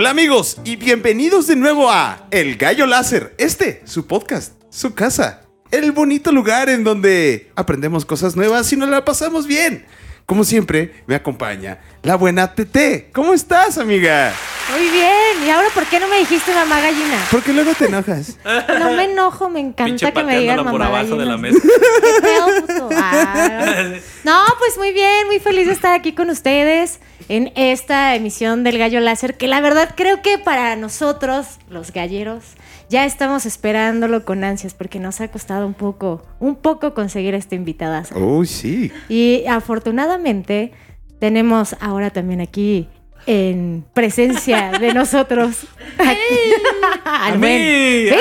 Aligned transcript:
Hola 0.00 0.08
amigos 0.08 0.56
y 0.64 0.76
bienvenidos 0.76 1.46
de 1.46 1.56
nuevo 1.56 1.90
a 1.90 2.26
El 2.30 2.56
Gallo 2.56 2.86
Láser, 2.86 3.34
este, 3.36 3.82
su 3.84 4.06
podcast, 4.06 4.54
su 4.70 4.94
casa, 4.94 5.42
el 5.70 5.92
bonito 5.92 6.32
lugar 6.32 6.70
en 6.70 6.84
donde 6.84 7.50
aprendemos 7.54 8.06
cosas 8.06 8.34
nuevas 8.34 8.72
y 8.72 8.78
nos 8.78 8.88
la 8.88 9.04
pasamos 9.04 9.46
bien. 9.46 9.84
Como 10.24 10.44
siempre, 10.44 11.04
me 11.06 11.16
acompaña 11.16 11.80
la 12.02 12.14
buena 12.14 12.54
TT. 12.54 13.12
¿Cómo 13.12 13.34
estás, 13.34 13.76
amiga? 13.76 14.32
Muy 14.72 14.88
bien. 14.88 15.19
¿Y 15.44 15.48
ahora 15.48 15.68
por 15.74 15.86
qué 15.86 15.98
no 15.98 16.08
me 16.08 16.18
dijiste 16.18 16.54
mamá 16.54 16.80
gallina? 16.80 17.18
Porque 17.30 17.52
luego 17.52 17.72
te 17.74 17.86
enojas. 17.86 18.38
No 18.78 18.92
me 18.92 19.04
enojo, 19.04 19.48
me 19.48 19.60
encanta 19.60 19.84
Pinche 19.84 20.12
que 20.12 20.24
me 20.24 20.38
digan 20.38 20.56
pateándola 20.56 20.62
mamá 20.64 20.70
por 20.72 20.82
abajo 20.82 21.16
gallina. 21.16 21.18
de 21.18 21.26
la 21.26 21.36
mesa. 21.36 21.58
¿Qué 22.02 22.22
pedo, 22.22 22.66
puto? 22.66 22.88
Ah, 22.96 23.84
no, 24.24 24.38
pues 24.58 24.76
muy 24.76 24.92
bien, 24.92 25.26
muy 25.26 25.38
feliz 25.38 25.66
de 25.66 25.72
estar 25.72 25.94
aquí 25.94 26.12
con 26.12 26.30
ustedes 26.30 27.00
en 27.28 27.52
esta 27.54 28.14
emisión 28.14 28.64
del 28.64 28.76
Gallo 28.78 29.00
Láser, 29.00 29.36
que 29.36 29.48
la 29.48 29.60
verdad 29.60 29.94
creo 29.96 30.20
que 30.20 30.38
para 30.38 30.76
nosotros, 30.76 31.58
los 31.68 31.92
galleros, 31.92 32.44
ya 32.88 33.04
estamos 33.04 33.46
esperándolo 33.46 34.24
con 34.24 34.42
ansias 34.44 34.74
porque 34.74 34.98
nos 34.98 35.20
ha 35.20 35.28
costado 35.28 35.66
un 35.66 35.74
poco, 35.74 36.22
un 36.40 36.56
poco 36.56 36.92
conseguir 36.92 37.34
esta 37.34 37.54
invitada. 37.54 38.04
Uy, 38.14 38.46
sí. 38.46 38.92
Y 39.08 39.46
afortunadamente 39.46 40.72
tenemos 41.20 41.76
ahora 41.80 42.10
también 42.10 42.40
aquí 42.40 42.88
en 43.26 43.84
presencia 43.94 44.72
de 44.78 44.92
nosotros 44.94 45.56
aquí, 45.98 46.54
¡A 47.04 47.30
mí! 47.36 48.06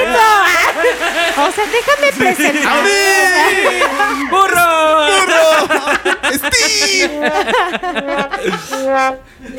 O 1.40 1.52
sea, 1.54 1.64
déjame 1.72 2.12
presentar. 2.36 2.84
¡Burro! 4.30 5.08
¡Steve! 6.34 7.32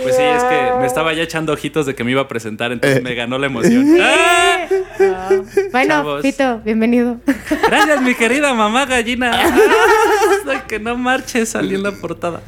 Pues 0.02 0.16
sí, 0.16 0.22
es 0.22 0.44
que 0.44 0.70
me 0.80 0.86
estaba 0.86 1.12
ya 1.14 1.22
echando 1.22 1.52
ojitos 1.54 1.86
de 1.86 1.94
que 1.94 2.04
me 2.04 2.10
iba 2.10 2.20
a 2.22 2.28
presentar, 2.28 2.70
entonces 2.72 2.98
Eh. 2.98 3.02
me 3.02 3.14
ganó 3.14 3.38
la 3.38 3.46
emoción. 3.46 3.96
¡Ah! 4.00 4.66
Bueno, 5.72 5.94
Chavos. 5.94 6.22
Vito, 6.22 6.58
bienvenido. 6.64 7.16
Gracias, 7.68 8.02
mi 8.02 8.14
querida 8.14 8.52
mamá 8.52 8.84
gallina. 8.84 9.32
Ay, 10.46 10.60
que 10.68 10.78
no 10.78 10.96
marches 10.96 11.50
salí 11.50 11.76
en 11.76 11.82
la 11.82 11.92
portada. 11.92 12.42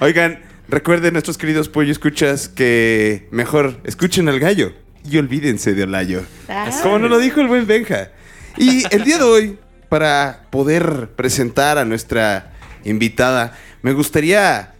Oigan, 0.00 0.40
recuerden 0.68 1.14
nuestros 1.14 1.38
queridos 1.38 1.68
pollo 1.68 1.90
escuchas 1.90 2.48
que 2.48 3.26
mejor 3.30 3.80
escuchen 3.84 4.28
al 4.28 4.38
gallo 4.38 4.72
y 5.10 5.16
olvídense 5.16 5.74
de 5.74 5.84
Olayo. 5.84 6.22
Ah. 6.48 6.70
Como 6.82 6.98
nos 6.98 7.10
lo 7.10 7.18
dijo 7.18 7.40
el 7.40 7.48
buen 7.48 7.66
Benja. 7.66 8.10
Y 8.56 8.84
el 8.94 9.04
día 9.04 9.18
de 9.18 9.24
hoy, 9.24 9.58
para 9.88 10.42
poder 10.50 11.10
presentar 11.16 11.78
a 11.78 11.84
nuestra 11.84 12.52
invitada, 12.84 13.56
me 13.82 13.92
gustaría 13.92 14.74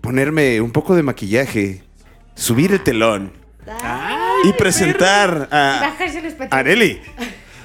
ponerme 0.00 0.60
un 0.60 0.70
poco 0.70 0.94
de 0.94 1.02
maquillaje, 1.02 1.82
subir 2.34 2.72
el 2.72 2.82
telón 2.82 3.32
y 4.44 4.52
presentar 4.52 5.48
a. 5.50 5.96
Areli, 6.50 7.00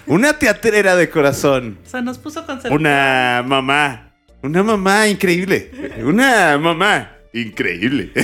una 0.08 0.38
teatrera 0.38 0.96
de 0.96 1.10
corazón, 1.10 1.78
O 1.86 1.90
sea, 1.90 2.02
nos 2.02 2.18
puso 2.18 2.46
con 2.46 2.60
una 2.72 3.44
mamá, 3.46 4.14
una 4.42 4.64
mamá 4.64 5.08
increíble, 5.08 5.72
una 6.04 6.58
mamá 6.58 7.21
increíble. 7.34 8.12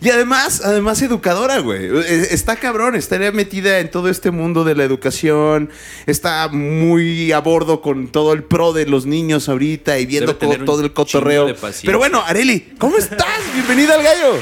Y 0.00 0.10
además, 0.10 0.60
además 0.62 1.00
educadora, 1.00 1.60
güey. 1.60 1.86
Eh, 1.86 2.28
Está 2.30 2.56
cabrón, 2.56 2.94
estaría 2.94 3.32
metida 3.32 3.78
en 3.78 3.90
todo 3.90 4.10
este 4.10 4.30
mundo 4.30 4.62
de 4.62 4.74
la 4.74 4.84
educación. 4.84 5.70
Está 6.04 6.48
muy 6.48 7.32
a 7.32 7.38
bordo 7.40 7.80
con 7.80 8.08
todo 8.08 8.34
el 8.34 8.42
pro 8.44 8.74
de 8.74 8.84
los 8.84 9.06
niños 9.06 9.48
ahorita 9.48 9.98
y 9.98 10.04
viendo 10.04 10.36
todo 10.36 10.82
el 10.82 10.92
cotorreo. 10.92 11.56
Pero 11.82 11.96
bueno, 11.96 12.22
Areli, 12.26 12.74
¿cómo 12.76 12.98
estás? 12.98 13.26
Bienvenida 13.54 13.94
al 13.94 14.02
gallo. 14.02 14.34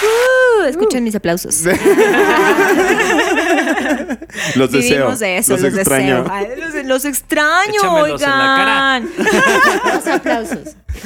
Uh, 0.00 0.64
escuchen 0.66 1.02
mis 1.02 1.16
aplausos. 1.16 1.62
Los 4.56 4.72
deseo. 4.72 4.96
Vivimos 4.98 5.18
de 5.18 5.38
eso, 5.38 5.52
los, 5.52 5.62
los, 5.62 5.74
extraño. 5.74 6.22
deseo. 6.22 6.32
Ay, 6.32 6.46
los, 6.56 6.84
los 6.86 7.04
extraño, 7.04 7.74
Échamelos 7.74 8.22
en 8.22 8.30
la 8.30 8.36
cara. 8.36 8.96
oigan. 8.96 9.10
Los 9.94 10.06
aplausos. 10.06 10.58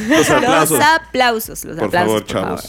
Los 0.09 0.31
aplausos. 0.31 0.79
Los 0.79 0.87
aplausos, 0.89 1.65
los 1.65 1.77
Por 1.77 1.87
aplausos. 1.89 2.23
favor, 2.25 2.25
por 2.25 2.27
chavos. 2.27 2.67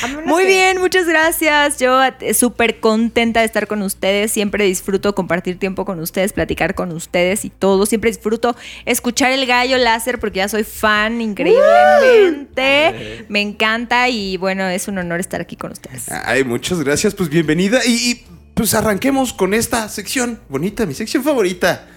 favor. 0.00 0.22
Muy 0.26 0.44
bien, 0.44 0.78
muchas 0.78 1.06
gracias. 1.06 1.78
Yo 1.78 2.00
eh, 2.04 2.34
súper 2.34 2.80
contenta 2.80 3.40
de 3.40 3.46
estar 3.46 3.66
con 3.66 3.82
ustedes. 3.82 4.30
Siempre 4.32 4.64
disfruto 4.64 5.14
compartir 5.14 5.58
tiempo 5.58 5.84
con 5.84 5.98
ustedes, 6.00 6.32
platicar 6.32 6.74
con 6.74 6.92
ustedes 6.92 7.44
y 7.44 7.50
todo. 7.50 7.86
Siempre 7.86 8.10
disfruto 8.10 8.56
escuchar 8.84 9.32
el 9.32 9.46
gallo 9.46 9.78
láser 9.78 10.18
porque 10.20 10.38
ya 10.38 10.48
soy 10.48 10.64
fan 10.64 11.20
increíblemente. 11.20 13.24
Me 13.28 13.40
encanta 13.40 14.08
y 14.08 14.36
bueno, 14.36 14.66
es 14.68 14.88
un 14.88 14.98
honor 14.98 15.20
estar 15.20 15.40
aquí 15.40 15.56
con 15.56 15.72
ustedes. 15.72 16.10
Ay, 16.10 16.44
muchas 16.44 16.80
gracias, 16.82 17.14
pues 17.14 17.28
bienvenida. 17.28 17.80
Y, 17.84 18.10
y, 18.10 18.24
pues 18.56 18.72
arranquemos 18.72 19.34
con 19.34 19.52
esta 19.52 19.86
sección 19.90 20.40
bonita, 20.48 20.86
mi 20.86 20.94
sección 20.94 21.22
favorita. 21.22 21.88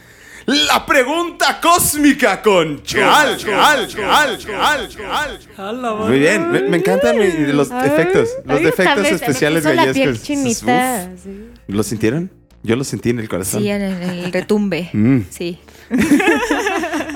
La 0.45 0.85
pregunta 0.85 1.61
cósmica 1.61 2.41
con 2.41 2.83
Chal, 2.83 3.37
Chal, 3.37 3.87
Chal, 3.87 4.37
Chal, 4.37 4.89
Chal. 4.89 5.39
Jala, 5.55 5.93
Muy 5.95 6.19
bien, 6.19 6.51
me, 6.51 6.61
me 6.63 6.77
encantan 6.77 7.17
mi- 7.17 7.53
los 7.53 7.71
Ay, 7.71 7.87
efectos, 7.87 8.27
los 8.43 8.59
ay, 8.59 8.65
efectos 8.65 9.07
especiales. 9.07 9.63
Uf. 9.65 11.21
sí. 11.23 11.49
¿Lo 11.67 11.81
sintieron? 11.83 12.29
Yo 12.61 12.75
lo 12.75 12.83
sentí 12.83 13.11
en 13.11 13.19
el 13.19 13.29
corazón. 13.29 13.61
Sí, 13.61 13.69
en 13.69 13.81
el, 13.81 14.01
en 14.03 14.09
el 14.25 14.33
retumbe. 14.33 14.89
Mm. 14.91 15.19
Sí. 15.29 15.59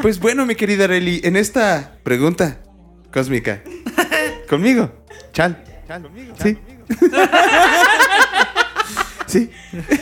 Pues 0.02 0.20
bueno, 0.20 0.46
mi 0.46 0.56
querida 0.56 0.86
Reli, 0.88 1.22
en 1.24 1.38
esta 1.38 1.98
pregunta 2.04 2.60
cósmica, 3.14 3.62
conmigo, 4.50 4.92
Chal. 5.32 5.64
Sí. 6.42 6.58
Sí. 9.34 9.50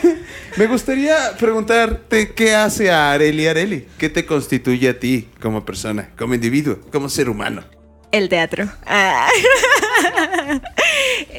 Me 0.58 0.66
gustaría 0.66 1.16
preguntarte 1.38 2.32
qué 2.34 2.54
hace 2.54 2.90
a 2.90 3.12
Areli 3.12 3.46
Areli. 3.46 3.86
¿Qué 3.96 4.10
te 4.10 4.26
constituye 4.26 4.90
a 4.90 4.98
ti 4.98 5.28
como 5.40 5.64
persona, 5.64 6.10
como 6.18 6.34
individuo, 6.34 6.78
como 6.90 7.08
ser 7.08 7.30
humano? 7.30 7.64
El 8.10 8.28
teatro. 8.28 8.70
Ah. 8.86 9.28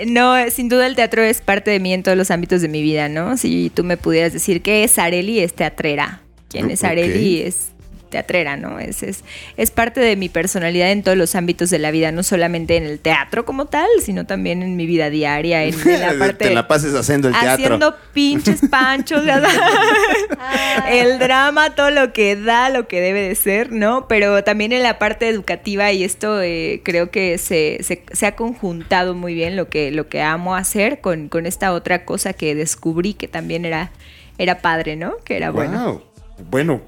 No, 0.08 0.34
sin 0.50 0.70
duda 0.70 0.88
el 0.88 0.96
teatro 0.96 1.22
es 1.22 1.40
parte 1.42 1.70
de 1.70 1.80
mí 1.80 1.94
en 1.94 2.02
todos 2.02 2.18
los 2.18 2.32
ámbitos 2.32 2.62
de 2.62 2.68
mi 2.68 2.82
vida, 2.82 3.10
¿no? 3.10 3.38
Si 3.38 3.72
tú 3.74 3.84
me 3.84 3.98
pudieras 3.98 4.34
decir 4.34 4.62
qué 4.62 4.84
es 4.84 4.98
Areli, 4.98 5.40
es 5.40 5.54
teatrera. 5.54 6.22
¿Quién 6.50 6.72
es. 6.72 6.84
Areli? 6.84 7.42
Es 7.42 7.73
teatrera, 8.14 8.56
¿no? 8.58 8.80
Es, 8.80 9.02
es, 9.04 9.24
es 9.58 9.72
parte 9.72 10.00
de 10.00 10.16
mi 10.16 10.30
personalidad 10.30 10.92
en 10.92 11.02
todos 11.04 11.18
los 11.18 11.34
ámbitos 11.36 11.70
de 11.72 11.80
la 11.80 11.90
vida, 11.92 12.12
no 12.12 12.22
solamente 12.24 12.78
en 12.78 12.84
el 12.86 13.00
teatro 13.00 13.44
como 13.44 13.66
tal, 13.66 13.88
sino 14.02 14.26
también 14.26 14.62
en 14.64 14.76
mi 14.76 14.86
vida 14.86 15.10
diaria, 15.10 15.64
en, 15.64 15.74
en 15.90 16.00
la 16.00 16.14
parte... 16.20 16.46
Te 16.48 16.54
la 16.54 16.68
pases 16.68 16.94
haciendo 16.94 17.28
el 17.28 17.34
teatro. 17.34 17.54
Haciendo 17.66 17.96
pinches 18.14 18.62
panchos, 18.70 19.24
el 20.90 21.20
drama, 21.20 21.76
todo 21.76 21.92
lo 21.92 22.14
que 22.14 22.36
da, 22.36 22.70
lo 22.70 22.88
que 22.88 23.02
debe 23.02 23.22
de 23.28 23.36
ser, 23.36 23.72
¿no? 23.72 24.08
Pero 24.08 24.44
también 24.44 24.72
en 24.74 24.84
la 24.84 25.00
parte 25.00 25.28
educativa 25.28 25.92
y 25.92 26.04
esto 26.04 26.42
eh, 26.42 26.82
creo 26.84 27.10
que 27.12 27.38
se, 27.38 27.80
se- 27.82 28.04
se 28.12 28.26
ha 28.26 28.36
conjuntado 28.36 29.14
muy 29.16 29.34
bien 29.34 29.56
lo 29.56 29.70
que, 29.70 29.92
lo 29.92 30.08
que 30.08 30.22
amo 30.22 30.56
hacer 30.56 31.02
con, 31.02 31.30
con 31.30 31.46
esta 31.46 31.74
otra 31.74 32.06
cosa 32.06 32.34
que 32.34 32.56
descubrí 32.56 33.14
que 33.14 33.28
también 33.28 33.66
era, 33.66 33.92
era 34.38 34.60
padre, 34.60 34.96
¿no? 34.96 35.16
Que 35.26 35.38
era 35.38 35.50
bueno. 35.52 35.74
Wow. 35.74 35.84
Bueno, 35.94 36.13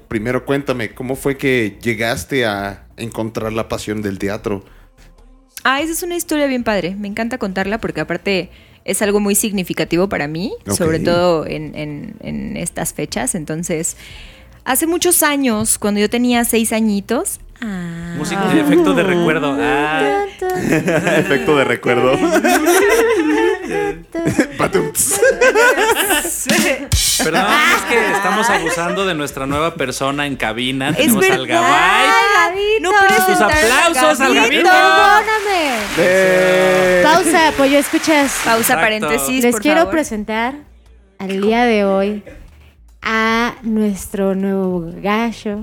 primero 0.08 0.44
cuéntame, 0.44 0.90
¿cómo 0.94 1.16
fue 1.16 1.36
que 1.36 1.78
llegaste 1.82 2.46
a 2.46 2.86
encontrar 2.96 3.52
la 3.52 3.68
pasión 3.68 4.02
del 4.02 4.18
teatro? 4.18 4.64
Ah, 5.64 5.80
esa 5.80 5.92
es 5.92 6.02
una 6.02 6.14
historia 6.16 6.46
bien 6.46 6.64
padre. 6.64 6.94
Me 6.98 7.08
encanta 7.08 7.38
contarla 7.38 7.78
porque 7.78 8.00
aparte 8.00 8.50
es 8.84 9.02
algo 9.02 9.18
muy 9.20 9.34
significativo 9.34 10.08
para 10.08 10.28
mí, 10.28 10.54
sobre 10.76 11.00
todo 11.00 11.44
en, 11.46 11.74
en- 11.74 12.14
en 12.20 12.56
estas 12.56 12.94
fechas. 12.94 13.34
Entonces, 13.34 13.96
hace 14.64 14.86
muchos 14.86 15.22
años, 15.24 15.78
cuando 15.78 15.98
yo 16.00 16.08
tenía 16.08 16.44
seis 16.44 16.72
añitos... 16.72 17.40
ah, 17.60 18.14
Música 18.16 18.46
de 18.48 18.60
efecto 18.60 18.94
de 18.94 19.02
recuerdo. 19.02 19.56
Ah, 19.58 20.24
Efecto 21.18 21.56
de 21.56 21.64
recuerdo. 21.64 22.12
Perdón, 27.22 27.46
es 27.76 27.82
que 27.88 28.10
estamos 28.12 28.50
abusando 28.50 29.06
de 29.06 29.14
nuestra 29.14 29.46
nueva 29.46 29.74
persona 29.74 30.26
en 30.26 30.36
cabina. 30.36 30.90
Es 30.90 30.96
Tenemos 30.96 31.24
al 31.30 31.46
verdad. 31.46 31.62
Gabay. 31.62 32.08
Gabito. 32.36 32.92
No 32.92 33.26
Sus 33.26 33.40
aplausos 33.40 34.20
al 34.20 34.34
Gabito. 34.34 34.68
Perdóname. 34.68 35.78
Eh, 35.98 37.00
Pausa, 37.04 37.52
pollo, 37.56 37.78
escuchas. 37.78 38.32
Pausa, 38.44 38.60
Exacto. 38.60 38.82
paréntesis, 38.82 39.42
Les 39.44 39.52
por 39.52 39.62
quiero 39.62 39.78
favor. 39.80 39.92
presentar 39.92 40.54
al 41.18 41.40
día 41.40 41.64
de 41.64 41.84
hoy 41.84 42.22
a 43.02 43.54
nuestro 43.62 44.34
nuevo 44.34 44.84
gallo, 45.00 45.60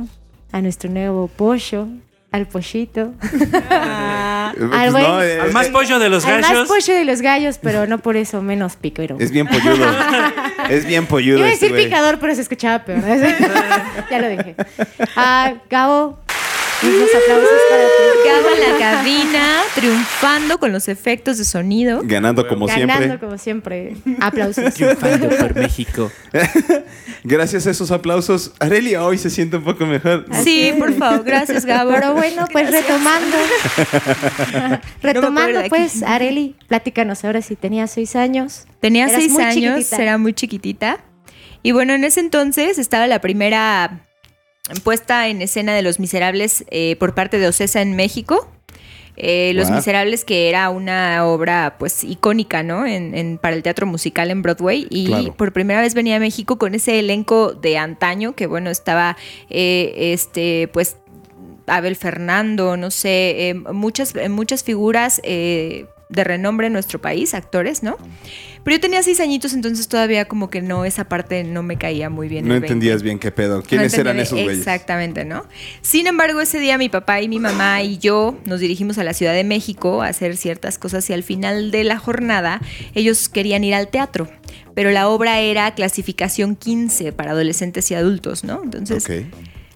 a 0.51 0.61
nuestro 0.61 0.89
nuevo 0.89 1.27
pollo, 1.27 1.87
al 2.31 2.47
pollito. 2.47 3.11
Pues 3.19 3.31
Al 4.71 4.91
buen- 4.91 5.03
no, 5.03 5.21
eh, 5.23 5.39
Al 5.41 5.51
más 5.51 5.67
pollo 5.67 5.99
de 5.99 6.09
los 6.09 6.25
Al 6.25 6.41
más 6.41 6.49
gallos. 6.51 6.67
pollo 6.67 6.93
de 6.95 7.05
los 7.05 7.21
gallos, 7.21 7.59
pero 7.61 7.87
no 7.87 7.97
por 7.99 8.15
eso 8.17 8.41
menos 8.41 8.75
picero. 8.75 9.17
es 9.19 9.31
bien 9.31 9.47
polludo. 9.47 9.85
es 10.69 10.85
bien 10.85 11.05
polludo. 11.05 11.39
Iba 11.39 11.47
a 11.47 11.51
este 11.51 11.65
decir 11.65 11.75
güey. 11.75 11.85
picador, 11.85 12.19
pero 12.19 12.35
se 12.35 12.41
escuchaba 12.41 12.83
peor. 12.85 13.01
ya 14.11 14.19
lo 14.19 14.29
dije. 14.29 14.55
Ah, 15.15 15.53
Gabo, 15.69 16.19
unos 16.87 17.09
aplausos 17.15 17.59
para 17.69 17.83
ti. 17.83 18.29
Gabo 18.29 18.49
en 18.55 18.71
la 18.71 18.79
cabina, 18.79 19.61
triunfando 19.75 20.57
con 20.57 20.71
los 20.71 20.87
efectos 20.87 21.37
de 21.37 21.45
sonido. 21.45 22.01
Ganando 22.03 22.47
como 22.47 22.65
Ganando 22.67 22.93
siempre. 22.95 23.19
como 23.19 23.37
siempre. 23.37 23.95
Aplausos. 24.19 24.73
Triunfando 24.73 25.29
por 25.29 25.55
México. 25.55 26.11
Gracias 27.23 27.67
a 27.67 27.71
esos 27.71 27.91
aplausos, 27.91 28.51
Arelia 28.59 29.03
hoy 29.03 29.17
se 29.17 29.29
siente 29.29 29.57
un 29.57 29.63
poco 29.63 29.85
mejor. 29.85 30.25
Sí, 30.43 30.73
por 30.77 30.93
favor, 30.93 31.23
gracias 31.23 31.65
Gabo. 31.65 31.91
Pero 31.93 32.13
bueno, 32.13 32.45
pues 32.51 32.69
retomando. 32.69 33.37
retomando, 35.01 35.61
pues, 35.69 36.03
Areli, 36.03 36.55
platícanos 36.67 37.23
ahora 37.23 37.41
si 37.41 37.55
tenías 37.55 37.91
seis 37.91 38.15
años. 38.17 38.65
Tenía 38.81 39.05
Eras 39.05 39.21
seis 39.21 39.37
años, 39.39 39.75
chiquitita. 39.79 40.01
era 40.01 40.17
muy 40.17 40.33
chiquitita. 40.33 40.99
Y 41.61 41.71
bueno, 41.71 41.93
en 41.93 42.03
ese 42.03 42.19
entonces 42.19 42.77
estaba 42.77 43.07
la 43.07 43.21
primera 43.21 44.05
puesta 44.83 45.27
en 45.27 45.41
escena 45.41 45.73
de 45.75 45.81
Los 45.81 45.99
Miserables 45.99 46.63
eh, 46.71 46.95
por 46.99 47.13
parte 47.13 47.37
de 47.37 47.47
Ocesa 47.47 47.81
en 47.81 47.95
México. 47.95 48.47
Eh, 49.15 49.51
Los. 49.53 49.69
Miserables, 49.69 50.25
que 50.25 50.49
era 50.49 50.71
una 50.71 51.23
obra 51.27 51.75
pues 51.77 52.03
icónica, 52.03 52.63
¿no? 52.63 52.85
En, 52.87 53.13
en- 53.13 53.37
para 53.37 53.55
el 53.55 53.61
teatro 53.61 53.85
musical 53.85 54.31
en 54.31 54.41
Broadway. 54.41 54.87
Y 54.89 55.05
Claro. 55.07 55.33
por 55.35 55.53
primera 55.53 55.81
vez 55.81 55.93
venía 55.93 56.15
a 56.15 56.19
México 56.19 56.57
con 56.57 56.73
ese 56.73 56.97
elenco 56.97 57.53
de 57.53 57.77
antaño, 57.77 58.33
que 58.33 58.47
bueno, 58.47 58.71
estaba 58.71 59.15
eh, 59.51 59.93
este, 60.13 60.67
pues 60.73 60.97
Abel 61.67 61.95
Fernando, 61.95 62.75
no 62.75 62.89
sé, 62.89 63.49
eh, 63.49 63.53
muchas, 63.53 64.15
muchas 64.29 64.63
figuras 64.63 65.21
eh, 65.23 65.85
de 66.13 66.23
renombre 66.23 66.67
en 66.67 66.73
nuestro 66.73 67.01
país, 67.01 67.33
actores, 67.33 67.83
¿no? 67.83 67.97
Pero 68.63 68.77
yo 68.77 68.81
tenía 68.81 69.03
seis 69.03 69.19
añitos, 69.19 69.53
entonces 69.53 69.87
todavía 69.87 70.25
como 70.25 70.49
que 70.49 70.61
no, 70.61 70.85
esa 70.85 71.09
parte 71.09 71.43
no 71.43 71.63
me 71.63 71.77
caía 71.77 72.09
muy 72.09 72.29
bien. 72.29 72.47
No 72.47 72.53
el 72.53 72.61
20. 72.61 72.73
entendías 72.73 73.03
bien 73.03 73.19
qué 73.19 73.31
pedo. 73.31 73.61
¿Quiénes 73.61 73.93
eran 73.95 74.19
esos 74.19 74.39
güeyes? 74.41 74.59
Exactamente, 74.59 75.25
¿no? 75.25 75.45
Sin 75.81 76.07
embargo, 76.07 76.39
ese 76.39 76.59
día 76.59 76.77
mi 76.77 76.87
papá 76.87 77.21
y 77.21 77.27
mi 77.27 77.39
mamá 77.39 77.83
y 77.83 77.97
yo 77.97 78.37
nos 78.45 78.61
dirigimos 78.61 78.97
a 78.97 79.03
la 79.03 79.13
Ciudad 79.13 79.33
de 79.33 79.43
México 79.43 80.01
a 80.01 80.07
hacer 80.07 80.37
ciertas 80.37 80.77
cosas 80.77 81.09
y 81.09 81.13
al 81.13 81.23
final 81.23 81.71
de 81.71 81.83
la 81.83 81.97
jornada 81.97 82.61
ellos 82.95 83.27
querían 83.27 83.63
ir 83.63 83.75
al 83.75 83.89
teatro, 83.89 84.29
pero 84.73 84.91
la 84.91 85.09
obra 85.09 85.39
era 85.41 85.73
clasificación 85.75 86.55
15 86.55 87.11
para 87.11 87.31
adolescentes 87.31 87.91
y 87.91 87.95
adultos, 87.95 88.43
¿no? 88.43 88.61
Entonces. 88.63 89.05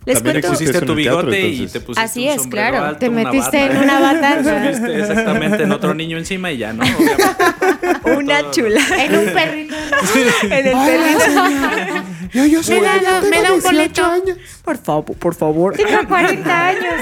Les 0.07 0.15
También 0.23 0.41
cuento... 0.41 0.47
existe 0.53 0.79
Pusiste 0.79 0.85
tu 0.85 0.93
el 0.93 1.03
teatro, 1.03 1.21
bigote 1.31 1.47
y 1.49 1.67
te 1.67 1.79
pusiste 1.81 2.01
Así 2.01 2.23
un 2.23 2.29
es, 2.29 2.41
sombrero 2.41 2.69
claro. 2.69 2.85
alto, 2.85 2.99
Te 2.99 3.09
una 3.09 3.23
metiste 3.25 3.57
bata. 3.57 3.71
en 3.71 3.77
una 3.83 3.99
bata. 3.99 4.41
Te 4.87 4.99
exactamente 5.01 5.63
en 5.63 5.71
otro 5.73 5.93
niño 5.93 6.17
encima 6.17 6.49
y 6.51 6.57
ya, 6.57 6.71
¿no? 6.71 6.83
Obviamente. 6.83 8.09
Una 8.17 8.51
chula. 8.51 8.81
En 8.97 9.15
un 9.17 9.25
perrito. 9.33 9.75
en 10.43 10.67
el 10.67 10.73
perrito. 10.73 12.03
Yo, 12.33 12.45
yo 12.45 12.63
soy 12.63 12.79
Me 12.79 12.85
da- 12.85 13.01
yo 13.01 13.21
me 13.29 13.29
tengo 13.37 13.43
da 13.43 13.53
un 13.53 13.59
18 13.61 13.63
boleto. 13.71 14.05
años. 14.05 14.37
Por 14.63 14.77
favor, 14.77 15.15
por 15.17 15.35
favor. 15.35 15.75
Tengo 15.75 16.07
40 16.07 16.67
años. 16.67 16.93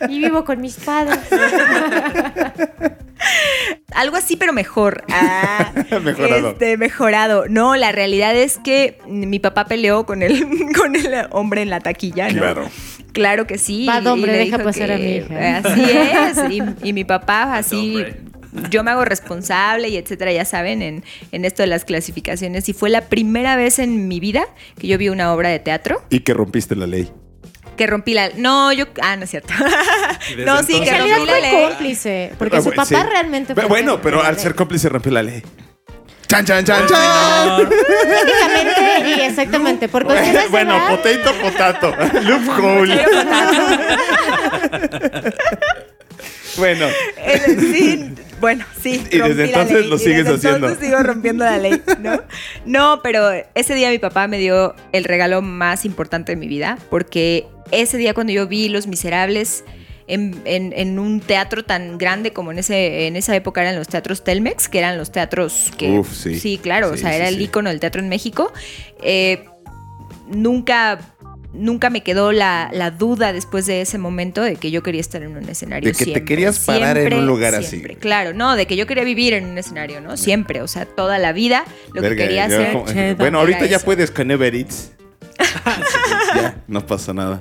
y 0.08 0.18
vivo 0.18 0.44
con 0.44 0.60
mis 0.60 0.74
padres. 0.76 1.18
Algo 3.94 4.16
así, 4.16 4.36
pero 4.36 4.52
mejor. 4.52 5.04
Ah, 5.10 5.72
Mejorado. 6.02 6.50
Este, 6.50 6.76
mejorado. 6.76 7.44
No, 7.48 7.76
la 7.76 7.92
realidad 7.92 8.34
es 8.34 8.58
que 8.58 8.98
mi 9.06 9.38
papá 9.38 9.66
peleó 9.66 10.06
con 10.06 10.22
el, 10.22 10.44
con 10.76 10.96
el 10.96 11.26
hombre 11.30 11.62
en 11.62 11.70
la 11.70 11.80
taquilla, 11.80 12.28
¿no? 12.30 12.38
Claro. 12.40 12.68
Claro 13.12 13.46
que 13.46 13.58
sí. 13.58 13.84
Y- 13.86 14.06
hombre, 14.06 14.32
y 14.32 14.36
le 14.36 14.44
deja 14.44 14.58
pasar 14.58 14.90
a 14.92 14.96
mi 14.96 15.16
hija. 15.16 15.58
Así 15.58 15.82
es. 15.84 16.50
Y, 16.50 16.88
y 16.88 16.92
mi 16.92 17.04
papá 17.04 17.54
así. 17.56 18.04
Yo 18.70 18.84
me 18.84 18.90
hago 18.90 19.04
responsable 19.04 19.88
y 19.88 19.96
etcétera, 19.96 20.30
ya 20.32 20.44
saben, 20.44 20.82
en, 20.82 21.04
en 21.32 21.44
esto 21.44 21.62
de 21.62 21.68
las 21.68 21.84
clasificaciones. 21.84 22.68
Y 22.68 22.72
fue 22.74 22.90
la 22.90 23.02
primera 23.02 23.56
vez 23.56 23.78
en 23.78 24.08
mi 24.08 24.20
vida 24.20 24.44
que 24.78 24.86
yo 24.88 24.98
vi 24.98 25.08
una 25.08 25.32
obra 25.32 25.48
de 25.48 25.58
teatro 25.58 26.02
Y 26.10 26.20
que 26.20 26.34
rompiste 26.34 26.76
la 26.76 26.86
ley. 26.86 27.10
que 27.76 27.86
rompí 27.86 28.12
la. 28.14 28.28
No, 28.36 28.70
yo. 28.72 28.84
Ah, 29.00 29.16
no 29.16 29.24
es 29.24 29.30
cierto. 29.30 29.52
No, 30.46 30.62
sí, 30.62 30.80
que 30.82 30.96
rompí 30.98 31.26
la 31.26 31.40
ley. 31.40 31.68
cómplice. 31.68 32.32
Porque 32.38 32.56
Ah, 32.58 32.60
su 32.60 32.66
bueno, 32.68 32.82
papá 32.84 33.02
sí. 33.02 33.08
realmente 33.10 33.54
fue. 33.54 33.64
Bueno, 33.64 34.00
pero 34.02 34.22
al 34.22 34.38
ser 34.38 34.54
cómplice 34.54 34.88
rompió 34.88 35.10
la 35.12 35.22
ley. 35.22 35.42
¡Chan, 36.28 36.44
chan, 36.46 36.64
chan, 36.64 36.86
chan! 36.86 37.68
Y 39.06 39.20
exactamente. 39.20 39.88
Por 39.88 40.04
cuestiones 40.04 40.50
bueno, 40.50 40.74
edad, 40.76 40.88
potato, 40.96 41.32
potato. 41.42 42.20
Loophole. 42.22 43.04
Bueno, 46.56 46.86
sí, 47.72 48.12
bueno, 48.40 48.64
sí. 48.82 49.02
Y 49.10 49.18
desde 49.18 49.44
entonces 49.46 49.80
ley, 49.80 49.88
lo 49.88 49.96
y 49.96 49.98
sigues 49.98 50.24
desde 50.24 50.34
haciendo. 50.48 50.66
Entonces 50.68 50.88
sigo 50.88 51.02
rompiendo 51.02 51.44
la 51.44 51.58
ley, 51.58 51.80
¿no? 52.00 52.22
No, 52.66 53.00
pero 53.02 53.30
ese 53.54 53.74
día 53.74 53.90
mi 53.90 53.98
papá 53.98 54.26
me 54.28 54.38
dio 54.38 54.74
el 54.92 55.04
regalo 55.04 55.42
más 55.42 55.84
importante 55.84 56.32
de 56.32 56.36
mi 56.36 56.48
vida, 56.48 56.78
porque 56.90 57.46
ese 57.70 57.96
día 57.98 58.14
cuando 58.14 58.32
yo 58.32 58.46
vi 58.46 58.68
Los 58.68 58.86
Miserables 58.86 59.64
en, 60.08 60.40
en- 60.44 60.72
en 60.76 60.98
un 60.98 61.20
teatro 61.20 61.64
tan 61.64 61.96
grande 61.96 62.32
como 62.32 62.50
en 62.52 62.58
ese 62.58 63.06
en 63.06 63.14
esa 63.16 63.34
época 63.36 63.62
eran 63.62 63.76
los 63.76 63.86
teatros 63.88 64.24
Telmex, 64.24 64.68
que 64.68 64.78
eran 64.78 64.98
los 64.98 65.12
teatros 65.12 65.70
que 65.78 65.90
Uf, 65.90 66.12
sí. 66.12 66.58
claro, 66.60 66.88
o 66.90 66.94
Sí, 66.96 67.02
sea, 67.02 67.10
sí, 67.10 67.16
era 67.16 67.28
el 67.28 67.36
sí. 67.36 67.44
icono 67.44 67.70
del 67.70 67.78
teatro 67.80 68.02
en 68.02 68.08
México. 68.08 68.52
Eh, 69.00 69.44
nunca 70.28 70.98
nunca 71.52 71.90
me 71.90 72.02
quedó 72.02 72.32
la, 72.32 72.70
la 72.72 72.90
duda 72.90 73.32
después 73.32 73.66
de 73.66 73.80
ese 73.82 73.98
momento 73.98 74.42
de 74.42 74.56
que 74.56 74.70
yo 74.70 74.82
quería 74.82 75.00
estar 75.00 75.22
en 75.22 75.36
un 75.36 75.48
escenario 75.48 75.90
De 75.90 75.96
que 75.96 76.06
te 76.12 76.24
querías 76.24 76.58
parar 76.60 76.98
en 76.98 77.14
un 77.14 77.26
lugar 77.26 77.54
así. 77.54 77.68
siempre. 77.70 77.96
Claro, 77.96 78.32
no, 78.32 78.56
de 78.56 78.66
que 78.66 78.76
yo 78.76 78.86
quería 78.86 79.04
vivir 79.04 79.34
en 79.34 79.44
un 79.46 79.58
escenario, 79.58 80.00
¿no? 80.00 80.16
Siempre, 80.16 80.62
o 80.62 80.68
sea, 80.68 80.86
toda 80.86 81.18
la 81.18 81.32
vida 81.32 81.64
lo 81.92 82.02
verga, 82.02 82.16
que 82.16 82.22
quería 82.28 82.48
yo 82.48 82.60
hacer. 82.60 82.72
como-. 82.72 83.14
Bueno, 83.16 83.38
ahorita 83.40 83.66
ya 83.66 83.76
eso. 83.76 83.84
puedes 83.84 84.10
con 84.10 84.30
Uber 84.30 84.54
Eats. 84.54 84.92
ya, 86.34 86.56
no 86.68 86.86
pasa 86.86 87.12
nada. 87.12 87.40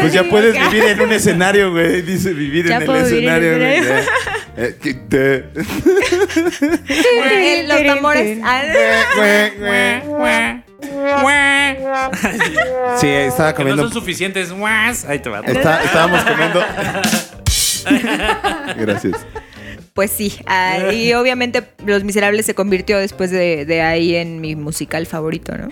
Pues 0.00 0.12
ya 0.12 0.24
puedes 0.24 0.54
vivir 0.70 0.84
en 0.84 1.00
un 1.00 1.12
escenario, 1.12 1.72
güey. 1.72 2.02
Dice 2.02 2.32
vivir 2.32 2.66
Ya 2.66 2.76
en 2.76 2.82
el 2.82 2.90
en 2.90 2.96
escenario, 3.04 3.58
güey. 3.58 3.82
Eh, 4.60 4.74
los 7.66 7.84
tambores. 7.84 8.38
Sí, 13.00 13.06
estaba 13.08 13.52
Que 13.54 13.58
no 13.64 13.70
comiendo. 13.70 13.82
son 13.84 13.92
suficientes. 13.92 14.52
Ahí 15.08 15.18
te 15.20 15.28
va. 15.28 15.40
Está- 15.40 15.82
estábamos 15.82 16.22
comiendo. 16.24 16.62
Gracias. 18.78 19.16
Pues 19.94 20.10
sí, 20.12 20.38
ah, 20.46 20.92
y 20.92 21.12
obviamente 21.14 21.64
Los 21.84 22.04
Miserables 22.04 22.46
se 22.46 22.54
convirtió 22.54 22.98
después 22.98 23.30
de, 23.32 23.64
de 23.64 23.82
ahí 23.82 24.14
en 24.14 24.40
mi 24.40 24.54
musical 24.54 25.06
favorito, 25.06 25.56
¿no? 25.58 25.68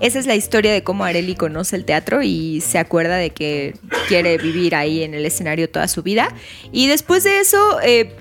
Esa 0.00 0.18
es 0.20 0.26
la 0.26 0.34
historia 0.36 0.72
de 0.72 0.82
cómo 0.84 1.04
Areli 1.04 1.34
conoce 1.34 1.76
el 1.76 1.84
teatro 1.84 2.22
y 2.22 2.60
se 2.62 2.78
acuerda 2.78 3.16
de 3.16 3.30
que 3.30 3.74
quiere 4.06 4.38
vivir 4.38 4.74
ahí 4.76 5.02
en 5.02 5.12
el 5.12 5.26
escenario 5.26 5.68
toda 5.68 5.88
su 5.88 6.02
vida. 6.02 6.32
Y 6.72 6.86
después 6.86 7.24
de 7.24 7.40
eso, 7.40 7.80
eh, 7.82 8.14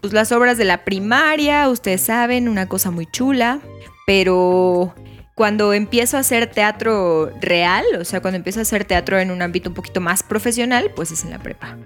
pues 0.00 0.12
las 0.14 0.32
obras 0.32 0.56
de 0.58 0.64
la 0.64 0.82
primaria, 0.84 1.68
ustedes 1.68 2.00
saben, 2.00 2.48
una 2.48 2.66
cosa 2.68 2.90
muy 2.90 3.06
chula, 3.06 3.60
pero 4.06 4.94
cuando 5.34 5.72
empiezo 5.72 6.16
a 6.16 6.20
hacer 6.20 6.46
teatro 6.48 7.32
real, 7.40 7.84
o 7.98 8.04
sea, 8.04 8.20
cuando 8.20 8.36
empiezo 8.36 8.58
a 8.58 8.62
hacer 8.62 8.84
teatro 8.84 9.18
en 9.18 9.30
un 9.30 9.42
ámbito 9.42 9.70
un 9.70 9.74
poquito 9.74 10.00
más 10.00 10.22
profesional, 10.22 10.90
pues 10.94 11.10
es 11.10 11.24
en 11.24 11.30
la 11.30 11.38
prepa. 11.38 11.76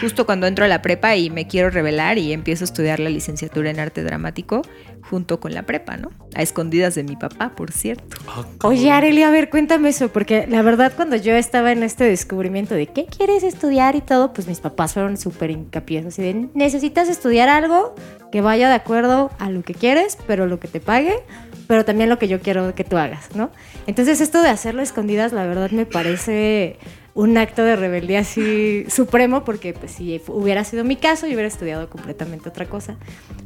Justo 0.00 0.26
cuando 0.26 0.46
entro 0.46 0.64
a 0.64 0.68
la 0.68 0.82
prepa 0.82 1.16
y 1.16 1.30
me 1.30 1.46
quiero 1.46 1.70
revelar 1.70 2.18
y 2.18 2.32
empiezo 2.32 2.64
a 2.64 2.66
estudiar 2.66 3.00
la 3.00 3.10
licenciatura 3.10 3.70
en 3.70 3.80
arte 3.80 4.02
dramático 4.02 4.62
junto 5.08 5.38
con 5.38 5.52
la 5.52 5.64
prepa, 5.64 5.96
¿no? 5.96 6.10
A 6.34 6.42
escondidas 6.42 6.94
de 6.94 7.04
mi 7.04 7.16
papá, 7.16 7.54
por 7.54 7.70
cierto. 7.72 8.16
Oye, 8.62 8.90
Areli, 8.90 9.22
a 9.22 9.30
ver, 9.30 9.50
cuéntame 9.50 9.90
eso, 9.90 10.08
porque 10.08 10.46
la 10.48 10.62
verdad 10.62 10.92
cuando 10.96 11.16
yo 11.16 11.34
estaba 11.34 11.72
en 11.72 11.82
este 11.82 12.04
descubrimiento 12.04 12.74
de 12.74 12.86
qué 12.86 13.06
quieres 13.06 13.42
estudiar 13.42 13.96
y 13.96 14.00
todo, 14.00 14.32
pues 14.32 14.48
mis 14.48 14.60
papás 14.60 14.94
fueron 14.94 15.16
súper 15.16 15.50
hincapiés, 15.50 16.06
así 16.06 16.22
de, 16.22 16.48
necesitas 16.54 17.08
estudiar 17.08 17.48
algo 17.48 17.94
que 18.32 18.40
vaya 18.40 18.68
de 18.68 18.74
acuerdo 18.74 19.30
a 19.38 19.50
lo 19.50 19.62
que 19.62 19.74
quieres, 19.74 20.18
pero 20.26 20.46
lo 20.46 20.58
que 20.58 20.68
te 20.68 20.80
pague, 20.80 21.14
pero 21.66 21.84
también 21.84 22.08
lo 22.08 22.18
que 22.18 22.28
yo 22.28 22.40
quiero 22.40 22.74
que 22.74 22.84
tú 22.84 22.96
hagas, 22.96 23.34
¿no? 23.34 23.50
Entonces 23.86 24.20
esto 24.20 24.42
de 24.42 24.48
hacerlo 24.48 24.80
a 24.80 24.84
escondidas, 24.84 25.32
la 25.32 25.46
verdad 25.46 25.70
me 25.70 25.86
parece 25.86 26.76
un 27.14 27.38
acto 27.38 27.62
de 27.62 27.76
rebeldía 27.76 28.20
así 28.20 28.84
supremo, 28.88 29.44
porque 29.44 29.72
pues 29.72 29.92
si 29.92 30.20
hubiera 30.26 30.64
sido 30.64 30.82
mi 30.84 30.96
caso, 30.96 31.26
yo 31.26 31.34
hubiera 31.34 31.48
estudiado 31.48 31.88
completamente 31.88 32.48
otra 32.48 32.66
cosa. 32.66 32.96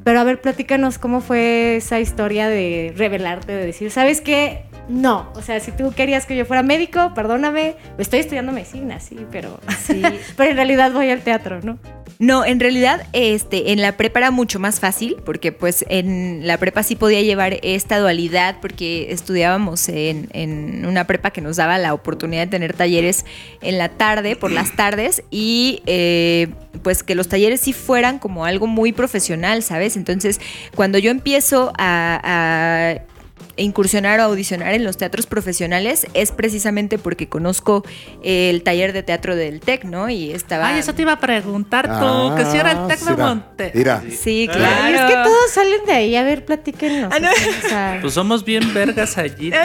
Pero 0.05 0.21
a 0.21 0.25
ver, 0.25 0.41
platícanos 0.41 0.99
cómo 0.99 1.21
fue 1.21 1.77
esa 1.77 2.01
historia 2.01 2.49
de 2.49 2.95
revelarte, 2.97 3.53
de 3.53 3.67
decir, 3.67 3.91
¿sabes 3.91 4.23
qué? 4.23 4.63
No, 4.89 5.31
o 5.35 5.43
sea, 5.43 5.61
si 5.61 5.71
tú 5.71 5.93
querías 5.93 6.25
que 6.25 6.37
yo 6.37 6.47
fuera 6.47 6.63
médico, 6.63 7.13
perdóname, 7.15 7.77
estoy 7.99 8.21
estudiando 8.21 8.53
medicina, 8.53 9.01
sí, 9.01 9.19
pero 9.31 9.61
sí, 9.87 10.03
pero 10.37 10.51
en 10.51 10.57
realidad 10.57 10.93
voy 10.93 11.11
al 11.11 11.21
teatro, 11.21 11.61
¿no? 11.63 11.79
No, 12.21 12.45
en 12.45 12.59
realidad, 12.59 13.07
este, 13.13 13.71
en 13.71 13.81
la 13.81 13.97
prepa 13.97 14.19
era 14.19 14.31
mucho 14.33 14.59
más 14.59 14.81
fácil, 14.81 15.17
porque 15.25 15.53
pues 15.53 15.85
en 15.89 16.49
la 16.49 16.57
prepa 16.57 16.83
sí 16.83 16.97
podía 16.97 17.23
llevar 17.23 17.59
esta 17.63 17.99
dualidad, 17.99 18.57
porque 18.61 19.13
estudiábamos 19.13 19.89
en, 19.89 20.29
en 20.33 20.85
una 20.85 21.07
prepa 21.07 21.31
que 21.31 21.41
nos 21.41 21.57
daba 21.57 21.79
la 21.79 21.95
oportunidad 21.95 22.43
de 22.43 22.51
tener 22.51 22.75
talleres 22.75 23.25
en 23.63 23.79
la 23.79 23.91
tarde, 23.91 24.35
por 24.35 24.51
las 24.51 24.75
tardes, 24.75 25.23
y 25.31 25.83
eh, 25.87 26.49
pues 26.83 27.05
que 27.05 27.15
los 27.15 27.29
talleres 27.29 27.61
sí 27.61 27.73
fueran 27.73 28.19
como 28.19 28.45
algo 28.45 28.67
muy 28.67 28.93
profesional, 28.93 29.63
¿sabes? 29.63 29.97
Entonces, 29.97 30.41
cuando 30.75 30.99
yo 30.99 31.13
empiezo 31.13 31.73
a, 31.79 32.21
a 32.25 33.18
incursionar 33.59 34.21
o 34.21 34.25
audicionar 34.25 34.73
en 34.75 34.85
los 34.85 34.97
teatros 34.97 35.27
profesionales 35.27 36.07
es 36.15 36.33
precisamente 36.33 36.99
porque 36.99 37.29
conozco 37.29 37.85
el 38.23 38.63
taller 38.63 38.93
de 38.93 39.03
teatro 39.03 39.37
del 39.37 39.61
TEC, 39.61 39.85
¿no? 39.85 40.09
Y 40.09 40.33
estaba... 40.33 40.69
Ay, 40.69 40.81
eso 40.81 40.95
te 40.95 41.03
iba 41.03 41.13
a 41.13 41.21
preguntar 41.21 41.87
tú, 41.87 42.35
que 42.37 42.45
si 42.47 42.57
era 42.57 42.73
el 42.73 42.87
Tec 42.89 43.01
de 43.01 43.11
Ah, 43.11 43.15
mira, 43.15 43.27
Monte. 43.27 43.73
Mira, 43.75 44.03
Sí, 44.11 44.49
claro. 44.51 44.97
es 44.97 45.01
que 45.03 45.15
todos 45.25 45.51
salen 45.53 45.85
de 45.87 45.93
ahí. 45.93 46.17
A 46.17 46.23
ver, 46.23 46.45
platíquenos. 46.45 47.13
Ah, 47.13 47.19
no. 47.21 48.01
Pues 48.01 48.15
somos 48.15 48.45
bien 48.45 48.73
vergas 48.73 49.19
allí. 49.19 49.51
tú. 49.51 49.59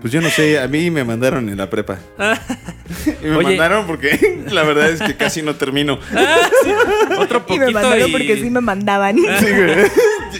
Pues 0.00 0.12
yo 0.12 0.20
no 0.20 0.28
sé, 0.30 0.58
a 0.58 0.66
mí 0.68 0.90
me 0.90 1.04
mandaron 1.04 1.48
en 1.48 1.56
la 1.56 1.68
prepa. 1.70 1.98
y 3.22 3.26
me 3.26 3.36
Oye. 3.36 3.48
mandaron 3.48 3.86
porque 3.86 4.42
la 4.50 4.62
verdad 4.64 4.90
es 4.90 5.00
que 5.02 5.16
casi 5.16 5.42
no 5.42 5.54
termino. 5.56 5.98
Otro 7.18 7.38
Y 7.38 7.40
poquito 7.42 7.66
me 7.66 7.72
mandaron 7.72 8.08
y- 8.08 8.12
porque 8.12 8.36
sí 8.36 8.50
me 8.50 8.60
mandaban. 8.60 9.16
Sí, 9.16 9.46
güey. 9.46 9.76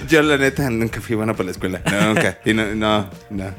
Yo 0.08 0.22
la 0.22 0.38
neta 0.38 0.70
nunca 0.70 1.00
fui 1.00 1.16
bueno 1.16 1.32
para 1.34 1.46
la 1.46 1.50
escuela. 1.50 1.80
Nunca. 2.06 2.38
Y 2.44 2.54
no, 2.54 2.74
no, 2.74 3.10
no. 3.30 3.54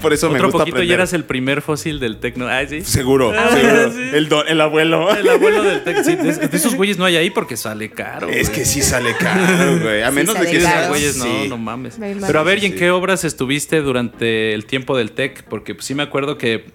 Por 0.00 0.12
eso 0.12 0.28
me 0.30 0.36
Otro 0.36 0.48
gusta 0.48 0.58
poquito 0.60 0.76
y 0.76 0.80
aprender. 0.80 0.94
eras 0.94 1.12
el 1.12 1.24
primer 1.24 1.62
fósil 1.62 1.98
del 2.00 2.18
tecno. 2.20 2.46
Ay, 2.48 2.66
sí. 2.68 2.82
Seguro, 2.84 3.32
Ah, 3.36 3.50
seguro. 3.52 3.92
sí. 3.92 4.10
El, 4.14 4.28
do- 4.28 4.46
el 4.46 4.60
abuelo. 4.60 5.14
El 5.16 5.28
abuelo 5.28 5.62
del 5.64 5.82
tec. 5.82 6.02
Sí, 6.04 6.14
de, 6.16 6.32
de 6.32 6.56
esos 6.56 6.74
güeyes 6.76 6.96
no 6.96 7.04
hay 7.04 7.16
ahí 7.16 7.30
porque 7.30 7.56
sale 7.56 7.90
caro. 7.90 8.28
Es 8.28 8.48
güey. 8.48 8.60
que 8.60 8.64
sí 8.66 8.82
sale 8.82 9.14
caro, 9.18 9.78
güey. 9.82 10.02
A 10.02 10.10
Sí 10.10 10.14
menos 10.14 10.34
de 10.34 10.44
sale 10.44 10.50
que 10.52 10.60
Sí, 10.60 10.64
esos 10.64 10.68
caro. 10.70 10.78
seas- 10.80 10.88
güeyes 10.90 11.16
no, 11.16 11.24
sí. 11.24 11.48
no 11.48 11.58
mames. 11.58 11.98
Pero 12.26 12.40
a 12.40 12.42
ver, 12.44 12.62
¿y 12.62 12.66
en 12.66 12.72
Sí. 12.72 12.78
qué 12.78 12.90
obras 12.90 13.24
estuviste 13.24 13.80
durante 13.80 14.54
el 14.54 14.64
tiempo 14.64 14.96
del 14.96 15.10
Porque 15.48 15.74
pues, 15.74 15.86
sí 15.86 15.94
me 15.94 16.04
acuerdo 16.04 16.38
que, 16.38 16.66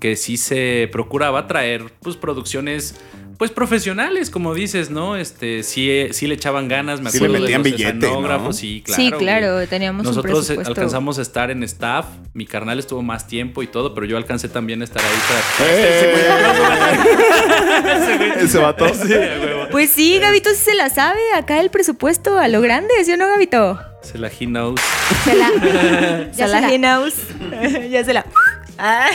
que 0.00 0.16
sí 0.16 0.36
se 0.36 0.88
procuraba 0.92 1.46
traer 1.46 1.84
pues 2.00 2.16
producciones 2.16 2.94
pues 3.38 3.50
profesionales, 3.50 4.30
como 4.30 4.54
dices, 4.54 4.90
¿no? 4.90 5.16
Este, 5.16 5.62
sí, 5.62 5.90
eh, 5.90 6.08
sí 6.12 6.26
le 6.26 6.34
echaban 6.34 6.68
ganas, 6.68 7.00
me 7.00 7.10
Sí 7.10 7.18
le 7.18 7.26
acuerdo 7.26 7.42
metían 7.42 7.62
de 7.62 7.70
los 7.70 7.78
billete, 7.78 7.98
escenógrafos, 8.06 8.46
¿no? 8.46 8.52
sí, 8.52 8.82
claro. 8.84 9.02
sí, 9.02 9.10
claro, 9.12 9.54
güey. 9.54 9.66
teníamos 9.66 10.04
Nosotros 10.04 10.32
un 10.32 10.38
eh, 10.38 10.46
presupuesto. 10.46 10.70
alcanzamos 10.72 11.18
a 11.18 11.22
estar 11.22 11.50
en 11.50 11.62
staff, 11.64 12.06
mi 12.32 12.46
carnal 12.46 12.78
estuvo 12.78 13.02
más 13.02 13.26
tiempo 13.26 13.62
y 13.62 13.66
todo, 13.66 13.94
pero 13.94 14.06
yo 14.06 14.16
alcancé 14.16 14.48
también 14.48 14.80
a 14.80 14.84
estar 14.84 15.02
ahí 15.02 15.18
para... 15.28 15.70
¡Eh! 15.76 16.96
Ese 18.44 18.58
vato. 18.58 18.86
Sí. 18.94 19.14
Pues 19.70 19.90
sí, 19.90 20.18
Gabito 20.18 20.50
sí 20.50 20.56
se 20.56 20.74
la 20.74 20.90
sabe. 20.90 21.20
Acá 21.36 21.60
el 21.60 21.70
presupuesto 21.70 22.38
a 22.38 22.48
lo 22.48 22.60
grande, 22.60 22.92
¿sí 23.04 23.12
o 23.12 23.16
no, 23.16 23.26
Gabito? 23.28 23.78
Se 24.02 24.18
la 24.18 24.28
he 24.28 24.46
knows. 24.46 24.80
se 25.24 25.34
la- 25.34 25.50
Ya 26.36 26.46
se 26.46 26.52
la 26.52 26.60
la- 26.60 26.72
Hinaus. 26.74 27.14
ya 27.90 28.04
se 28.04 28.12
la. 28.12 28.24
Ah. 28.78 29.08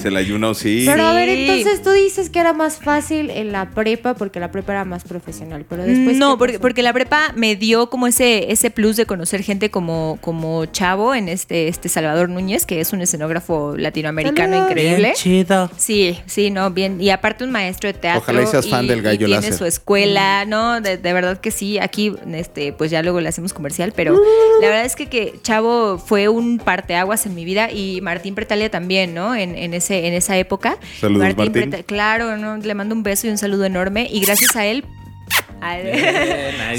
Se 0.00 0.10
la 0.10 0.24
Juno, 0.24 0.54
sí. 0.54 0.84
Pero 0.86 1.04
a 1.04 1.14
ver, 1.14 1.28
entonces 1.28 1.82
tú 1.82 1.90
dices 1.90 2.30
que 2.30 2.38
era 2.38 2.52
más 2.52 2.78
fácil 2.78 3.30
en 3.30 3.52
la 3.52 3.70
prepa 3.70 4.14
porque 4.14 4.40
la 4.40 4.50
prepa 4.50 4.72
era 4.72 4.84
más 4.84 5.04
profesional, 5.04 5.64
pero 5.68 5.84
después 5.84 6.16
no, 6.16 6.32
¿qué 6.32 6.38
porque, 6.38 6.58
porque 6.58 6.82
la 6.82 6.92
prepa 6.92 7.32
me 7.36 7.56
dio 7.56 7.90
como 7.90 8.06
ese, 8.06 8.50
ese 8.50 8.70
plus 8.70 8.96
de 8.96 9.06
conocer 9.06 9.42
gente 9.42 9.70
como, 9.70 10.18
como 10.20 10.66
Chavo 10.66 11.14
en 11.14 11.28
este, 11.28 11.68
este 11.68 11.88
Salvador 11.88 12.28
Núñez, 12.28 12.66
que 12.66 12.80
es 12.80 12.92
un 12.92 13.00
escenógrafo 13.00 13.76
latinoamericano 13.76 14.52
Saludos. 14.54 14.70
increíble. 14.70 15.12
chido. 15.14 15.70
Sí, 15.76 16.18
sí, 16.26 16.50
no, 16.50 16.70
bien. 16.70 17.00
Y 17.00 17.10
aparte 17.10 17.44
un 17.44 17.50
maestro 17.50 17.88
de 17.88 17.94
teatro. 17.94 18.22
Ojalá 18.22 18.42
y 18.42 18.46
seas 18.46 18.68
fan 18.68 18.86
del 18.86 19.02
Gallo 19.02 19.26
y 19.26 19.30
tiene 19.30 19.52
su 19.56 19.64
escuela, 19.64 20.44
¿no? 20.44 20.80
De, 20.80 20.96
de 20.96 21.12
verdad 21.12 21.38
que 21.40 21.50
sí. 21.50 21.78
Aquí, 21.78 22.14
este, 22.32 22.72
pues 22.72 22.90
ya 22.90 23.02
luego 23.02 23.20
le 23.20 23.28
hacemos 23.28 23.52
comercial, 23.52 23.92
pero 23.94 24.18
la 24.60 24.68
verdad 24.68 24.84
es 24.84 24.96
que, 24.96 25.06
que 25.06 25.34
Chavo 25.42 25.98
fue 25.98 26.28
un 26.28 26.58
parteaguas 26.58 27.26
en 27.26 27.34
mi 27.34 27.44
vida 27.44 27.70
y 27.70 28.00
Martín 28.00 28.34
Pretalia 28.34 28.70
también, 28.70 28.79
¿no? 29.14 29.34
En, 29.34 29.56
en 29.56 29.74
ese, 29.74 30.06
en 30.06 30.14
esa 30.14 30.36
época. 30.36 30.76
Saludos, 31.00 31.36
Martín. 31.36 31.52
Preta- 31.52 31.82
claro, 31.84 32.36
¿no? 32.36 32.56
Le 32.56 32.74
mando 32.74 32.94
un 32.94 33.02
beso 33.02 33.26
y 33.26 33.30
un 33.30 33.38
saludo 33.38 33.64
enorme. 33.64 34.08
Y 34.10 34.20
gracias 34.20 34.54
a 34.56 34.66
él. 34.66 34.84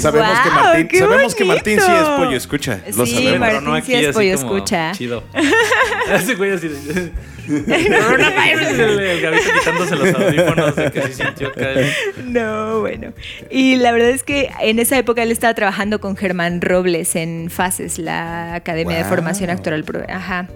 Sabemos, 0.00 0.40
que 0.40 0.50
Martín, 0.50 0.88
sabemos 0.98 1.34
que 1.36 1.44
Martín 1.44 1.80
sí 1.80 1.92
es 1.92 2.08
pollo, 2.16 2.36
escucha. 2.36 2.80
Lo 2.96 3.06
Sí, 3.06 3.12
sabemos. 3.14 3.38
Martín 3.38 3.40
Pero 3.40 3.60
no 3.60 3.74
sí 3.76 3.82
aquí, 3.82 3.94
es 3.94 4.08
así 4.08 4.12
pollo 4.12 4.36
como 4.36 4.56
escucha. 4.56 4.92
Chido. 4.92 5.22
Ese 7.46 7.60
güey 7.62 7.72
así 7.72 7.88
de... 7.88 7.96
Coronavirus. 7.98 8.68
El, 8.78 9.00
el 9.00 9.20
gabito 9.20 9.44
quitándose 9.58 9.96
los 9.96 10.14
audífonos 10.14 10.76
de 10.76 10.90
que 10.92 11.02
se 11.02 11.12
sintió 11.24 11.48
acá. 11.48 11.70
el- 11.72 11.92
No, 12.32 12.80
bueno. 12.80 13.12
Y 13.50 13.76
la 13.76 13.92
verdad 13.92 14.10
es 14.10 14.22
que 14.22 14.50
en 14.60 14.78
esa 14.78 14.96
época 14.98 15.22
él 15.22 15.30
estaba 15.30 15.54
trabajando 15.54 16.00
con 16.00 16.16
Germán 16.16 16.60
Robles 16.60 17.16
en 17.16 17.50
Fases, 17.50 17.98
la 17.98 18.54
Academia 18.54 18.98
de. 18.98 19.04
Formación 19.04 19.50
Actoral. 19.50 19.84
Ajá. 20.08 20.48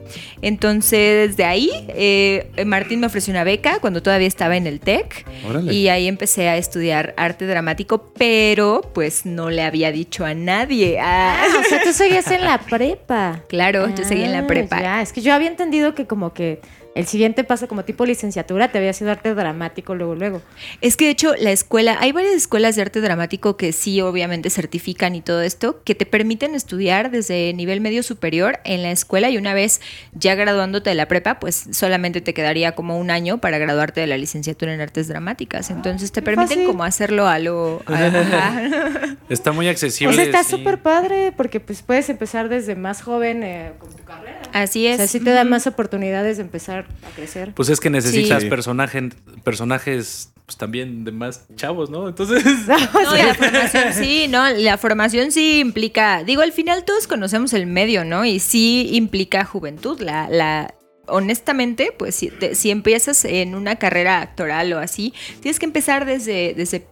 Entonces, 0.42 1.30
desde 1.30 1.44
ahí, 1.44 1.70
eh, 1.88 2.48
Martín 2.64 3.00
me 3.00 3.06
ofreció 3.06 3.32
una 3.32 3.44
beca 3.44 3.78
cuando 3.80 4.02
todavía 4.02 4.28
estaba 4.28 4.56
en 4.56 4.66
el 4.66 4.80
TEC. 4.80 5.24
Y 5.70 5.88
ahí 5.88 6.06
empecé 6.08 6.48
a 6.48 6.56
estudiar 6.56 7.14
arte 7.16 7.46
dramático, 7.46 8.12
pero 8.16 8.82
pues 8.94 9.26
no 9.26 9.50
le 9.50 9.62
había 9.62 9.90
dicho 9.92 10.24
a 10.24 10.34
nadie. 10.34 10.98
Ah, 11.00 11.24
Ah, 11.26 11.46
o 11.60 11.64
sea, 11.68 11.82
tú 11.82 11.92
seguías 11.92 12.30
en 12.30 12.44
la 12.44 12.58
prepa. 12.58 13.40
Claro, 13.48 13.88
yo 13.94 14.04
seguí 14.04 14.22
en 14.22 14.32
la 14.32 14.40
Ah, 14.40 14.46
prepa. 14.46 14.80
Ya, 14.80 15.02
es 15.02 15.12
que 15.12 15.20
yo 15.22 15.34
había 15.34 15.48
entendido 15.48 15.94
que 15.94 16.06
como 16.06 16.32
que 16.32 16.60
el 16.96 17.06
siguiente 17.06 17.44
paso 17.44 17.68
como 17.68 17.84
tipo 17.84 18.06
licenciatura 18.06 18.72
te 18.72 18.78
había 18.78 18.92
sido 18.92 19.10
arte 19.10 19.34
dramático 19.34 19.94
luego 19.94 20.14
luego. 20.14 20.42
Es 20.80 20.96
que 20.96 21.04
de 21.04 21.10
hecho 21.10 21.34
la 21.38 21.52
escuela, 21.52 21.98
hay 22.00 22.12
varias 22.12 22.34
escuelas 22.34 22.74
de 22.74 22.82
arte 22.82 23.00
dramático 23.02 23.56
que 23.58 23.72
sí 23.72 24.00
obviamente 24.00 24.48
certifican 24.48 25.14
y 25.14 25.20
todo 25.20 25.42
esto, 25.42 25.82
que 25.84 25.94
te 25.94 26.06
permiten 26.06 26.54
estudiar 26.54 27.10
desde 27.10 27.52
nivel 27.52 27.80
medio 27.82 28.02
superior 28.02 28.60
en 28.64 28.82
la 28.82 28.90
escuela 28.90 29.28
y 29.28 29.36
una 29.36 29.52
vez 29.52 29.80
ya 30.12 30.34
graduándote 30.34 30.88
de 30.90 30.96
la 30.96 31.06
prepa, 31.06 31.38
pues 31.38 31.66
solamente 31.70 32.22
te 32.22 32.32
quedaría 32.32 32.72
como 32.74 32.98
un 32.98 33.10
año 33.10 33.38
para 33.38 33.58
graduarte 33.58 34.00
de 34.00 34.06
la 34.06 34.16
licenciatura 34.16 34.72
en 34.72 34.80
artes 34.80 35.06
dramáticas. 35.06 35.68
Entonces 35.70 36.12
te 36.12 36.20
qué 36.20 36.24
permiten 36.24 36.48
fácil. 36.48 36.66
como 36.66 36.84
hacerlo 36.84 37.28
a 37.28 37.38
lo... 37.38 37.82
a-. 37.86 39.16
Está 39.28 39.52
muy 39.52 39.68
accesible. 39.68 40.12
O 40.12 40.16
sea, 40.16 40.24
está 40.24 40.44
sí. 40.44 40.50
súper 40.52 40.78
padre 40.78 41.32
porque 41.36 41.60
pues 41.60 41.82
puedes 41.82 42.08
empezar 42.08 42.48
desde 42.48 42.74
más 42.74 43.02
joven 43.02 43.42
eh, 43.42 43.72
con 43.78 43.90
tu 43.92 44.02
carrera. 44.04 44.40
Así 44.52 44.86
O 44.86 44.90
es. 44.90 44.96
sea, 44.96 45.06
sí 45.08 45.20
te 45.20 45.30
da 45.30 45.44
más 45.44 45.66
oportunidades 45.66 46.36
de 46.38 46.44
empezar 46.44 46.85
a 47.06 47.14
crecer. 47.14 47.52
Pues 47.54 47.68
es 47.68 47.80
que 47.80 47.90
necesitas 47.90 48.42
Sí. 48.42 48.48
personaje- 48.48 49.10
personajes 49.44 50.30
pues 50.44 50.56
también 50.58 51.04
de 51.04 51.10
más 51.10 51.44
chavos, 51.56 51.90
¿no? 51.90 52.08
Entonces... 52.08 52.44
No, 52.68 53.16
y 53.16 53.22
la 53.22 53.34
formación 53.34 53.92
sí, 53.94 54.26
¿no? 54.28 54.48
La 54.50 54.78
formación 54.78 55.32
sí 55.32 55.58
implica, 55.58 56.22
digo, 56.22 56.42
al 56.42 56.52
final 56.52 56.84
todos 56.84 57.06
conocemos 57.08 57.52
el 57.52 57.66
medio, 57.66 58.04
¿no? 58.04 58.24
Y 58.24 58.38
sí 58.38 58.90
implica 58.92 59.44
juventud. 59.44 60.00
La, 60.00 60.28
la, 60.30 60.72
honestamente, 61.08 61.92
pues 61.96 62.14
si, 62.14 62.28
te- 62.28 62.54
si 62.54 62.70
empiezas 62.70 63.24
en 63.24 63.54
una 63.56 63.76
carrera 63.76 64.20
actoral 64.20 64.72
o 64.72 64.78
así, 64.78 65.12
tienes 65.40 65.58
que 65.58 65.66
empezar 65.66 66.04
desde, 66.06 66.54
desde 66.54 66.86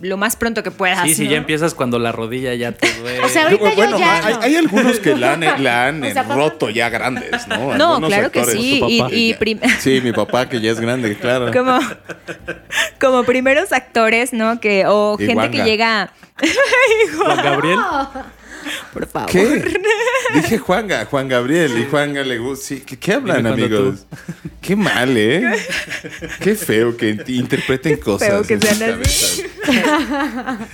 lo 0.00 0.16
más 0.16 0.36
pronto 0.36 0.62
que 0.62 0.70
puedas. 0.70 1.02
Sí, 1.02 1.14
sí, 1.14 1.24
¿no? 1.24 1.30
ya 1.32 1.36
empiezas 1.38 1.74
cuando 1.74 1.98
la 1.98 2.12
rodilla 2.12 2.54
ya 2.54 2.72
te 2.72 2.92
duele. 3.00 3.20
O 3.20 3.28
sea, 3.28 3.44
ahorita 3.44 3.70
yo 3.70 3.76
bueno, 3.76 3.98
ya 3.98 4.26
hay, 4.26 4.34
no. 4.34 4.40
hay 4.42 4.56
algunos 4.56 5.00
que 5.00 5.16
la 5.16 5.32
han, 5.34 5.40
la 5.64 5.86
han 5.86 6.02
O 6.04 6.10
sea, 6.10 6.22
papá- 6.22 6.34
roto 6.36 6.70
ya 6.70 6.88
grandes, 6.88 7.48
¿no? 7.48 7.74
No, 7.76 7.94
Algunos 7.94 8.08
claro 8.08 8.30
que 8.30 8.44
sí. 8.44 8.80
Y, 8.88 9.02
y 9.30 9.34
prim- 9.34 9.60
Sí, 9.80 10.00
mi 10.02 10.12
papá 10.12 10.48
que 10.48 10.60
ya 10.60 10.70
es 10.70 10.80
grande, 10.80 11.16
claro. 11.16 11.52
como, 11.52 11.78
como 13.00 13.24
primeros 13.24 13.72
actores, 13.72 14.32
¿no? 14.32 14.60
Que, 14.60 14.84
o 14.86 15.16
Y 15.18 15.26
gente 15.26 15.50
que 15.50 15.64
llega. 15.64 16.12
Juan 17.16 17.36
Gabriel. 17.42 17.78
Por 18.92 19.06
favor. 19.06 19.30
¿Qué? 19.30 19.64
Dije 20.34 20.58
Juanga, 20.58 21.04
Juan 21.06 21.28
Gabriel. 21.28 21.78
Y 21.78 21.84
Juanga 21.90 22.22
le 22.22 22.38
gusta. 22.38 22.66
Sí, 22.66 22.82
¿qué, 22.84 22.98
qué 22.98 23.12
hablan, 23.14 23.46
amigos? 23.46 24.06
Qué 24.60 24.76
mal, 24.76 25.16
¿eh? 25.16 25.42
Qué 26.40 26.54
feo 26.54 26.96
que 26.96 27.14
int- 27.16 27.28
interpreten 27.28 27.96
cosas. 27.98 28.28
feo 28.28 28.42
que 28.42 28.58
sean 28.60 29.00
así. 29.02 29.42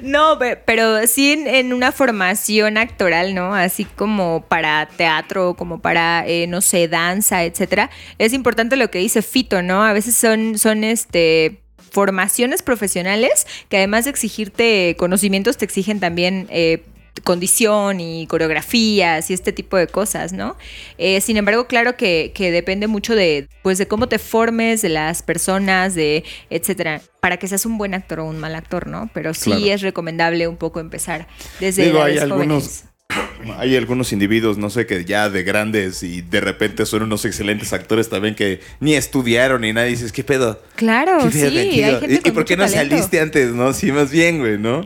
No, 0.00 0.38
pe- 0.38 0.56
pero 0.56 1.06
sí 1.06 1.32
en, 1.32 1.46
en 1.46 1.72
una 1.72 1.92
formación 1.92 2.76
actoral, 2.78 3.34
¿no? 3.34 3.54
Así 3.54 3.84
como 3.84 4.44
para 4.48 4.86
teatro, 4.86 5.54
como 5.54 5.80
para, 5.80 6.26
eh, 6.26 6.46
no 6.46 6.60
sé, 6.60 6.88
danza, 6.88 7.44
etcétera. 7.44 7.90
Es 8.18 8.32
importante 8.32 8.76
lo 8.76 8.90
que 8.90 8.98
dice 8.98 9.22
Fito, 9.22 9.62
¿no? 9.62 9.84
A 9.84 9.92
veces 9.92 10.16
son, 10.16 10.58
son 10.58 10.84
este 10.84 11.60
formaciones 11.94 12.60
profesionales 12.62 13.46
que 13.68 13.76
además 13.78 14.04
de 14.04 14.10
exigirte 14.10 14.96
conocimientos, 14.98 15.56
te 15.56 15.64
exigen 15.64 16.00
también 16.00 16.48
eh, 16.50 16.82
condición 17.22 18.00
y 18.00 18.26
coreografías 18.26 19.30
y 19.30 19.34
este 19.34 19.52
tipo 19.52 19.76
de 19.76 19.86
cosas, 19.86 20.32
¿no? 20.32 20.56
Eh, 20.98 21.20
sin 21.20 21.36
embargo, 21.36 21.68
claro 21.68 21.96
que, 21.96 22.32
que 22.34 22.50
depende 22.50 22.88
mucho 22.88 23.14
de, 23.14 23.48
pues, 23.62 23.78
de 23.78 23.86
cómo 23.86 24.08
te 24.08 24.18
formes, 24.18 24.82
de 24.82 24.88
las 24.88 25.22
personas, 25.22 25.94
de 25.94 26.24
etcétera, 26.50 27.00
para 27.20 27.36
que 27.36 27.46
seas 27.46 27.64
un 27.64 27.78
buen 27.78 27.94
actor 27.94 28.18
o 28.18 28.24
un 28.24 28.40
mal 28.40 28.56
actor, 28.56 28.88
¿no? 28.88 29.08
Pero 29.14 29.32
sí 29.32 29.50
Claro. 29.50 29.66
es 29.66 29.82
recomendable 29.82 30.48
un 30.48 30.56
poco 30.56 30.80
empezar 30.80 31.28
desde 31.60 31.84
Digo, 31.84 32.02
hay 32.02 32.18
algunos, 32.18 32.64
jóvenes. 32.64 32.84
hay 33.58 33.76
algunos 33.76 34.12
individuos, 34.12 34.58
no 34.58 34.70
sé, 34.70 34.86
que 34.86 35.04
ya 35.04 35.28
de 35.30 35.42
grandes 35.42 36.02
y 36.02 36.22
de 36.22 36.40
repente 36.40 36.86
son 36.86 37.02
unos 37.02 37.24
excelentes 37.24 37.72
actores 37.72 38.08
también 38.08 38.34
que 38.34 38.60
ni 38.80 38.94
estudiaron 38.94 39.62
ni 39.62 39.72
nada. 39.72 39.86
Y 39.88 39.92
dices, 39.92 40.12
¿qué 40.12 40.24
pedo? 40.24 40.62
Claro, 40.76 41.18
¿Qué 41.22 41.30
sí, 41.30 41.42
hay 41.42 41.70
gente 41.72 42.14
¿Y, 42.14 42.18
con 42.18 42.26
y 42.26 42.30
por 42.32 42.44
qué 42.44 42.56
no 42.56 42.64
talento. 42.64 42.94
saliste 42.96 43.20
antes, 43.20 43.50
no? 43.52 43.72
Sí, 43.72 43.92
más 43.92 44.10
bien, 44.10 44.38
güey, 44.38 44.58
¿no? 44.58 44.80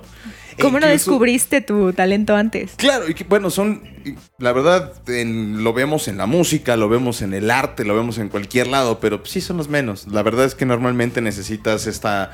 E 0.57 0.61
¿Cómo 0.63 0.81
no 0.81 0.89
descubriste 0.89 1.61
tu 1.61 1.93
talento 1.93 2.35
antes? 2.35 2.73
Claro, 2.77 3.09
y 3.09 3.15
que, 3.15 3.23
bueno, 3.23 3.49
son, 3.49 3.81
la 4.39 4.53
verdad, 4.53 4.93
en- 5.07 5.63
lo 5.63 5.73
vemos 5.73 6.09
en 6.09 6.17
la 6.19 6.27
música, 6.27 6.77
lo 6.77 6.89
vemos 6.89 7.23
en 7.23 7.33
el 7.33 7.49
arte, 7.53 7.85
lo 7.85 7.95
vemos 7.95 8.19
en 8.19 8.29
cualquier 8.29 8.67
lado, 8.67 8.99
pero 8.99 9.23
sí 9.25 9.41
son 9.41 9.57
los 9.57 9.69
menos. 9.69 10.09
La 10.09 10.25
verdad 10.25 10.47
es 10.47 10.57
que 10.57 10.67
normalmente 10.67 11.21
necesitas 11.21 11.87
esta 11.87 12.33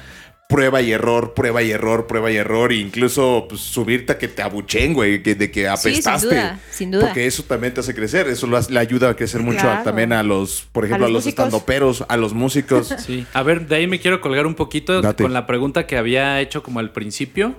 prueba 0.48 0.82
y 0.82 0.92
error, 0.92 1.34
prueba 1.34 1.62
y 1.62 1.70
error, 1.70 2.06
prueba 2.06 2.30
y 2.30 2.36
error, 2.36 2.70
e 2.72 2.76
incluso 2.76 3.46
pues, 3.48 3.60
subirte 3.60 4.12
a 4.12 4.18
que 4.18 4.28
te 4.28 4.42
abuchen, 4.42 4.92
güey, 4.94 5.22
que, 5.22 5.34
de 5.34 5.50
que 5.50 5.62
sin 5.62 5.70
apestaste. 5.70 6.26
duda, 6.28 6.60
sin 6.70 6.90
duda. 6.90 7.06
Porque 7.06 7.26
eso 7.26 7.42
también 7.44 7.74
te 7.74 7.80
hace 7.80 7.94
crecer, 7.94 8.28
eso 8.28 8.46
lo 8.46 8.60
le 8.60 8.78
ayuda 8.78 9.10
a 9.10 9.16
crecer 9.16 9.40
mucho 9.42 9.68
a- 9.68 9.82
también 9.82 10.12
a 10.12 10.22
los, 10.22 10.68
por 10.70 10.84
ejemplo, 10.84 11.06
a 11.06 11.08
los 11.08 11.26
estandoperos, 11.26 12.04
a 12.08 12.16
los 12.16 12.34
músicos. 12.34 12.94
Sí. 13.04 13.26
A 13.32 13.42
ver, 13.42 13.66
de 13.66 13.76
ahí 13.76 13.86
me 13.86 13.98
quiero 14.00 14.20
colgar 14.20 14.46
un 14.46 14.54
poquito 14.54 15.00
Date. 15.02 15.24
con 15.24 15.32
la 15.32 15.46
pregunta 15.46 15.86
que 15.86 15.96
había 15.96 16.40
hecho 16.40 16.62
como 16.62 16.78
al 16.80 16.92
principio. 16.92 17.54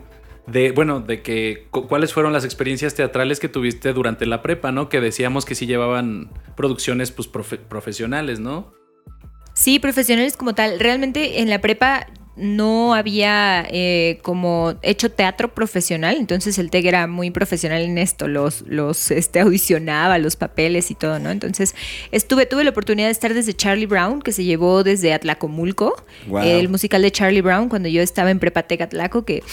De, 0.47 0.71
bueno, 0.71 0.99
de 0.99 1.23
que 1.23 1.65
cu- 1.71 1.87
cuáles 1.87 2.13
fueron 2.13 2.31
las 2.31 2.45
experiencias 2.45 2.93
teatrales 2.93 3.39
que 3.39 3.49
tuviste 3.49 3.93
durante 3.93 4.27
la 4.27 4.43
prepa, 4.43 4.71
¿no? 4.71 4.89
Que 4.89 5.01
decíamos 5.01 5.43
que 5.43 5.55
sí 5.55 5.65
llevaban 5.65 6.29
producciones 6.55 7.09
pues 7.11 7.31
profe- 7.31 7.57
profesionales, 7.57 8.39
¿no? 8.39 8.71
Sí, 9.55 9.79
profesionales 9.79 10.37
como 10.37 10.53
tal. 10.53 10.79
Realmente 10.79 11.41
en 11.41 11.49
la 11.49 11.61
prepa 11.61 12.05
no 12.37 12.93
había 12.93 13.65
eh, 13.69 14.19
como 14.21 14.75
hecho 14.81 15.09
teatro 15.11 15.53
profesional, 15.53 16.17
entonces 16.19 16.57
el 16.57 16.69
TEC 16.69 16.85
era 16.85 17.07
muy 17.07 17.31
profesional 17.31 17.81
en 17.81 17.97
esto, 17.97 18.27
los, 18.27 18.63
los 18.67 19.11
este, 19.11 19.39
audicionaba, 19.39 20.17
los 20.17 20.35
papeles 20.35 20.91
y 20.91 20.95
todo, 20.95 21.19
¿no? 21.19 21.31
Entonces 21.31 21.75
estuve, 22.11 22.45
tuve 22.45 22.63
la 22.63 22.71
oportunidad 22.71 23.07
de 23.07 23.11
estar 23.11 23.33
desde 23.33 23.53
Charlie 23.53 23.85
Brown, 23.85 24.21
que 24.21 24.31
se 24.31 24.43
llevó 24.43 24.83
desde 24.83 25.13
Atlacomulco, 25.13 25.95
Wow. 26.27 26.41
el 26.43 26.69
musical 26.69 27.01
de 27.01 27.11
Charlie 27.11 27.41
Brown, 27.41 27.69
cuando 27.69 27.87
yo 27.87 28.01
estaba 28.01 28.31
en 28.31 28.39
Prepa 28.39 28.63
TEC 28.63 28.81
Atlaco, 28.81 29.25
que 29.25 29.43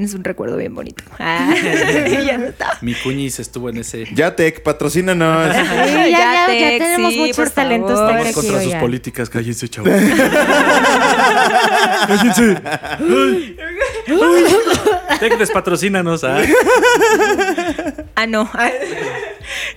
es 0.00 0.14
un 0.14 0.24
recuerdo 0.24 0.56
bien 0.56 0.74
bonito. 0.74 1.04
Ah, 1.26 1.54
ya 2.26 2.36
no 2.36 2.46
está. 2.46 2.76
Mi 2.82 2.94
cuñis 2.94 3.38
estuvo 3.38 3.70
en 3.70 3.78
ese. 3.78 4.04
Ya, 4.14 4.36
Tech, 4.36 4.62
patrocínanos. 4.62 5.54
Sí, 5.84 6.10
ya, 6.10 6.48
ya, 6.48 6.78
tenemos 6.78 7.12
sí, 7.12 7.18
muchos 7.20 7.36
por 7.36 7.50
talentos 7.50 7.98
Vamos 7.98 8.32
contra 8.32 8.62
sus 8.62 8.74
políticas, 8.74 9.30
cállense, 9.30 9.68
chavos. 9.68 9.90
Tec, 15.20 15.38
despatrocínanos. 15.38 16.24
ah. 16.24 16.42
Ah, 18.16 18.26
no. 18.26 18.48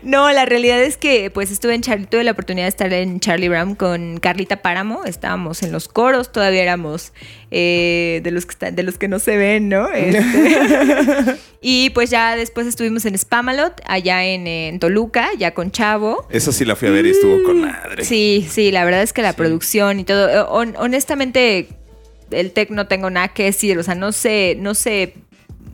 no, 0.04 0.32
la 0.32 0.46
realidad 0.46 0.82
es 0.82 0.98
que 0.98 1.30
pues 1.32 1.52
estuve 1.52 1.74
en 1.76 1.82
Charlie, 1.82 2.06
tuve 2.06 2.24
la 2.24 2.32
oportunidad 2.32 2.66
de 2.66 2.70
estar 2.70 2.94
en 2.94 3.20
Charlie 3.20 3.50
Brown 3.50 3.76
con 3.76 4.20
Carlita 4.20 4.58
Páramo. 4.62 5.06
Estábamos 5.06 5.64
en 5.64 5.72
los 5.72 5.88
coros, 5.88 6.32
todavía 6.32 6.62
éramos 6.64 7.14
eh, 7.52 8.22
de 8.24 8.32
los 8.32 8.46
que 8.46 8.52
están, 8.52 8.76
de 8.76 8.84
los 8.84 8.98
que 8.98 9.08
no 9.08 9.20
se 9.20 9.38
ven, 9.38 9.70
¿no? 9.70 9.90
Este, 9.90 11.36
y 11.62 11.90
pues 11.92 12.10
ya 12.10 12.36
después 12.36 12.68
estuvimos 12.68 13.06
en 13.06 13.18
Spamalot, 13.18 13.82
allá 13.88 14.24
en, 14.26 14.46
en 14.48 14.80
Toluca, 14.80 15.30
ya 15.38 15.54
con 15.54 15.72
Chavo. 15.72 16.28
Esa 16.30 16.52
sí 16.52 16.64
la 16.66 16.76
fui 16.76 16.88
a 16.90 16.92
ver 16.92 17.06
y 17.06 17.12
estuvo 17.12 17.42
con 17.44 17.62
madre. 17.62 18.06
Sí, 18.06 18.48
sí, 18.50 18.72
la 18.72 18.86
verdad 18.86 19.02
es 19.02 19.14
que 19.14 19.22
la 19.22 19.34
producción 19.34 20.00
y 20.00 20.04
todo. 20.04 20.30
eh, 20.30 20.46
hon- 20.50 20.76
honestamente, 20.78 21.68
el 22.32 22.52
tech 22.52 22.70
no 22.70 22.88
tengo 22.88 23.10
nada 23.10 23.30
que 23.30 23.46
decir. 23.46 23.78
O 23.78 23.84
sea, 23.84 23.96
no 23.96 24.12
sé, 24.12 24.56
no 24.60 24.76
sé, 24.76 25.16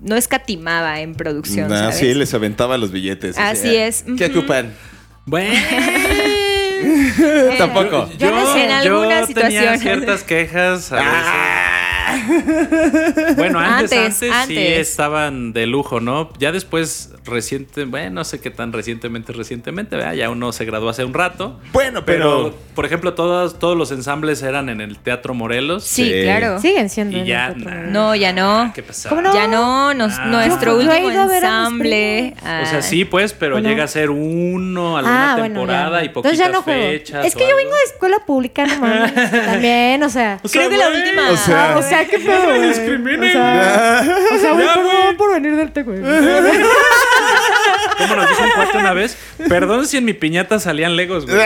no 0.01 0.15
escatimaba 0.15 1.01
en 1.01 1.15
producción. 1.15 1.71
Sí, 1.93 2.13
les 2.13 2.33
aventaba 2.33 2.77
los 2.77 2.91
billetes. 2.91 3.37
Así 3.37 3.75
es. 3.75 4.05
¿Qué 4.17 4.25
ocupan? 4.25 4.73
Bueno. 5.25 5.53
Tampoco. 7.57 8.09
Yo 8.17 8.53
sé, 8.53 8.65
en 8.65 8.71
alguna 8.71 9.21
yo 9.21 9.27
situación. 9.27 9.63
tenía 9.63 9.77
ciertas 9.77 10.23
quejas. 10.23 10.91
a 10.91 10.95
veces. 10.97 11.72
Bueno, 13.35 13.59
antes, 13.59 13.91
Antes, 13.93 14.31
antes, 14.31 14.47
sí 14.47 14.57
estaban 14.57 15.53
de 15.53 15.65
lujo, 15.67 15.99
¿no? 15.99 16.29
Ya 16.39 16.51
después, 16.51 17.11
reciente, 17.25 17.85
bueno, 17.85 18.09
no 18.11 18.23
sé 18.23 18.39
qué 18.39 18.49
tan 18.49 18.71
recientemente, 18.73 19.33
recientemente, 19.33 19.95
¿verdad? 19.95 20.13
ya 20.13 20.29
uno 20.29 20.51
se 20.51 20.65
graduó 20.65 20.89
hace 20.89 21.03
un 21.03 21.13
rato. 21.13 21.59
Bueno, 21.71 22.03
Pero, 22.05 22.43
pero... 22.49 22.55
por 22.75 22.85
ejemplo, 22.85 23.13
todos, 23.13 23.59
todos 23.59 23.77
los 23.77 23.91
ensambles 23.91 24.41
eran 24.43 24.69
en 24.69 24.81
el 24.81 24.97
Teatro 24.97 25.33
Morelos. 25.33 25.83
Sí, 25.83 26.03
Sí. 26.05 26.21
claro. 26.23 26.59
Siguen 26.59 26.89
siendo. 26.89 27.17
Y 27.17 27.25
ya, 27.25 27.49
nah. 27.55 27.83
No, 27.87 28.15
ya 28.15 28.33
no. 28.33 28.71
¿Qué 28.75 28.83
pasó? 28.83 29.09
¿Cómo 29.09 29.21
no? 29.21 29.33
Ya 29.33 29.47
no, 29.47 29.93
nos- 29.93 30.13
Ah. 30.19 30.25
nuestro 30.25 30.77
último 30.77 31.09
ensamble. 31.09 32.33
O 32.41 32.65
sea, 32.65 32.81
sí, 32.81 33.05
pues, 33.05 33.33
pero 33.33 33.55
Bueno. 33.55 33.69
llega 33.69 33.83
a 33.85 33.87
ser 33.87 34.09
uno, 34.09 34.97
alguna 34.97 35.33
Ah, 35.33 35.37
bueno, 35.37 35.55
temporada 35.61 35.99
ya. 35.99 36.05
y 36.05 36.09
poquitas 36.09 36.33
Entonces 36.39 36.39
ya 36.39 36.51
no 36.51 36.63
fechas. 36.63 37.25
Es 37.25 37.35
que 37.35 37.43
o 37.43 37.47
yo 37.47 37.55
algo. 37.57 37.57
vengo 37.57 37.75
de 37.75 37.83
escuela 37.93 38.17
pública, 38.25 38.65
no 38.65 38.79
mames. 38.79 39.13
También, 39.31 40.03
o 40.03 40.09
sea. 40.09 40.39
Creo 40.51 40.69
que 40.69 40.77
la 40.77 40.89
última. 40.89 41.29
o 41.31 41.37
sea- 41.37 41.73
Ah, 41.73 41.77
o 41.77 41.81
sea, 41.83 42.02
qué 42.09 42.19
pedo, 42.19 42.45
güey. 42.45 42.69
O 42.69 42.73
sea, 42.73 44.03
o 44.33 44.37
sea, 44.39 44.51
güey, 44.53 44.67
perdón 44.67 45.17
por 45.17 45.33
venir 45.33 45.55
del 45.55 45.71
TEC, 45.71 45.85
güey. 45.85 46.01
¿Cómo 47.97 48.15
nos 48.15 48.29
dijo 48.29 48.43
un 48.43 48.49
cuate 48.51 48.77
una 48.77 48.93
vez? 48.93 49.17
Perdón 49.49 49.85
si 49.87 49.97
en 49.97 50.05
mi 50.05 50.13
piñata 50.13 50.59
salían 50.59 50.95
legos, 50.95 51.25
güey. 51.25 51.37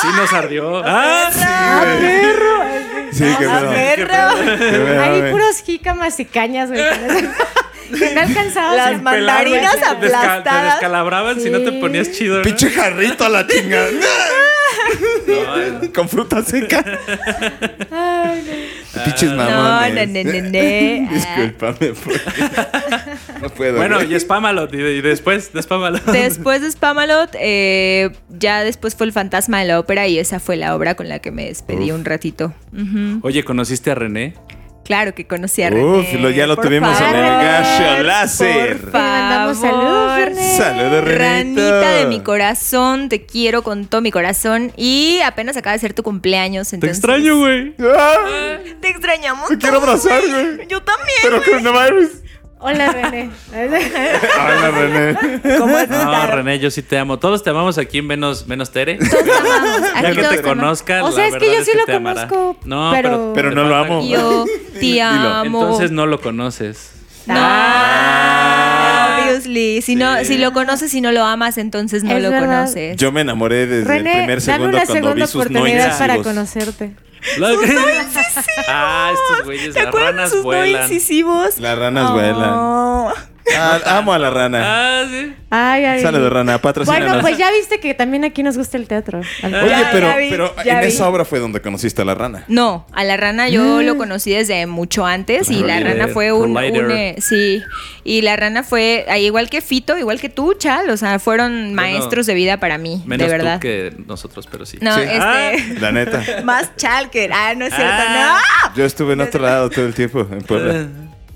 Sí 0.00 0.08
nos 0.16 0.32
ardió. 0.32 0.82
¡Ah! 0.84 1.30
Sí, 3.12 3.24
qué 3.38 3.46
pedo. 3.46 3.70
Perro. 3.70 4.34
Qué 4.44 4.56
pedo, 4.56 5.02
Hay 5.02 5.20
güey. 5.20 5.32
puros 5.32 5.62
jícamas 5.64 6.20
y 6.20 6.24
cañas, 6.26 6.70
güey. 6.70 6.82
Que 7.98 8.10
me 8.14 8.20
alcanzaba. 8.20 8.74
Las 8.76 9.02
mandarinas 9.02 9.42
pelar, 9.42 9.48
güey. 9.48 9.60
Te 9.60 9.66
desca- 9.66 9.90
aplastadas. 9.92 10.44
Te 10.44 10.70
descalabraban 10.72 11.40
si 11.40 11.50
no 11.50 11.60
te 11.60 11.72
ponías 11.72 12.12
chido. 12.12 12.38
¿no? 12.38 12.42
Pinche 12.42 12.70
jarrito 12.70 13.24
a 13.24 13.28
la 13.28 13.46
chingada. 13.46 13.88
No, 15.26 15.92
Con 15.92 16.08
fruta 16.08 16.42
seca. 16.42 16.82
Pinches 19.04 19.30
No, 19.30 19.36
mamones. 19.36 20.08
no, 20.08 20.22
no, 20.24 20.32
no, 20.32 20.50
no. 21.06 21.10
Discúlpame. 21.12 21.92
por- 21.94 23.42
No 23.42 23.48
puedo. 23.50 23.76
Bueno, 23.76 23.96
güey. 23.96 24.12
y 24.12 24.14
espámalo. 24.14 24.68
Y, 24.72 24.76
y 24.76 25.00
después, 25.02 25.52
despámalo. 25.52 25.98
Después 26.12 26.62
de 26.62 26.70
Spamalot, 26.70 27.30
eh, 27.38 28.10
ya 28.28 28.62
después 28.64 28.94
fue 28.94 29.06
el 29.06 29.12
Fantasma 29.12 29.60
de 29.60 29.66
la 29.66 29.80
Ópera 29.80 30.06
y 30.06 30.18
esa 30.18 30.40
fue 30.40 30.56
la 30.56 30.74
obra 30.74 30.94
con 30.94 31.08
la 31.08 31.18
que 31.18 31.30
me 31.30 31.46
despedí 31.46 31.90
Uf. 31.90 31.98
un 31.98 32.04
ratito. 32.04 32.54
Oye, 33.22 33.44
¿conociste 33.44 33.90
a 33.90 33.94
René? 33.94 34.34
Claro 34.86 35.14
que 35.14 35.26
conocí 35.26 35.62
a 35.62 35.70
René. 35.70 35.84
Uf, 35.84 36.12
lo- 36.14 36.30
ya 36.30 36.46
lo 36.46 36.54
por 36.56 36.66
tuvimos 36.66 36.98
en 37.00 37.06
el 37.06 37.12
favor, 37.12 37.42
Gallo 37.44 38.02
Láser. 38.04 38.76
por 38.78 38.86
Le 38.86 38.92
mandamos 38.92 39.58
favor. 39.58 39.80
saludos, 39.80 40.16
René. 40.16 40.56
Saludos, 40.56 41.04
Renito. 41.04 41.60
Ranita 41.70 41.90
de 41.90 42.06
mi 42.06 42.20
corazón, 42.20 43.08
te 43.08 43.26
quiero 43.26 43.62
con 43.62 43.86
todo 43.86 44.00
mi 44.00 44.10
corazón 44.10 44.72
y 44.76 45.18
apenas 45.24 45.56
acaba 45.56 45.72
de 45.74 45.80
ser 45.80 45.92
tu 45.92 46.02
cumpleaños. 46.02 46.70
Te 46.70 46.86
extraño, 46.86 47.38
güey. 47.38 47.74
Te 48.80 48.88
extrañamos. 48.88 49.48
Te 49.48 49.58
quiero 49.58 49.78
abrazar, 49.78 50.20
güey. 50.22 50.66
Yo 50.68 50.82
también. 50.82 51.18
Pero 51.22 51.42
coronavirus. 51.42 52.08
Hola, 52.68 52.90
René. 52.90 53.30
Hola, 53.52 54.70
René. 54.72 55.40
¿Cómo 55.56 55.72
No, 55.72 55.78
estás? 55.78 56.30
René, 56.30 56.58
yo 56.58 56.68
sí 56.72 56.82
te 56.82 56.98
amo. 56.98 57.16
Todos 57.20 57.44
te 57.44 57.50
amamos 57.50 57.78
aquí, 57.78 58.02
menos, 58.02 58.48
menos 58.48 58.72
Tere. 58.72 58.96
Todos 58.98 59.10
te 59.24 59.32
amamos. 59.32 59.80
Ya 60.02 60.12
que 60.12 60.36
te 60.36 60.42
conozca, 60.42 61.04
O 61.04 61.12
sea, 61.12 61.28
la 61.28 61.36
es 61.36 61.42
que 61.42 61.54
yo 61.54 61.64
sí 61.64 61.70
lo 61.76 61.86
conozco, 61.92 62.56
No, 62.64 62.90
pero- 62.92 63.32
Pero 63.36 63.50
te 63.50 63.54
no 63.54 63.64
lo 63.64 63.76
amo. 63.76 64.04
Yo 64.08 64.44
te 64.80 65.00
amo. 65.02 65.62
Entonces 65.62 65.92
no 65.92 66.06
lo 66.06 66.20
conoces. 66.20 66.90
Si, 69.44 69.96
no, 69.96 70.24
si 70.24 70.38
lo 70.38 70.52
conoces 70.52 70.92
y 70.94 71.00
no 71.00 71.12
lo 71.12 71.24
amas, 71.24 71.58
entonces 71.58 72.02
no 72.04 72.12
Es 72.16 72.22
lo 72.22 72.30
verdad. 72.30 72.64
conoces. 72.64 72.96
Yo 72.96 73.12
me 73.12 73.20
enamoré 73.22 73.66
desde 73.66 73.84
René, 73.88 74.10
el 74.12 74.18
primer 74.18 74.40
dame 74.40 74.40
segundo 74.40 74.68
una 74.68 74.86
cuando 74.86 74.92
segunda 74.94 75.14
vi 75.14 75.22
sus 75.22 75.34
no 75.34 75.40
oportunidad 75.60 75.98
para 75.98 76.16
conocerte. 76.22 76.96
Lo- 77.38 77.48
Ah, 78.68 79.12
estos 79.12 79.44
güeyes, 79.46 79.74
¿Te 79.74 79.80
las 79.80 79.88
acuerdas 79.88 80.10
de 80.10 80.16
ranas 80.16 80.30
sus 80.30 80.38
no 80.38 80.44
vuelan. 80.44 80.82
incisivos? 80.84 81.58
Las 81.58 81.78
ranas 81.78 82.10
Oh. 82.54 83.12
Ah, 83.56 83.78
amo 83.98 84.12
a 84.12 84.18
la 84.18 84.30
rana. 84.30 84.60
Ah, 84.64 85.04
sí. 85.08 85.32
Ay, 85.50 85.84
ay. 85.84 86.02
Saludos, 86.02 86.32
rana. 86.32 86.58
Patrocínanos. 86.60 87.06
Bueno, 87.08 87.22
pues 87.22 87.38
ya 87.38 87.50
viste 87.52 87.78
que 87.78 87.94
también 87.94 88.24
aquí 88.24 88.42
nos 88.42 88.58
gusta 88.58 88.76
el 88.76 88.88
teatro. 88.88 89.20
Al- 89.42 89.54
Oye, 89.54 89.68
Ya, 89.70 89.88
pero, 89.92 90.08
ya 90.08 90.16
vi, 90.16 90.30
pero 90.30 90.54
ya 90.64 90.72
en 90.74 90.80
vi. 90.80 90.86
esa 90.88 91.08
obra 91.08 91.24
fue 91.24 91.38
donde 91.38 91.60
conociste 91.60 92.02
a 92.02 92.04
la 92.04 92.14
rana. 92.14 92.44
No, 92.48 92.86
a 92.92 93.04
la 93.04 93.16
rana 93.16 93.48
yo 93.48 93.82
lo 93.82 93.96
conocí 93.96 94.32
desde 94.32 94.66
mucho 94.66 95.06
antes 95.06 95.48
y 95.50 95.62
la 95.62 95.78
rana 95.80 96.08
fue 96.08 96.32
un, 96.32 96.56
un, 96.56 96.90
eh, 96.90 97.16
sí, 97.20 97.62
y 98.04 98.22
la 98.22 98.36
rana 98.36 98.62
fue 98.64 99.06
ah, 99.08 99.18
igual 99.18 99.48
que 99.48 99.60
Fito, 99.60 99.96
igual 99.96 100.20
que 100.20 100.28
tú, 100.28 100.54
Chal, 100.54 100.90
o 100.90 100.96
sea, 100.96 101.18
fueron 101.18 101.74
maestros 101.74 102.26
de 102.26 102.34
vida 102.34 102.58
para 102.58 102.78
mí, 102.78 103.02
Menos 103.06 103.26
de 103.26 103.32
verdad. 103.32 103.54
tú 103.54 103.60
que 103.60 103.94
nosotros, 104.06 104.48
pero 104.50 104.66
sí. 104.66 104.78
No, 104.80 104.94
Sí. 104.96 105.02
este 105.02 105.18
Ah. 105.20 105.52
La 105.80 105.92
neta. 105.92 106.22
más 106.44 106.74
Chal 106.76 107.10
que 107.10 107.30
ah, 107.32 107.54
no 107.56 107.64
es 107.66 107.74
cierto, 107.74 107.94
Ah. 108.08 108.40
no. 108.70 108.76
Yo 108.76 108.84
estuve 108.84 109.12
en 109.12 109.20
otro 109.20 109.42
lado 109.42 109.70
todo 109.70 109.86
el 109.86 109.94
tiempo, 109.94 110.20
en 110.30 110.40
Puebla. 110.42 110.86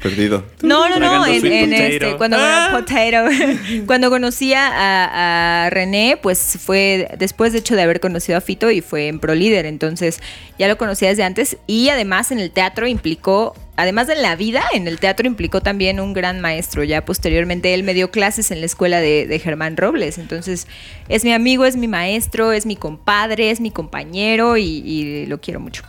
Perdido. 0.03 0.45
No, 0.63 0.89
no, 0.89 0.99
no, 0.99 1.27
en, 1.27 1.73
este, 1.75 2.17
cuando, 2.17 2.39
Ah. 2.41 2.71
potato. 2.73 3.29
cuando 3.87 4.09
conocí 4.09 4.55
a, 4.55 5.67
a 5.67 5.71
René, 5.71 6.19
pues 6.23 6.59
fue 6.65 7.09
después 7.19 7.53
de 7.53 7.59
hecho 7.59 7.77
de 7.77 7.83
haber 7.83 8.01
conocido 8.01 8.39
a 8.39 8.41
Fito 8.41 8.71
y 8.71 8.81
fue 8.81 9.09
en 9.09 9.21
Pro 9.21 9.35
Líder, 9.35 9.67
entonces 9.67 10.21
ya 10.59 10.69
lo 10.69 10.79
conocía 10.79 11.09
desde 11.11 11.23
antes 11.23 11.59
y 11.67 11.91
además 11.91 12.33
en 12.33 12.39
el 12.39 12.51
teatro 12.51 12.87
implicó, 12.87 13.55
además 13.77 14.07
de 14.07 14.15
la 14.17 14.37
vida, 14.37 14.63
en 14.73 14.89
el 14.89 14.99
teatro 14.99 15.27
implicó 15.27 15.61
también 15.61 16.01
un 16.01 16.15
gran 16.15 16.41
maestro, 16.41 16.83
ya 16.83 17.05
posteriormente 17.05 17.75
él 17.75 17.83
me 17.83 17.93
dio 17.93 18.11
clases 18.11 18.51
en 18.51 18.61
la 18.61 18.67
escuela 18.67 19.01
de, 19.01 19.27
de 19.27 19.39
Germán 19.39 19.77
Robles, 19.77 20.17
entonces 20.17 20.67
es 21.11 21.25
mi 21.25 21.33
amigo, 21.35 21.67
es 21.67 21.77
mi 21.77 21.89
maestro, 21.89 22.53
es 22.53 22.65
mi 22.65 22.77
compadre, 22.77 23.51
es 23.51 23.61
mi 23.61 23.71
compañero 23.71 24.57
y, 24.57 24.65
y 24.65 25.27
lo 25.27 25.43
quiero 25.43 25.61
mucho. 25.61 25.83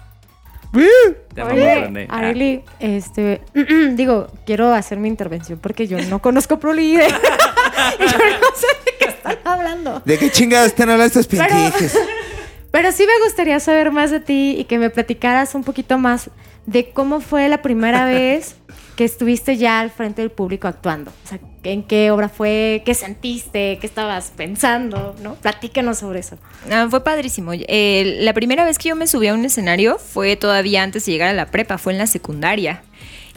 Te 0.72 1.42
amamos, 1.42 1.60
Oye. 1.60 2.08
Ah. 2.10 2.18
Arely, 2.18 2.64
este, 2.80 3.42
digo, 3.94 4.28
quiero 4.46 4.74
hacer 4.74 4.98
mi 4.98 5.08
intervención 5.08 5.60
porque 5.60 5.88
yo 5.88 5.98
no 6.04 6.22
conozco 6.22 6.60
ProLíder. 6.60 7.10
y 7.12 8.04
yo 8.04 8.18
no 8.18 8.48
sé 8.56 8.68
de 8.86 8.98
qué 9.00 9.06
están 9.06 9.38
hablando. 9.44 10.02
¿De 10.06 10.18
qué 10.18 10.30
chingados 10.30 10.68
están 10.68 10.90
hablando 10.90 11.20
estos 11.20 11.28
Pero, 11.28 11.46
pendejes? 11.48 11.98
pero 12.72 12.92
sí 12.92 13.06
me 13.06 13.26
gustaría 13.26 13.60
saber 13.60 13.92
más 13.92 14.12
de 14.12 14.20
ti 14.20 14.56
y 14.58 14.64
que 14.66 14.78
me 14.78 14.90
platicaras 14.90 15.56
un 15.56 15.64
poquito 15.64 15.98
más 15.98 16.30
de 16.66 16.92
cómo 16.92 17.20
fue 17.20 17.50
la 17.50 17.62
primera 17.62 18.06
vez 18.10 18.56
que 18.96 19.04
estuviste 19.04 19.58
ya 19.58 19.80
al 19.80 19.90
frente 19.92 20.22
del 20.22 20.32
público 20.32 20.68
actuando. 20.68 21.12
O 21.12 21.28
sea, 21.28 21.40
en 21.64 21.84
qué 21.84 22.12
obra 22.12 22.30
fue, 22.30 22.82
qué 22.86 22.94
sentiste, 22.94 23.78
qué 23.80 23.88
estabas 23.88 24.32
pensando, 24.36 25.16
¿no? 25.22 25.36
Platícanos 25.36 26.00
sobre 26.00 26.20
eso. 26.20 26.38
Ah, 26.72 26.88
fue 26.90 27.04
padrísimo. 27.04 27.52
Eh, 27.54 28.18
la 28.22 28.34
primera 28.34 28.66
vez 28.66 28.78
que 28.78 28.90
yo 28.90 28.96
me 28.96 29.08
subí 29.08 29.28
a 29.28 29.34
un 29.34 29.46
escenario 29.46 29.98
fue 30.00 30.36
todavía 30.36 30.84
antes 30.84 31.06
de 31.06 31.12
llegar 31.12 31.30
a 31.30 31.34
la 31.34 31.48
prepa, 31.48 31.78
fue 31.78 31.94
en 31.94 32.00
la 32.00 32.08
secundaria. 32.08 32.84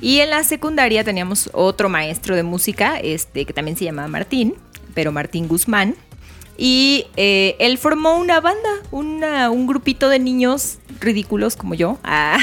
Y 0.00 0.20
en 0.20 0.30
la 0.30 0.42
secundaria 0.42 1.04
teníamos 1.04 1.50
otro 1.52 1.88
maestro 1.88 2.34
de 2.37 2.42
música, 2.42 2.98
este, 2.98 3.44
que 3.44 3.52
también 3.52 3.76
se 3.76 3.84
llamaba 3.84 4.08
Martín, 4.08 4.54
pero 4.94 5.12
Martín 5.12 5.48
Guzmán. 5.48 5.94
Y 6.56 7.06
eh, 7.16 7.56
él 7.58 7.78
formó 7.78 8.16
una 8.16 8.40
banda, 8.40 8.68
una- 8.92 9.50
un 9.50 9.66
grupito 9.66 10.08
de 10.08 10.18
niños 10.20 10.78
ridículos 11.00 11.56
como 11.56 11.74
yo. 11.74 11.98
Ah. 12.04 12.38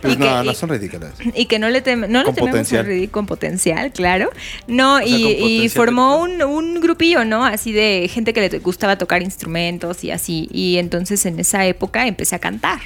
Pues 0.00 0.14
Y 0.14 0.16
que- 0.16 0.24
no, 0.24 0.44
no 0.44 0.52
y- 0.52 0.54
son 0.54 0.68
ridículas. 0.70 1.12
y 1.34 1.46
que 1.46 1.58
no 1.58 1.68
le, 1.68 1.82
tem- 1.82 2.06
no 2.08 2.20
le 2.22 2.32
tememos 2.32 2.50
potencial. 2.50 3.10
con 3.10 3.26
potencial, 3.26 3.92
claro. 3.92 4.30
No, 4.68 4.98
sea, 4.98 5.06
y, 5.08 5.68
formó 5.68 6.18
un, 6.18 6.42
un 6.42 6.80
grupillo, 6.80 7.24
¿no? 7.24 7.44
Así 7.44 7.72
de 7.72 8.08
gente 8.12 8.32
que 8.32 8.48
le 8.48 8.58
gustaba 8.60 8.96
tocar 8.98 9.22
instrumentos 9.22 10.04
y 10.04 10.10
así. 10.12 10.48
Y 10.52 10.78
entonces 10.78 11.26
en 11.26 11.40
esa 11.40 11.66
época 11.66 12.06
empecé 12.06 12.36
a 12.36 12.38
cantar. 12.38 12.78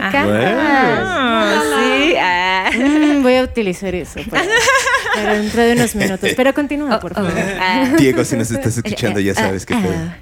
Ajá. 0.00 0.12
cantas. 0.12 0.54
Ah, 1.02 1.62
sí. 1.62 2.14
ah. 2.18 2.70
Mm, 2.76 3.22
voy 3.22 3.34
a 3.36 3.42
utilizar 3.42 3.94
eso 3.94 4.20
para, 4.30 4.44
para 5.14 5.34
dentro 5.40 5.62
de 5.62 5.72
unos 5.72 5.94
minutos. 5.94 6.30
Pero 6.36 6.54
continúa, 6.54 7.00
por 7.00 7.12
Oh, 7.12 7.20
oh, 7.22 7.24
favor. 7.26 7.42
ah. 7.60 7.94
Diego, 7.98 8.24
si 8.24 8.36
nos 8.36 8.50
estás 8.50 8.76
escuchando, 8.76 9.20
ya 9.20 9.34
sabes 9.34 9.66
que 9.66 9.74
pedo. 9.74 10.12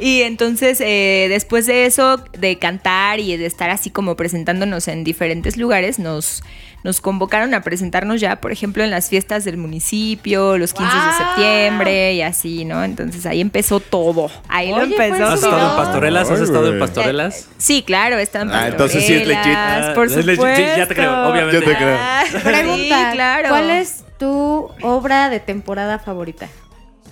Y 0.00 0.22
entonces, 0.22 0.80
eh, 0.80 1.26
después 1.28 1.66
de 1.66 1.86
eso, 1.86 2.22
de 2.38 2.58
cantar 2.58 3.20
y 3.20 3.36
de 3.36 3.46
estar 3.46 3.70
así 3.70 3.90
como 3.90 4.16
presentándonos 4.16 4.88
en 4.88 5.04
diferentes 5.04 5.56
lugares, 5.56 5.98
nos, 5.98 6.42
nos 6.84 7.00
convocaron 7.00 7.54
a 7.54 7.62
presentarnos 7.62 8.20
ya, 8.20 8.40
por 8.40 8.52
ejemplo, 8.52 8.84
en 8.84 8.90
las 8.90 9.08
fiestas 9.08 9.44
del 9.44 9.56
municipio, 9.56 10.56
los 10.58 10.72
15 10.72 10.94
de 10.94 11.00
¡Wow! 11.00 11.12
septiembre 11.18 12.14
y 12.14 12.22
así, 12.22 12.64
¿no? 12.64 12.84
Entonces 12.84 13.26
ahí 13.26 13.40
empezó 13.40 13.80
todo. 13.80 14.30
Ahí 14.48 14.72
Oye, 14.72 14.86
lo 14.90 14.96
fue 14.96 15.06
empezó. 15.06 15.16
en 15.26 15.32
¿Has 15.32 15.40
su 15.40 15.46
estado 15.46 15.70
en 15.70 15.76
pastorelas? 15.76 16.30
¿Has 16.30 16.40
estado 16.40 16.72
en 16.72 16.78
pastorelas? 16.78 17.48
Sí, 17.58 17.82
claro, 17.82 18.16
están 18.18 18.50
Ah, 18.52 18.68
entonces 18.68 19.04
sí 19.04 19.14
es 19.14 19.26
legit. 19.26 19.44
pastorelas, 19.44 19.94
por 19.94 20.08
Ah, 20.08 20.20
es 20.20 20.26
legit. 20.26 20.56
Sí, 20.56 20.62
ya 20.78 20.86
te 20.86 20.94
creo, 20.94 21.28
obviamente. 21.30 21.60
Yo 21.60 21.64
te 21.64 21.76
creo. 21.76 21.96
Ah, 22.00 22.22
Pregunta, 22.44 22.76
sí, 23.10 23.14
claro. 23.16 23.48
¿cuál 23.48 23.70
es 23.70 24.04
tu 24.18 24.70
obra 24.82 25.28
de 25.30 25.40
temporada 25.40 25.98
favorita? 25.98 26.48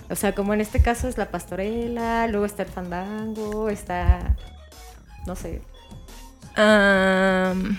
O 0.09 0.15
sea, 0.15 0.33
como 0.33 0.53
en 0.53 0.61
este 0.61 0.81
caso 0.81 1.09
es 1.09 1.17
la 1.17 1.25
pastorela, 1.29 2.27
luego 2.27 2.45
está 2.45 2.63
el 2.63 2.69
fandango, 2.69 3.69
está... 3.69 4.37
No 5.25 5.35
sé. 5.35 5.61
Am, 6.55 7.77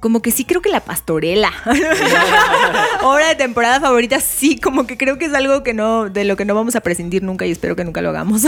como 0.00 0.22
que 0.22 0.30
sí 0.30 0.44
creo 0.44 0.62
que 0.62 0.70
la 0.70 0.80
pastorela. 0.80 1.52
Hora 3.02 3.28
de 3.28 3.34
temporada 3.34 3.80
favorita, 3.80 4.20
sí, 4.20 4.58
como 4.58 4.86
que 4.86 4.96
creo 4.96 5.18
que 5.18 5.26
es 5.26 5.34
algo 5.34 5.62
que 5.62 5.74
no, 5.74 6.08
de 6.08 6.24
lo 6.24 6.36
que 6.36 6.44
no 6.44 6.54
vamos 6.54 6.74
a 6.76 6.80
prescindir 6.80 7.22
nunca 7.22 7.46
y 7.46 7.50
espero 7.50 7.76
que 7.76 7.84
nunca 7.84 8.00
lo 8.02 8.10
hagamos. 8.10 8.42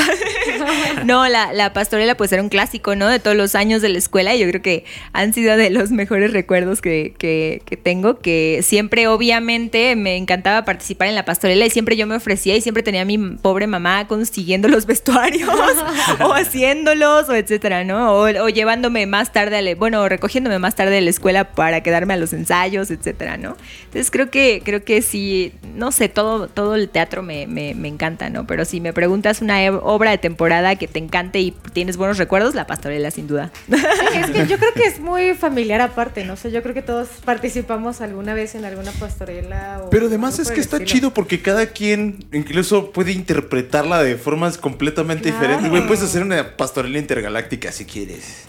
no, 1.05 1.29
la, 1.29 1.53
la 1.53 1.73
pastorela 1.73 2.17
pues 2.17 2.33
era 2.33 2.43
un 2.43 2.49
clásico, 2.49 2.97
¿no? 2.97 3.09
De 3.09 3.19
todos 3.19 3.37
los 3.37 3.55
años 3.55 3.83
de 3.83 3.89
la 3.91 3.99
escuela 3.99 4.35
y 4.35 4.41
yo 4.41 4.49
creo 4.49 4.63
que 4.63 4.85
han 5.13 5.33
sido 5.33 5.57
de 5.57 5.71
los 5.71 5.91
mejores 5.91 6.33
recuerdos 6.33 6.81
que, 6.81 7.15
que- 7.19 7.63
que 7.65 7.77
tengo, 7.77 8.19
que 8.19 8.61
siempre 8.63 9.07
obviamente 9.09 9.97
me 9.97 10.17
encantaba 10.17 10.65
participar 10.65 11.09
en 11.09 11.15
la 11.15 11.25
pastorela 11.25 11.67
y 11.67 11.71
siempre 11.71 11.97
yo 11.97 12.07
me 12.07 12.17
ofrecía 12.17 12.57
y 12.57 12.61
siempre 12.61 12.83
tenía 12.83 13.03
a 13.03 13.05
mi 13.05 13.19
pobre 13.19 13.67
mamá 13.67 14.07
consiguiendo 14.09 14.69
los 14.69 14.87
vestuarios 14.87 15.49
o 16.21 16.33
haciéndolos 16.33 17.29
o 17.29 17.35
etcétera, 17.35 17.85
¿no? 17.85 18.13
O, 18.15 18.23
o 18.25 18.49
llevándome 18.49 19.07
más 19.07 19.33
tarde, 19.33 19.57
a 19.59 19.63
la- 19.63 19.75
bueno, 19.75 20.09
recogiéndome 20.09 20.59
más 20.59 20.75
tarde 20.75 20.95
de 20.95 21.01
la 21.03 21.11
escuela 21.11 21.42
para 21.45 21.83
quedarme 21.83 22.15
a 22.15 22.17
los 22.17 22.33
ensayos, 22.33 22.91
etcétera, 22.91 23.37
¿no? 23.37 23.57
Entonces 23.85 24.11
creo 24.11 24.31
que, 24.31 24.63
creo 24.65 24.85
que 24.85 25.03
sí, 25.03 25.53
no 25.75 25.93
sé, 25.93 26.09
todo, 26.09 26.49
todo 26.49 26.75
el 26.75 26.89
teatro 26.89 27.23
me, 27.23 27.47
me- 27.47 27.75
me 27.75 27.89
encanta, 27.89 28.31
¿no? 28.31 28.47
Pero 28.47 28.65
si 28.65 28.81
me 28.81 28.93
preguntas 28.93 29.43
una 29.43 29.65
e- 29.65 29.71
obra 29.71 30.11
de 30.11 30.19
temporada 30.19 30.77
que 30.77 30.89
te 30.89 30.99
encante 30.99 31.41
y 31.41 31.51
tienes 31.73 31.97
buenos 31.97 32.19
recuerdos, 32.19 32.55
la 32.55 32.67
pastorela 32.67 33.11
sin 33.11 33.27
duda. 33.27 33.51
Sí, 33.69 34.19
es 34.19 34.31
que 34.31 34.47
yo 34.47 34.59
creo 34.59 34.73
que 34.75 34.85
es 34.85 35.01
muy 35.01 35.35
familiar 35.35 35.81
aparte, 35.81 36.25
no 36.25 36.37
sé, 36.37 36.51
yo 36.51 36.63
creo 36.63 36.75
que 36.75 36.83
todos 36.83 37.09
participamos 37.25 38.01
alguna 38.01 38.35
vez 38.35 38.55
en 38.55 38.65
alguna 38.65 38.93
pastorela. 38.93 39.83
O 39.85 39.91
Pero 39.91 40.07
además 40.07 40.39
es 40.39 40.51
que 40.51 40.61
está 40.61 40.77
estilo. 40.77 40.91
chido 40.93 41.15
porque 41.15 41.41
cada 41.43 41.67
quien 41.67 42.25
incluso 42.33 42.93
puede 42.93 43.13
interpretarla 43.13 44.03
de 44.03 44.17
formas 44.17 44.59
completamente 44.59 45.31
Claro. 45.31 45.39
diferentes. 45.41 45.71
Güey, 45.71 45.87
puedes 45.87 46.03
hacer 46.05 46.23
una 46.23 46.57
pastorela 46.57 46.99
intergaláctica 46.99 47.73
si 47.73 47.85
quieres. 47.85 48.45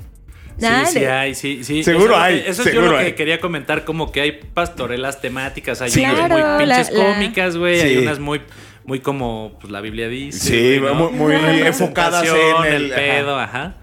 Sí, 0.63 0.99
sí 0.99 1.05
hay, 1.05 1.35
sí, 1.35 1.63
sí. 1.63 1.83
Seguro 1.83 2.13
eso 2.13 2.21
hay, 2.21 2.37
Eso 2.39 2.49
es 2.49 2.57
yo 2.57 2.63
seguro 2.65 2.91
lo 2.91 2.97
que 2.97 3.03
hay. 3.05 3.13
quería 3.13 3.39
comentar, 3.39 3.83
como 3.85 4.11
que 4.11 4.21
hay 4.21 4.31
pastorelas 4.53 5.21
temáticas, 5.21 5.81
hay 5.81 5.89
Sí, 5.91 6.01
unas 6.03 6.29
muy 6.29 6.41
pinches 6.65 6.91
la- 6.91 6.97
la- 7.03 7.13
cómicas, 7.13 7.57
güey, 7.57 7.79
hay 7.81 7.97
unas 7.97 8.19
muy, 8.19 8.41
muy 8.85 8.99
como 8.99 9.57
pues, 9.59 9.71
la 9.71 9.81
Biblia 9.81 10.07
dice. 10.07 10.39
Sí, 10.39 10.79
güey, 10.79 10.93
¿no? 10.93 11.09
muy- 11.11 11.35
muy 11.37 11.61
enfocadas 11.61 12.23
en 12.27 12.65
el, 12.73 12.83
el- 12.85 12.91
pedo, 12.91 13.39
ajá. 13.39 13.75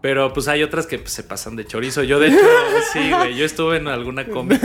Pero 0.00 0.32
pues 0.32 0.46
hay 0.46 0.62
otras 0.62 0.86
que 0.86 0.96
pues, 1.00 1.10
se 1.12 1.24
pasan 1.24 1.56
de 1.56 1.66
chorizo. 1.66 2.04
Yo, 2.04 2.20
de 2.20 2.28
hecho, 2.28 2.38
sí, 2.92 3.10
güey, 3.10 3.34
yo 3.34 3.44
estuve 3.44 3.78
en 3.78 3.88
alguna 3.88 4.26
cómica. 4.26 4.64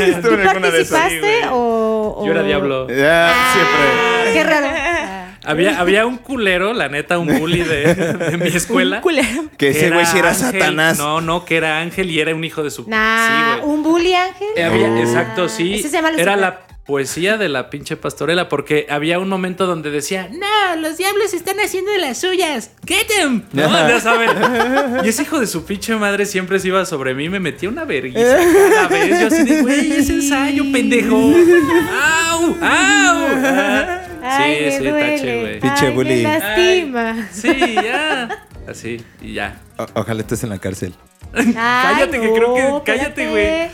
Estuve 0.00 0.34
en 0.34 0.42
¿Tú 0.42 0.48
alguna 0.48 0.70
de 0.70 0.80
esas. 0.80 0.98
participaste 0.98 1.40
Sí, 1.42 1.48
o, 1.52 2.16
o- 2.18 2.24
Yo 2.24 2.32
era 2.32 2.42
diablo. 2.42 2.88
Ya, 2.88 3.32
Ah, 3.34 3.52
siempre. 3.52 4.32
Qué 4.32 4.44
raro. 4.44 4.66
Había, 5.46 5.78
había 5.80 6.04
un 6.06 6.18
culero, 6.18 6.72
la 6.74 6.88
neta, 6.88 7.18
un 7.18 7.38
bully 7.38 7.60
de, 7.62 7.94
de 7.94 8.36
mi 8.36 8.48
escuela. 8.54 8.96
Un 8.96 9.02
culero. 9.02 9.44
Que 9.56 9.70
ese 9.70 9.90
güey 9.90 10.04
sí 10.06 10.18
era 10.18 10.30
ángel. 10.30 10.52
Satanás. 10.60 10.98
No, 10.98 11.20
no, 11.20 11.44
que 11.44 11.56
era 11.56 11.80
ángel 11.80 12.10
y 12.10 12.20
era 12.20 12.34
un 12.34 12.44
hijo 12.44 12.62
de 12.62 12.70
su. 12.70 12.88
Nah, 12.88 13.28
sí, 13.56 13.60
güey. 13.62 13.74
un 13.74 13.82
bully 13.82 14.14
ángel. 14.14 14.48
Eh, 14.56 14.64
había- 14.64 14.86
Ah. 14.88 15.00
exacto, 15.00 15.48
sí. 15.48 15.74
Ese 15.74 15.88
se 15.88 15.96
llama 15.96 16.10
Era 16.16 16.36
la 16.36 16.60
poesía 16.86 17.36
de 17.36 17.48
la 17.48 17.68
pinche 17.68 17.96
pastorela, 17.96 18.48
porque 18.48 18.86
había 18.88 19.18
un 19.18 19.28
momento 19.28 19.66
donde 19.66 19.90
decía, 19.90 20.28
no, 20.32 20.76
los 20.80 20.96
diablos 20.96 21.34
están 21.34 21.56
haciendo 21.58 21.90
de 21.90 21.98
las 21.98 22.18
suyas, 22.20 22.70
get 22.86 23.06
them. 23.08 23.42
No, 23.52 23.68
ya 23.68 24.00
saben. 24.00 24.30
Y 25.04 25.08
ese 25.08 25.22
hijo 25.22 25.40
de 25.40 25.46
su 25.48 25.64
pinche 25.64 25.96
madre 25.96 26.26
siempre 26.26 26.58
se 26.60 26.68
iba 26.68 26.84
sobre 26.86 27.14
mí 27.14 27.24
y 27.24 27.28
me 27.28 27.40
metía 27.40 27.68
una 27.68 27.84
vergüenza 27.84 28.38
cada 28.74 28.88
vez. 28.88 29.20
Yo 29.20 29.26
así 29.26 29.42
de, 29.44 29.62
güey, 29.62 29.92
es 29.92 30.08
ensayo, 30.10 30.62
pendejo. 30.72 31.16
¡Au! 31.16 32.44
¡Au! 32.44 33.26
Ah, 33.42 34.02
Ay, 34.22 34.70
sí, 34.70 34.78
sí, 34.78 34.84
duele. 34.84 35.16
tache, 35.16 35.40
güey. 35.40 35.60
Pinche 35.60 35.86
Ay, 35.86 35.92
bully. 35.94 36.14
Me 36.16 36.22
lastima. 36.22 37.28
Sí, 37.32 37.74
ya. 37.74 38.44
Así, 38.68 39.00
y 39.22 39.34
ya. 39.34 39.60
O- 39.76 39.86
ojalá 40.00 40.20
estés 40.20 40.42
en 40.44 40.50
la 40.50 40.58
cárcel. 40.58 40.92
Ay, 41.36 41.52
Cállate, 41.54 42.20
que 42.20 42.32
creo 42.32 42.54
que- 42.54 42.62
no, 42.62 42.82
cállate, 42.84 43.24
espérate. 43.24 43.70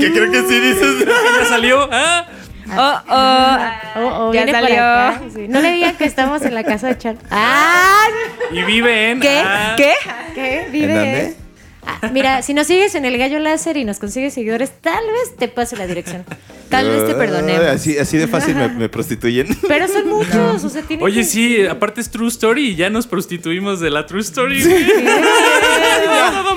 Que 0.00 0.12
creo 0.12 0.30
que 0.32 0.42
sí 0.42 0.60
dices. 0.60 1.06
Ya 1.40 1.44
salió. 1.48 1.88
¿ah? 1.92 2.26
Oh, 2.74 3.00
oh. 3.08 4.00
Oh, 4.02 4.28
oh, 4.28 4.32
Ya 4.32 4.46
salió. 4.48 5.30
Sí. 5.34 5.46
No 5.48 5.60
le 5.60 5.72
digan 5.72 5.96
que 5.96 6.04
estamos 6.04 6.42
en 6.42 6.54
la 6.54 6.64
casa 6.64 6.88
de 6.88 6.98
Char. 6.98 7.16
¡Ah! 7.30 8.04
Y 8.50 8.62
vive 8.62 9.10
en. 9.10 9.20
¿Qué? 9.20 9.42
ah, 9.44 9.74
¿Qué? 9.76 9.92
¿Qué? 10.34 10.68
Vive. 10.70 10.92
¿En 10.92 10.94
dónde? 10.98 11.36
Ah, 11.84 12.10
mira, 12.12 12.42
si 12.42 12.54
nos 12.54 12.68
sigues 12.68 12.94
en 12.94 13.04
el 13.04 13.18
Gallo 13.18 13.38
Láser 13.40 13.76
y 13.76 13.84
nos 13.84 13.98
consigues 13.98 14.34
seguidores, 14.34 14.70
tal 14.80 15.04
vez 15.04 15.36
te 15.36 15.48
pase 15.48 15.76
la 15.76 15.86
dirección. 15.86 16.24
Tal 16.68 16.88
vez 16.88 17.06
te 17.06 17.14
perdonemos. 17.14 17.66
Así, 17.66 17.98
así 17.98 18.16
de 18.16 18.26
fácil 18.28 18.54
me, 18.54 18.68
me 18.68 18.88
prostituyen. 18.88 19.48
Pero 19.68 19.88
son 19.88 20.08
muchos, 20.08 20.64
o 20.64 20.68
sea, 20.70 20.82
tienen 20.82 21.04
Oye, 21.04 21.20
que- 21.20 21.24
sí, 21.26 21.66
aparte 21.66 22.00
es 22.00 22.10
True 22.10 22.28
Story 22.28 22.68
y 22.70 22.76
ya 22.76 22.88
nos 22.88 23.06
prostituimos 23.06 23.80
de 23.80 23.90
la 23.90 24.06
True 24.06 24.20
Story. 24.22 24.62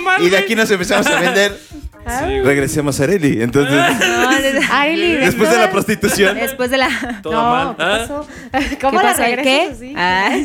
mal, 0.03 0.23
Y 0.23 0.29
de 0.29 0.37
aquí 0.37 0.55
nos 0.55 0.69
empezamos 0.71 1.07
a 1.07 1.19
vender. 1.19 1.59
Sí, 2.07 2.41
Regresemos 2.41 2.99
a 2.99 3.03
Areli. 3.05 3.41
Entonces, 3.41 3.73
después 5.19 5.49
de 5.49 5.57
la 5.57 5.71
prostitución. 5.71 6.35
Después 6.35 6.69
de 6.69 6.77
la... 6.77 7.19
Todo 7.23 7.33
no, 7.33 7.41
mal. 7.41 7.75
¿qué 7.75 7.83
¿Ah? 7.83 7.97
pasó? 7.99 8.27
¿Cómo 8.81 8.99
¿Qué 8.99 9.05
la 9.05 9.11
pasó? 9.11 9.21
regresas 9.23 9.43
¿Qué? 9.43 9.61
así? 9.71 9.93
Ah. 9.97 10.37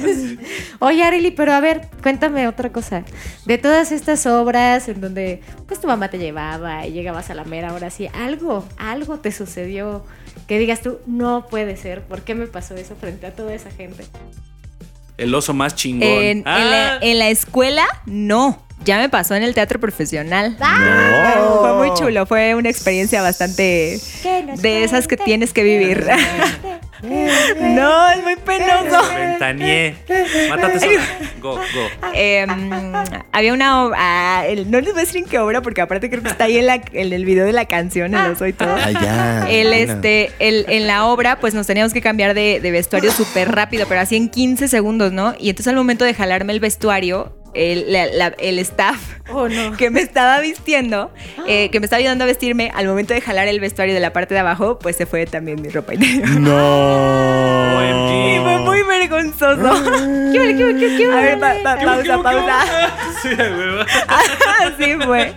Oye, 0.81 1.03
Arely, 1.05 1.31
pero 1.33 1.53
a 1.53 1.61
ver, 1.61 1.89
cuéntame 2.03 2.49
otra 2.49 2.71
cosa. 2.73 3.05
De 3.45 3.59
todas 3.59 3.93
estas 3.93 4.25
obras 4.27 4.89
en 4.89 5.01
donde 5.01 5.43
pues 5.67 5.81
tu 5.81 5.87
mamá 5.87 6.09
te 6.09 6.19
llevaba 6.19 6.87
y 6.87 6.93
llegabas 6.93 7.31
a 7.31 7.35
la 7.35 7.45
mera 7.45 7.73
hora 7.75 7.89
así, 7.89 8.09
algo, 8.15 8.67
algo 8.79 9.19
te 9.19 9.31
sucedió 9.33 10.05
que 10.49 10.59
digas 10.59 10.81
tú, 10.81 10.99
no 11.07 11.47
puede 11.49 11.77
ser, 11.77 12.03
¿por 12.03 12.23
qué 12.23 12.35
me 12.35 12.47
pasó 12.47 12.75
eso 12.75 12.97
frente 12.97 13.27
a 13.27 13.33
toda 13.33 13.55
esa 13.55 13.71
gente? 13.71 14.05
El 15.17 15.35
oso 15.35 15.53
más 15.53 15.75
chingón. 15.77 16.09
En, 16.09 16.39
en 16.39 16.45
la, 16.45 16.95
Ah. 16.95 16.99
en 17.03 17.19
la 17.19 17.29
escuela, 17.29 17.87
no. 18.07 18.63
Ya 18.85 18.99
me 18.99 19.09
pasó 19.09 19.35
en 19.35 19.43
el 19.43 19.55
teatro 19.55 19.79
profesional. 19.79 20.57
No. 20.59 21.61
Fue 21.61 21.75
muy 21.75 21.95
chulo, 21.99 22.25
fue 22.27 22.55
una 22.55 22.71
experiencia 22.71 23.21
bastante 23.21 24.01
de 24.57 24.85
esas 24.85 25.07
que 25.07 25.17
tienes 25.17 25.53
que 25.53 25.63
vivir. 25.63 26.07
no, 27.03 28.11
es 28.11 28.23
muy 28.23 28.37
penoso. 28.37 29.03
Ventaneé. 29.15 29.97
Mátate 30.49 30.81
sola. 30.81 31.01
Go, 31.41 31.57
go. 31.57 32.11
Em, 32.15 32.93
había 33.33 33.53
una 33.53 33.85
obra, 33.85 33.99
ah, 33.99 34.45
no 34.67 34.81
les 34.81 34.93
voy 34.93 35.03
a 35.03 35.05
decir 35.05 35.19
en 35.19 35.25
qué 35.25 35.39
obra 35.39 35.63
porque 35.63 35.81
aparte 35.81 36.11
creo 36.11 36.23
que 36.23 36.29
está 36.29 36.45
ahí 36.45 36.59
en, 36.59 36.67
la, 36.67 36.75
en 36.93 37.13
el 37.13 37.25
video 37.25 37.45
de 37.45 37.53
la 37.53 37.67
canción, 37.67 38.15
el 38.15 38.33
oso 38.33 38.47
y 38.47 38.53
todo. 38.53 38.75
Ah, 38.75 38.91
ya. 38.91 39.47
El, 39.51 39.69
Bueno. 39.69 39.93
este, 39.93 40.33
el, 40.39 40.67
en 40.69 40.87
la 40.87 41.07
obra, 41.07 41.39
pues 41.39 41.55
nos 41.55 41.67
teníamos 41.67 41.93
que 41.93 42.01
cambiar 42.01 42.35
de, 42.35 42.61
de 42.61 42.71
vestuario 42.71 43.13
súper 43.13 43.51
rápido, 43.53 43.87
pero 43.89 44.01
así 44.01 44.17
en 44.17 44.29
15 44.29 44.69
segundos, 44.69 45.13
¿no? 45.13 45.35
Y 45.39 45.51
entonces 45.51 45.69
al 45.69 45.77
momento 45.77 46.05
de 46.05 46.15
jalarme 46.15 46.53
el 46.53 46.61
vestuario, 46.61 47.40
el, 47.55 47.93
la- 47.93 48.07
la- 48.07 48.35
el 48.39 48.59
staff 48.61 48.99
Oh, 49.33 49.49
no. 49.49 49.77
que 49.77 49.91
me 49.91 50.01
estaba 50.01 50.41
vistiendo, 50.41 51.13
eh, 51.47 51.69
que 51.71 51.79
me 51.81 51.87
estaba 51.87 51.99
ayudando 51.99 52.25
a 52.25 52.27
vestirme, 52.27 52.71
al 52.75 52.87
momento 52.87 53.15
de 53.15 53.21
jalar 53.21 53.47
el 53.49 53.61
vestuario 53.61 53.95
de 53.95 54.01
la 54.01 54.13
parte 54.13 54.35
de 54.35 54.41
abajo, 54.41 54.79
pues 54.79 54.97
se 54.97 55.07
fue 55.07 55.25
también 55.27 55.61
mi 55.63 55.69
ropa 55.69 55.95
interior. 55.95 56.29
No. 56.41 57.81
Y 58.35 58.39
fue 58.41 58.59
muy 58.59 58.83
vergonzoso. 58.83 59.83
¿Qué 60.33 60.39
vale, 60.39 60.57
qué 60.57 60.65
vale, 60.65 60.79
qué- 60.79 60.97
qué 60.97 61.13
A 61.13 61.17
ver, 61.21 61.39
pa- 61.39 61.49
vale? 61.49 61.63
pa- 61.63 61.77
pausa, 61.77 62.23
pausa. 62.23 62.59
Sí. 63.23 63.29
Así 64.09 64.95
fue. 65.05 65.33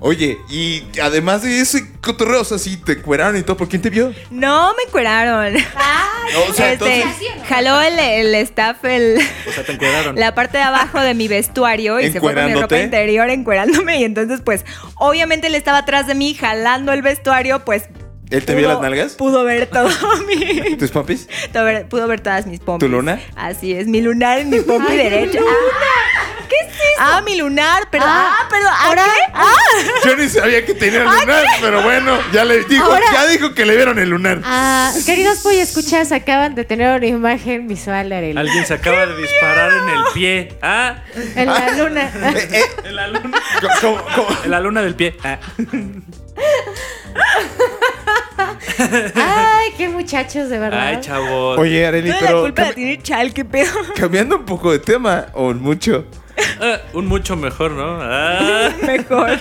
Oye, 0.00 0.38
y 0.50 0.84
además 1.02 1.42
de 1.42 1.60
ese 1.60 1.90
cotorreo, 2.00 2.42
o 2.42 2.44
sea, 2.44 2.58
sí, 2.58 2.76
te 2.76 3.00
cueraron 3.00 3.36
y 3.36 3.42
todo, 3.42 3.56
¿por 3.56 3.68
quién 3.68 3.82
te 3.82 3.90
vio? 3.90 4.12
No 4.30 4.74
me 4.76 4.82
encueraron. 4.86 5.54
O 5.56 6.52
sea, 6.52 6.72
Este, 6.72 7.00
entonces, 7.00 7.04
jaló 7.48 7.80
el, 7.80 7.98
el 7.98 8.34
staff 8.36 8.84
el, 8.84 9.18
O 9.48 9.52
sea, 9.52 9.64
te 9.64 9.72
encuadraron. 9.72 10.16
la 10.18 10.34
parte 10.34 10.58
de 10.58 10.64
abajo 10.64 11.00
de 11.00 11.14
mi 11.14 11.28
vestuario 11.28 11.98
y 12.00 12.12
se 12.12 12.20
fue 12.20 12.34
con 12.34 12.46
mi 12.46 12.54
ropa 12.54 12.78
interior 12.78 13.30
encuerándome. 13.30 14.00
Y 14.00 14.04
entonces, 14.04 14.40
pues, 14.44 14.64
obviamente 14.96 15.46
él 15.46 15.54
estaba 15.54 15.78
atrás 15.78 16.06
de 16.06 16.14
mí 16.14 16.34
jalando 16.34 16.92
el 16.92 17.02
vestuario, 17.02 17.64
pues. 17.64 17.84
¿él 18.28 18.44
te 18.44 18.54
vio 18.56 18.66
las 18.68 18.80
nalgas? 18.80 19.12
Pudo 19.14 19.44
ver 19.44 19.66
todo 19.68 19.88
mi. 20.26 20.76
¿Tus 20.76 20.90
papis? 20.90 21.28
pudo 21.52 21.64
ver, 21.64 21.88
pudo 21.88 22.06
ver 22.08 22.20
todas 22.20 22.46
mis 22.46 22.60
pompis. 22.60 22.86
¿Tu 22.88 22.92
luna? 22.92 23.20
Así 23.36 23.72
es, 23.72 23.86
mi 23.86 24.00
lunar 24.00 24.40
en 24.40 24.50
mi 24.50 24.60
pompi 24.60 24.94
derecha. 24.96 25.40
mi 25.40 25.46
Ah, 25.46 26.45
¿Qué 26.60 26.66
es 26.68 26.74
eso? 26.74 26.82
Ah, 26.98 27.20
mi 27.24 27.36
lunar, 27.36 27.88
perdón. 27.90 28.08
Ah, 28.10 28.36
Ah, 28.40 28.48
perdón. 28.48 28.70
¿ah, 28.72 28.86
ahora- 28.86 29.04
qué? 29.04 29.32
Ah. 29.34 29.52
Yo 30.04 30.16
ni 30.16 30.28
sabía 30.28 30.64
que 30.64 30.74
tenía 30.74 31.04
lunar, 31.04 31.44
pero 31.60 31.82
bueno, 31.82 32.18
ya 32.32 32.44
le 32.44 32.64
dijo, 32.64 32.84
Ahora- 32.84 33.04
ya 33.12 33.26
dijo 33.26 33.54
que 33.54 33.64
le 33.66 33.76
vieron 33.76 33.98
el 33.98 34.08
lunar. 34.10 34.40
Ah, 34.44 34.92
queridos 35.04 35.38
pollo 35.40 35.60
escuchas, 35.60 36.12
acaban 36.12 36.54
de 36.54 36.64
tener 36.64 36.96
una 36.96 37.06
imagen 37.06 37.68
visual 37.68 38.08
de 38.08 38.16
Arely. 38.16 38.38
Alguien 38.38 38.66
se 38.66 38.74
acaba 38.74 39.06
de 39.06 39.16
disparar 39.16 39.72
en 39.72 39.88
el 39.88 40.04
pie. 40.14 40.48
Ah, 40.62 41.02
En 41.34 41.46
la 41.46 41.70
luna. 41.76 42.10
Eh, 42.14 42.48
eh, 42.52 42.62
en 42.84 42.96
la 42.96 43.08
luna. 43.08 43.42
¿cómo- 43.80 44.02
cómo- 44.14 44.36
En 44.44 44.50
la 44.50 44.60
luna 44.60 44.82
del 44.82 44.94
pie. 44.94 45.16
Ah. 45.22 45.38
Ay, 49.14 49.72
qué 49.76 49.88
muchachos, 49.88 50.48
de 50.48 50.58
verdad. 50.58 50.80
Ay, 50.88 51.00
chavos. 51.00 51.58
Oye, 51.58 51.86
Areli, 51.86 52.08
la 52.10 52.18
pero 52.18 52.42
culpa 52.42 52.62
la 52.62 52.68
cambi- 52.70 52.74
tiene 52.74 53.02
Chal, 53.02 53.32
qué 53.32 53.44
pedo. 53.44 53.72
cambiando 53.96 54.36
un 54.36 54.44
poco 54.44 54.72
de 54.72 54.78
tema, 54.78 55.26
o 55.32 55.52
mucho. 55.54 56.06
Ah, 56.60 56.80
un 56.92 57.06
mucho 57.06 57.36
mejor, 57.36 57.72
¿no? 57.72 57.98
Ah. 58.00 58.70
Mejor. 58.86 59.38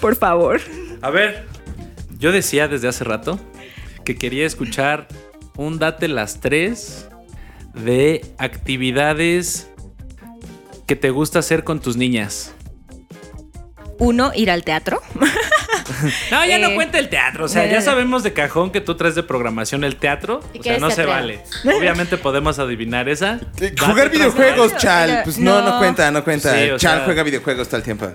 Por 0.00 0.16
favor. 0.16 0.60
A 1.02 1.10
ver, 1.10 1.46
yo 2.18 2.32
decía 2.32 2.68
desde 2.68 2.88
hace 2.88 3.04
rato 3.04 3.38
que 4.04 4.16
quería 4.16 4.46
escuchar 4.46 5.08
un 5.56 5.78
date 5.78 6.08
las 6.08 6.40
tres 6.40 7.08
de 7.74 8.24
actividades 8.38 9.70
que 10.86 10.96
te 10.96 11.10
gusta 11.10 11.40
hacer 11.40 11.64
con 11.64 11.80
tus 11.80 11.96
niñas. 11.96 12.54
Uno, 13.98 14.32
ir 14.34 14.50
al 14.50 14.62
teatro. 14.64 15.00
No, 16.30 16.44
ya 16.44 16.58
no 16.58 16.68
Eh, 16.68 16.74
cuenta 16.74 16.98
el 16.98 17.08
teatro. 17.08 17.44
O 17.44 17.48
sea, 17.48 17.66
ya 17.66 17.80
sabemos 17.80 18.22
de 18.22 18.32
cajón 18.32 18.70
que 18.70 18.80
tú 18.80 18.94
traes 18.96 19.14
de 19.14 19.22
programación 19.22 19.84
el 19.84 19.96
teatro. 19.96 20.40
O 20.58 20.62
sea, 20.62 20.78
no 20.78 20.90
se 20.90 21.04
vale. 21.06 21.40
Obviamente 21.64 22.16
podemos 22.16 22.58
adivinar 22.58 23.08
esa. 23.08 23.40
Eh, 23.60 23.74
Jugar 23.78 24.10
videojuegos, 24.10 24.76
Chal. 24.76 25.20
Pues 25.24 25.38
no, 25.38 25.60
no, 25.62 25.70
no. 25.72 25.78
cuenta, 25.78 26.10
no 26.10 26.22
cuenta. 26.24 26.52
Sí, 26.54 26.68
Chal 26.76 26.78
sea- 26.98 27.04
juega 27.04 27.22
videojuegos 27.22 27.68
todo 27.68 27.78
el 27.78 27.82
tiempo. 27.82 28.08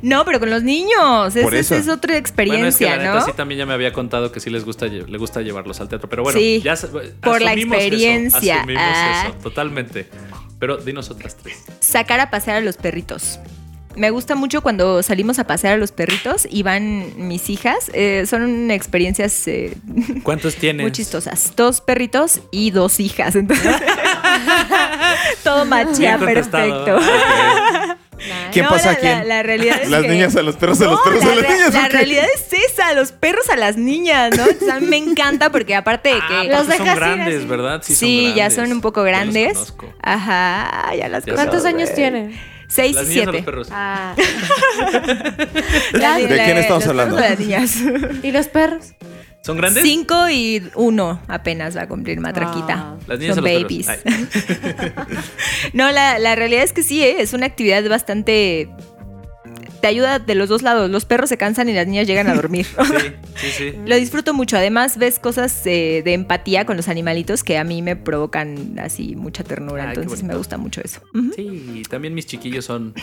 No, 0.00 0.24
pero 0.24 0.38
con 0.38 0.48
los 0.48 0.62
niños. 0.62 1.34
Por 1.42 1.54
Esa 1.56 1.74
eso. 1.74 1.76
es 1.76 1.88
otra 1.88 2.16
experiencia, 2.16 2.58
Bueno, 2.60 2.68
es 2.68 2.76
que 2.76 2.84
la 2.84 2.96
neta 2.98 3.14
¿no? 3.14 3.24
sí 3.26 3.32
también 3.36 3.58
ya 3.58 3.66
me 3.66 3.74
había 3.74 3.92
contado 3.92 4.30
que 4.30 4.38
sí 4.38 4.48
les 4.48 4.64
gusta, 4.64 4.86
le 4.86 5.18
gusta 5.18 5.40
llevarlos 5.40 5.80
al 5.80 5.88
teatro. 5.88 6.08
Pero 6.08 6.22
bueno, 6.22 6.38
Sí, 6.38 6.60
ya 6.62 6.76
por 7.20 7.42
la 7.42 7.50
asumimos 7.50 7.78
eso, 7.78 7.86
experiencia. 7.86 8.56
asumimos 8.58 8.82
Ah. 8.86 9.24
eso, 9.26 9.34
totalmente. 9.42 10.08
Pero 10.60 10.76
dinos 10.76 11.10
otras 11.10 11.36
tres. 11.36 11.64
Sacar 11.80 12.20
a 12.20 12.30
pasear 12.30 12.58
a 12.58 12.60
los 12.60 12.76
perritos. 12.76 13.40
Me 13.98 14.10
gusta 14.10 14.34
mucho 14.34 14.62
cuando 14.62 15.02
salimos 15.02 15.38
a 15.38 15.44
pasear 15.44 15.74
a 15.74 15.76
los 15.76 15.92
perritos 15.92 16.46
y 16.50 16.62
van 16.62 17.12
mis 17.16 17.50
hijas. 17.50 17.90
Eh, 17.92 18.24
son 18.28 18.70
experiencias 18.70 19.46
eh, 19.48 19.76
¿Cuántos 20.22 20.54
tienes? 20.56 20.82
muy 20.84 20.92
chistosas. 20.92 21.52
Dos 21.56 21.80
perritos 21.80 22.40
y 22.52 22.70
dos 22.70 23.00
hijas. 23.00 23.34
Entonces, 23.36 23.74
todo 25.44 25.64
machea 25.64 26.18
perfecto. 26.18 26.98
¿Quién 28.52 28.64
No, 28.64 28.70
pasa 28.72 28.86
la, 28.86 28.92
a 28.92 28.96
quién? 28.96 29.18
La, 29.18 29.24
la 29.24 29.42
realidad 29.42 29.78
es 29.82 29.90
Las 29.90 30.02
que- 30.02 30.08
niñas 30.08 30.34
a 30.36 30.42
los 30.42 30.56
perros, 30.56 30.80
a 30.80 30.84
los 30.86 30.92
No, 30.94 31.04
perros 31.04 31.24
la 31.24 31.30
a 31.30 31.34
las 31.36 31.48
niñas. 31.50 31.74
La 31.74 31.80
¿o 31.80 31.82
qué? 31.84 31.88
realidad 31.96 32.24
es 32.34 32.52
esa, 32.72 32.92
los 32.94 33.12
perros 33.12 33.48
a 33.50 33.56
las 33.56 33.76
niñas, 33.76 34.30
¿no? 34.36 34.42
Entonces, 34.44 34.68
a 34.68 34.80
mí 34.80 34.86
me 34.86 34.96
encanta 34.96 35.50
porque 35.50 35.74
aparte 35.76 36.08
de 36.10 36.14
Ah, 36.16 36.26
que... 36.28 36.34
porque 36.34 36.48
Los 36.48 36.58
son 36.60 36.68
dejas 36.68 36.88
ir 36.88 36.94
grandes, 36.96 37.36
así. 37.38 37.46
¿verdad? 37.46 37.82
Sí, 37.84 37.94
son 38.26 38.34
ya 38.34 38.50
son 38.50 38.72
un 38.72 38.80
poco 38.80 39.04
Ya 39.04 39.10
los 39.12 39.18
grandes. 39.20 39.52
conozco. 39.54 39.92
Ajá, 40.02 40.94
ya 40.96 41.08
las. 41.08 41.24
¿Cuántos 41.24 41.64
años 41.64 41.94
tienen? 41.94 42.38
Seis 42.68 42.94
Las 42.96 43.06
y 43.06 43.08
niñas 43.10 43.28
o 43.28 43.32
siete. 43.32 43.38
los 43.38 43.44
perros. 43.44 43.68
Ah. 43.72 44.14
La- 45.92 46.16
¿De 46.18 46.36
la- 46.36 46.44
quién 46.44 46.58
estamos 46.58 46.82
los 46.84 46.88
hablando? 46.90 47.16
perros 47.16 47.38
de 47.38 47.46
las 47.46 47.76
niñas. 47.76 48.24
¿Y 48.24 48.30
los 48.30 48.48
perros? 48.48 48.92
¿Son 49.42 49.56
grandes? 49.56 49.82
Cinco 49.82 50.28
y 50.28 50.62
uno 50.74 51.22
apenas 51.28 51.76
va 51.76 51.82
a 51.82 51.88
cumplir 51.88 52.20
matraquita. 52.20 52.74
Ah. 52.76 52.96
Las 53.06 53.18
niñas 53.18 53.36
Son 53.36 53.44
babies. 53.44 53.86
no, 55.72 55.90
la, 55.92 56.18
la 56.18 56.34
realidad 56.34 56.62
es 56.64 56.72
que 56.72 56.82
sí, 56.82 57.02
¿eh? 57.02 57.16
es 57.22 57.32
una 57.32 57.46
actividad 57.46 57.88
bastante... 57.88 58.68
Te 59.80 59.86
ayuda 59.86 60.18
de 60.18 60.34
los 60.34 60.48
dos 60.48 60.62
lados. 60.62 60.90
Los 60.90 61.04
perros 61.04 61.28
se 61.28 61.36
cansan 61.36 61.68
y 61.68 61.72
las 61.74 61.86
niñas 61.86 62.06
llegan 62.06 62.26
a 62.28 62.34
dormir. 62.34 62.66
Sí, 63.38 63.50
sí, 63.52 63.70
sí. 63.70 63.72
Lo 63.86 63.94
disfruto 63.94 64.34
mucho. 64.34 64.56
Además, 64.56 64.98
ves 64.98 65.20
cosas 65.20 65.64
eh, 65.66 66.02
de 66.04 66.12
empatía 66.14 66.64
con 66.66 66.76
los 66.76 66.88
animalitos 66.88 67.44
que 67.44 67.56
a 67.56 67.62
mí 67.62 67.82
me 67.82 67.94
provocan 67.94 68.78
así 68.80 69.14
mucha 69.14 69.44
ternura. 69.44 69.84
Ay, 69.90 69.94
qué 69.94 70.00
Entonces 70.00 70.24
me 70.24 70.34
gusta 70.34 70.58
mucho 70.58 70.80
eso. 70.82 71.00
Sí, 71.36 71.84
también 71.88 72.14
mis 72.14 72.26
chiquillos 72.26 72.64
son 72.64 72.94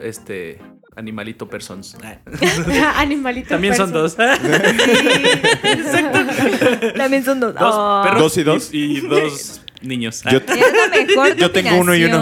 este 0.00 0.58
animalito 0.96 1.48
persons. 1.48 1.96
Ay. 2.02 2.18
Animalito. 2.96 3.50
También 3.50 3.76
son 3.76 3.92
dos. 3.92 4.16
También 6.96 7.24
son 7.24 7.40
dos. 7.40 7.54
Dos 7.54 7.74
Oh. 7.76 8.02
perros 8.04 8.22
¿Dos 8.22 8.36
y 8.38 8.42
dos? 8.42 8.68
Y, 8.72 9.00
dos 9.02 9.60
niños. 9.82 10.22
Yo- 10.30 10.40
Ah. 10.48 10.54
Es 10.54 10.72
la 10.72 10.88
mejor 11.06 11.36
Yo 11.36 11.50
tengo 11.50 11.76
uno 11.76 11.94
y 11.94 12.04
uno. 12.04 12.16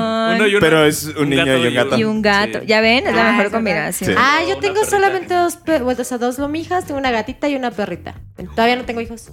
y 0.46 0.50
uno. 0.54 0.60
Pero 0.60 0.84
es 0.84 1.04
un 1.16 1.30
niño 1.30 1.44
gato 1.44 1.58
y 1.58 1.66
un 1.68 1.74
gato. 1.74 1.98
Y 1.98 2.04
un 2.04 2.22
gato. 2.22 2.60
Sí. 2.60 2.66
Ya 2.66 2.80
ven, 2.80 3.06
es 3.06 3.14
la 3.14 3.28
Ah, 3.28 3.32
mejor 3.32 3.50
combinación. 3.52 4.10
Sí. 4.10 4.16
Ah, 4.18 4.40
yo 4.48 4.58
tengo 4.58 4.74
perrita. 4.80 4.90
solamente 4.90 5.34
dos, 5.34 5.58
o 5.98 6.04
sea, 6.04 6.18
dos 6.18 6.38
lomijas, 6.38 6.86
tengo 6.86 6.98
una 7.00 7.10
gatita 7.10 7.48
y 7.48 7.56
una 7.56 7.70
perrita. 7.70 8.14
Todavía 8.54 8.76
no 8.76 8.84
tengo 8.84 9.00
hijos. 9.00 9.28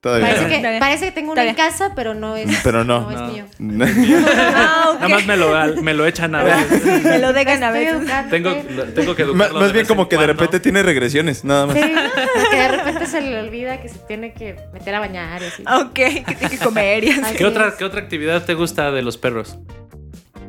Todavía. 0.00 0.26
Parece 0.28 0.48
que, 0.48 0.76
parece 0.80 1.04
que 1.06 1.12
tengo 1.12 1.32
una 1.32 1.44
en 1.46 1.54
casa, 1.54 1.92
pero 1.96 2.12
no 2.12 2.36
es, 2.36 2.46
Pero 2.62 2.84
no. 2.84 3.10
es 3.10 3.16
No. 3.18 3.26
mío. 3.28 3.44
Ah. 4.56 4.92
Nada 5.00 5.08
más 5.08 5.26
me 5.26 5.36
lo, 5.36 5.82
me 5.82 5.94
lo 5.94 6.04
echan 6.06 6.34
a 6.34 6.42
veces. 6.44 6.84
Me 7.04 7.18
lo 7.18 7.32
dejan 7.32 7.62
a 7.64 7.70
veces. 7.70 7.94
educando, 8.02 8.30
Tengo, 8.30 8.52
tengo 8.94 9.16
que 9.16 9.22
educarlo 9.22 9.58
más 9.60 9.72
bien 9.72 9.86
como 9.86 10.06
que 10.08 10.18
de 10.18 10.26
repente 10.26 10.60
tiene 10.60 10.82
regresiones, 10.82 11.42
nada 11.44 11.66
más. 11.66 11.74
Sí, 11.76 11.80
que 12.50 12.56
de 12.56 12.68
repente 12.68 12.83
se 13.06 13.20
le 13.20 13.38
olvida 13.38 13.80
que 13.80 13.88
se 13.88 13.98
tiene 14.00 14.32
que 14.32 14.56
meter 14.72 14.94
a 14.94 15.00
bañar 15.00 15.42
y 15.42 15.46
así. 15.46 15.62
Ok, 15.62 15.92
que 15.94 16.34
tiene 16.38 16.50
que 16.50 16.58
comer 16.58 17.04
y 17.04 17.10
así. 17.22 17.34
¿Qué 17.36 17.44
otra. 17.44 17.74
¿Qué 17.76 17.84
otra 17.84 18.00
actividad 18.00 18.44
te 18.44 18.54
gusta 18.54 18.90
de 18.90 19.02
los 19.02 19.16
perros? 19.18 19.58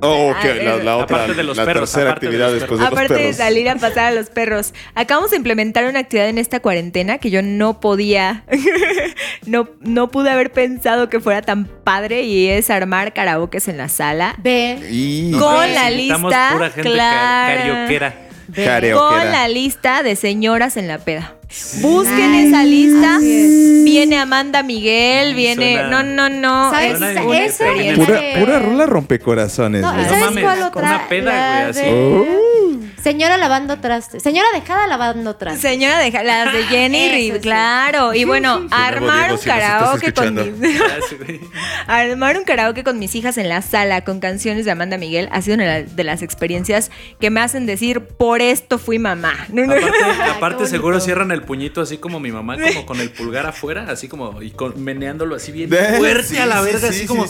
Oh, 0.02 0.30
ok, 0.32 0.36
Ah, 0.42 0.54
la, 0.62 0.76
la 0.84 0.98
otra, 0.98 1.16
aparte 1.18 1.34
de 1.36 1.44
los 1.44 1.56
la 1.56 1.64
perros, 1.66 1.90
tercera 1.90 2.12
aparte 2.12 2.26
de 2.26 2.36
actividad 2.36 2.52
los 2.52 2.60
después 2.60 2.80
de 2.80 2.84
los 2.86 2.92
Aparte 2.92 3.14
de 3.14 3.20
perros. 3.20 3.36
salir 3.38 3.70
a 3.70 3.76
pasar 3.78 4.06
a 4.08 4.12
los 4.12 4.30
perros. 4.30 4.74
Acabamos 4.94 5.32
de 5.32 5.38
implementar 5.38 5.86
una 5.86 6.00
actividad 6.00 6.28
en 6.28 6.38
esta 6.38 6.60
cuarentena 6.60 7.18
que 7.18 7.30
yo 7.30 7.42
no 7.42 7.80
podía, 7.80 8.44
no, 9.46 9.70
no 9.80 10.10
pude 10.12 10.30
haber 10.32 10.52
pensado 10.52 11.08
que 11.10 11.22
fuera 11.22 11.42
tan 11.42 11.66
padre 11.66 12.24
y 12.24 12.50
es 12.50 12.70
armar 12.70 13.14
karaokes 13.14 13.70
en 13.70 13.78
la 13.78 13.88
sala. 13.88 14.36
Ve. 14.40 14.80
Y 14.92 15.32
Con 15.32 15.74
la 15.74 15.90
lista 15.90 16.50
pura 16.54 16.70
gente. 16.72 16.92
Karaoke. 16.94 18.92
con 18.94 19.32
la 19.32 19.48
lista 19.48 20.04
de 20.04 20.16
señoras 20.18 20.76
en 20.78 20.88
la 20.90 21.00
peda. 21.00 21.35
Busquen 21.82 22.34
esa 22.36 22.64
lista. 22.64 23.18
Es. 23.22 23.84
Viene 23.84 24.18
Amanda 24.18 24.64
Miguel, 24.64 25.36
viene. 25.36 25.76
suena- 25.76 25.90
No, 25.90 26.04
no, 26.04 26.30
no. 26.30 26.72
¿Sabes? 26.72 27.02
Esa-. 27.02 27.66
Pura, 27.96 28.22
pura 28.40 28.60
rola 28.60 28.86
rompecorazones. 28.86 29.82
No, 29.82 29.92
güey. 29.94 30.04
¿y 30.06 30.10
¿sabes 30.10 30.26
mames, 30.26 30.44
cuál 30.44 30.60
con 30.60 30.68
otra? 30.68 30.82
una 30.98 31.08
peda, 31.10 31.32
güey, 31.32 31.70
así. 31.70 31.82
de- 31.82 31.92
Oh. 31.92 32.65
Señora 33.06 33.38
lavando 33.38 33.78
trastes. 33.80 34.24
Señora 34.24 34.48
dejada 34.52 34.88
lavando 34.88 35.36
trastes. 35.36 35.62
Señora 35.62 36.00
de 36.00 36.10
las 36.10 36.52
de 36.52 36.64
Jenny 36.64 36.98
Eso 37.04 37.14
Rivera, 37.16 37.36
sí. 37.36 37.42
claro. 37.42 38.14
Y 38.16 38.24
bueno, 38.24 38.66
armar 38.72 39.20
Diego, 39.20 39.34
un 39.36 39.40
si 39.42 39.46
karaoke 39.46 40.12
con 40.12 40.34
mis, 40.34 40.72
armar 41.88 42.38
un 42.40 42.46
karaoke 42.46 42.84
con 42.84 42.98
mis 42.98 43.14
hijas 43.14 43.38
en 43.38 43.48
la 43.48 43.62
sala 43.62 44.04
con 44.04 44.20
canciones 44.20 44.66
de 44.66 44.72
Amanda 44.72 44.98
Miguel 44.98 45.30
ha 45.32 45.44
sido 45.44 45.54
una 45.54 45.66
de 45.66 45.84
la- 45.84 45.88
de 45.96 46.04
las 46.04 46.24
experiencias 46.24 46.90
que 47.20 47.30
me 47.30 47.42
hacen 47.42 47.68
decir 47.68 48.02
por 48.02 48.42
esto 48.42 48.80
fui 48.80 48.98
mamá. 48.98 49.34
Aparte, 50.36 50.66
seguro 50.66 51.00
cierran 51.00 51.30
el 51.32 51.44
puñito 51.44 51.82
así 51.82 51.98
como 51.98 52.20
mi 52.20 52.32
mamá, 52.32 52.58
como 52.58 52.88
con 52.88 53.00
el 53.02 53.12
pulgar 53.12 53.46
afuera, 53.46 53.86
así 53.90 54.08
como 54.08 54.42
y 54.42 54.50
con- 54.50 54.84
meneándolo 54.84 55.36
así 55.36 55.52
bien 55.52 55.72
Eh, 55.72 55.96
fuerte 56.00 56.24
sí, 56.24 56.38
a 56.38 56.48
la 56.48 56.62
verga, 56.62 56.80
sí, 56.92 56.98
así 57.00 57.06
como 57.06 57.28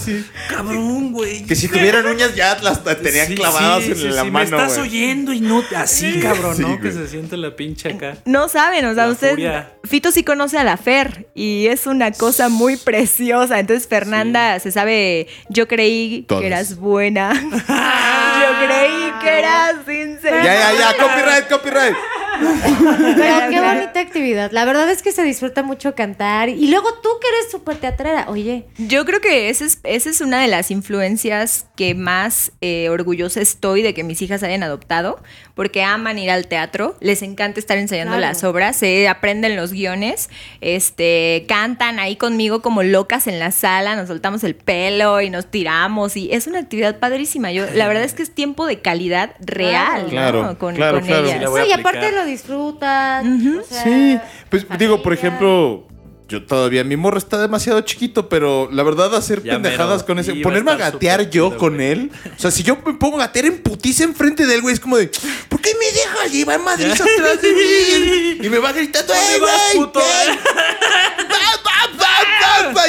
cabrón, 0.49 1.11
güey. 1.11 1.43
Que 1.45 1.55
si 1.55 1.67
tuvieran 1.67 2.05
uñas 2.05 2.33
ya 2.33 2.57
las 2.61 2.81
tenían 2.83 3.27
Sí, 3.27 3.35
clavadas 3.35 3.83
sí, 3.83 3.91
en 3.91 3.97
sí, 3.97 4.07
la 4.07 4.23
sí, 4.23 4.31
mano. 4.31 4.57
Me 4.57 4.63
estás 4.63 4.77
güey. 4.77 4.89
oyendo 4.89 5.33
y 5.33 5.41
no 5.41 5.64
así, 5.75 6.19
cabrón, 6.19 6.55
Sí, 6.55 6.61
¿no? 6.61 6.75
Que 6.79 6.89
güey. 6.89 6.93
se 6.93 7.07
siente 7.07 7.37
la 7.37 7.55
pinche 7.55 7.89
acá. 7.93 8.17
No 8.25 8.49
saben, 8.49 8.85
o 8.85 8.93
sea, 8.93 9.05
La 9.07 9.11
usted. 9.11 9.29
furia. 9.31 9.71
Fito 9.83 10.11
sí 10.11 10.23
conoce 10.23 10.57
a 10.57 10.63
la 10.63 10.77
Fer 10.77 11.27
y 11.35 11.67
es 11.67 11.85
una 11.87 12.11
cosa 12.11 12.49
muy 12.49 12.77
preciosa. 12.77 13.59
Entonces, 13.59 13.87
Fernanda 13.87 14.59
se 14.59 14.71
sabe. 14.71 15.27
Yo 15.49 15.67
creí 15.67 16.23
Todos. 16.27 16.41
que 16.41 16.47
eras 16.47 16.75
buena. 16.77 17.33
yo 17.33 18.67
creí 18.67 19.11
que 19.21 19.39
eras 19.39 19.75
sincera. 19.85 20.43
Ya, 20.43 20.53
ya, 20.53 20.73
ya, 20.79 20.97
copyright, 20.97 21.47
copyright. 21.49 21.95
Pero 23.15 23.49
qué 23.49 23.61
bonita 23.61 23.99
actividad. 23.99 24.51
La 24.51 24.65
verdad 24.65 24.89
es 24.89 25.01
que 25.01 25.11
se 25.11 25.23
disfruta 25.23 25.63
mucho 25.63 25.95
cantar. 25.95 26.49
Y 26.49 26.69
luego 26.69 26.93
tú 27.01 27.09
que 27.21 27.27
eres 27.27 27.51
súper 27.51 27.77
teatrera. 27.77 28.25
Oye, 28.29 28.65
Yo 28.77 29.05
creo 29.05 29.21
que 29.21 29.49
esa 29.49 29.65
es, 29.65 29.79
esa 29.83 30.09
es 30.09 30.21
una 30.21 30.41
de 30.41 30.47
las 30.47 30.71
influencias 30.71 31.65
que 31.75 31.95
más 31.95 32.51
eh, 32.61 32.89
orgullosa 32.89 33.41
estoy 33.41 33.81
de 33.81 33.93
que 33.93 34.03
mis 34.03 34.21
hijas 34.21 34.43
hayan 34.43 34.63
adoptado, 34.63 35.21
porque 35.53 35.83
aman 35.83 36.19
ir 36.19 36.31
al 36.31 36.47
teatro, 36.47 36.95
les 36.99 37.21
encanta 37.21 37.59
estar 37.59 37.77
ensayando 37.77 38.13
Claro. 38.15 38.21
las 38.27 38.43
obras, 38.43 38.75
se 38.75 39.07
aprenden 39.07 39.55
los 39.55 39.71
guiones, 39.71 40.29
este, 40.61 41.45
cantan 41.47 41.99
ahí 41.99 42.15
conmigo 42.15 42.61
como 42.61 42.83
locas 42.83 43.27
en 43.27 43.39
la 43.39 43.51
sala, 43.51 43.95
nos 43.95 44.07
soltamos 44.07 44.43
el 44.43 44.55
pelo 44.55 45.21
y 45.21 45.29
nos 45.29 45.47
tiramos 45.47 46.17
y 46.17 46.31
es 46.31 46.47
una 46.47 46.59
actividad 46.59 46.99
padrísima. 46.99 47.51
Yo, 47.51 47.65
la 47.73 47.87
verdad 47.87 48.03
es 48.03 48.13
que 48.13 48.23
es 48.23 48.33
tiempo 48.33 48.65
de 48.65 48.79
calidad 48.79 49.31
real, 49.39 50.03
¿no? 50.03 50.09
Claro, 50.09 50.57
con, 50.57 50.75
claro, 50.75 50.99
con 50.99 51.07
claro. 51.07 51.25
ellas. 51.25 51.49
Sí, 51.55 51.69
y 51.69 51.71
aparte 51.71 51.99
aplicar. 52.05 52.24
Lo 52.25 52.31
disfrutan. 52.31 53.39
Ujú. 53.47 53.59
o 53.61 53.63
sea, 53.63 53.83
Sí, 53.83 54.19
pues 54.49 54.65
digo, 54.79 55.01
por 55.01 55.13
ejemplo, 55.13 55.87
yo 56.27 56.43
todavía, 56.43 56.83
mi 56.83 56.97
morro 56.97 57.17
está 57.19 57.39
demasiado 57.39 57.79
chiquito, 57.81 58.27
pero 58.29 58.67
la 58.71 58.81
verdad 58.83 59.13
hacer 59.15 59.43
Ya 59.43 59.53
pendejadas 59.53 59.97
mero. 59.97 60.05
con 60.07 60.19
ese, 60.19 60.31
a 60.31 60.35
ponerme 60.41 60.71
a 60.71 60.75
gatear 60.75 61.29
yo 61.29 61.49
chido, 61.49 61.57
con 61.59 61.75
güey. 61.75 61.87
él, 61.91 62.11
o 62.35 62.39
sea, 62.39 62.49
si 62.51 62.63
yo 62.63 62.77
me 62.85 62.93
pongo 62.95 63.17
a 63.17 63.27
gatear 63.27 63.45
en 63.45 63.61
putiza 63.61 64.03
enfrente 64.05 64.45
de 64.47 64.55
él, 64.55 64.61
güey, 64.61 64.73
es 64.73 64.79
como 64.79 64.97
de, 64.97 65.11
¿por 65.49 65.61
qué 65.61 65.71
me 65.79 65.85
dejas 65.97 66.31
llevar 66.31 66.59
madres 66.61 66.93
atrás 66.99 67.41
de 67.41 67.53
mí? 67.53 68.45
Y 68.45 68.49
me 68.49 68.57
va 68.57 68.71
gritando, 68.71 69.13
¡eh, 69.13 69.39
güey! 69.39 69.85
puto? 69.85 69.99
ey! 69.99 70.35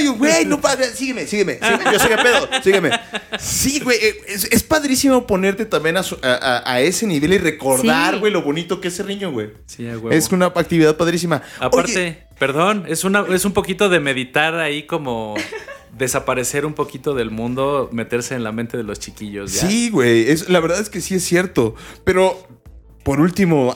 Y 0.00 0.04
yo, 0.04 0.14
güey, 0.14 0.44
no 0.44 0.60
padre, 0.60 0.86
sígueme, 0.86 1.26
sígueme, 1.26 1.58
sígueme, 1.62 1.84
yo 1.92 1.98
sé 1.98 2.08
qué 2.08 2.16
pedo, 2.16 2.48
sígueme. 2.62 2.90
Sí, 3.38 3.80
güey, 3.80 3.98
eh, 4.00 4.16
es, 4.28 4.44
es 4.50 4.62
padrísimo 4.62 5.26
ponerte 5.26 5.64
también 5.66 5.96
a, 5.96 6.02
su- 6.02 6.18
a- 6.22 6.62
a- 6.64 6.72
a 6.74 6.80
ese 6.80 7.06
nivel 7.06 7.32
y 7.34 7.38
recordar, 7.38 8.14
Sí. 8.14 8.20
güey, 8.20 8.32
lo 8.32 8.42
bonito 8.42 8.80
que 8.80 8.88
es 8.88 8.94
ese 8.94 9.04
niño, 9.04 9.30
güey. 9.32 9.50
Sí, 9.66 9.84
huevo. 9.86 10.10
Es 10.10 10.30
una 10.32 10.46
actividad 10.46 10.96
padrísima. 10.96 11.42
Aparte, 11.60 11.92
Oye, 11.92 12.18
perdón, 12.38 12.84
es 12.88 13.04
una 13.04 13.24
es 13.30 13.44
un 13.44 13.52
poquito 13.52 13.88
de 13.88 14.00
meditar 14.00 14.54
ahí 14.54 14.84
como 14.84 15.34
desaparecer 15.96 16.66
un 16.66 16.74
poquito 16.74 17.14
del 17.14 17.30
mundo, 17.30 17.88
meterse 17.92 18.34
en 18.34 18.44
la 18.44 18.52
mente 18.52 18.76
de 18.76 18.82
los 18.82 18.98
chiquillos, 18.98 19.52
¿ya? 19.54 19.66
Sí, 19.68 19.90
güey. 19.90 20.30
es- 20.30 20.48
La 20.48 20.60
verdad 20.60 20.80
es 20.80 20.90
que 20.90 21.00
sí 21.00 21.14
es 21.14 21.24
cierto. 21.24 21.74
Pero, 22.04 22.46
por 23.02 23.20
último, 23.20 23.74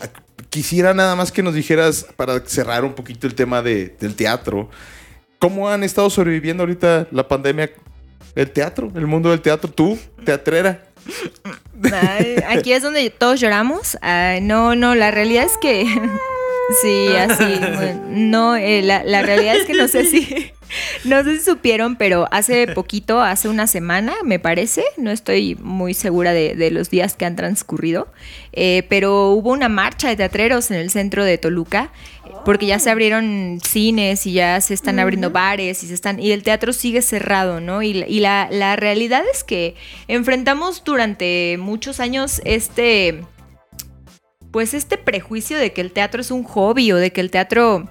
quisiera 0.50 0.92
nada 0.94 1.16
más 1.16 1.32
que 1.32 1.42
nos 1.42 1.54
dijeras, 1.54 2.06
para 2.16 2.40
cerrar 2.46 2.84
un 2.84 2.92
poquito 2.94 3.26
el 3.26 3.34
tema 3.34 3.62
de- 3.62 3.96
del 4.00 4.14
teatro, 4.16 4.68
¿cómo 5.40 5.68
han 5.68 5.82
estado 5.82 6.08
sobreviviendo 6.08 6.62
ahorita 6.62 7.08
la 7.10 7.26
pandemia? 7.26 7.70
El 8.36 8.52
teatro, 8.52 8.92
el 8.94 9.08
mundo 9.08 9.30
del 9.30 9.40
teatro, 9.40 9.68
tú, 9.68 9.98
teatrera. 10.24 10.84
Aquí 12.48 12.72
es 12.72 12.82
donde 12.84 13.10
todos 13.10 13.40
lloramos. 13.40 13.98
No, 14.42 14.76
no, 14.76 14.94
la 14.94 15.10
realidad 15.10 15.44
es 15.44 15.58
que. 15.60 15.84
Sí, 16.82 17.08
así. 17.16 17.60
no, 18.10 18.54
eh, 18.54 18.82
la, 18.82 19.02
la 19.02 19.22
realidad 19.22 19.56
es 19.56 19.66
que 19.66 19.74
no 19.74 19.88
sé 19.88 20.04
si. 20.04 20.52
No 21.04 21.24
sé 21.24 21.38
si 21.38 21.44
supieron, 21.44 21.96
pero 21.96 22.28
hace 22.30 22.68
poquito, 22.68 23.20
hace 23.20 23.48
una 23.48 23.66
semana, 23.66 24.14
me 24.22 24.38
parece, 24.38 24.84
no 24.96 25.10
estoy 25.10 25.56
muy 25.56 25.94
segura 25.94 26.32
de, 26.32 26.54
de 26.54 26.70
los 26.70 26.90
días 26.90 27.16
que 27.16 27.24
han 27.24 27.34
transcurrido, 27.34 28.06
eh, 28.52 28.84
pero 28.88 29.30
hubo 29.30 29.50
una 29.50 29.68
marcha 29.68 30.08
de 30.08 30.14
teatreros 30.14 30.70
en 30.70 30.76
el 30.76 30.90
centro 30.90 31.24
de 31.24 31.38
Toluca, 31.38 31.90
porque 32.44 32.66
ya 32.66 32.78
se 32.78 32.90
abrieron 32.90 33.58
cines 33.66 34.26
y 34.26 34.32
ya 34.32 34.60
se 34.60 34.74
están 34.74 34.98
abriendo 34.98 35.30
bares 35.30 35.82
y 35.82 35.86
se 35.88 35.94
están 35.94 36.18
y 36.20 36.32
el 36.32 36.42
teatro 36.42 36.72
sigue 36.72 37.02
cerrado, 37.02 37.60
¿no? 37.60 37.82
Y, 37.82 37.94
la- 37.94 38.08
y 38.08 38.20
la, 38.20 38.48
la 38.50 38.76
realidad 38.76 39.22
es 39.32 39.44
que 39.44 39.74
enfrentamos 40.08 40.82
durante 40.84 41.56
muchos 41.58 42.00
años 42.00 42.40
este 42.44 43.24
pues 44.50 44.74
este 44.74 44.98
prejuicio 44.98 45.58
de 45.58 45.72
que 45.72 45.80
el 45.80 45.92
teatro 45.92 46.20
es 46.20 46.30
un 46.30 46.42
hobby 46.42 46.90
o 46.92 46.96
de 46.96 47.12
que 47.12 47.20
el 47.20 47.30
teatro 47.30 47.88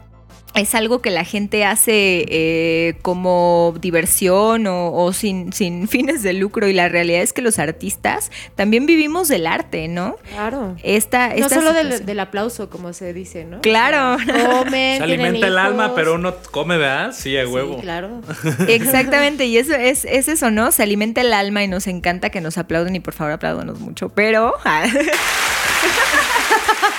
es 0.56 0.74
algo 0.76 1.02
que 1.02 1.12
la 1.12 1.24
gente 1.24 1.64
hace 1.64 2.26
eh, 2.28 2.96
como 3.02 3.74
diversión 3.80 4.68
o, 4.68 4.92
o 4.94 5.14
sin, 5.14 5.54
sin 5.54 5.88
fines 5.90 6.24
de 6.24 6.34
lucro 6.34 6.68
y 6.68 6.74
la 6.74 6.90
realidad 6.90 7.22
es 7.22 7.34
que 7.34 7.42
los 7.42 7.60
artistas 7.60 8.32
también 8.56 8.86
vivimos 8.86 9.28
del 9.28 9.48
arte, 9.48 9.88
¿no? 9.88 10.18
Claro. 10.32 10.76
Esta, 10.84 11.30
No 11.30 11.34
esta 11.36 11.56
solo 11.56 11.74
del, 11.74 12.06
del 12.06 12.20
aplauso, 12.20 12.70
como 12.70 12.94
se 12.94 13.14
dice, 13.14 13.46
¿no? 13.46 13.62
Claro. 13.62 14.18
Comen, 14.26 14.98
Se 14.98 15.04
alimenta 15.04 15.48
el 15.48 15.58
alma, 15.58 15.94
pero 15.96 16.16
uno 16.16 16.34
come, 16.52 16.78
¿verdad? 16.78 17.12
Sí, 17.14 17.38
a 17.38 17.46
Sí, 17.46 17.52
huevo. 17.52 17.78
claro. 17.80 18.22
Exactamente, 18.68 19.46
y 19.46 19.58
eso 19.58 19.74
es, 19.76 20.04
es 20.06 20.28
eso, 20.28 20.52
¿no? 20.52 20.72
Se 20.72 20.84
alimenta 20.84 21.22
el 21.22 21.34
alma 21.34 21.64
y 21.64 21.68
nos 21.68 21.88
encanta 21.88 22.30
que 22.32 22.42
nos 22.42 22.58
aplauden 22.58 22.96
y 22.96 23.00
por 23.00 23.14
favor 23.14 23.34
apláudanos 23.34 23.80
mucho, 23.80 24.10
pero... 24.10 24.56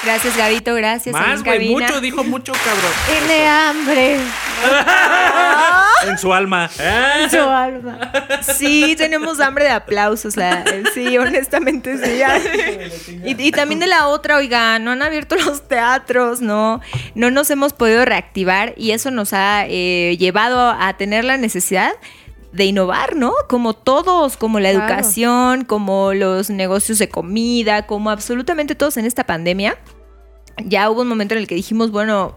gracias, 0.05 0.37
Gabito, 0.37 0.75
gracias. 0.75 1.13
Más, 1.13 1.43
güey, 1.45 1.71
mucho, 1.71 2.01
dijo 2.01 2.25
mucho, 2.25 2.53
cabrón. 2.53 2.93
Tiene 3.07 3.47
hambre 3.49 4.17
En 6.07 6.19
su 6.19 6.33
alma. 6.33 6.71
En 6.79 7.31
su 7.31 7.39
alma. 7.41 8.13
Sí, 8.57 8.95
tenemos 8.97 9.41
hambre 9.41 9.65
de 9.67 9.71
aplausos, 9.71 10.37
la- 10.37 10.65
sí, 10.95 11.17
honestamente 11.19 11.99
sí. 11.99 12.23
Y, 13.25 13.43
y 13.49 13.53
también 13.53 13.81
de 13.81 13.87
la 13.87 14.07
otra, 14.09 14.37
oiga, 14.37 14.79
no 14.79 14.91
han 14.93 15.03
abierto 15.03 15.37
los 15.37 15.67
teatros, 15.69 16.41
no, 16.41 16.81
no 17.15 17.31
nos 17.31 17.51
hemos 17.51 17.73
podido 17.73 18.05
reactivar 18.05 18.75
y 18.77 18.93
eso 18.93 19.11
nos 19.11 19.33
ha 19.33 19.65
eh, 19.69 20.17
llevado 20.19 20.71
a 20.71 20.97
tener 20.97 21.25
la 21.25 21.37
necesidad 21.37 21.93
de 22.53 22.65
innovar, 22.65 23.17
¿no? 23.17 23.33
Como 23.49 23.75
todos, 23.75 24.37
como 24.37 24.59
la 24.61 24.71
Claro. 24.71 24.87
educación, 24.87 25.65
como 25.65 26.15
los 26.15 26.51
negocios 26.51 26.99
de 26.99 27.09
comida, 27.09 27.87
como 27.87 28.11
absolutamente 28.11 28.75
todos 28.75 28.97
en 28.97 29.05
esta 29.07 29.25
pandemia. 29.25 29.79
Ya 30.65 30.91
hubo 30.91 31.03
un 31.03 31.09
momento 31.09 31.35
en 31.35 31.41
el 31.41 31.47
que 31.47 31.55
dijimos, 31.55 31.91
bueno, 31.91 32.37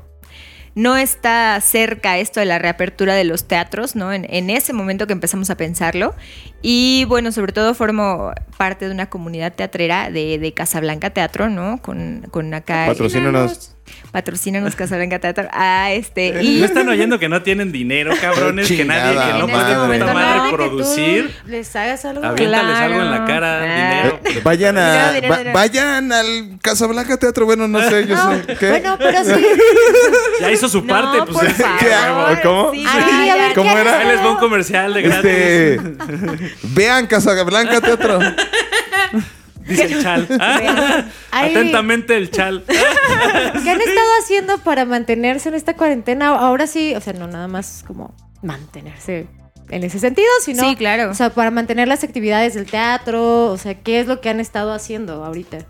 no 0.76 0.98
está 0.98 1.60
cerca 1.62 2.18
esto 2.18 2.40
de 2.40 2.46
la 2.48 2.58
reapertura 2.58 3.14
de 3.16 3.24
los 3.26 3.48
teatros, 3.48 3.96
¿no? 3.96 4.12
En, 4.14 4.26
en 4.30 4.50
ese 4.50 4.74
momento 4.74 5.06
que 5.08 5.14
empezamos 5.14 5.50
a 5.50 5.58
pensarlo. 5.58 6.16
Y 6.62 7.06
bueno, 7.10 7.32
sobre 7.32 7.52
todo 7.52 7.74
formo 7.76 8.32
parte 8.58 8.86
de 8.88 8.92
una 8.92 9.08
comunidad 9.10 9.54
teatrera 9.54 10.10
de, 10.10 10.40
de 10.40 10.54
Casablanca 10.54 11.10
Teatro, 11.12 11.50
¿no? 11.50 11.80
Con, 11.82 12.28
con 12.32 12.54
acá. 12.54 12.86
Patrocínanos. 12.88 13.73
Patrocínanos 14.12 14.76
Casablanca 14.76 15.20
Teatro. 15.20 15.48
Ah, 15.52 15.92
este. 15.92 16.44
Y 16.44 16.60
¿No 16.60 16.66
están 16.66 16.88
oyendo 16.90 17.18
que 17.20 17.30
no 17.30 17.42
tienen 17.42 17.72
dinero, 17.72 18.14
cabrones? 18.22 18.68
que 18.68 18.86
nadie, 18.86 19.12
que 19.20 19.34
no 19.40 19.46
En 19.46 19.52
pueden 19.52 19.92
este 20.02 20.14
madre 20.14 20.52
producir. 20.52 21.36
Les 21.48 21.76
hagas 21.76 22.06
algo. 22.06 22.24
Aviéntales 22.26 22.78
algo 22.78 23.02
en 23.02 23.12
la 23.12 23.26
cara, 23.26 23.60
Claro. 23.60 24.20
dinero. 24.20 24.20
Eh, 24.26 24.42
vayan 24.44 24.78
a 24.78 24.92
Dinero, 24.92 25.14
dinero, 25.14 25.30
va- 25.32 25.38
dinero. 25.38 25.54
vayan 25.54 26.12
al 26.12 26.60
Casablanca 26.62 27.18
Teatro, 27.18 27.46
bueno, 27.46 27.68
no 27.68 27.82
sé, 27.90 28.06
yo 28.08 28.16
No, 28.16 28.34
sé. 28.36 28.56
¿Qué? 28.60 28.70
bueno, 28.70 28.96
pero 29.00 29.24
sí. 29.24 29.46
Ya 30.42 30.52
hizo 30.52 30.68
su 30.70 30.82
No, 30.82 30.88
parte, 30.88 31.18
pues. 31.32 31.34
por 31.38 31.50
favor. 31.52 31.80
¿Qué 31.80 31.94
hago? 31.94 32.42
¿Cómo? 32.44 32.72
Sí, 32.74 32.86
Ay, 32.88 33.28
ya, 33.28 33.34
a 33.34 33.36
ver, 33.38 33.50
ya. 33.50 33.56
¿Cómo 33.56 33.74
¿qué 33.74 33.82
era? 33.82 34.00
Ahí 34.00 34.08
les 34.08 34.20
va 34.20 34.32
un 34.32 34.38
comercial 34.38 34.94
de 34.94 35.02
gratis. 35.02 35.26
Este, 35.32 35.80
vean 36.74 37.08
Casablanca 37.08 37.82
Teatro. 37.82 38.20
Dice 39.68 39.84
el 39.84 40.02
chal. 40.02 40.28
Ah, 40.40 41.06
Ay. 41.32 41.52
Atentamente 41.52 42.16
el 42.16 42.30
chal. 42.30 42.64
¿Qué 42.68 43.70
han 43.70 43.82
estado 43.82 44.10
haciendo 44.22 44.58
para 44.60 44.86
mantenerse 44.86 45.50
en 45.50 45.56
esta 45.56 45.76
cuarentena? 45.76 46.28
Ahora 46.28 46.68
sí, 46.68 46.94
o 46.96 47.02
sea, 47.02 47.14
no 47.14 47.28
nada 47.28 47.48
más 47.48 47.84
como 47.88 48.16
mantenerse 48.42 49.28
en 49.70 49.84
ese 49.84 50.00
sentido, 50.00 50.28
sino. 50.44 50.64
Sí, 50.64 50.76
claro. 50.76 51.10
O 51.10 51.14
sea, 51.14 51.32
para 51.32 51.50
mantener 51.50 51.88
las 51.88 52.04
actividades 52.04 52.54
del 52.54 52.66
teatro, 52.66 53.48
o 53.48 53.58
sea, 53.58 53.74
¿qué 53.76 54.00
es 54.00 54.08
lo 54.08 54.22
que 54.22 54.30
han 54.30 54.40
estado 54.40 54.74
haciendo 54.74 55.24
ahorita? 55.26 55.66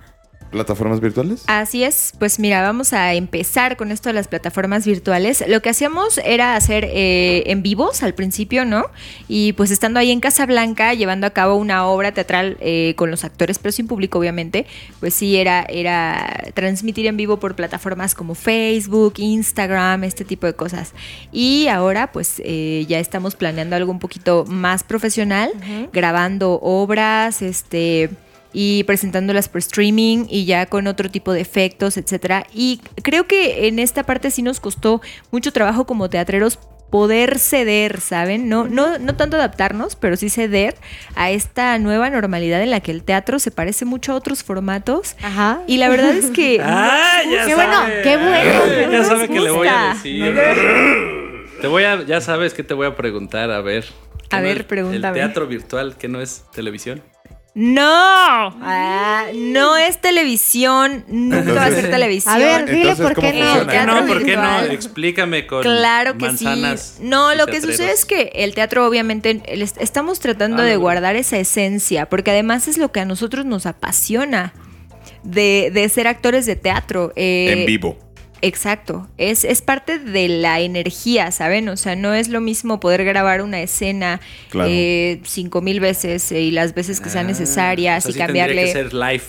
Plataformas 0.53 1.01
virtuales? 1.01 1.43
Así 1.47 1.83
es, 1.83 2.13
pues 2.17 2.39
mira, 2.39 2.61
vamos 2.61 2.93
a 2.93 3.13
empezar 3.13 3.75
con 3.75 3.91
esto 3.91 4.07
de 4.07 4.13
las 4.13 4.29
plataformas 4.29 4.85
virtuales. 4.85 5.43
Lo 5.47 5.61
que 5.61 5.69
hacíamos 5.69 6.19
era 6.19 6.55
hacer 6.55 6.85
eh, 6.85 7.43
en 7.47 7.61
vivos 7.61 8.03
al 8.03 8.13
principio, 8.13 8.63
¿no? 8.63 8.85
Y 9.27 9.53
pues 9.53 9.71
estando 9.71 9.99
ahí 9.99 10.11
en 10.11 10.21
Casablanca, 10.21 10.93
llevando 10.93 11.27
a 11.27 11.31
cabo 11.31 11.55
una 11.55 11.85
obra 11.87 12.13
teatral 12.13 12.57
eh, 12.61 12.93
con 12.95 13.11
los 13.11 13.25
actores, 13.25 13.59
pero 13.59 13.73
sin 13.73 13.87
público, 13.87 14.19
obviamente, 14.19 14.65
pues 14.99 15.13
sí, 15.13 15.35
era, 15.35 15.65
era 15.67 16.45
transmitir 16.53 17.07
en 17.07 17.17
vivo 17.17 17.37
por 17.37 17.55
plataformas 17.55 18.15
como 18.15 18.35
Facebook, 18.35 19.15
Instagram, 19.17 20.05
este 20.05 20.23
tipo 20.23 20.47
de 20.47 20.53
cosas. 20.53 20.93
Y 21.31 21.67
ahora, 21.67 22.11
pues 22.11 22.41
eh, 22.45 22.85
ya 22.87 22.99
estamos 22.99 23.35
planeando 23.35 23.75
algo 23.75 23.91
un 23.91 23.99
poquito 23.99 24.45
más 24.47 24.83
profesional, 24.83 25.51
grabando 25.91 26.59
obras, 26.61 27.41
este 27.41 28.09
y 28.53 28.83
presentándolas 28.85 29.49
por 29.49 29.59
streaming 29.59 30.25
y 30.29 30.45
ya 30.45 30.67
con 30.67 30.87
otro 30.87 31.09
tipo 31.09 31.33
de 31.33 31.41
efectos, 31.41 31.97
etcétera. 31.97 32.45
Y 32.53 32.79
creo 33.01 33.27
que 33.27 33.67
en 33.67 33.79
esta 33.79 34.03
parte 34.03 34.31
sí 34.31 34.41
nos 34.41 34.59
costó 34.59 35.01
mucho 35.31 35.51
trabajo 35.51 35.85
como 35.85 36.09
teatreros 36.09 36.59
poder 36.93 37.39
ceder, 37.39 38.01
¿saben? 38.01 38.49
No, 38.49 38.67
no, 38.67 38.99
no 38.99 39.15
tanto 39.15 39.35
adaptarnos, 39.37 39.95
pero 39.95 40.15
sí 40.15 40.29
ceder 40.29 40.75
a 41.15 41.31
esta 41.31 41.79
nueva 41.79 42.11
normalidad 42.11 42.61
en 42.61 42.69
la 42.69 42.81
que 42.81 42.91
el 42.91 43.01
teatro 43.01 43.39
se 43.39 43.49
parece 43.49 43.83
mucho 43.83 44.11
a 44.11 44.15
otros 44.15 44.43
formatos. 44.43 45.15
Ajá. 45.23 45.61
Y 45.65 45.77
la 45.77 45.89
verdad 45.89 46.11
es 46.11 46.29
que 46.29 46.59
Ah, 46.63 47.21
ya 47.27 47.47
Qué 47.47 47.55
bueno, 47.55 47.77
qué 48.03 48.17
bueno. 48.17 48.91
Ya 48.91 49.03
sabe 49.05 49.27
que 49.27 49.39
le 49.39 49.49
voy 49.49 49.67
a 49.67 49.95
decir. 49.95 50.39
Te 51.61 51.67
voy 51.67 51.83
a, 51.85 52.03
ya 52.03 52.19
sabes 52.21 52.53
que 52.53 52.61
te 52.61 52.73
voy 52.73 52.85
a 52.85 52.95
preguntar, 52.95 53.49
a 53.49 53.61
ver. 53.61 53.85
¿Qué 54.29 54.35
A 54.35 54.39
no 54.41 54.45
ver, 54.45 54.57
es 54.59 54.63
pregúntame. 54.65 55.07
El 55.07 55.13
teatro 55.13 55.47
virtual, 55.47 55.95
que 55.97 56.09
no 56.09 56.19
es 56.21 56.43
televisión. 56.53 57.01
No, 57.55 57.83
Ah, 58.61 59.27
no 59.35 59.77
es 59.77 60.01
televisión, 60.01 61.05
nunca 61.07 61.53
va 61.53 61.65
a 61.65 61.69
ser 61.69 61.91
televisión. 61.91 62.33
A 62.33 62.37
ver, 62.39 62.65
dile 62.65 62.81
Entonces, 62.81 63.05
por 63.05 63.15
¿cómo 63.15 63.31
qué 63.31 63.39
no. 63.39 63.53
¿Por 63.53 63.65
qué 63.67 63.71
teatro 63.71 64.01
no? 64.01 64.07
¿Por 64.07 64.25
qué 64.25 64.35
no? 64.37 64.59
Explícame 64.61 65.45
con 65.47 65.61
Claro 65.61 66.17
que 66.17 66.25
manzanas. 66.25 66.95
sí. 66.97 67.03
No, 67.05 67.35
lo 67.35 67.45
que 67.45 67.61
sucede 67.61 67.91
es 67.91 68.05
que 68.05 68.31
el 68.35 68.55
teatro 68.55 68.87
obviamente 68.87 69.41
estamos 69.79 70.19
tratando 70.19 70.63
Ah, 70.63 70.65
de 70.65 70.73
no. 70.75 70.79
guardar 70.79 71.15
esa 71.15 71.37
esencia, 71.37 72.07
porque 72.07 72.31
además 72.31 72.67
es 72.67 72.77
lo 72.79 72.91
que 72.91 73.01
a 73.01 73.05
nosotros 73.05 73.45
nos 73.45 73.65
apasiona 73.67 74.53
de, 75.23 75.69
de 75.73 75.87
ser 75.89 76.07
actores 76.07 76.45
de 76.47 76.55
teatro. 76.55 77.13
Eh, 77.15 77.53
en 77.59 77.65
vivo. 77.67 77.97
Exacto, 78.45 79.07
es, 79.17 79.45
es 79.45 79.61
parte 79.61 79.99
de 79.99 80.27
la 80.27 80.59
energía, 80.59 81.31
¿saben? 81.31 81.69
O 81.69 81.77
sea, 81.77 81.95
no 81.95 82.13
es 82.13 82.27
lo 82.27 82.41
mismo 82.41 82.81
poder 82.81 83.05
grabar 83.05 83.41
una 83.41 83.61
escena 83.61 84.19
Claro. 84.49 84.69
eh, 84.69 85.21
cinco 85.23 85.61
mil 85.61 85.79
veces 85.79 86.29
eh, 86.33 86.41
y 86.41 86.51
las 86.51 86.75
veces 86.75 86.99
que 86.99 87.09
sean 87.09 87.25
Ah, 87.25 87.29
necesarias 87.29 88.05
o 88.05 88.07
sea, 88.07 88.09
y 88.09 88.13
sí 88.13 88.19
cambiarle. 88.19 88.65
Tendría 88.65 88.83
que 88.83 88.89
ser 88.89 88.93
live. 88.93 89.23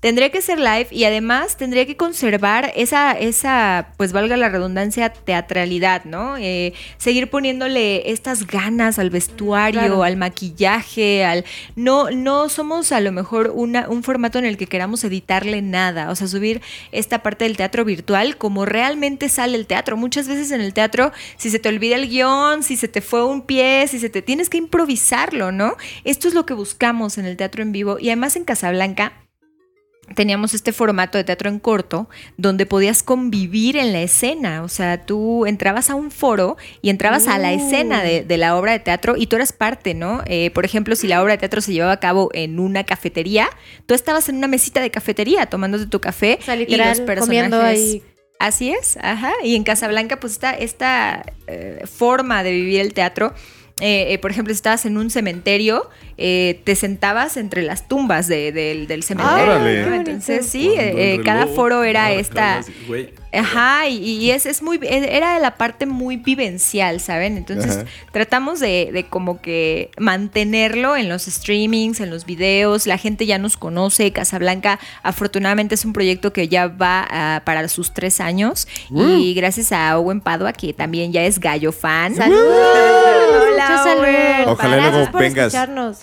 Tendría 0.00 0.30
que 0.30 0.42
ser 0.42 0.58
live 0.60 0.88
y 0.90 1.04
además 1.04 1.56
tendría 1.56 1.84
que 1.84 1.96
conservar 1.96 2.72
esa, 2.76 3.12
esa 3.12 3.88
pues 3.96 4.12
valga 4.12 4.36
la 4.36 4.48
redundancia, 4.48 5.12
teatralidad, 5.12 6.04
¿no? 6.04 6.36
Eh, 6.36 6.72
seguir 6.98 7.30
poniéndole 7.30 8.10
estas 8.10 8.46
ganas 8.46 8.98
al 8.98 9.10
vestuario, 9.10 9.80
Claro. 9.80 10.04
al 10.04 10.16
maquillaje, 10.16 11.24
al... 11.24 11.44
No, 11.74 12.10
no 12.10 12.48
somos 12.48 12.92
a 12.92 13.00
lo 13.00 13.10
mejor 13.12 13.52
una, 13.54 13.88
un 13.88 14.02
formato 14.02 14.38
en 14.38 14.44
el 14.44 14.56
que 14.56 14.66
queramos 14.66 15.02
editarle 15.04 15.62
nada, 15.62 16.10
o 16.10 16.14
sea, 16.14 16.28
subir 16.28 16.60
esta 16.92 17.22
parte 17.22 17.44
del 17.44 17.56
teatro 17.56 17.84
virtual 17.84 18.36
como 18.36 18.64
realmente 18.64 19.28
sale 19.28 19.56
el 19.56 19.66
teatro. 19.66 19.96
Muchas 19.96 20.28
veces 20.28 20.52
en 20.52 20.60
el 20.60 20.74
teatro, 20.74 21.12
si 21.36 21.50
se 21.50 21.58
te 21.58 21.68
olvida 21.68 21.96
el 21.96 22.08
guion, 22.08 22.62
si 22.62 22.76
se 22.76 22.88
te 22.88 23.00
fue 23.00 23.24
un 23.24 23.42
pie, 23.42 23.86
si 23.88 23.98
se 23.98 24.08
te... 24.08 24.22
Tienes 24.22 24.48
que 24.48 24.58
improvisarlo, 24.58 25.50
¿no? 25.52 25.76
Esto 26.04 26.28
es 26.28 26.34
lo 26.34 26.46
que 26.46 26.54
buscamos 26.54 27.18
en 27.18 27.24
el 27.24 27.36
teatro 27.36 27.62
en 27.62 27.72
vivo 27.72 27.98
y 27.98 28.08
además 28.08 28.36
en 28.36 28.44
Casablanca 28.44 29.12
teníamos 30.14 30.54
este 30.54 30.72
formato 30.72 31.18
de 31.18 31.24
teatro 31.24 31.48
en 31.48 31.58
corto 31.58 32.08
donde 32.36 32.66
podías 32.66 33.02
convivir 33.02 33.76
en 33.76 33.92
la 33.92 34.02
escena. 34.02 34.62
O 34.62 34.68
sea, 34.68 35.04
tú 35.04 35.46
entrabas 35.46 35.90
a 35.90 35.94
un 35.94 36.10
foro 36.10 36.56
y 36.82 36.90
entrabas 36.90 37.28
a 37.28 37.38
la 37.38 37.52
escena 37.52 38.02
de, 38.02 38.22
de 38.22 38.36
la 38.36 38.56
obra 38.56 38.72
de 38.72 38.80
teatro 38.80 39.16
y 39.16 39.26
tú 39.26 39.36
eras 39.36 39.52
parte, 39.52 39.94
¿no? 39.94 40.22
Eh, 40.26 40.50
por 40.50 40.64
ejemplo, 40.64 40.96
si 40.96 41.08
la 41.08 41.22
obra 41.22 41.32
de 41.32 41.38
teatro 41.38 41.60
se 41.60 41.72
llevaba 41.72 41.92
a 41.92 42.00
cabo 42.00 42.30
en 42.32 42.58
una 42.58 42.84
cafetería, 42.84 43.48
tú 43.86 43.94
estabas 43.94 44.28
en 44.28 44.36
una 44.36 44.48
mesita 44.48 44.80
de 44.80 44.90
cafetería 44.90 45.46
tomándote 45.46 45.86
tu 45.86 46.00
café 46.00 46.38
O 46.40 46.44
sea, 46.44 46.56
y 46.56 46.76
los 46.76 47.00
personajes... 47.00 48.02
Así 48.40 48.70
es, 48.70 48.96
ajá. 49.02 49.32
Y 49.42 49.56
en 49.56 49.64
Casablanca, 49.64 50.20
pues 50.20 50.34
esta, 50.34 50.52
esta 50.52 51.24
eh, 51.48 51.82
forma 51.92 52.44
de 52.44 52.52
vivir 52.52 52.80
el 52.80 52.94
teatro, 52.94 53.34
eh, 53.80 54.16
por 54.18 54.30
ejemplo, 54.30 54.54
si 54.54 54.58
estabas 54.58 54.86
en 54.86 54.96
un 54.96 55.10
cementerio, 55.10 55.90
eh, 56.18 56.60
te 56.64 56.74
sentabas 56.74 57.36
entre 57.36 57.62
las 57.62 57.86
tumbas 57.88 58.26
de- 58.26 58.50
del- 58.52 58.86
del 58.88 59.02
cementerio. 59.04 59.54
Qué 59.64 59.94
Entonces, 59.94 60.46
sí, 60.46 60.72
eh, 60.76 61.20
cada 61.24 61.46
foro 61.46 61.84
era 61.84 62.08
marca 62.08 62.20
esta... 62.20 62.60
Ajá, 63.30 63.86
y, 63.88 63.98
y 63.98 64.30
es, 64.30 64.46
es 64.46 64.62
muy, 64.62 64.80
era 64.82 65.34
de 65.34 65.40
la 65.40 65.56
parte 65.56 65.84
muy 65.84 66.16
vivencial, 66.16 66.98
¿saben? 66.98 67.36
Entonces 67.36 67.76
Ajá. 67.76 67.84
tratamos 68.10 68.58
de, 68.58 68.88
de 68.90 69.04
como 69.04 69.42
que 69.42 69.90
mantenerlo 69.98 70.96
en 70.96 71.10
los 71.10 71.24
streamings, 71.26 72.00
en 72.00 72.08
los 72.08 72.24
videos, 72.24 72.86
la 72.86 72.96
gente 72.96 73.26
ya 73.26 73.36
nos 73.36 73.58
conoce, 73.58 74.12
Casablanca 74.14 74.80
afortunadamente 75.02 75.74
es 75.74 75.84
un 75.84 75.92
proyecto 75.92 76.32
que 76.32 76.48
ya 76.48 76.68
va 76.68 77.06
ah, 77.10 77.42
para 77.44 77.68
sus 77.68 77.92
tres 77.92 78.18
años 78.22 78.66
y 78.90 79.34
gracias 79.34 79.72
a 79.72 79.98
Owen 79.98 80.22
Padua 80.22 80.54
que 80.54 80.72
también 80.72 81.12
ya 81.12 81.22
es 81.24 81.38
gallo 81.38 81.70
fan. 81.70 82.14
¡Saludos! 82.16 82.42
Hola. 83.52 83.84
Owen. 83.98 84.48
Ojalá 84.48 84.90
luego 84.90 85.18
vengas. 85.18 85.46
escucharnos. 85.54 85.98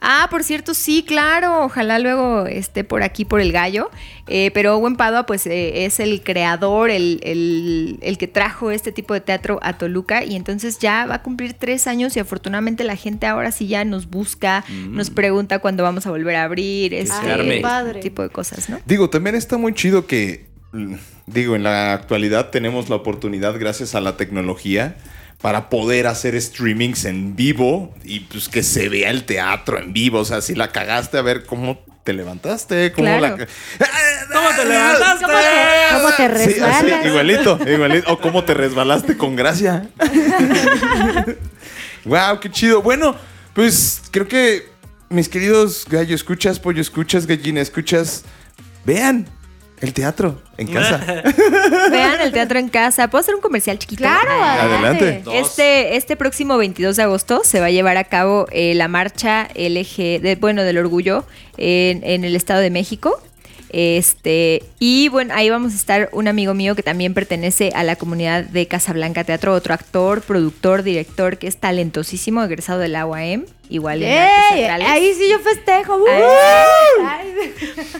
Ah, 0.00 0.28
por 0.30 0.42
cierto, 0.42 0.72
sí, 0.74 1.04
claro. 1.06 1.64
Ojalá 1.64 1.98
luego 1.98 2.46
esté 2.46 2.84
por 2.84 3.02
aquí 3.02 3.24
por 3.24 3.40
el 3.40 3.52
gallo. 3.52 3.90
Eh, 4.26 4.50
pero 4.54 4.76
Owen 4.76 4.96
Padua, 4.96 5.26
pues, 5.26 5.46
eh, 5.46 5.84
es 5.84 6.00
el 6.00 6.22
creador, 6.22 6.88
el, 6.90 7.20
el- 7.22 7.98
el 8.00 8.16
que 8.16 8.26
trajo 8.26 8.70
este 8.70 8.90
tipo 8.92 9.12
de 9.12 9.20
teatro 9.20 9.58
a 9.62 9.76
Toluca. 9.76 10.24
Y 10.24 10.34
entonces 10.36 10.78
ya 10.78 11.04
va 11.06 11.16
a 11.16 11.22
cumplir 11.22 11.54
tres 11.54 11.86
años 11.86 12.16
y 12.16 12.20
afortunadamente 12.20 12.84
la 12.84 12.96
gente 12.96 13.26
ahora 13.26 13.50
sí 13.52 13.66
ya 13.66 13.84
nos 13.84 14.08
busca, 14.08 14.64
nos 14.90 15.10
pregunta 15.10 15.58
cuándo 15.58 15.82
vamos 15.82 16.06
a 16.06 16.10
volver 16.10 16.36
a 16.36 16.44
abrir, 16.44 16.94
este. 16.94 17.60
Padre. 17.60 18.00
tipo 18.00 18.22
de 18.22 18.30
cosas, 18.30 18.68
¿no? 18.70 18.78
Digo, 18.86 19.10
también 19.10 19.34
está 19.36 19.58
muy 19.58 19.74
chido 19.74 20.06
que, 20.06 20.46
mm, 20.72 20.94
digo, 21.26 21.54
en 21.56 21.64
la 21.64 21.92
actualidad 21.92 22.50
tenemos 22.50 22.88
la 22.88 22.96
oportunidad, 22.96 23.58
gracias 23.58 23.94
a 23.94 24.00
la 24.00 24.16
tecnología, 24.16 24.96
para 25.40 25.68
poder 25.68 26.06
hacer 26.06 26.40
streamings 26.40 27.04
en 27.04 27.36
vivo 27.36 27.94
y 28.04 28.20
pues 28.20 28.48
que 28.48 28.62
se 28.62 28.88
vea 28.88 29.10
el 29.10 29.24
teatro 29.24 29.78
en 29.78 29.92
vivo. 29.92 30.20
O 30.20 30.24
sea, 30.24 30.40
si 30.40 30.54
la 30.54 30.72
cagaste, 30.72 31.18
a 31.18 31.22
ver 31.22 31.44
cómo 31.44 31.78
te 32.04 32.12
levantaste, 32.12 32.92
cómo 32.92 33.06
Claro. 33.18 33.36
la... 33.36 33.46
¿Cómo 34.32 34.48
te 34.56 34.64
levantaste? 34.64 35.24
¿Cómo 35.24 35.38
te, 35.38 35.94
cómo 35.94 36.08
te 36.16 36.52
Sí, 36.52 36.60
así, 36.60 36.86
resbalas? 36.86 37.06
igualito, 37.06 37.58
igualito. 37.66 38.12
O 38.12 38.20
cómo 38.20 38.44
te 38.44 38.54
resbalaste 38.54 39.16
con 39.16 39.36
gracia. 39.36 39.88
wow, 42.04 42.38
qué 42.40 42.50
chido. 42.50 42.82
Bueno, 42.82 43.16
pues 43.54 44.02
creo 44.10 44.28
que 44.28 44.66
mis 45.08 45.28
queridos 45.28 45.84
gallo 45.88 46.14
escuchas, 46.14 46.58
pollo 46.58 46.80
escuchas, 46.80 47.26
gallina 47.26 47.60
escuchas, 47.60 48.24
vean 48.84 49.26
el 49.80 49.92
teatro 49.92 50.40
en 50.56 50.68
casa. 50.68 50.98
Vean 51.90 52.20
el 52.20 52.32
teatro 52.32 52.58
en 52.58 52.68
casa. 52.68 53.08
¿Puedo 53.08 53.20
hacer 53.20 53.34
un 53.34 53.40
comercial 53.40 53.78
chiquito? 53.78 54.02
Claro. 54.02 54.30
Adelante. 54.30 55.22
Este, 55.32 55.96
este 55.96 56.16
próximo 56.16 56.56
22 56.56 56.96
de 56.96 57.02
agosto 57.02 57.42
se 57.44 57.60
va 57.60 57.66
a 57.66 57.70
llevar 57.70 57.96
a 57.96 58.04
cabo 58.04 58.46
eh, 58.52 58.74
la 58.74 58.88
marcha 58.88 59.48
LG, 59.54 60.20
de, 60.20 60.36
bueno, 60.40 60.62
del 60.62 60.78
orgullo 60.78 61.24
en, 61.58 62.02
en 62.04 62.24
el 62.24 62.36
Estado 62.36 62.60
de 62.60 62.70
México. 62.70 63.20
Este, 63.70 64.62
y 64.78 65.08
bueno, 65.08 65.34
ahí 65.34 65.50
vamos 65.50 65.72
a 65.72 65.76
estar 65.76 66.08
un 66.12 66.28
amigo 66.28 66.54
mío 66.54 66.74
que 66.74 66.82
también 66.82 67.14
pertenece 67.14 67.72
a 67.74 67.82
la 67.82 67.96
comunidad 67.96 68.44
de 68.44 68.66
Casablanca 68.66 69.24
Teatro, 69.24 69.52
otro 69.52 69.74
actor, 69.74 70.22
productor, 70.22 70.82
director 70.82 71.36
que 71.36 71.48
es 71.48 71.58
talentosísimo, 71.58 72.42
egresado 72.42 72.78
del 72.78 72.92
la 72.92 73.06
UAM, 73.06 73.44
igual 73.68 74.02
en 74.02 74.12
artes 74.12 74.34
¡Ey! 74.52 74.58
teatrales. 74.58 74.88
Ahí 74.88 75.12
sí 75.14 75.28
yo 75.30 75.38
festejo. 75.40 75.96
¡Uh! 75.96 76.06
Ay. 76.08 77.04
Ay. 77.04 77.52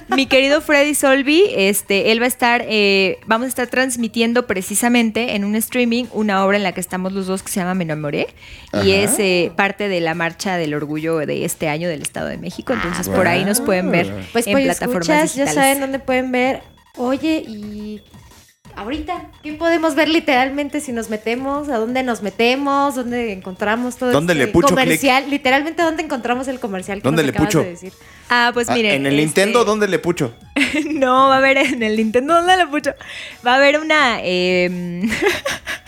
Mi 0.17 0.27
querido 0.27 0.61
Freddy 0.61 0.95
Solvi, 0.95 1.45
este, 1.55 2.12
él 2.12 2.21
va 2.21 2.25
a 2.25 2.29
estar, 2.29 2.64
eh, 2.69 3.19
vamos 3.27 3.47
a 3.47 3.49
estar 3.49 3.67
transmitiendo 3.67 4.47
precisamente 4.47 5.35
en 5.35 5.45
un 5.45 5.57
streaming 5.57 6.05
una 6.12 6.45
obra 6.45 6.57
en 6.57 6.62
la 6.62 6.73
que 6.73 6.81
estamos 6.81 7.12
los 7.12 7.27
dos 7.27 7.43
que 7.43 7.51
se 7.51 7.61
llama 7.61 7.75
Me 7.75 7.85
enamoré 7.85 8.29
y 8.73 8.77
Ajá. 8.77 8.85
es 8.87 9.19
eh, 9.19 9.53
parte 9.57 9.89
de 9.89 10.01
la 10.01 10.14
marcha 10.14 10.57
del 10.57 10.75
orgullo 10.75 11.19
de 11.19 11.45
este 11.45 11.69
año 11.69 11.89
del 11.89 12.03
Estado 12.03 12.29
de 12.29 12.39
México. 12.39 12.73
Entonces 12.73 13.09
por 13.09 13.27
ahí 13.29 13.45
nos 13.45 13.61
pueden 13.61 13.91
ver 13.91 14.12
Pues, 14.33 14.47
en 14.47 14.53
pues 14.53 14.64
plataformas 14.64 15.09
escuchas, 15.25 15.35
ya 15.35 15.47
saben 15.49 15.81
dónde 15.81 15.99
pueden 15.99 16.33
ver. 16.33 16.62
Oye, 16.97 17.43
y 17.47 18.01
ahorita, 18.77 19.27
¿qué 19.43 19.55
podemos 19.55 19.95
ver 19.95 20.09
literalmente 20.09 20.81
si 20.81 20.93
nos 20.93 21.11
metemos? 21.11 21.68
¿A 21.68 21.79
dónde 21.79 22.03
nos 22.03 22.22
metemos? 22.22 22.95
¿Dónde 22.95 23.33
encontramos 23.33 23.97
todo 23.97 24.12
¿Dónde 24.12 24.35
este 24.35 24.47
le 24.47 24.53
pucho 24.53 24.68
comercial? 24.68 25.29
Literalmente, 25.29 25.83
¿dónde 25.83 26.03
encontramos 26.03 26.47
el 26.49 26.61
comercial 26.61 26.99
que 26.99 27.03
¿Dónde 27.03 27.22
nos 27.22 27.27
le 27.27 27.31
acabas 27.31 27.49
pucho? 27.49 27.61
de 27.64 27.70
decir? 27.70 27.93
Ah, 28.29 28.51
pues 28.55 28.68
Ah, 28.68 28.74
miren. 28.74 28.93
en 28.95 29.07
el 29.07 29.14
este, 29.14 29.24
Nintendo, 29.24 29.64
¿dónde 29.64 29.89
le 29.89 29.99
pucho? 29.99 30.35
no, 30.93 31.29
va 31.29 31.35
a 31.35 31.39
haber 31.39 31.59
en 31.59 31.83
el 31.83 31.97
Nintendo, 31.97 32.35
¿dónde 32.35 32.57
le 32.57 32.66
pucho? 32.66 32.93
Va 33.47 33.55
a 33.55 33.57
haber 33.57 33.79
una. 33.81 34.18
eh, 34.22 35.03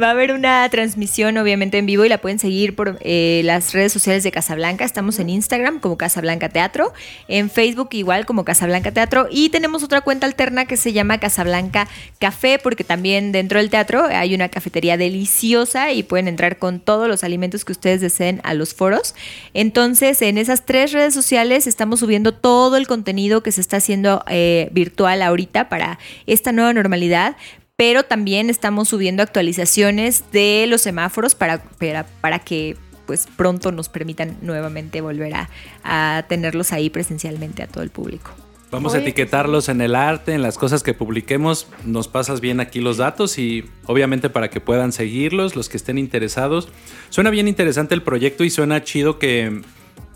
Va 0.00 0.08
a 0.08 0.10
haber 0.10 0.32
una 0.32 0.68
transmisión, 0.68 1.36
obviamente, 1.38 1.78
en 1.78 1.86
vivo 1.86 2.04
y 2.04 2.08
la 2.08 2.18
pueden 2.18 2.38
seguir 2.38 2.74
por 2.74 2.98
eh, 3.02 3.42
las 3.44 3.72
redes 3.72 3.92
sociales 3.92 4.22
de 4.22 4.30
Casablanca. 4.30 4.84
Estamos 4.84 5.18
en 5.18 5.30
Instagram 5.30 5.80
como 5.80 5.96
Casablanca 5.96 6.48
Teatro, 6.48 6.92
en 7.28 7.50
Facebook 7.50 7.90
igual 7.92 8.26
como 8.26 8.44
Casablanca 8.44 8.92
Teatro 8.92 9.28
y 9.30 9.50
tenemos 9.50 9.82
otra 9.82 10.00
cuenta 10.00 10.26
alterna 10.26 10.66
que 10.66 10.76
se 10.76 10.92
llama 10.92 11.18
Casablanca 11.18 11.88
Café 12.18 12.58
porque 12.58 12.84
también 12.84 13.32
dentro 13.32 13.58
del 13.58 13.70
teatro 13.70 14.04
hay 14.04 14.34
una 14.34 14.48
cafetería 14.48 14.96
deliciosa 14.96 15.92
y 15.92 16.02
pueden 16.02 16.28
entrar 16.28 16.58
con 16.58 16.80
todos 16.80 17.08
los 17.08 17.24
alimentos 17.24 17.64
que 17.64 17.72
ustedes 17.72 18.00
deseen 18.00 18.40
a 18.44 18.54
los 18.54 18.74
foros. 18.74 19.14
Entonces, 19.54 20.22
en 20.22 20.38
esas 20.38 20.66
tres 20.66 20.92
redes 20.92 21.14
sociales 21.14 21.66
estamos 21.66 22.00
subiendo 22.00 22.32
todo 22.32 22.76
el 22.76 22.86
contenido 22.86 23.42
que 23.42 23.52
se 23.52 23.60
está 23.60 23.78
haciendo 23.78 24.24
eh, 24.28 24.68
virtual 24.72 25.22
ahorita 25.22 25.68
para 25.68 25.98
esta 26.26 26.52
nueva 26.52 26.72
normalidad 26.72 27.36
pero 27.80 28.02
también 28.02 28.50
estamos 28.50 28.90
subiendo 28.90 29.22
actualizaciones 29.22 30.24
de 30.32 30.66
los 30.68 30.82
semáforos 30.82 31.34
para, 31.34 31.62
para, 31.62 32.04
para 32.20 32.38
que 32.40 32.76
pues 33.06 33.26
pronto 33.38 33.72
nos 33.72 33.88
permitan 33.88 34.36
nuevamente 34.42 35.00
volver 35.00 35.32
a, 35.32 35.48
a, 35.82 36.26
tenerlos 36.28 36.74
ahí 36.74 36.90
presencialmente 36.90 37.62
a 37.62 37.68
todo 37.68 37.82
el 37.82 37.88
público. 37.88 38.32
Vamos 38.70 38.92
Oye, 38.92 39.00
a 39.00 39.02
etiquetarlos 39.04 39.70
en 39.70 39.80
el 39.80 39.94
arte, 39.94 40.34
en 40.34 40.42
las 40.42 40.58
cosas 40.58 40.82
que 40.82 40.92
publiquemos. 40.92 41.68
Nos 41.86 42.06
pasas 42.06 42.42
bien 42.42 42.60
aquí 42.60 42.80
los 42.80 42.98
datos 42.98 43.38
y 43.38 43.64
obviamente 43.86 44.28
para 44.28 44.50
que 44.50 44.60
puedan 44.60 44.92
seguirlos, 44.92 45.56
los 45.56 45.70
que 45.70 45.78
estén 45.78 45.96
interesados. 45.96 46.68
Suena 47.08 47.30
bien 47.30 47.48
interesante 47.48 47.94
el 47.94 48.02
proyecto 48.02 48.44
y 48.44 48.50
suena 48.50 48.84
chido 48.84 49.18
que, 49.18 49.62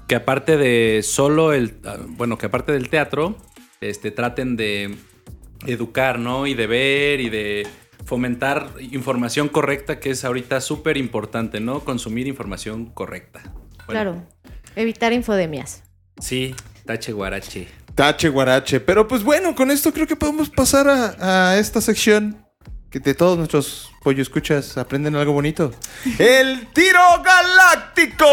que 0.06 0.16
aparte 0.16 0.58
de 0.58 1.00
solo 1.02 1.54
el, 1.54 1.78
bueno, 2.08 2.36
que 2.36 2.44
aparte 2.44 2.72
del 2.72 2.90
teatro, 2.90 3.38
este, 3.80 4.10
traten 4.10 4.54
de 4.56 4.98
educar, 5.66 6.18
¿no? 6.18 6.46
Y 6.46 6.54
de 6.54 6.66
ver 6.66 7.20
y 7.20 7.30
de 7.30 7.66
fomentar 8.04 8.70
información 8.80 9.48
correcta, 9.48 9.98
que 9.98 10.10
es 10.10 10.24
ahorita 10.24 10.60
súper 10.60 10.96
importante, 10.96 11.60
¿no? 11.60 11.80
Consumir 11.80 12.26
información 12.26 12.86
correcta. 12.86 13.40
Bueno. 13.86 13.86
Claro, 13.86 14.22
evitar 14.76 15.12
infodemias. 15.12 15.82
Sí, 16.20 16.54
tache 16.84 17.12
guarache. 17.12 17.68
Tache 17.94 18.28
guarache. 18.28 18.80
Pero 18.80 19.08
pues 19.08 19.22
bueno, 19.22 19.54
con 19.54 19.70
esto 19.70 19.92
creo 19.92 20.06
que 20.06 20.16
podemos 20.16 20.50
pasar 20.50 20.88
a, 20.88 21.50
a 21.50 21.58
esta 21.58 21.80
sección 21.80 22.44
que 22.90 23.00
de 23.00 23.14
todos 23.14 23.36
nuestros 23.36 23.90
pollo 24.04 24.22
escuchas 24.22 24.78
aprenden 24.78 25.16
algo 25.16 25.32
bonito. 25.32 25.72
¡El 26.18 26.68
tiro 26.68 27.00
galáctico! 27.24 28.24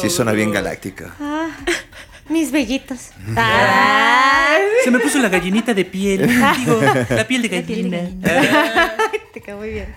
Sí 0.00 0.08
suena 0.08 0.30
bien 0.30 0.52
galáctico. 0.52 1.06
Ah. 1.18 1.48
Mis 2.28 2.50
bellitos. 2.50 3.10
Ah. 3.36 4.56
Se 4.84 4.90
me 4.90 4.98
puso 4.98 5.18
la 5.18 5.28
gallinita 5.28 5.74
de 5.74 5.84
piel. 5.84 6.26
Digo, 6.58 6.80
la 7.10 7.26
piel 7.26 7.42
de 7.42 7.48
gallina. 7.48 7.98
Te 9.32 9.40
quedó 9.40 9.58
muy 9.58 9.70
bien. 9.70 9.94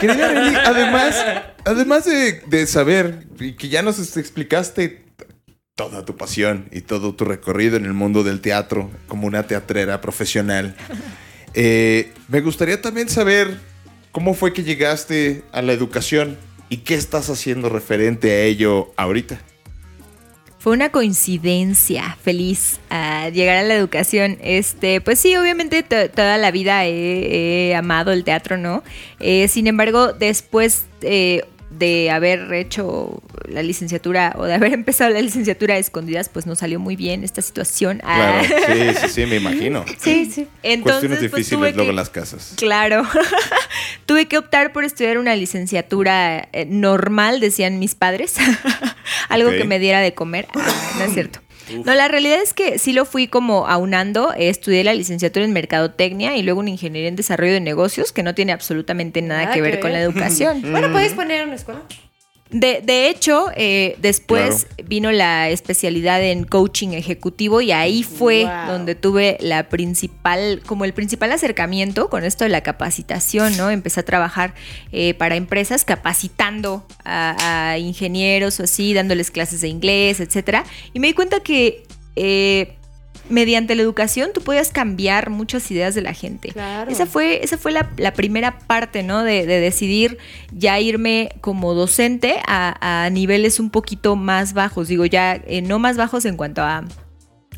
Querida 0.00 0.32
Nelly, 0.32 0.56
además, 0.56 1.24
además 1.64 2.04
de, 2.04 2.40
de, 2.46 2.66
saber 2.66 3.26
y 3.38 3.52
que 3.52 3.68
ya 3.68 3.82
nos 3.82 4.16
explicaste 4.16 5.04
toda 5.74 6.04
tu 6.04 6.16
pasión 6.16 6.68
y 6.72 6.80
todo 6.80 7.14
tu 7.14 7.24
recorrido 7.24 7.76
en 7.76 7.84
el 7.84 7.92
mundo 7.92 8.24
del 8.24 8.40
teatro 8.40 8.90
como 9.06 9.26
una 9.26 9.46
teatrera 9.46 10.00
profesional, 10.00 10.74
eh, 11.54 12.12
me 12.28 12.40
gustaría 12.40 12.80
también 12.80 13.08
saber 13.08 13.58
cómo 14.10 14.34
fue 14.34 14.52
que 14.52 14.64
llegaste 14.64 15.44
a 15.52 15.62
la 15.62 15.72
educación 15.72 16.36
y 16.68 16.78
qué 16.78 16.94
estás 16.94 17.30
haciendo 17.30 17.68
referente 17.68 18.30
a 18.32 18.42
ello 18.42 18.92
ahorita. 18.96 19.40
Fue 20.58 20.72
una 20.72 20.90
coincidencia 20.90 22.16
feliz 22.22 22.80
a 22.90 23.28
llegar 23.28 23.58
a 23.58 23.62
la 23.62 23.74
educación. 23.74 24.38
Este, 24.42 25.00
pues 25.00 25.20
sí, 25.20 25.36
obviamente 25.36 25.82
toda 25.82 26.36
la 26.36 26.50
vida 26.50 26.84
he, 26.84 27.68
he, 27.70 27.76
amado 27.76 28.12
el 28.12 28.24
teatro, 28.24 28.58
¿no? 28.58 28.82
Eh, 29.20 29.46
sin 29.48 29.68
embargo, 29.68 30.12
después 30.12 30.86
eh, 31.02 31.44
de 31.70 32.10
haber 32.10 32.52
hecho 32.54 33.22
la 33.50 33.62
licenciatura 33.62 34.34
o 34.38 34.44
de 34.44 34.54
haber 34.54 34.72
empezado 34.74 35.10
la 35.10 35.20
licenciatura 35.20 35.74
a 35.74 35.78
escondidas, 35.78 36.28
pues 36.28 36.46
no 36.46 36.56
salió 36.56 36.78
muy 36.78 36.96
bien 36.96 37.24
esta 37.24 37.42
situación. 37.42 37.98
Claro, 37.98 38.44
sí, 38.44 39.00
sí, 39.00 39.08
sí, 39.08 39.26
me 39.26 39.36
imagino. 39.36 39.84
Sí, 39.98 40.30
sí. 40.30 40.46
Entonces, 40.62 41.08
Cuestiones 41.08 41.20
difíciles 41.20 41.58
pues, 41.58 41.74
luego 41.74 41.88
que, 41.88 41.90
en 41.90 41.96
las 41.96 42.10
casas. 42.10 42.54
Claro. 42.56 43.06
tuve 44.06 44.26
que 44.26 44.38
optar 44.38 44.72
por 44.72 44.84
estudiar 44.84 45.18
una 45.18 45.36
licenciatura 45.36 46.48
eh, 46.52 46.66
normal, 46.66 47.40
decían 47.40 47.78
mis 47.78 47.94
padres. 47.94 48.36
Algo 49.28 49.48
okay. 49.48 49.60
que 49.60 49.66
me 49.66 49.78
diera 49.78 50.00
de 50.00 50.14
comer. 50.14 50.48
Ah, 50.54 50.92
no 50.98 51.04
es 51.04 51.12
cierto. 51.12 51.40
Uf. 51.76 51.84
No, 51.84 51.94
la 51.94 52.08
realidad 52.08 52.40
es 52.42 52.54
que 52.54 52.78
sí 52.78 52.92
lo 52.92 53.04
fui 53.04 53.28
como 53.28 53.66
aunando. 53.66 54.32
Eh, 54.34 54.48
estudié 54.48 54.84
la 54.84 54.94
licenciatura 54.94 55.44
en 55.44 55.52
Mercadotecnia 55.52 56.36
y 56.36 56.42
luego 56.42 56.60
una 56.60 56.70
ingeniería 56.70 57.08
en 57.08 57.16
Desarrollo 57.16 57.52
de 57.52 57.60
Negocios, 57.60 58.12
que 58.12 58.22
no 58.22 58.34
tiene 58.34 58.52
absolutamente 58.52 59.20
nada, 59.22 59.52
que 59.52 59.60
ver 59.60 59.74
que 59.74 59.80
con 59.80 59.92
la 59.92 60.00
educación. 60.00 60.62
bueno, 60.70 60.90
puedes 60.90 61.12
poner 61.12 61.44
una 61.44 61.56
escuela. 61.56 61.82
De, 62.50 62.80
de, 62.82 63.10
hecho, 63.10 63.48
eh, 63.56 63.96
después 64.00 64.64
claro. 64.64 64.88
vino 64.88 65.12
la 65.12 65.50
especialidad 65.50 66.22
en 66.22 66.44
coaching 66.44 66.88
ejecutivo 66.88 67.60
y 67.60 67.72
ahí 67.72 68.02
fue 68.02 68.44
wow. 68.44 68.72
donde 68.72 68.94
tuve 68.94 69.36
la 69.40 69.68
principal, 69.68 70.62
como 70.64 70.86
el 70.86 70.94
principal 70.94 71.30
acercamiento 71.32 72.08
con 72.08 72.24
esto 72.24 72.44
de 72.44 72.50
la 72.50 72.62
capacitación, 72.62 73.56
¿no? 73.58 73.68
Empecé 73.68 74.00
a 74.00 74.04
trabajar 74.04 74.54
eh, 74.92 75.12
para 75.12 75.36
empresas 75.36 75.84
capacitando 75.84 76.86
a, 77.04 77.72
a, 77.72 77.78
ingenieros 77.78 78.60
o 78.60 78.62
así, 78.62 78.94
dándoles 78.94 79.30
clases 79.30 79.60
de 79.60 79.68
inglés, 79.68 80.20
etcétera. 80.20 80.64
Y 80.94 81.00
me 81.00 81.08
di 81.08 81.12
cuenta 81.12 81.40
que 81.40 81.84
eh, 82.20 82.77
mediante 83.28 83.74
la 83.74 83.82
educación 83.82 84.30
tú 84.32 84.40
podías 84.40 84.70
cambiar 84.70 85.30
muchas 85.30 85.70
ideas 85.70 85.94
de 85.94 86.02
la 86.02 86.14
gente. 86.14 86.50
Claro. 86.50 86.90
Esa 86.90 87.06
fue, 87.06 87.44
esa 87.44 87.58
fue 87.58 87.72
la, 87.72 87.90
la 87.96 88.12
primera 88.12 88.58
parte, 88.58 89.02
¿no? 89.02 89.24
De, 89.24 89.46
de, 89.46 89.60
decidir 89.60 90.18
ya 90.52 90.78
irme 90.80 91.30
como 91.40 91.74
docente 91.74 92.40
a, 92.46 93.04
a, 93.04 93.10
niveles 93.10 93.60
un 93.60 93.70
poquito 93.70 94.16
más 94.16 94.52
bajos. 94.52 94.88
Digo, 94.88 95.04
ya 95.06 95.40
eh, 95.46 95.62
no 95.62 95.78
más 95.78 95.96
bajos 95.96 96.24
en 96.24 96.36
cuanto 96.36 96.62
a 96.62 96.84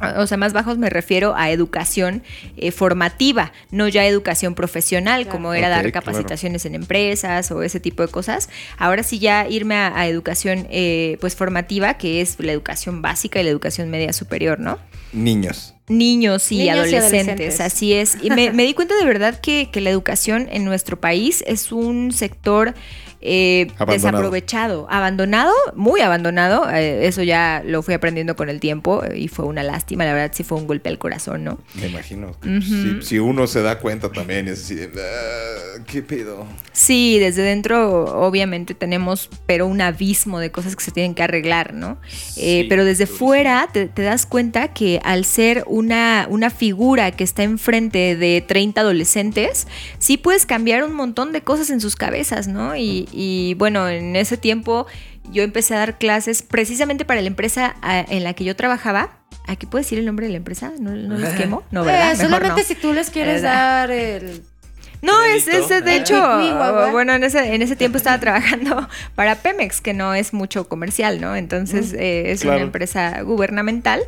o 0.01 0.27
sea, 0.27 0.37
más 0.37 0.53
bajos 0.53 0.79
me 0.79 0.91
refiero 0.91 1.35
a 1.37 1.51
educación 1.51 2.23
eh, 2.57 2.71
formativa, 2.71 3.53
no 3.71 3.89
ya 3.89 4.07
educación 4.07 4.55
profesional, 4.55 5.23
claro. 5.23 5.37
como 5.37 5.55
era 5.55 5.69
okay, 5.69 5.83
dar 5.83 5.93
capacitaciones 5.93 6.63
claro. 6.63 6.75
en 6.75 6.83
empresas 6.83 7.51
o 7.51 7.63
ese 7.63 7.81
tipo 7.81 8.05
de 8.05 8.09
cosas. 8.09 8.49
Ahora 8.79 9.03
sí 9.03 9.19
ya 9.19 9.49
irme 9.49 9.75
a, 9.77 9.99
a 9.99 10.07
educación 10.07 10.67
eh, 10.71 11.19
pues 11.21 11.37
formativa, 11.37 11.95
que 11.95 12.21
es 12.21 12.37
la 12.39 12.53
educación 12.53 13.03
básica 13.03 13.41
y 13.41 13.45
la 13.45 13.51
educación 13.51 13.91
media 13.91 14.13
superior, 14.13 14.59
¿no? 14.59 14.79
Niños. 15.13 15.75
Niños 15.89 16.53
y, 16.53 16.59
Niños 16.59 16.77
adolescentes, 16.77 17.13
y 17.13 17.17
adolescentes, 17.17 17.61
así 17.61 17.93
es. 17.95 18.17
Y 18.23 18.31
me, 18.31 18.53
me, 18.53 18.65
di 18.65 18.75
cuenta 18.75 18.95
de 18.97 19.05
verdad 19.05 19.41
que, 19.41 19.71
que 19.73 19.81
la 19.81 19.91
educación 19.91 20.49
en 20.53 20.65
nuestro 20.65 21.01
país 21.01 21.43
es 21.49 21.73
un 21.73 22.13
sector 22.13 22.75
eh, 23.23 23.67
abandonado. 23.77 23.93
desaprovechado, 23.93 24.87
abandonado, 24.91 25.53
muy 25.75 26.01
abandonado. 26.01 26.71
Eh, 26.71 27.07
eso 27.07 27.23
ya 27.23 27.63
lo 27.65 27.83
fui 27.83 27.95
aprendiendo 27.95 28.37
con 28.37 28.49
el 28.49 28.61
tiempo 28.61 29.03
y 29.15 29.29
fue 29.29 29.45
una 29.45 29.63
lástima. 29.63 30.05
La 30.05 30.15
verdad, 30.15 30.33
sí 30.35 30.43
fue 30.43 30.59
un 30.59 30.67
golpe 30.67 30.89
al 30.89 30.99
corazón, 30.99 31.45
¿no? 31.45 31.59
Me 31.75 31.89
imagino. 31.89 32.29
Uh 32.43 32.47
-huh. 32.47 33.01
si, 33.01 33.07
si, 33.07 33.19
uno 33.19 33.47
se 33.47 33.63
da 33.63 33.79
cuenta 33.79 34.11
también, 34.11 34.49
es 34.49 34.65
así, 34.65 34.75
uh, 34.75 35.85
¿qué 35.87 36.03
pedo? 36.03 36.47
Sí, 36.73 37.19
desde 37.19 37.43
dentro, 37.43 38.05
obviamente, 38.27 38.75
tenemos, 38.75 39.29
pero 39.47 39.67
un 39.67 39.81
abismo 39.81 40.39
de 40.39 40.51
cosas 40.51 40.77
que 40.77 40.85
se 40.85 40.91
tienen 40.91 41.15
que 41.15 41.23
arreglar, 41.23 41.75
¿no? 41.75 41.99
Sí, 42.09 42.41
eh, 42.43 42.67
pero 42.69 42.85
desde 42.85 43.07
fuera 43.07 43.69
te, 43.73 43.87
te, 43.87 44.03
das 44.03 44.25
cuenta 44.25 44.73
que 44.73 45.01
al 45.05 45.25
ser 45.25 45.65
una, 45.67 46.27
una 46.31 46.49
figura 46.49 47.11
que 47.11 47.25
está 47.25 47.43
enfrente 47.43 48.17
de 48.17 48.43
30 48.47 48.81
adolescentes, 48.81 49.67
sí 49.99 50.17
puedes 50.17 50.47
cambiar 50.47 50.85
un 50.85 50.95
montón 50.95 51.33
de 51.33 51.43
cosas 51.43 51.71
en 51.71 51.81
sus 51.81 51.97
cabezas, 51.97 52.49
¿no? 52.49 52.77
Y, 52.77 53.09
y 53.13 53.55
bueno, 53.55 53.89
en 53.89 54.17
ese 54.17 54.37
tiempo 54.37 54.87
yo 55.31 55.43
empecé 55.43 55.75
a 55.75 55.79
dar 55.79 55.99
clases 55.99 56.43
precisamente 56.43 57.05
para 57.05 57.21
la 57.21 57.29
empresa 57.29 57.77
en 58.09 58.25
la 58.25 58.35
que 58.35 58.45
yo 58.45 58.57
trabajaba. 58.57 59.19
¿Aquí 59.47 59.67
puedes 59.67 59.87
decir 59.87 59.99
el 59.99 60.07
nombre 60.07 60.27
de 60.27 60.33
la 60.33 60.39
empresa? 60.39 60.73
¿No, 60.79 60.91
no 60.91 61.17
les 61.17 61.35
quemo? 61.35 61.63
No, 61.71 61.85
¿verdad? 61.85 62.13
Eh, 62.13 62.17
solamente 62.17 62.63
no. 62.63 62.67
si 62.67 62.75
tú 62.75 62.93
les 62.93 63.11
quieres 63.11 63.43
dar 63.43 63.91
el... 63.91 64.43
No, 65.03 65.23
es, 65.25 65.49
es, 65.49 65.69
de 65.69 65.97
hecho, 65.97 66.21
bueno, 66.93 67.15
en 67.15 67.25
ese, 67.25 67.55
en 67.55 67.63
ese 67.63 67.75
tiempo 67.75 67.97
estaba 67.97 68.21
trabajando 68.21 68.87
para 69.15 69.37
Pemex, 69.37 69.81
que 69.81 69.95
no 69.95 70.15
es 70.15 70.35
mucho 70.35 70.69
comercial, 70.69 71.21
¿no? 71.21 71.37
Entonces 71.37 71.95
eh, 71.95 72.31
es 72.31 72.43
claro. 72.43 72.59
una 72.59 72.67
empresa 72.67 73.23
gubernamental, 73.23 74.03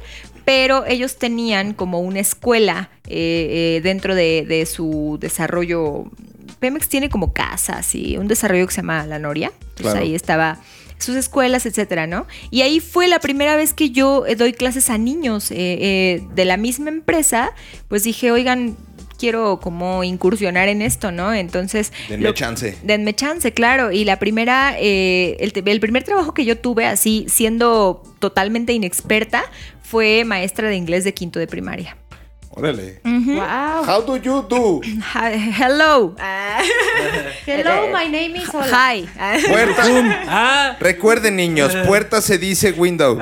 pero 0.44 0.84
ellos 0.86 1.16
tenían 1.18 1.72
como 1.72 2.00
una 2.00 2.20
escuela 2.20 2.90
eh, 3.06 3.78
eh, 3.78 3.80
dentro 3.82 4.14
de, 4.14 4.44
de, 4.46 4.66
su 4.66 5.16
desarrollo. 5.20 6.10
Pemex 6.62 6.88
tiene 6.88 7.10
como 7.10 7.32
casas 7.32 7.92
y 7.96 8.16
un 8.16 8.28
desarrollo 8.28 8.68
que 8.68 8.72
se 8.72 8.82
llama 8.82 9.04
La 9.04 9.18
Noria. 9.18 9.50
Entonces 9.60 9.82
claro. 9.82 9.98
ahí 9.98 10.14
estaba 10.14 10.60
sus 10.98 11.16
escuelas, 11.16 11.66
etcétera, 11.66 12.06
¿no? 12.06 12.28
Y 12.52 12.62
ahí 12.62 12.78
fue 12.78 13.08
la 13.08 13.18
primera 13.18 13.56
vez 13.56 13.74
que 13.74 13.90
yo 13.90 14.24
eh, 14.26 14.36
doy 14.36 14.52
clases 14.52 14.88
a 14.88 14.96
niños 14.96 15.50
eh, 15.50 16.22
de 16.32 16.44
la 16.44 16.56
misma 16.56 16.90
empresa. 16.90 17.50
Pues 17.88 18.04
dije, 18.04 18.30
oigan, 18.30 18.76
quiero 19.18 19.58
como 19.58 20.04
incursionar 20.04 20.68
en 20.68 20.82
esto, 20.82 21.10
¿no? 21.10 21.34
Entonces... 21.34 21.92
Denme 22.08 22.24
lo, 22.24 22.32
chance. 22.32 22.76
Denme 22.84 23.12
chance, 23.12 23.52
claro. 23.52 23.90
Y 23.90 24.04
la 24.04 24.20
primera, 24.20 24.76
eh, 24.78 25.36
el, 25.40 25.52
el, 25.66 25.80
primer 25.80 26.04
trabajo 26.04 26.34
que 26.34 26.44
yo 26.44 26.58
tuve 26.58 26.86
así, 26.86 27.26
siendo 27.28 28.04
totalmente 28.20 28.72
inexperta, 28.72 29.44
fue 29.82 30.24
maestra 30.24 30.68
de 30.68 30.76
inglés 30.76 31.02
de 31.02 31.12
quinto 31.12 31.40
de 31.40 31.48
primaria. 31.48 31.96
Órale. 32.54 33.00
Wow. 33.04 33.82
How 33.86 34.02
do 34.04 34.16
you 34.22 34.44
do? 34.46 34.82
Hi- 35.14 35.38
Hello. 35.56 36.14
Ah. 36.20 36.60
Hello, 37.46 37.88
my 37.90 38.06
name 38.10 38.36
is 38.36 38.48
Hola. 38.52 38.66
Hi. 38.70 39.08
Ah. 39.18 39.36
Puerta. 39.48 39.82
Ah, 40.28 40.76
Recuerden, 40.78 41.36
niños, 41.36 41.74
puerta 41.86 42.20
se 42.20 42.36
dice 42.38 42.72
window. 42.72 43.18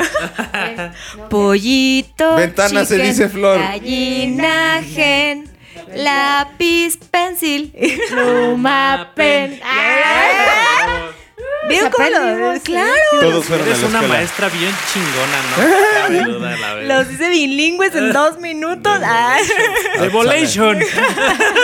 Pollito. 1.31 2.37
Ventana 2.37 2.85
se 2.85 2.99
dice 2.99 3.29
flor. 3.29 3.59
Gallina, 3.61 4.83
gen, 4.83 5.49
lápiz, 5.95 6.97
pencil. 7.11 7.73
Pluma, 8.11 9.13
pen. 9.15 9.61
Ah. 9.63 11.11
¿Vieron 11.69 11.91
cómo 11.91 12.09
lo-. 12.09 12.61
Claro. 12.63 12.93
Todos 13.21 13.45
fueron 13.45 13.67
a 13.67 13.71
eres 13.71 13.83
la 13.83 13.89
una 13.89 13.99
escuela. 13.99 14.15
maestra 14.15 14.49
bien 14.49 14.73
chingona, 14.93 15.39
¿no? 15.51 16.17
Cabe 16.25 16.33
duda, 16.33 16.57
la 16.57 16.75
verdad. 16.75 17.05
Los 17.05 17.13
hice 17.13 17.29
bilingües 17.29 17.95
en 17.95 18.13
dos 18.13 18.39
minutos. 18.39 19.01
Ah. 19.05 19.39
Evolution. 20.01 20.79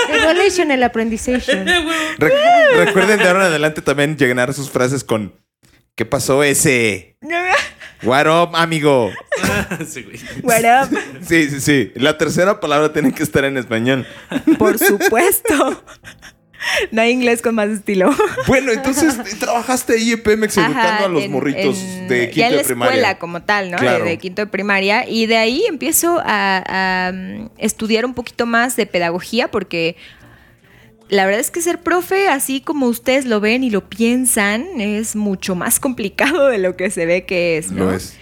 Evolution, 0.08 0.70
el 0.70 0.82
aprendizaje. 0.82 1.64
Re- 2.18 2.84
recuerden 2.84 3.18
de 3.18 3.24
ahora 3.28 3.40
en 3.40 3.46
adelante 3.46 3.82
también 3.82 4.16
llenar 4.16 4.52
sus 4.54 4.70
frases 4.70 5.02
con 5.04 5.34
¿Qué 5.94 6.04
pasó 6.04 6.42
ese? 6.44 7.16
What 8.02 8.26
up, 8.26 8.54
amigo? 8.54 9.10
Sí, 9.88 10.02
güey. 10.02 10.20
What 10.42 10.84
up? 10.90 10.98
Sí, 11.26 11.48
sí, 11.48 11.60
sí. 11.60 11.92
La 11.94 12.18
tercera 12.18 12.60
palabra 12.60 12.92
tiene 12.92 13.14
que 13.14 13.22
estar 13.22 13.46
en 13.46 13.56
español. 13.56 14.06
Por 14.58 14.78
supuesto. 14.78 15.82
No 16.92 17.02
hay 17.02 17.10
inglés 17.10 17.42
con 17.42 17.54
más 17.54 17.68
estilo. 17.68 18.10
Bueno, 18.46 18.72
entonces 18.72 19.16
trabajaste 19.38 19.94
ahí 19.94 20.12
en 20.12 20.22
Pemex 20.22 20.56
educando 20.56 21.04
a 21.06 21.08
los 21.08 21.22
en- 21.22 21.32
morritos 21.32 21.78
en- 21.78 22.08
de 22.08 22.26
ya 22.26 22.30
quinto 22.30 22.46
en 22.46 22.50
la 22.52 22.58
de 22.58 22.64
primaria. 22.64 22.94
escuela 22.94 23.18
como 23.18 23.42
tal, 23.42 23.70
¿no? 23.70 23.78
Claro. 23.78 24.04
De, 24.04 24.18
quinto 24.18 24.42
de 24.42 24.46
primaria. 24.46 25.08
Y 25.08 25.26
de 25.26 25.36
ahí 25.36 25.64
empiezo 25.68 26.20
a, 26.24 26.62
a, 27.08 27.12
mm, 27.12 27.48
estudiar 27.58 28.04
un 28.04 28.14
poquito 28.14 28.46
más 28.46 28.76
de 28.76 28.86
pedagogía 28.86 29.48
porque 29.50 29.96
la 31.08 31.24
verdad 31.24 31.40
es 31.40 31.50
que 31.52 31.60
ser 31.60 31.78
profe, 31.82 32.28
así 32.28 32.60
como 32.60 32.86
ustedes 32.86 33.26
lo 33.26 33.38
ven 33.40 33.62
y 33.62 33.70
lo 33.70 33.88
piensan, 33.88 34.66
es 34.80 35.14
mucho 35.14 35.54
más 35.54 35.78
complicado 35.80 36.48
de 36.48 36.58
lo 36.58 36.76
que 36.76 36.90
se 36.90 37.06
ve 37.06 37.24
que 37.24 37.58
es, 37.58 37.70
¿no? 37.70 37.84
Lo 37.84 37.94
es. 37.94 38.16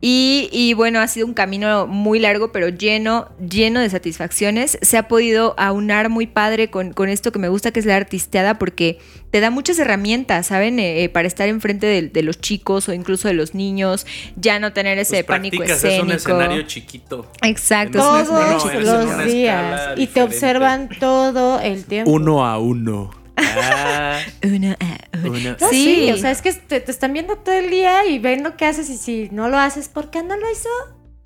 Y, 0.00 0.48
y 0.52 0.74
bueno, 0.74 1.00
ha 1.00 1.08
sido 1.08 1.26
un 1.26 1.34
camino 1.34 1.88
muy 1.88 2.20
largo, 2.20 2.52
pero 2.52 2.68
lleno, 2.68 3.28
lleno 3.40 3.80
de 3.80 3.90
satisfacciones. 3.90 4.78
Se 4.80 4.96
ha 4.96 5.08
podido 5.08 5.54
aunar 5.58 6.08
muy 6.08 6.28
padre 6.28 6.70
con, 6.70 6.92
con 6.92 7.08
esto 7.08 7.32
que 7.32 7.40
me 7.40 7.48
gusta, 7.48 7.72
que 7.72 7.80
es 7.80 7.86
la 7.86 7.96
artisteada, 7.96 8.58
porque 8.58 8.98
te 9.32 9.40
da 9.40 9.50
muchas 9.50 9.78
herramientas, 9.80 10.46
¿saben? 10.46 10.78
Eh, 10.78 11.02
eh, 11.02 11.08
para 11.08 11.26
estar 11.26 11.48
enfrente 11.48 11.86
de, 11.86 12.02
de 12.02 12.22
los 12.22 12.40
chicos 12.40 12.88
o 12.88 12.92
incluso 12.92 13.26
de 13.26 13.34
los 13.34 13.54
niños, 13.54 14.06
ya 14.36 14.60
no 14.60 14.72
tener 14.72 14.98
ese 14.98 15.24
Pues 15.24 15.36
pánico 15.36 15.62
escénico. 15.64 15.96
Es 15.96 16.02
un 16.02 16.12
escenario 16.12 16.62
chiquito. 16.62 17.26
Exacto. 17.42 17.98
Todos 17.98 18.28
los 18.74 19.24
días. 19.24 19.94
Y 19.96 20.06
te 20.06 20.22
observan 20.22 20.88
todo 21.00 21.58
el 21.60 21.84
tiempo. 21.84 22.44
a 22.44 22.58
uno. 22.58 23.17
Ah, 23.38 24.18
Uno, 24.42 24.76
ah, 24.80 24.98
uno. 25.22 25.30
uno. 25.32 25.56
No, 25.60 25.68
Sí. 25.70 25.84
sí. 26.06 26.10
o 26.12 26.16
sea, 26.16 26.30
es 26.30 26.42
que 26.42 26.52
te, 26.52 26.80
te 26.80 26.90
están 26.90 27.12
viendo 27.12 27.36
todo 27.36 27.54
el 27.54 27.70
día 27.70 28.06
y 28.06 28.18
ven 28.18 28.42
lo 28.42 28.56
que 28.56 28.64
haces 28.66 28.90
y 28.90 28.96
si 28.96 29.28
no 29.32 29.48
lo 29.48 29.58
haces, 29.58 29.88
¿por 29.88 30.10
qué 30.10 30.22
no 30.22 30.36
lo 30.36 30.50
hizo? 30.50 30.68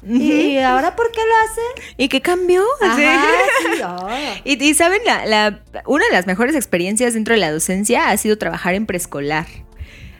¿Y 0.04 0.58
ahora 0.58 0.96
por 0.96 1.12
qué 1.12 1.20
lo 1.20 1.50
hace? 1.50 1.92
¿Y 1.96 2.08
qué 2.08 2.20
cambió? 2.20 2.64
Ajá, 2.82 2.96
Sí. 2.96 3.68
sí, 3.76 3.82
oh. 3.86 4.08
Y, 4.44 4.62
y 4.64 4.74
saben, 4.74 5.00
la, 5.06 5.24
la- 5.26 5.62
una 5.86 6.04
de 6.06 6.12
las 6.12 6.26
mejores 6.26 6.56
experiencias 6.56 7.14
dentro 7.14 7.34
de 7.34 7.40
la 7.40 7.52
docencia 7.52 8.10
ha 8.10 8.16
sido 8.16 8.36
trabajar 8.36 8.74
en 8.74 8.86
preescolar. 8.86 9.46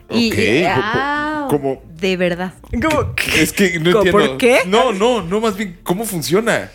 Y, 0.09 0.63
ah, 0.67 1.47
Como 1.49 1.81
de 1.99 2.17
verdad. 2.17 2.53
es 3.35 3.51
que 3.53 3.79
no 3.79 3.91
¿Cómo, 3.91 4.03
entiendo. 4.05 4.11
por 4.29 4.37
qué? 4.37 4.59
No, 4.67 4.91
no, 4.93 5.21
no, 5.21 5.41
más 5.41 5.57
bien 5.57 5.79
cómo 5.83 6.05
funciona. 6.05 6.69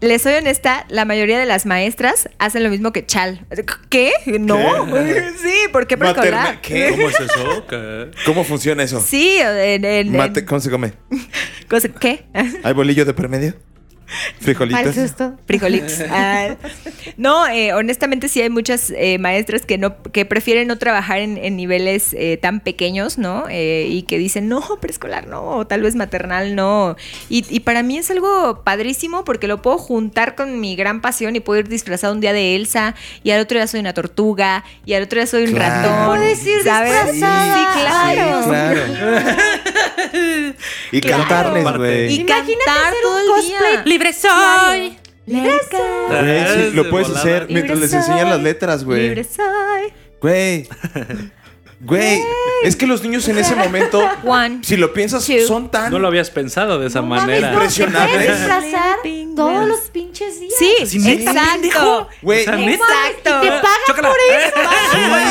Les 0.00 0.20
soy 0.20 0.34
honesta, 0.34 0.84
la 0.90 1.06
mayoría 1.06 1.38
de 1.38 1.46
las 1.46 1.64
maestras 1.64 2.28
hacen 2.38 2.62
lo 2.62 2.68
mismo 2.70 2.92
que 2.92 3.06
Chal. 3.06 3.46
¿Qué? 3.88 4.12
No. 4.38 4.86
Sí, 5.36 5.68
¿por 5.72 5.86
qué 5.86 5.96
preescolar? 5.96 6.60
¿Qué? 6.60 6.88
¿Cómo 6.90 7.08
es 7.08 7.20
eso? 7.20 7.66
¿Qué? 7.68 8.10
¿Cómo 8.26 8.44
funciona 8.44 8.82
eso? 8.82 9.00
Sí, 9.00 9.36
en, 9.38 9.84
en- 9.84 9.84
en- 9.84 10.12
Mate- 10.16 10.44
¿Cómo 10.44 10.60
se 10.60 10.70
come? 10.70 10.92
¿Qué? 12.00 12.24
¿Hay 12.62 12.72
bolillo 12.74 13.04
de 13.04 13.14
por 13.14 13.28
medio? 13.28 13.54
¿Frijolitos? 14.40 14.94
susto. 14.94 15.34
Frijolitos. 15.46 15.94
Ah, 16.10 16.56
no, 17.16 17.46
eh, 17.48 17.72
honestamente 17.74 18.28
sí 18.28 18.40
hay 18.40 18.48
muchas 18.50 18.92
eh, 18.96 19.18
maestras 19.18 19.66
que 19.66 19.76
no 19.78 19.96
que 20.12 20.24
prefieren 20.24 20.68
no 20.68 20.78
trabajar 20.78 21.18
en, 21.18 21.36
en 21.36 21.56
niveles 21.56 22.14
eh, 22.14 22.38
tan 22.40 22.60
pequeños, 22.60 23.18
¿no? 23.18 23.44
Eh, 23.50 23.86
y 23.90 24.02
que 24.02 24.18
dicen, 24.18 24.48
no, 24.48 24.60
preescolar 24.80 25.26
no, 25.26 25.42
o 25.42 25.66
tal 25.66 25.82
vez 25.82 25.94
maternal 25.96 26.54
no. 26.54 26.96
Y, 27.28 27.44
y 27.54 27.60
para 27.60 27.82
mí 27.82 27.98
es 27.98 28.10
algo 28.10 28.62
padrísimo 28.64 29.24
porque 29.24 29.46
lo 29.48 29.62
puedo 29.62 29.78
juntar 29.78 30.34
con 30.34 30.60
mi 30.60 30.76
gran 30.76 31.00
pasión 31.00 31.36
y 31.36 31.40
puedo 31.40 31.60
ir 31.60 31.68
disfrazado 31.68 32.12
un 32.14 32.20
día 32.20 32.32
de 32.32 32.56
Elsa 32.56 32.94
y 33.22 33.30
al 33.32 33.40
otro 33.40 33.58
día 33.58 33.66
soy 33.66 33.80
una 33.80 33.92
tortuga 33.94 34.64
y 34.84 34.94
al 34.94 35.02
otro 35.02 35.18
día 35.18 35.26
soy 35.26 35.44
un 35.44 35.52
Claro. 35.54 35.88
ratón. 35.88 36.06
Puedes 36.18 36.46
ir 36.46 36.62
¿sabes? 36.64 36.92
disfrazada. 37.12 37.56
Sí, 37.74 37.80
claro. 37.80 38.42
Sí, 38.42 38.48
claro. 38.48 38.80
y 40.92 41.00
Claro. 41.00 41.18
cantarles, 41.24 41.76
güey. 41.76 42.12
Y 42.12 42.20
Imagínate 42.20 42.52
cantar 42.64 42.86
hacer 42.86 42.94
todo 43.02 43.14
un 43.14 43.20
el 43.20 43.26
cosplay. 43.28 43.72
día. 43.72 43.82
Libre 43.96 44.12
soy. 44.12 44.98
Libre 45.24 45.52
soy. 45.70 45.80
Ah, 46.10 46.68
lo 46.74 46.84
de 46.84 46.90
puedes 46.90 47.08
hacer 47.08 47.46
mientras 47.48 47.78
les 47.78 47.94
enseñan 47.94 48.28
las 48.28 48.42
letras, 48.42 48.84
güey. 48.84 49.04
Libre 49.04 49.24
soy. 49.24 49.90
Güey. 50.20 50.68
Güey. 51.80 52.20
Es 52.64 52.74
que 52.74 52.86
los 52.86 53.02
niños 53.02 53.28
en 53.28 53.36
ese 53.38 53.54
momento, 53.56 54.02
One. 54.24 54.60
si 54.62 54.76
lo 54.76 54.92
piensas, 54.94 55.26
Two. 55.26 55.46
son 55.46 55.70
tan. 55.70 55.92
No 55.92 55.98
lo 55.98 56.08
habías 56.08 56.30
pensado 56.30 56.78
de 56.78 56.86
esa 56.86 57.00
No 57.02 57.08
mames, 57.08 57.24
manera. 57.26 57.40
no, 57.40 57.58
te 57.58 57.64
Impresionante. 57.64 58.14
puedes 58.14 58.38
disfrazar 58.38 58.96
Sleeping 59.02 59.34
todos 59.34 59.68
los 59.68 59.80
pinches 59.92 60.40
días. 60.40 60.54
Sí, 60.58 60.86
Sí, 60.86 60.98
neta, 61.00 61.30
exacto. 61.32 62.08
Güey. 62.22 62.40
O 62.40 62.44
sea, 62.44 62.52
No 62.54 62.58
neta. 62.60 62.78
mames, 62.84 63.10
Exacto. 63.10 63.38
Y 63.38 63.48
te 63.48 63.50
pagan 63.56 63.80
Chócala. 63.86 64.08
por 64.08 64.18
eso. 64.18 64.70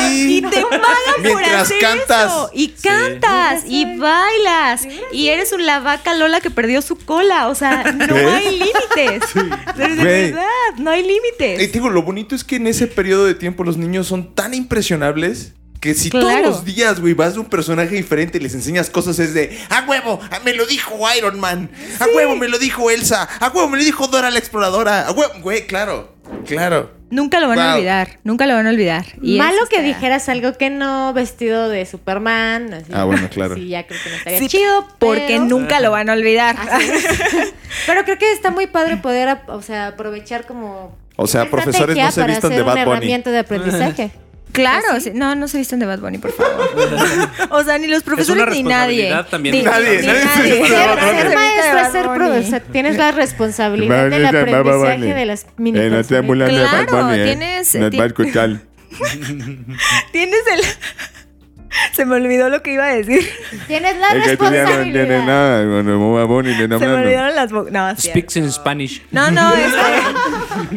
Sí. 0.06 0.36
Y 0.38 0.42
te 0.42 0.62
pagan 0.62 0.80
por 1.16 1.22
Mientras 1.22 1.62
hacer 1.62 1.78
cantas. 1.80 2.26
eso. 2.32 2.50
Y 2.54 2.68
cantas. 2.68 3.62
Sí. 3.62 3.68
Y 3.82 3.98
bailas. 3.98 4.86
Y 5.12 5.28
eres 5.28 5.52
un 5.52 5.66
la 5.66 5.80
vaca 5.80 6.14
Lola 6.14 6.40
que 6.40 6.50
perdió 6.50 6.80
su 6.82 6.96
cola. 6.96 7.48
O 7.48 7.54
sea, 7.56 7.82
no 7.92 8.14
¿Ves? 8.14 8.32
hay 8.32 8.50
límites. 8.52 9.34
De 9.76 9.88
Güey. 9.96 10.32
verdad, 10.32 10.46
no 10.78 10.90
hay 10.90 11.00
Y 11.00 11.08
límites. 11.08 11.58
te 11.58 11.66
digo, 11.66 11.90
lo 11.90 12.02
bonito 12.02 12.34
es 12.36 12.44
que 12.44 12.56
en 12.56 12.68
ese 12.68 12.86
periodo 12.86 13.24
de 13.26 13.34
tiempo 13.34 13.64
los 13.64 13.76
niños 13.76 14.06
son 14.06 14.34
tan 14.34 14.54
impresionables 14.54 15.54
que 15.80 15.94
si 15.94 16.10
Claro. 16.10 16.26
todos 16.26 16.40
los 16.42 16.64
días, 16.64 17.00
güey, 17.00 17.14
vas 17.14 17.34
de 17.34 17.40
un 17.40 17.46
personaje 17.46 17.94
diferente 17.94 18.38
y 18.38 18.40
les 18.40 18.54
enseñas 18.54 18.90
cosas 18.90 19.18
es 19.18 19.34
de, 19.34 19.58
a 19.70 19.84
huevo, 19.88 20.18
ah, 20.30 20.40
me 20.44 20.54
lo 20.54 20.66
dijo 20.66 20.98
Iron 21.16 21.38
Man, 21.40 21.70
a 22.00 22.06
huevo 22.14 22.36
me 22.36 22.48
lo 22.48 22.58
dijo 22.58 22.90
Elsa, 22.90 23.28
a 23.40 23.48
huevo 23.48 23.68
me 23.68 23.78
lo 23.78 23.84
dijo 23.84 24.06
Dora 24.08 24.30
la 24.30 24.38
exploradora, 24.38 25.06
a 25.06 25.12
huevo, 25.12 25.32
güey, 25.42 25.66
claro, 25.66 26.14
claro. 26.46 26.94
Nunca 27.08 27.38
lo 27.38 27.46
van 27.46 27.60
a 27.60 27.74
olvidar. 27.76 28.18
Nunca 28.24 28.46
lo 28.46 28.54
van 28.54 28.66
a 28.66 28.70
olvidar. 28.70 29.04
Y 29.22 29.38
Malo 29.38 29.58
que 29.70 29.76
está- 29.76 29.86
dijeras 29.86 30.28
algo 30.28 30.54
que 30.54 30.70
no 30.70 31.12
vestido 31.12 31.68
de 31.68 31.86
Superman. 31.86 32.74
así. 32.74 32.90
Ah, 32.92 33.04
bueno, 33.04 33.28
claro. 33.30 33.54
Sí, 33.54 33.68
ya 33.68 33.86
creo 33.86 34.00
que 34.02 34.10
no 34.10 34.16
estaría 34.16 34.38
Sí, 34.40 34.48
chido. 34.48 34.88
Porque 34.98 35.24
pero- 35.28 35.44
nunca 35.44 35.78
lo 35.78 35.92
van 35.92 36.10
a 36.10 36.14
olvidar. 36.14 36.56
Pero 37.86 38.04
creo 38.04 38.18
que 38.18 38.32
está 38.32 38.50
muy 38.50 38.66
padre 38.66 38.96
poder, 38.96 39.38
o 39.46 39.62
sea, 39.62 39.88
aprovechar 39.88 40.46
como. 40.46 40.96
O 41.14 41.28
sea, 41.28 41.48
profesores 41.48 41.96
no 41.96 42.10
se 42.10 42.24
vistan 42.24 42.30
hacer 42.30 42.50
de 42.50 42.62
Bad 42.62 42.74
una 42.74 42.84
Bunny. 42.84 42.96
herramienta 42.96 43.30
de 43.30 43.38
aprendizaje. 43.38 44.10
Claro, 44.56 44.86
¿Ah, 44.92 45.00
sí? 45.00 45.10
sí. 45.10 45.10
no, 45.14 45.34
no 45.36 45.46
se 45.48 45.58
visten 45.58 45.78
de 45.78 45.86
Bad 45.86 46.00
Bunny, 46.00 46.18
por 46.18 46.32
favor. 46.32 46.68
o 47.50 47.62
sea, 47.64 47.78
ni 47.78 47.86
los 47.86 48.02
profesores 48.02 48.42
una 48.42 48.50
ni 48.52 48.62
nadie. 48.62 49.02
responsabilidad 49.10 49.26
también. 49.28 49.54
Ni- 49.54 49.62
Nadie, 49.62 50.00
ni 50.00 50.06
nadie 50.06 50.66
Ser, 50.66 51.34
maestro 51.34 51.78
es 51.78 51.92
ser 51.92 52.06
Bunny. 52.06 52.18
pro, 52.18 52.30
o 52.38 52.42
sea, 52.42 52.60
tienes 52.60 52.96
la 52.96 53.12
responsabilidad 53.12 54.10
del 54.10 54.26
aprendizaje 54.26 55.14
de 55.14 55.26
las 55.26 55.46
mini 55.56 55.78
Eh, 55.78 55.90
no 55.90 56.02
te 56.04 56.20
burlan 56.20 56.48
de 56.54 56.60
Bad 56.62 56.86
Claro, 56.86 57.06
Bunny, 57.06 57.18
eh. 57.20 57.24
tienes- 57.24 57.74
No 57.76 57.90
te 57.90 57.96
va 57.96 58.04
a 58.04 58.06
escuchar. 58.08 58.60
Tienes 60.12 60.40
el. 60.52 60.60
Se 61.92 62.06
me 62.06 62.14
olvidó 62.16 62.48
lo 62.48 62.62
que 62.62 62.72
iba 62.72 62.84
a 62.86 62.94
decir. 62.94 63.28
Tienes 63.66 63.96
la 63.98 64.08
Es 64.08 64.12
que 64.14 64.18
ya 64.18 64.22
no 64.22 64.28
responsabilidad. 64.48 65.26
nada 65.26 65.62
le 65.62 66.78
Se 66.78 66.86
me 66.86 66.94
olvidaron 66.94 67.34
las. 67.34 67.52
No. 67.52 67.94
Speaks 67.98 68.36
in 68.36 68.50
Spanish. 68.50 69.02
No, 69.10 69.30
no, 69.30 69.52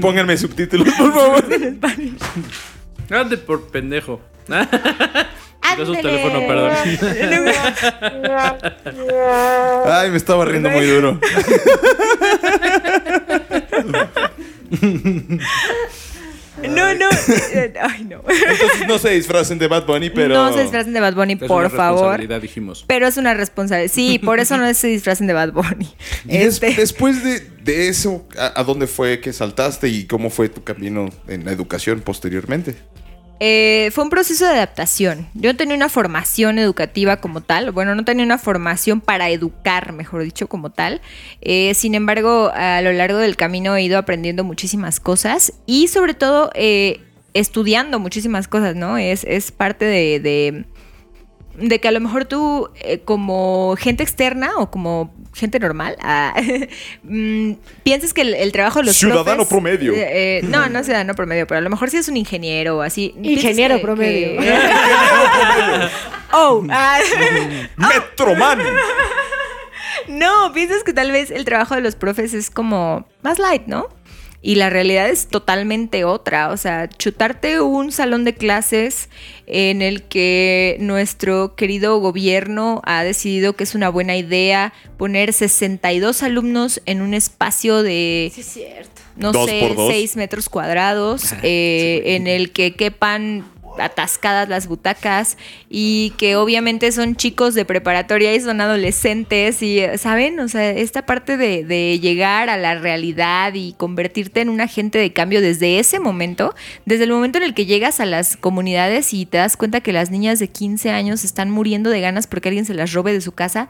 Pónganme 0.02 0.36
subtítulos, 0.38 0.94
por 0.96 1.14
favor. 1.14 1.46
Ande 3.10 3.38
por 3.38 3.68
pendejo. 3.70 4.20
Su 4.50 5.94
Ándele. 5.94 6.02
teléfono, 6.02 6.40
perdón. 6.48 6.72
Ay, 9.86 10.10
me 10.10 10.18
estaba 10.18 10.44
riendo 10.46 10.70
muy 10.70 10.86
duro. 10.86 11.20
No, 16.62 16.94
no. 16.94 17.06
Ay, 17.82 18.04
no. 18.04 18.18
Entonces 18.28 18.86
no 18.88 19.00
se 19.00 19.12
disfracen 19.12 19.58
de 19.60 19.68
Bad 19.70 19.86
Bunny, 19.86 20.10
pero. 20.10 20.36
No 20.36 20.52
se 20.54 20.64
disfracen 20.64 20.92
de 20.92 21.00
Bad 21.00 21.14
Bunny, 21.16 21.34
Es 21.34 21.40
por 21.48 21.62
una 21.62 21.70
favor. 21.70 22.00
responsabilidad, 22.02 22.42
dijimos. 22.42 22.84
Pero 22.86 23.08
es 23.08 23.16
una 23.16 23.34
responsabilidad. 23.34 23.94
Sí, 23.94 24.20
por 24.20 24.40
eso 24.42 24.58
no 24.58 24.74
se 24.74 24.88
disfracen 24.88 25.28
de 25.28 25.34
Bad 25.34 25.54
Bunny. 25.54 25.90
Y 26.26 26.38
des- 26.38 26.56
Este, 26.56 26.74
después 26.74 27.24
de, 27.24 27.40
de 27.64 27.88
eso, 27.88 28.28
¿a, 28.38 28.60
a 28.60 28.64
dónde 28.66 28.88
fue 28.88 29.22
que 29.22 29.32
saltaste 29.32 29.88
y 29.88 30.06
cómo 30.06 30.30
fue 30.30 30.50
tu 30.50 30.62
camino 30.62 31.08
en 31.30 31.46
la 31.46 31.54
educación 31.54 32.02
posteriormente? 32.02 32.76
Eh, 33.40 33.90
fue 33.94 34.04
un 34.04 34.10
proceso 34.10 34.46
de 34.46 34.52
adaptación. 34.52 35.28
Yo 35.34 35.52
no 35.52 35.58
tenía 35.58 35.76
una 35.76 35.90
formación 35.90 36.60
educativa 36.60 37.18
como 37.18 37.42
tal, 37.42 37.72
bueno, 37.72 37.96
no 37.96 38.04
tenía 38.04 38.26
una 38.26 38.38
formación 38.38 39.02
para 39.02 39.30
educar, 39.30 39.94
mejor 39.94 40.24
dicho, 40.24 40.48
como 40.48 40.72
tal. 40.72 41.02
Eh, 41.42 41.74
sin 41.74 41.96
embargo, 41.96 42.52
a 42.54 42.82
lo 42.82 42.92
largo 42.92 43.18
del 43.18 43.36
camino 43.38 43.76
he 43.76 43.84
ido 43.84 43.98
aprendiendo 43.98 44.44
muchísimas 44.44 45.00
cosas 45.00 45.54
y 45.66 45.88
sobre 45.88 46.14
todo 46.14 46.52
eh, 46.54 47.02
estudiando 47.34 48.00
muchísimas 48.00 48.48
cosas, 48.48 48.76
¿no? 48.76 48.98
Es, 48.98 49.24
es 49.24 49.52
parte 49.52 49.86
de, 49.86 50.20
de, 50.20 50.66
de 51.60 51.80
que 51.80 51.88
a 51.88 51.92
lo 51.92 52.00
mejor 52.00 52.26
tú, 52.26 52.70
eh, 52.82 53.00
como 53.06 53.76
gente 53.78 54.04
externa 54.04 54.52
o 54.58 54.70
como 54.72 55.14
gente 55.34 55.60
normal, 55.60 55.96
ah, 56.02 56.34
mm, 57.04 57.52
pienses 57.84 58.14
que 58.14 58.22
el, 58.22 58.34
el 58.34 58.52
trabajo 58.52 58.80
de 58.80 58.86
los 58.86 58.96
Ciudadano 58.96 59.44
profes- 59.44 59.48
promedio. 59.50 59.94
eh, 59.94 60.40
eh, 60.40 60.42
no, 60.44 60.68
no 60.70 60.84
ciudadano 60.84 61.14
promedio, 61.16 61.46
pero 61.48 61.60
a 61.60 61.62
lo 61.62 61.70
mejor 61.70 61.90
si 61.90 61.98
es 61.98 62.08
un 62.10 62.18
ingeniero 62.18 62.78
o 62.78 62.82
así. 62.82 63.14
piensas 63.22 63.44
Ingeniero 63.44 63.76
que- 63.76 63.82
promedio. 63.82 64.40
que- 64.42 64.60
oh, 66.34 66.64
ah, 66.70 67.00
Metroman. 67.78 68.60
no, 70.08 70.52
piensas 70.54 70.84
que 70.84 70.94
tal 70.94 71.12
vez 71.12 71.32
el 71.32 71.46
trabajo 71.46 71.76
de 71.76 71.82
los 71.82 71.96
profes 71.96 72.34
es 72.34 72.50
como 72.50 73.08
más 73.22 73.40
light, 73.40 73.64
¿no? 73.68 73.88
Y 74.42 74.56
la 74.56 74.70
realidad 74.70 75.10
es 75.10 75.28
totalmente 75.28 76.06
otra. 76.06 76.50
O 76.52 76.58
sea, 76.58 76.88
chutarte 76.88 77.60
un 77.60 77.92
salón 77.92 78.24
de 78.24 78.36
clases 78.36 79.10
en 79.48 79.82
el 79.82 80.04
que 80.04 80.78
nuestro 80.80 81.56
querido 81.56 82.00
gobierno 82.00 82.82
ha 82.86 83.04
decidido 83.04 83.54
que 83.54 83.64
es 83.66 83.76
una 83.76 83.90
buena 83.90 84.16
idea 84.16 84.74
poner 84.98 85.34
62 85.34 86.24
alumnos 86.24 86.82
en 86.86 87.02
un 87.02 87.14
espacio 87.14 87.84
de 87.84 88.32
Sí, 88.34 88.42
es 88.42 88.48
cierto. 88.48 89.02
no 89.18 89.32
Dos 89.32 89.50
sé, 89.50 89.60
por 89.60 89.76
dos. 89.76 89.92
6 89.92 90.16
metros 90.16 90.48
cuadrados, 90.50 91.34
eh, 91.44 92.04
en 92.06 92.28
el 92.28 92.52
que 92.52 92.76
quepan 92.76 93.46
atascadas 93.80 94.50
las 94.50 94.68
butacas 94.68 95.38
y 95.70 96.14
que 96.18 96.36
obviamente 96.36 96.92
son 96.92 97.16
chicos 97.16 97.54
de 97.54 97.66
preparatoria 97.66 98.34
y 98.34 98.40
son 98.40 98.62
adolescentes 98.62 99.62
y, 99.62 99.82
¿saben? 99.98 100.40
O 100.40 100.48
sea, 100.48 100.72
esta 100.72 101.06
parte 101.06 101.38
de, 101.38 101.64
de 101.64 102.00
llegar 102.00 102.50
a 102.50 102.58
la 102.58 102.76
realidad 102.76 103.54
y 103.54 103.74
convertirte 103.74 104.42
en 104.42 104.50
un 104.50 104.62
agente 104.62 104.98
de 104.98 105.14
cambio 105.14 105.42
desde 105.42 105.80
ese 105.80 106.00
momento, 106.00 106.56
desde 106.86 107.06
el 107.06 107.12
momento 107.12 107.38
en 107.38 107.44
el 107.44 107.54
que 107.54 107.66
llegas 107.66 108.00
a 108.00 108.06
las 108.06 108.38
comunidades 108.38 109.14
y 109.14 109.26
te 109.26 109.38
das 109.38 109.58
cuenta 109.58 109.82
que 109.82 109.94
las 109.94 110.12
niñas 110.12 110.40
de 110.40 110.48
15 110.48 110.92
años 110.92 111.24
están 111.24 111.50
muriendo 111.50 111.90
de 111.90 112.02
ganas 112.02 112.28
porque 112.28 112.50
alguien 112.50 112.66
se 112.66 112.74
las 112.74 112.94
robe 112.94 113.14
de 113.14 113.22
su 113.22 113.32
casa 113.32 113.70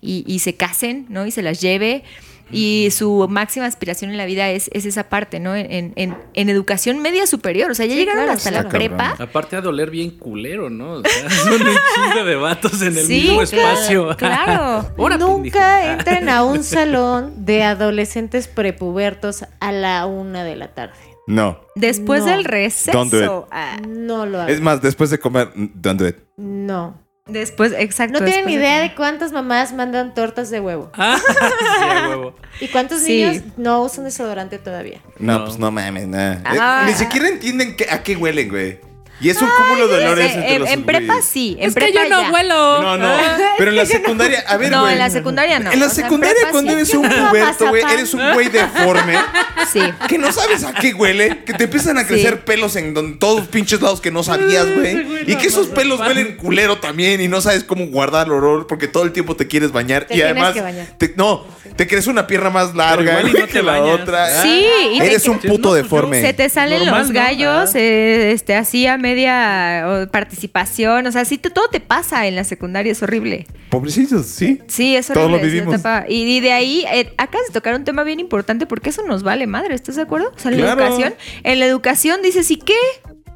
y, 0.00 0.24
y 0.26 0.40
se 0.40 0.54
casen, 0.54 1.06
¿no? 1.08 1.26
Y 1.26 1.30
se 1.30 1.42
las 1.42 1.60
lleve. 1.60 2.04
Y 2.52 2.88
su 2.90 3.26
máxima 3.28 3.66
aspiración 3.66 4.10
en 4.10 4.16
la 4.16 4.26
vida 4.26 4.50
es, 4.50 4.68
es 4.72 4.84
esa 4.86 5.08
parte, 5.08 5.40
¿no? 5.40 5.54
En, 5.54 5.92
en- 5.96 6.16
en 6.34 6.48
educación 6.48 6.98
media 7.00 7.26
superior. 7.26 7.70
O 7.70 7.74
sea, 7.74 7.86
ya 7.86 7.92
Sí, 7.92 7.98
llegaron 8.00 8.24
claro, 8.24 8.36
hasta 8.36 8.50
claro. 8.50 8.64
la 8.64 8.70
prepa. 8.70 9.14
Aparte 9.18 9.56
a 9.56 9.60
doler 9.60 9.90
bien 9.90 10.10
culero, 10.18 10.70
¿no? 10.70 10.94
O 10.94 11.02
sea, 11.02 11.30
son 11.44 11.52
un 11.62 11.76
chingo 11.94 12.24
de 12.24 12.34
vatos 12.36 12.80
en 12.82 12.96
el 12.96 13.06
Sí, 13.06 13.22
mismo 13.22 13.42
espacio. 13.42 14.16
claro. 14.18 14.86
Ahora, 14.98 15.16
Nunca 15.18 15.92
entren 15.92 16.28
a 16.28 16.44
un 16.44 16.64
salón 16.64 17.44
de 17.44 17.62
adolescentes 17.62 18.48
prepubertos 18.48 19.44
a 19.60 19.72
la 19.72 20.06
una 20.06 20.44
de 20.44 20.56
la 20.56 20.68
tarde. 20.74 20.94
No. 21.26 21.60
Después 21.76 22.20
No. 22.24 22.30
del 22.32 22.44
receso. 22.44 22.90
Don't 22.96 23.12
do 23.12 23.22
it. 23.22 23.46
ah, 23.52 23.76
No 23.86 24.26
lo 24.26 24.38
hagan. 24.40 24.50
Es 24.52 24.60
más, 24.60 24.82
después 24.82 25.10
de 25.10 25.18
comer, 25.18 25.50
don't 25.54 26.00
do 26.00 26.08
it. 26.08 26.16
No. 26.36 26.98
Después, 27.32 27.72
exacto. 27.76 28.18
No 28.20 28.24
tienen 28.26 28.48
idea 28.50 28.80
de 28.80 28.94
cuántas 28.94 29.32
mamás 29.32 29.72
mandan 29.72 30.14
tortas 30.14 30.50
de 30.50 30.60
huevo. 30.60 30.90
Ah, 30.94 31.18
sí, 31.28 32.08
huevo. 32.08 32.34
¿Y 32.60 32.68
cuántos 32.68 33.00
Sí. 33.00 33.24
niños 33.24 33.42
no 33.56 33.82
usan 33.82 34.04
desodorante 34.04 34.58
todavía? 34.58 35.00
No, 35.18 35.38
No. 35.40 35.44
pues 35.46 35.58
no 35.58 35.70
mames, 35.70 36.06
nada. 36.08 36.42
Ah. 36.44 36.82
Eh, 36.84 36.90
ni 36.90 36.96
siquiera 36.98 37.28
entienden 37.28 37.76
que- 37.76 37.88
a 37.90 38.02
qué 38.02 38.16
huelen, 38.16 38.48
güey. 38.48 38.78
Y 39.20 39.28
es 39.30 39.40
un 39.42 39.48
cúmulo 39.50 39.86
de 39.88 39.96
olores 40.04 40.32
entre 40.32 40.54
en, 40.54 40.60
los 40.60 40.70
en 40.70 40.82
prepa 40.84 41.12
güeyes. 41.14 41.24
sí, 41.26 41.56
en 41.60 41.68
Es 41.68 41.74
que 41.74 41.80
prepa 41.80 42.04
yo 42.04 42.08
no 42.10 42.22
ya. 42.22 42.30
huelo. 42.30 42.82
No, 42.82 42.96
no. 42.96 43.14
Pero 43.58 43.70
en 43.70 43.76
la 43.76 43.84
secundaria, 43.86 44.44
a 44.48 44.56
ver, 44.56 44.70
No, 44.70 44.80
güey. 44.82 44.92
en 44.94 44.98
la 44.98 45.10
secundaria 45.10 45.58
no. 45.58 45.70
En 45.72 45.78
la 45.80 45.86
O 45.86 45.90
sea, 45.90 45.98
en 45.98 46.04
secundaria, 46.04 46.34
prepa 46.36 46.50
cuando 46.52 46.70
sí. 46.72 46.76
eres 46.76 46.94
un 46.94 47.02
puberto, 47.08 47.68
güey, 47.68 47.82
eres 47.92 48.14
un 48.14 48.32
güey 48.32 48.48
deforme. 48.48 49.14
Sí. 49.70 49.80
Que 50.08 50.18
no 50.18 50.32
sabes 50.32 50.64
a 50.64 50.72
qué 50.72 50.94
huele, 50.94 51.44
que 51.44 51.52
te 51.52 51.64
empiezan 51.64 51.96
a 51.98 52.04
crecer 52.06 52.34
Sí. 52.34 52.40
pelos 52.44 52.74
en 52.76 52.92
don- 52.94 53.18
todos 53.20 53.46
pinches 53.46 53.80
lados 53.80 54.00
que 54.00 54.10
no 54.10 54.22
sabías, 54.24 54.66
güey. 54.74 55.22
Y 55.30 55.36
que 55.36 55.46
esos 55.46 55.68
pelos 55.68 56.00
huelen 56.00 56.36
culero 56.38 56.78
también 56.78 57.20
y 57.20 57.28
no 57.28 57.40
sabes 57.40 57.62
cómo 57.62 57.86
guardar 57.86 58.26
el 58.26 58.32
olor 58.32 58.66
porque 58.66 58.88
todo 58.88 59.04
el 59.04 59.12
tiempo 59.12 59.36
te 59.36 59.46
quieres 59.46 59.70
bañar 59.70 60.06
Te 60.06 60.14
y 60.14 60.16
tienes 60.16 60.32
además 60.32 60.54
que 60.54 60.60
bañar. 60.62 60.86
te- 60.98 61.12
no, 61.16 61.44
te 61.76 61.86
crees 61.86 62.06
una 62.08 62.26
pierna 62.26 62.50
más 62.50 62.74
larga 62.74 63.12
igual 63.20 63.28
y 63.28 63.30
güey, 63.32 63.42
no 63.42 63.46
te 63.46 63.52
que 63.52 63.62
la 63.62 63.78
bañas. 63.80 64.00
otra. 64.00 64.42
Sí, 64.42 64.66
y 64.94 64.98
te- 64.98 65.06
Eres 65.06 65.28
un 65.28 65.38
puto 65.38 65.68
no, 65.68 65.70
pues, 65.70 65.82
deforme. 65.84 66.20
Se 66.22 66.32
te 66.32 66.48
salen 66.48 66.80
Normal, 66.80 66.98
los 67.00 67.08
¿no? 67.10 67.14
gallos, 67.14 67.70
Ah. 67.74 67.78
eh, 67.78 68.32
este, 68.32 68.56
así 68.56 68.86
a 68.88 68.96
media 69.10 70.08
participación. 70.10 71.06
O 71.06 71.12
sea, 71.12 71.24
sí, 71.24 71.38
te- 71.38 71.50
todo 71.50 71.68
te 71.68 71.80
pasa 71.80 72.26
en 72.26 72.36
la 72.36 72.44
secundaria, 72.44 72.92
es 72.92 73.02
horrible. 73.02 73.46
Pobrecitos, 73.70 74.26
sí. 74.26 74.60
Sí, 74.68 74.96
es 74.96 75.06
Todos 75.08 75.24
horrible. 75.24 75.40
lo 75.40 75.46
es 75.46 75.66
una 75.66 75.76
vivimos. 75.76 76.04
Y, 76.08 76.36
y 76.36 76.40
de 76.40 76.52
ahí, 76.52 76.84
eh, 76.92 77.12
acabas 77.18 77.46
de 77.48 77.52
tocar 77.52 77.74
un 77.74 77.84
tema 77.84 78.02
bien 78.04 78.20
importante 78.20 78.66
porque 78.66 78.90
eso 78.90 79.02
nos 79.04 79.22
vale 79.22 79.46
madre, 79.46 79.74
¿estás 79.74 79.96
de 79.96 80.02
acuerdo? 80.02 80.32
O 80.34 80.38
sea, 80.38 80.50
en 80.52 80.60
la 80.60 80.72
educación, 80.72 81.14
en 81.42 81.58
la 81.58 81.66
educación 81.66 82.22
dices, 82.22 82.50
¿y 82.50 82.56
qué? 82.56 82.74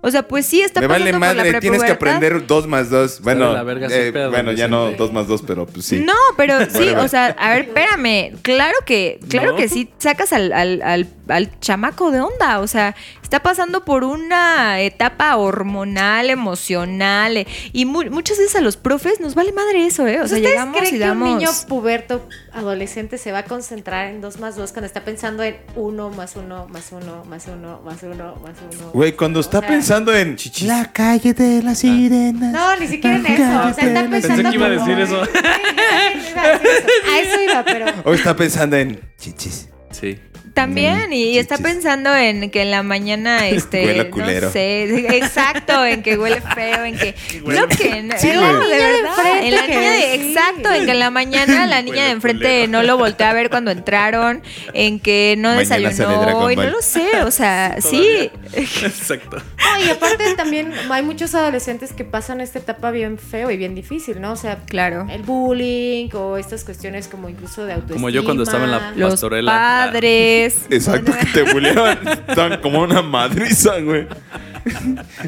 O 0.06 0.10
sea, 0.10 0.28
pues 0.28 0.44
sí, 0.44 0.60
está 0.60 0.82
Me 0.82 0.86
vale 0.86 1.04
pasando 1.12 1.18
por 1.28 1.34
la 1.36 1.42
madre, 1.44 1.60
tienes 1.60 1.82
que 1.82 1.92
aprender 1.92 2.46
dos 2.46 2.66
más 2.66 2.90
dos. 2.90 3.22
Bueno, 3.22 3.54
la 3.54 3.62
verga 3.62 3.88
eh, 3.90 4.12
bueno, 4.28 4.52
ya 4.52 4.68
no 4.68 4.90
dos 4.92 5.14
más 5.14 5.26
dos, 5.26 5.40
pero 5.46 5.64
pues 5.64 5.86
sí. 5.86 6.00
No, 6.04 6.12
pero 6.36 6.58
sí, 6.70 6.90
o 6.90 7.08
sea, 7.08 7.28
a 7.38 7.54
ver, 7.54 7.62
espérame. 7.68 8.36
Claro 8.42 8.74
que, 8.84 9.18
claro 9.30 9.52
¿No? 9.52 9.56
que 9.56 9.66
sí 9.70 9.88
sacas 9.96 10.34
al, 10.34 10.52
al, 10.52 10.82
al, 10.82 11.06
al 11.28 11.58
chamaco 11.60 12.10
de 12.10 12.20
onda. 12.20 12.60
O 12.60 12.66
sea, 12.66 12.94
está 13.34 13.42
pasando 13.42 13.84
por 13.84 14.04
una 14.04 14.78
etapa 14.80 15.34
hormonal, 15.36 16.30
emocional. 16.30 17.44
y 17.72 17.84
mu- 17.84 18.08
muchas 18.12 18.38
veces 18.38 18.54
a 18.54 18.60
los 18.60 18.76
profes 18.76 19.18
nos 19.18 19.34
vale 19.34 19.50
madre 19.50 19.86
eso, 19.86 20.06
¿eh? 20.06 20.20
O 20.20 20.28
sea, 20.28 20.36
¿Ustedes 20.36 20.50
llegamos 20.50 20.76
creen 20.78 20.94
y 20.94 20.98
que 20.98 21.02
un 21.02 21.08
damos. 21.08 21.28
niño 21.40 21.50
puberto 21.66 22.28
adolescente 22.52 23.18
se 23.18 23.32
va 23.32 23.38
a 23.38 23.44
concentrar 23.44 24.06
en 24.06 24.20
dos 24.20 24.38
más 24.38 24.54
dos 24.54 24.70
cuando 24.70 24.86
está 24.86 25.00
pensando 25.04 25.42
en 25.42 25.56
uno 25.74 26.10
más 26.10 26.36
uno 26.36 26.68
más 26.68 26.92
uno 26.92 27.24
más 27.24 27.48
uno 27.48 27.80
más 27.84 28.02
uno 28.04 28.36
más 28.36 28.54
uno? 28.72 28.90
Güey, 28.92 29.12
cuando 29.14 29.40
O 29.40 29.42
está 29.42 29.58
sea, 29.58 29.68
pensando 29.68 30.14
en 30.14 30.36
la 30.62 30.92
calle 30.92 31.34
de 31.34 31.60
las 31.64 31.78
sirenas. 31.80 32.52
No, 32.52 32.76
ni 32.76 32.86
siquiera 32.86 33.16
en 33.16 33.26
eso. 33.26 33.42
O 33.42 33.74
sea, 33.74 33.84
está 33.88 34.08
Pensé 34.08 34.28
pensando. 34.28 34.50
que 34.50 34.54
iba 34.56 34.66
a 34.66 34.76
como 34.76 34.86
decir 34.86 34.98
en- 35.00 35.00
eso. 35.00 35.24
Sí, 35.34 35.40
yo 35.40 35.42
también 35.42 36.30
iba 36.30 36.42
a 36.44 36.48
decir 36.52 36.68
eso. 36.70 37.10
A 37.12 37.18
eso 37.18 37.42
iba, 37.42 37.64
pero. 37.64 37.86
O 38.04 38.14
está 38.14 38.36
pensando 38.36 38.76
en 38.76 39.00
chichis. 39.18 39.68
Sí. 39.90 40.20
También, 40.54 41.12
y 41.12 41.36
está 41.36 41.58
pensando 41.58 42.14
en 42.14 42.48
que 42.50 42.62
en 42.62 42.70
la 42.70 42.82
mañana, 42.84 43.48
este, 43.48 43.84
Huele 43.86 44.00
a 44.02 44.10
culero. 44.10 44.46
no 44.46 44.52
sé, 44.52 45.16
exacto, 45.16 45.84
en 45.84 46.02
que 46.02 46.16
huele 46.16 46.40
feo, 46.40 46.84
en 46.84 46.96
que, 46.96 47.14
no 47.44 47.66
que, 47.68 48.02
no, 48.02 48.16
Sí, 48.18 48.28
en 48.30 48.40
la- 48.40 48.46
de 48.52 48.52
niña 48.52 48.68
de 48.68 48.92
verdad, 48.92 49.14
enfrente 49.16 49.46
en 49.48 49.54
la 49.56 49.66
que 49.66 49.76
niña 49.76 49.90
de- 49.92 49.98
sí. 50.18 50.28
exacto, 50.30 50.72
en 50.72 50.84
que 50.86 50.92
en 50.92 50.98
la 51.00 51.10
mañana 51.10 51.66
la 51.66 51.82
niña 51.82 51.94
Huele 51.96 52.06
de 52.06 52.10
enfrente 52.12 52.44
culero. 52.44 52.68
no 52.68 52.82
lo 52.84 52.96
volteó 52.96 53.26
a 53.26 53.32
ver 53.32 53.50
cuando 53.50 53.72
entraron, 53.72 54.42
en 54.72 55.00
que 55.00 55.34
no 55.38 55.48
Mañana 55.54 55.60
desayunó, 55.88 56.50
y 56.52 56.56
no 56.56 56.62
lo 56.70 56.82
sé, 56.82 57.22
o 57.24 57.30
sea, 57.32 57.76
sí, 57.80 58.30
Exacto. 58.82 59.36
No, 59.38 59.84
y 59.84 59.90
aparte 59.90 60.34
también 60.36 60.72
hay 60.90 61.02
muchos 61.02 61.34
adolescentes 61.34 61.92
que 61.92 62.04
pasan 62.04 62.40
esta 62.40 62.58
etapa 62.58 62.90
bien 62.90 63.18
feo 63.18 63.50
y 63.50 63.56
bien 63.56 63.74
difícil, 63.74 64.20
¿no? 64.20 64.32
O 64.32 64.36
sea, 64.36 64.56
claro. 64.66 65.06
el 65.10 65.22
bullying 65.22 66.08
o 66.14 66.36
estas 66.36 66.64
cuestiones 66.64 67.08
como 67.08 67.28
incluso 67.28 67.64
de 67.64 67.72
autoestima. 67.74 67.96
Como 67.96 68.10
yo 68.10 68.24
cuando 68.24 68.42
estaba 68.44 68.64
en 68.64 68.70
la- 68.70 68.92
Los 68.96 69.12
pastorela. 69.12 69.52
padres. 69.52 70.56
Exacto, 70.70 71.12
que 71.18 71.26
te 71.26 71.42
bulleaban. 71.52 71.98
Estaban 72.06 72.60
como 72.60 72.80
una 72.82 73.02
madriza, 73.02 73.78
güey. 73.80 74.06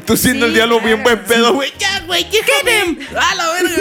Tú 0.05 0.17
siendo 0.17 0.47
el 0.47 0.53
diálogo 0.53 0.81
bien 0.81 1.03
buen 1.03 1.19
pedo, 1.19 1.53
güey. 1.53 1.71
Ya, 1.77 2.03
güey, 2.07 2.25
déjame. 2.31 2.97
¡A 3.15 3.35
la 3.35 3.51
verga! 3.51 3.77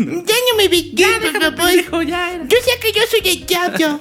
Ya 0.30 0.34
no 0.50 0.56
me 0.56 0.68
vi 0.68 0.94
favor. 0.96 1.72
Hijo, 1.74 2.02
ya 2.02 2.32
era. 2.34 2.44
Yo 2.44 2.56
sé 2.58 2.78
que 2.80 2.92
yo 2.92 3.02
soy 3.10 3.20
el 3.28 3.46
diablo. 3.46 4.00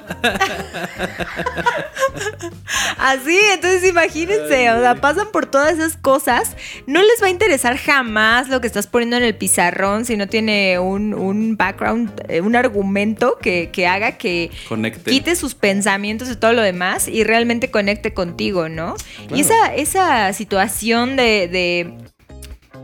Así, 2.97 3.38
entonces 3.54 3.89
imagínense, 3.89 4.39
o 4.46 4.48
sea, 4.48 4.96
pasan 4.96 5.32
por 5.32 5.46
todas 5.46 5.74
esas 5.74 5.98
cosas, 5.98 6.56
no 6.88 7.02
les 7.02 7.22
va 7.22 7.28
a 7.28 7.30
interesar 7.30 7.78
jamás 7.78 8.50
lo 8.50 8.62
que 8.62 8.68
estás 8.68 8.88
poniendo 8.88 9.18
en 9.18 9.24
el 9.24 9.36
pizarrón 9.36 10.06
si 10.06 10.18
no 10.18 10.28
tiene 10.28 10.80
un, 10.80 11.14
un 11.14 11.58
background, 11.58 12.12
eh, 12.28 12.42
un 12.42 12.56
argumento 12.56 13.38
que, 13.42 13.70
que 13.72 13.88
haga 13.88 14.14
que 14.14 14.52
Conecte. 14.68 15.10
quite 15.10 15.36
sus 15.36 15.56
pensamientos 15.56 16.30
y 16.30 16.36
todo 16.36 16.54
lo 16.54 16.62
demás 16.62 17.08
y 17.08 17.24
realmente 17.24 17.72
conecte 17.72 18.14
contigo, 18.14 18.70
¿no? 18.70 18.96
Y 19.34 19.42
esa, 19.42 19.76
esa 19.76 20.32
situación 20.34 21.16
de, 21.16 21.48
de 21.48 21.98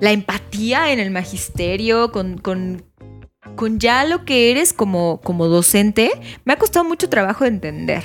la 0.02 0.12
empatía 0.12 0.92
en 0.92 1.00
el 1.00 1.12
magisterio 1.12 2.12
con... 2.12 2.38
con 2.38 2.84
con 3.56 3.80
ya 3.80 4.04
lo 4.04 4.26
que 4.26 4.52
eres 4.52 4.74
como, 4.74 5.22
como 5.22 5.48
docente, 5.48 6.12
me 6.44 6.54
ha 6.54 6.58
costado 6.58 6.84
mucho 6.84 7.10
trabajo 7.10 7.44
de 7.46 7.52
entender. 7.52 8.04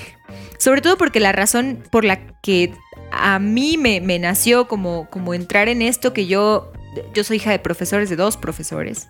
Sobre 0.59 0.81
todo 0.83 0.97
porque 0.99 1.19
la 1.19 1.33
razón 1.33 1.83
por 1.91 2.05
la 2.05 2.21
que 2.43 2.73
a 3.13 3.39
mí 3.39 3.77
me, 3.77 4.01
me 4.01 4.19
nació 4.19 4.67
como, 4.69 5.09
como 5.11 5.35
entrar 5.35 5.69
en 5.69 5.83
esto, 5.83 6.13
que 6.13 6.27
yo, 6.27 6.73
yo 7.15 7.23
soy 7.25 7.37
hija 7.39 7.51
de 7.51 7.59
profesores, 7.59 8.09
de 8.11 8.17
dos 8.17 8.37
profesores, 8.37 9.09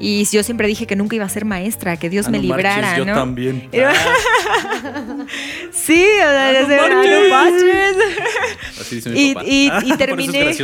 y 0.00 0.24
yo 0.32 0.42
siempre 0.42 0.66
dije 0.68 0.86
que 0.86 0.96
nunca 0.96 1.14
iba 1.16 1.24
a 1.24 1.28
ser 1.28 1.44
maestra, 1.44 1.96
que 1.96 2.08
Dios 2.10 2.26
Ah, 2.26 2.30
me 2.30 2.38
no 2.38 2.42
librara, 2.44 2.80
marches, 2.82 2.98
yo 2.98 3.04
¿no? 3.04 3.14
también. 3.14 3.68
Era- 3.72 3.94
sí, 5.72 6.04
o 6.04 6.20
sea, 6.20 6.48
Ah, 6.84 7.50
no. 7.50 8.80
Así 8.80 8.96
dice 8.96 9.10
mi 9.10 9.20
Y- 9.30 9.34
papá. 9.34 9.46
y- 9.46 9.66
y 9.66 9.68
Por 9.70 9.82
eso 9.82 9.92
es 9.92 9.98
terminé- 9.98 10.54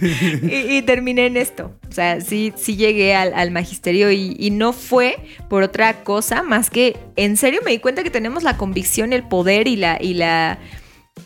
y, 0.42 0.76
y 0.76 0.82
terminé 0.82 1.26
en 1.26 1.36
esto. 1.36 1.72
O 1.88 1.92
sea, 1.92 2.20
sí, 2.20 2.52
sí 2.56 2.76
llegué 2.76 3.14
al, 3.14 3.32
al 3.34 3.50
magisterio 3.50 4.10
y, 4.12 4.36
y 4.38 4.50
no 4.50 4.72
fue 4.72 5.16
por 5.48 5.62
otra 5.62 6.04
cosa 6.04 6.42
más 6.42 6.70
que 6.70 6.96
en 7.16 7.36
serio 7.36 7.60
me 7.64 7.72
di 7.72 7.78
cuenta 7.78 8.02
que 8.02 8.10
tenemos 8.10 8.42
la 8.42 8.56
convicción, 8.56 9.12
el 9.12 9.22
poder 9.24 9.66
y 9.68 9.76
la, 9.76 9.98
y 10.00 10.14
la, 10.14 10.58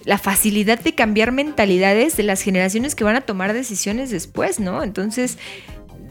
la 0.05 0.19
facilidad 0.19 0.79
de 0.81 0.95
cambiar 0.95 1.33
mentalidades 1.33 2.17
de 2.17 2.23
las 2.23 2.43
generaciones 2.43 2.95
que 2.95 3.05
van 3.05 3.17
a 3.17 3.21
tomar 3.23 3.53
decisiones 3.53 4.11
después, 4.11 4.61
¿no? 4.61 4.83
Entonces, 4.83 5.39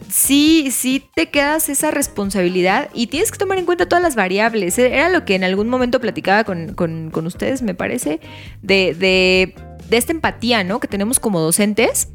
sí, 0.09 0.69
sí 0.71 1.03
te 1.15 1.29
quedas 1.29 1.69
esa 1.69 1.91
responsabilidad 1.91 2.89
y 2.93 3.07
tienes 3.07 3.31
que 3.31 3.37
tomar 3.37 3.57
en 3.57 3.65
cuenta 3.65 3.87
todas 3.87 4.03
las 4.03 4.15
variables. 4.15 4.77
Era 4.77 5.09
lo 5.09 5.25
que 5.25 5.35
en 5.35 5.43
algún 5.43 5.69
momento 5.69 6.01
platicaba 6.01 6.43
con, 6.43 6.73
con- 6.73 7.11
con 7.11 7.25
ustedes, 7.27 7.61
me 7.61 7.75
parece, 7.75 8.19
de, 8.61 8.93
de, 8.93 9.53
de 9.89 9.97
esta 9.97 10.11
empatía, 10.11 10.63
¿no? 10.63 10.79
Que 10.79 10.87
tenemos 10.87 11.19
como 11.19 11.39
docentes 11.39 12.09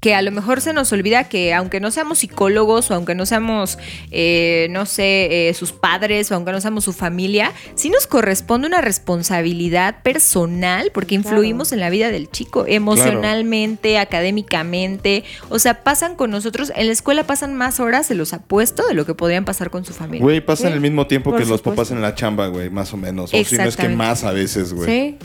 que 0.00 0.14
a 0.14 0.22
lo 0.22 0.32
mejor 0.32 0.62
se 0.62 0.72
nos 0.72 0.92
olvida 0.92 1.24
que 1.24 1.52
aunque 1.52 1.78
no 1.78 1.90
seamos 1.90 2.20
psicólogos 2.20 2.90
o 2.90 2.94
aunque 2.94 3.14
no 3.14 3.26
seamos, 3.26 3.78
eh, 4.10 4.66
no 4.70 4.86
sé, 4.86 5.48
eh, 5.48 5.54
sus 5.54 5.72
padres 5.72 6.32
o 6.32 6.34
aunque 6.34 6.52
no 6.52 6.60
seamos 6.60 6.84
su 6.84 6.94
familia, 6.94 7.52
sí 7.74 7.90
nos 7.90 8.06
corresponde 8.06 8.66
una 8.66 8.80
responsabilidad 8.80 10.02
personal 10.02 10.90
porque 10.94 11.14
influimos 11.14 11.72
en 11.72 11.80
la 11.80 11.90
vida 11.90 12.10
del 12.10 12.30
chico 12.30 12.64
emocionalmente, 12.66 13.98
académicamente. 13.98 15.24
O 15.50 15.58
sea, 15.58 15.84
pasan 15.84 16.16
con 16.16 16.30
nosotros, 16.30 16.72
en 16.74 16.86
la 16.86 16.92
escuela 16.92 17.24
pasan 17.24 17.54
más 17.54 17.78
horas, 17.78 18.06
se 18.06 18.14
los 18.14 18.32
apuesto, 18.32 18.86
de 18.86 18.94
lo 18.94 19.04
que 19.04 19.14
podrían 19.14 19.44
pasar 19.44 19.70
con 19.70 19.84
su 19.84 19.92
familia. 19.92 20.22
Güey, 20.22 20.40
pasan 20.40 20.68
Sí, 20.68 20.74
el 20.74 20.80
mismo 20.80 21.06
tiempo 21.06 21.30
por 21.30 21.40
que 21.40 21.46
los 21.46 21.62
papás 21.62 21.90
en 21.90 22.00
la 22.00 22.14
chamba, 22.14 22.46
güey, 22.46 22.70
más 22.70 22.92
o 22.94 22.96
menos. 22.96 23.34
O 23.34 23.44
si 23.44 23.56
no 23.56 23.64
es 23.64 23.76
que 23.76 23.88
más 23.88 24.24
a 24.24 24.32
veces, 24.32 24.72
güey. 24.72 24.88
Sí. 24.88 25.18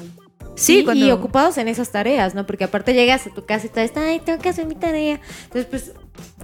Sí, 0.56 0.80
y, 0.80 0.84
cuando- 0.86 1.06
y 1.06 1.12
ocupados 1.12 1.58
en 1.58 1.68
esas 1.68 1.90
tareas, 1.92 2.34
¿no? 2.36 2.46
Porque 2.46 2.64
aparte 2.64 2.94
llegas 2.94 3.28
a 3.28 3.30
tu 3.32 3.46
casa 3.46 3.66
y 3.68 3.70
te 3.70 3.82
dices, 3.82 3.98
ay, 3.98 4.20
tengo 4.20 4.40
que 4.42 4.50
hacer 4.50 4.66
mi 4.66 4.76
tarea. 4.76 5.20
Entonces, 5.44 5.66
pues, 5.70 5.92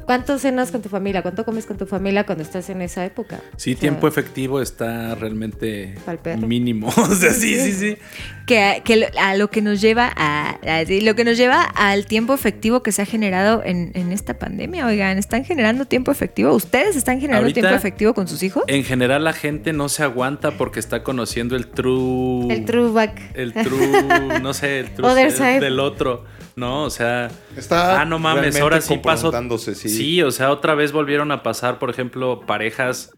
¿cuánto 0.05 0.37
cenas 0.39 0.71
con 0.71 0.81
tu 0.81 0.89
familia? 0.89 1.21
¿Cuánto 1.21 1.45
comes 1.45 1.65
con 1.65 1.77
tu 1.77 1.85
familia 1.85 2.25
cuando 2.25 2.43
estás 2.43 2.69
en 2.69 2.81
esa 2.81 3.05
época? 3.05 3.39
Sí, 3.57 3.71
O 3.71 3.73
sea, 3.73 3.79
tiempo 3.81 4.07
efectivo 4.07 4.61
está 4.61 5.15
realmente 5.15 5.95
mínimo. 6.39 6.89
O 6.97 7.15
sea, 7.15 7.31
sí, 7.33 7.55
sí, 7.59 7.71
sí. 7.73 7.97
que, 8.45 8.81
a 9.19 9.35
lo 9.35 9.49
que 9.49 9.61
nos 9.61 9.79
lleva 9.81 10.11
a, 10.15 10.57
a- 10.65 10.83
lo 10.83 11.15
que 11.15 11.23
nos 11.23 11.37
lleva 11.37 11.63
al 11.63 12.05
tiempo 12.05 12.33
efectivo 12.33 12.83
que 12.83 12.91
se 12.91 13.01
ha 13.01 13.05
generado 13.05 13.61
en, 13.63 13.91
en 13.95 14.11
esta 14.11 14.37
pandemia. 14.39 14.85
Oigan, 14.87 15.17
¿están 15.17 15.45
generando 15.45 15.85
tiempo 15.85 16.11
efectivo? 16.11 16.53
¿Ustedes 16.53 16.95
están 16.95 17.19
generando 17.19 17.45
Ahorita- 17.45 17.61
tiempo 17.61 17.75
efectivo 17.77 18.13
con 18.13 18.27
sus 18.27 18.43
hijos? 18.43 18.63
En 18.67 18.83
general 18.83 19.23
la 19.23 19.33
gente 19.33 19.73
no 19.73 19.87
se 19.89 20.03
aguanta 20.03 20.51
porque 20.51 20.79
está 20.79 21.03
conociendo 21.03 21.55
el 21.55 21.67
true... 21.67 22.51
El 22.53 22.65
throwback. 22.65 23.19
El 23.35 23.53
true, 23.53 24.39
no 24.41 24.53
sé, 24.53 24.79
el 24.79 24.91
true 24.93 25.07
Other 25.07 25.31
self 25.31 25.37
side. 25.37 25.59
del 25.59 25.79
otro. 25.79 26.25
No, 26.55 26.83
o 26.83 26.89
sea... 26.89 27.29
Está 27.55 28.01
ah, 28.01 28.05
no 28.05 28.19
mames, 28.19 28.59
ahora 28.59 28.81
sí 28.81 28.97
pasó... 28.97 29.31
sí. 29.57 29.75
Sí, 29.75 30.21
o 30.21 30.31
sea, 30.31 30.51
otra 30.51 30.75
vez 30.75 30.91
volvieron 30.91 31.31
a 31.31 31.43
pasar, 31.43 31.79
por 31.79 31.89
ejemplo, 31.89 32.41
parejas... 32.45 33.11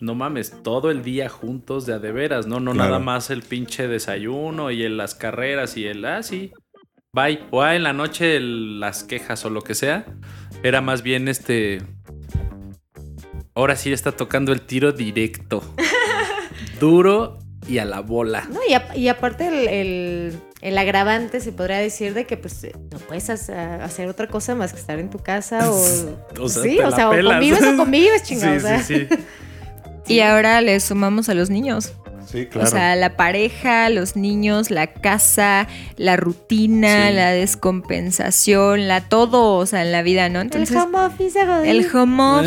No 0.00 0.14
mames, 0.14 0.62
todo 0.62 0.90
el 0.90 1.02
día 1.02 1.28
juntos 1.28 1.86
de 1.86 1.94
a 1.94 1.98
de 1.98 2.12
veras, 2.12 2.46
¿no? 2.46 2.60
No 2.60 2.72
Claro. 2.72 2.90
nada 2.90 2.98
más 2.98 3.30
el 3.30 3.42
pinche 3.42 3.88
desayuno 3.88 4.70
y 4.70 4.82
el, 4.82 4.96
las 4.98 5.14
carreras 5.14 5.76
y 5.78 5.86
el, 5.86 6.04
ah, 6.04 6.22
sí, 6.22 6.52
bye. 7.12 7.40
O 7.52 7.62
ah, 7.62 7.74
en 7.76 7.84
la 7.84 7.92
noche 7.92 8.36
el- 8.36 8.80
las 8.80 9.04
quejas 9.04 9.44
o 9.46 9.50
lo 9.50 9.62
que 9.62 9.74
sea. 9.74 10.04
Era 10.62 10.80
más 10.80 11.02
bien 11.02 11.28
este... 11.28 11.80
Ahora 13.54 13.76
sí 13.76 13.92
está 13.92 14.12
tocando 14.12 14.52
el 14.52 14.62
tiro 14.62 14.92
directo. 14.92 15.62
Duro 16.80 17.38
y 17.68 17.78
a 17.78 17.84
la 17.84 18.00
bola. 18.00 18.46
No, 18.52 18.60
y, 18.68 18.74
a- 18.74 18.96
y 18.96 19.08
aparte 19.08 19.46
el, 19.48 19.68
el- 19.68 20.38
el 20.64 20.78
agravante 20.78 21.40
se 21.40 21.52
podría 21.52 21.76
decir 21.76 22.14
de 22.14 22.24
que 22.24 22.38
pues 22.38 22.66
no 22.90 22.98
puedes 22.98 23.28
hacer, 23.28 24.08
otra 24.08 24.28
cosa 24.28 24.54
más 24.54 24.72
que 24.72 24.80
estar 24.80 24.98
en 24.98 25.10
tu 25.10 25.18
casa 25.18 25.70
o... 25.70 25.74
O 26.40 26.48
sea, 26.48 26.62
sí, 26.62 26.76
te 26.76 26.84
o 26.84 26.90
la 26.90 26.96
sea, 26.96 27.10
o 27.10 27.22
convives 27.22 27.62
o 27.62 27.76
convives, 27.76 28.22
chingado. 28.24 28.58
Sí, 28.58 28.64
o 28.64 28.68
sea. 28.68 28.82
sí, 28.82 29.06
sí. 29.08 29.16
Y 30.06 30.20
ahora 30.20 30.62
le 30.62 30.80
sumamos 30.80 31.28
a 31.28 31.34
los 31.34 31.50
niños. 31.50 31.92
Sí, 32.26 32.46
claro. 32.46 32.66
O 32.66 32.70
sea, 32.70 32.96
la 32.96 33.16
pareja, 33.16 33.88
los 33.90 34.16
niños, 34.16 34.70
la 34.70 34.86
casa, 34.88 35.66
la 35.96 36.16
rutina, 36.16 37.08
Sí. 37.08 37.14
la 37.14 37.30
descompensación, 37.30 38.88
la 38.88 39.02
todo, 39.02 39.56
o 39.56 39.66
sea, 39.66 39.82
en 39.82 39.92
la 39.92 40.02
vida, 40.02 40.28
¿no? 40.28 40.40
El 40.40 40.46
Entonces, 40.46 40.76
home 40.76 40.98
office, 40.98 41.44
Godín. 41.44 41.68
El 41.70 41.86
home 41.96 42.22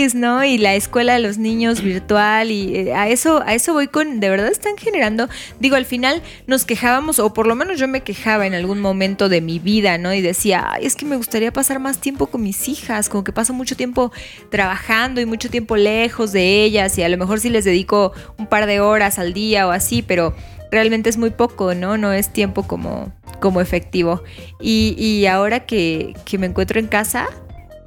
office, 0.00 0.16
¿no? 0.16 0.44
Y 0.44 0.58
la 0.58 0.74
escuela 0.74 1.14
de 1.14 1.20
los 1.20 1.38
niños 1.38 1.82
virtual 1.82 2.50
y 2.50 2.76
eh, 2.76 2.94
a 2.94 3.08
eso 3.08 3.42
a 3.46 3.54
eso 3.54 3.72
voy 3.72 3.88
con 3.88 4.20
de 4.20 4.28
verdad 4.30 4.48
están 4.48 4.76
generando, 4.76 5.28
digo, 5.60 5.76
al 5.76 5.86
final 5.86 6.22
nos 6.46 6.64
quejábamos 6.64 7.18
o 7.18 7.32
por 7.32 7.46
lo 7.46 7.54
menos 7.54 7.78
yo 7.78 7.88
me 7.88 8.02
quejaba 8.02 8.46
en 8.46 8.54
algún 8.54 8.80
momento 8.80 9.28
de 9.28 9.40
mi 9.40 9.58
vida, 9.58 9.98
¿no? 9.98 10.12
Y 10.14 10.20
decía, 10.20 10.66
"Ay, 10.72 10.86
es 10.86 10.96
que 10.96 11.04
me 11.04 11.16
gustaría 11.16 11.52
pasar 11.52 11.78
más 11.78 11.98
tiempo 11.98 12.26
con 12.26 12.42
mis 12.42 12.68
hijas, 12.68 13.08
como 13.08 13.24
que 13.24 13.32
paso 13.32 13.52
mucho 13.52 13.76
tiempo 13.76 14.12
trabajando 14.50 15.20
y 15.20 15.26
mucho 15.26 15.50
tiempo 15.50 15.76
lejos 15.76 16.32
de 16.32 16.64
ellas 16.64 16.96
y 16.98 17.02
a 17.02 17.08
lo 17.08 17.16
mejor 17.16 17.40
sí 17.40 17.48
les 17.50 17.64
dedico 17.64 18.12
un 18.38 18.46
par 18.46 18.66
de 18.66 18.80
horas 18.80 19.11
al 19.18 19.32
día 19.32 19.66
o 19.66 19.70
así, 19.70 20.02
pero 20.02 20.34
realmente 20.70 21.10
es 21.10 21.18
muy 21.18 21.30
poco, 21.30 21.74
¿no? 21.74 21.96
No 21.98 22.12
es 22.12 22.32
tiempo 22.32 22.62
como 22.64 23.12
como 23.42 23.60
efectivo. 23.60 24.22
Y, 24.58 24.94
y 24.96 25.26
ahora 25.26 25.66
que, 25.66 26.14
que 26.24 26.38
me 26.38 26.46
encuentro 26.46 26.80
en 26.80 26.86
casa, 26.86 27.28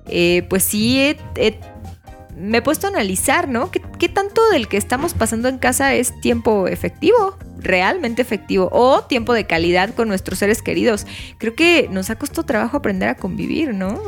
eh, 0.07 0.45
pues 0.49 0.63
sí 0.63 1.17
me 2.37 2.57
he 2.57 2.61
puesto 2.61 2.85
a 2.85 2.89
analizar, 2.91 3.47
¿no? 3.47 3.71
¿Qué, 3.71 3.81
qué 3.97 4.09
tanto 4.09 4.47
del 4.51 4.67
que 4.67 4.77
estamos 4.77 5.15
pasando 5.15 5.47
en 5.47 5.57
casa 5.57 5.95
es 5.95 6.19
tiempo 6.21 6.67
efectivo? 6.67 7.37
Realmente 7.57 8.21
efectivo. 8.21 8.69
O 8.71 9.03
tiempo 9.05 9.33
de 9.33 9.47
calidad 9.47 9.95
con 9.95 10.09
nuestros 10.09 10.37
seres 10.37 10.61
queridos. 10.61 11.07
Creo 11.39 11.55
que 11.55 11.87
nos 11.89 12.09
ha 12.11 12.17
costado 12.17 12.43
trabajo 12.43 12.77
aprender 12.77 13.09
a 13.09 13.15
convivir, 13.15 13.73
¿no? 13.73 13.99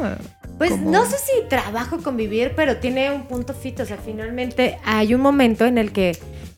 Pues 0.57 0.71
Como- 0.71 0.91
no 0.91 1.05
sé 1.05 1.17
si 1.17 1.47
trabajo 1.49 1.97
convivir, 2.01 2.53
pero 2.55 2.77
tiene 2.77 3.11
un 3.11 3.27
punto 3.27 3.53
fito. 3.53 3.83
O 3.83 3.85
sea, 3.85 3.97
finalmente 3.97 4.77
hay 4.83 5.13
un 5.13 5.21
momento 5.21 5.65
en 5.65 5.77
el 5.77 5.91
que 5.91 6.17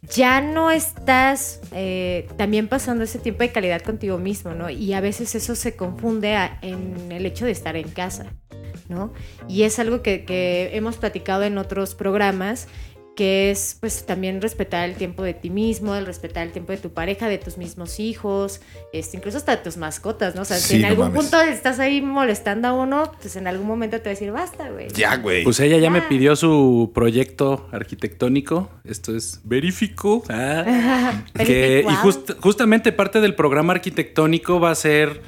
ya 0.10 0.42
no 0.42 0.72
estás 0.72 1.60
eh, 1.72 2.28
también 2.38 2.68
pasando 2.68 3.04
ese 3.04 3.20
tiempo 3.20 3.44
de 3.44 3.52
calidad 3.52 3.82
contigo 3.82 4.18
mismo, 4.18 4.54
¿no? 4.56 4.70
Y 4.70 4.94
a 4.94 5.02
veces 5.02 5.36
eso 5.36 5.56
se 5.56 5.76
confunde 5.76 6.36
a- 6.36 6.58
en 6.62 7.12
el 7.12 7.26
hecho 7.26 7.46
de 7.46 7.52
estar 7.52 7.76
en 7.76 7.90
casa, 7.90 8.26
¿no? 8.88 9.12
Y 9.48 9.64
es 9.64 9.78
algo 9.80 10.02
que, 10.02 10.24
que 10.26 10.72
hemos 10.74 10.98
platicado 10.98 11.44
en 11.44 11.58
otros 11.58 11.94
programas 11.94 12.68
que 13.20 13.52
es 13.52 13.76
pues 13.82 14.06
también 14.06 14.42
respetar 14.42 14.88
el 14.88 14.96
tiempo 14.96 15.24
de 15.24 15.34
ti 15.34 15.50
mismo, 15.50 15.94
el 15.94 16.06
respetar 16.06 16.48
el 16.48 16.54
tiempo 16.54 16.72
de 16.72 16.78
tu 16.78 16.92
pareja, 16.94 17.28
de 17.28 17.38
tus 17.38 17.58
mismos 17.58 18.00
hijos, 18.00 18.62
este, 18.94 19.18
incluso 19.18 19.38
hasta 19.38 19.58
de 19.58 19.62
tus 19.62 19.76
mascotas, 19.76 20.36
¿no? 20.36 20.44
O 20.44 20.46
sea, 20.46 20.56
Sí, 20.56 20.68
si 20.70 20.76
en 20.78 20.82
no 20.84 20.88
algún 20.88 21.08
mames. 21.08 21.22
punto 21.24 21.42
estás 21.42 21.80
ahí 21.80 22.02
molestando 22.02 22.70
a 22.70 22.72
uno, 22.74 23.12
pues 23.22 23.36
en 23.36 23.48
algún 23.48 23.68
momento 23.68 23.98
te 23.98 24.04
va 24.04 24.12
a 24.12 24.14
decir, 24.14 24.32
basta, 24.32 24.70
güey. 24.70 24.88
Ya, 24.94 25.18
güey. 25.18 25.44
Pues 25.44 25.60
ella 25.60 25.78
ya 25.80 25.90
me 25.90 26.02
pidió 26.02 26.38
su 26.38 26.92
proyecto 26.96 27.68
arquitectónico. 27.74 28.70
Esto 28.86 29.14
es 29.14 29.42
verifico. 29.44 30.24
Ah, 30.30 31.24
que, 31.46 31.86
y 31.86 31.94
just- 31.96 32.40
justamente 32.40 32.94
parte 32.94 33.20
del 33.20 33.36
programa 33.36 33.74
arquitectónico 33.74 34.62
va 34.62 34.72
a 34.72 34.76
ser, 34.76 35.22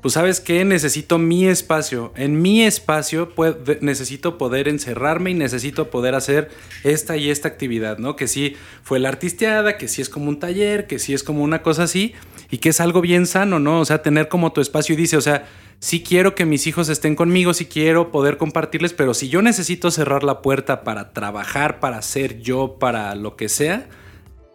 pues 0.00 0.14
sabes 0.14 0.40
qué, 0.40 0.64
necesito 0.64 1.18
mi 1.18 1.46
espacio. 1.46 2.12
En 2.16 2.40
mi 2.40 2.62
espacio 2.62 3.32
necesito 3.80 4.38
poder 4.38 4.68
encerrarme 4.68 5.30
y 5.30 5.34
necesito 5.34 5.90
poder 5.90 6.14
hacer 6.14 6.50
esta 6.84 7.16
y 7.16 7.30
esta 7.30 7.48
actividad, 7.48 7.98
¿no? 7.98 8.14
Que 8.14 8.28
sí 8.28 8.56
fue 8.82 9.00
la 9.00 9.08
artisteada, 9.08 9.76
que 9.76 9.88
sí 9.88 10.00
es 10.00 10.08
como 10.08 10.28
un 10.28 10.38
taller, 10.38 10.86
que 10.86 10.98
sí 10.98 11.14
es 11.14 11.22
como 11.22 11.42
una 11.42 11.62
cosa 11.62 11.84
así 11.84 12.14
y 12.50 12.58
que 12.58 12.68
es 12.68 12.80
algo 12.80 13.00
bien 13.00 13.26
sano, 13.26 13.58
¿no? 13.58 13.80
O 13.80 13.84
sea, 13.84 14.02
tener 14.02 14.28
como 14.28 14.52
tu 14.52 14.60
espacio 14.60 14.94
y 14.94 14.96
dice, 14.96 15.16
o 15.16 15.20
sea, 15.20 15.46
sí 15.80 16.02
quiero 16.02 16.34
que 16.34 16.44
mis 16.44 16.66
hijos 16.66 16.88
estén 16.88 17.16
conmigo, 17.16 17.52
sí 17.52 17.66
quiero 17.66 18.10
poder 18.10 18.36
compartirles, 18.36 18.92
pero 18.92 19.14
si 19.14 19.28
yo 19.28 19.42
necesito 19.42 19.90
cerrar 19.90 20.22
la 20.22 20.42
puerta 20.42 20.84
para 20.84 21.12
trabajar, 21.12 21.80
para 21.80 22.00
ser 22.02 22.40
yo, 22.40 22.78
para 22.78 23.14
lo 23.16 23.36
que 23.36 23.48
sea, 23.48 23.88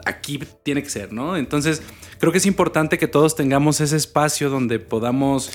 aquí 0.05 0.39
tiene 0.63 0.83
que 0.83 0.89
ser, 0.89 1.13
¿no? 1.13 1.37
Entonces, 1.37 1.81
creo 2.23 2.31
que 2.31 2.37
es 2.37 2.45
importante 2.45 2.97
que 2.97 3.07
todos 3.09 3.35
tengamos 3.35 3.81
ese 3.81 3.97
espacio 3.97 4.49
donde 4.49 4.79
podamos... 4.79 5.51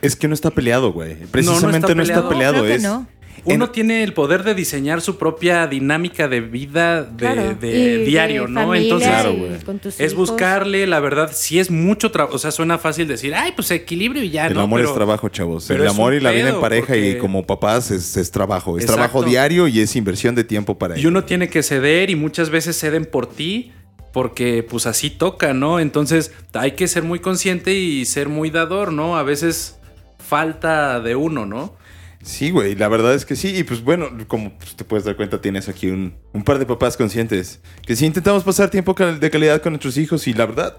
Es 0.00 0.16
que 0.16 0.28
no 0.28 0.32
está 0.34 0.50
peleado, 0.50 0.90
güey. 0.90 1.14
Precisamente 1.30 1.94
no 1.94 2.02
está 2.02 2.26
peleado. 2.26 2.64
No, 2.64 2.78
no. 2.78 3.06
Uno 3.44 3.66
En- 3.66 3.72
tiene 3.72 4.02
el 4.02 4.14
poder 4.14 4.42
de 4.42 4.54
diseñar 4.54 5.02
su 5.02 5.18
propia 5.18 5.66
dinámica 5.66 6.26
de 6.26 6.40
vida 6.40 7.02
de, 7.02 7.16
Claro. 7.18 7.54
de 7.60 8.02
Y 8.02 8.04
diario, 8.06 8.46
de 8.46 8.48
¿no? 8.48 8.60
familia 8.62 8.82
Entonces, 8.84 9.08
Claro, 9.10 9.32
y 9.34 10.02
es 10.02 10.12
hijos. 10.12 10.14
buscarle, 10.30 10.86
la 10.86 11.00
verdad, 11.00 11.30
si 11.34 11.58
es 11.58 11.70
mucho 11.70 12.10
trabajo, 12.10 12.36
o 12.36 12.38
sea, 12.38 12.50
suena 12.50 12.78
fácil 12.78 13.06
decir, 13.06 13.34
ay, 13.34 13.52
pues 13.54 13.70
equilibrio 13.70 14.22
y 14.22 14.30
ya, 14.30 14.46
el 14.46 14.54
¿no? 14.54 14.62
amor 14.62 14.80
Pero- 14.80 14.88
es 14.88 14.94
trabajo, 14.96 15.28
chavos. 15.28 15.66
pero 15.68 15.82
el 15.82 15.90
amor 15.90 16.14
y 16.14 16.20
la 16.20 16.30
vida 16.30 16.48
en 16.48 16.60
pareja 16.60 16.96
y 16.96 17.18
como 17.18 17.46
papás 17.46 17.90
es, 17.90 18.16
es 18.16 18.30
trabajo. 18.30 18.78
Es 18.78 18.84
Exacto. 18.84 19.02
trabajo 19.02 19.22
diario 19.22 19.68
y 19.68 19.80
es 19.80 19.94
inversión 19.96 20.34
de 20.34 20.42
tiempo 20.44 20.78
para 20.78 20.96
Y 20.96 21.00
ello. 21.00 21.10
uno 21.10 21.24
tiene 21.24 21.48
que 21.50 21.62
ceder 21.62 22.08
y 22.08 22.16
muchas 22.16 22.48
veces 22.48 22.78
ceden 22.78 23.04
por 23.04 23.26
ti 23.26 23.70
porque 24.16 24.62
pues 24.62 24.86
así 24.86 25.10
toca, 25.10 25.52
¿no? 25.52 25.78
Entonces 25.78 26.32
hay 26.54 26.72
que 26.72 26.88
ser 26.88 27.02
muy 27.02 27.18
consciente 27.18 27.74
y 27.74 28.06
ser 28.06 28.30
muy 28.30 28.48
dador, 28.48 28.90
¿no? 28.90 29.18
A 29.18 29.22
veces 29.22 29.76
falta 30.18 31.00
de 31.00 31.14
uno, 31.16 31.44
¿no? 31.44 31.76
Sí, 32.22 32.48
güey, 32.48 32.76
la 32.76 32.88
verdad 32.88 33.12
es 33.12 33.26
que 33.26 33.36
sí. 33.36 33.54
Y 33.54 33.62
pues 33.62 33.84
bueno, 33.84 34.08
como 34.26 34.56
te 34.74 34.84
puedes 34.84 35.04
dar 35.04 35.16
cuenta, 35.16 35.42
tienes 35.42 35.68
aquí 35.68 35.88
un, 35.88 36.14
par 36.46 36.58
de 36.58 36.64
papás 36.64 36.96
conscientes. 36.96 37.60
Que 37.86 37.94
sí 37.94 38.06
intentamos 38.06 38.42
pasar 38.42 38.70
tiempo 38.70 38.94
de 38.94 39.30
calidad 39.30 39.60
con 39.60 39.74
nuestros 39.74 39.98
hijos 39.98 40.26
y 40.26 40.32
la 40.32 40.46
verdad 40.46 40.78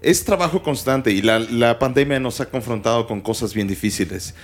es 0.00 0.24
trabajo 0.24 0.62
constante 0.62 1.10
y 1.12 1.20
la, 1.20 1.38
la 1.38 1.78
pandemia 1.78 2.18
nos 2.18 2.40
ha 2.40 2.46
confrontado 2.46 3.06
con 3.06 3.20
cosas 3.20 3.52
bien 3.52 3.68
difíciles. 3.68 4.34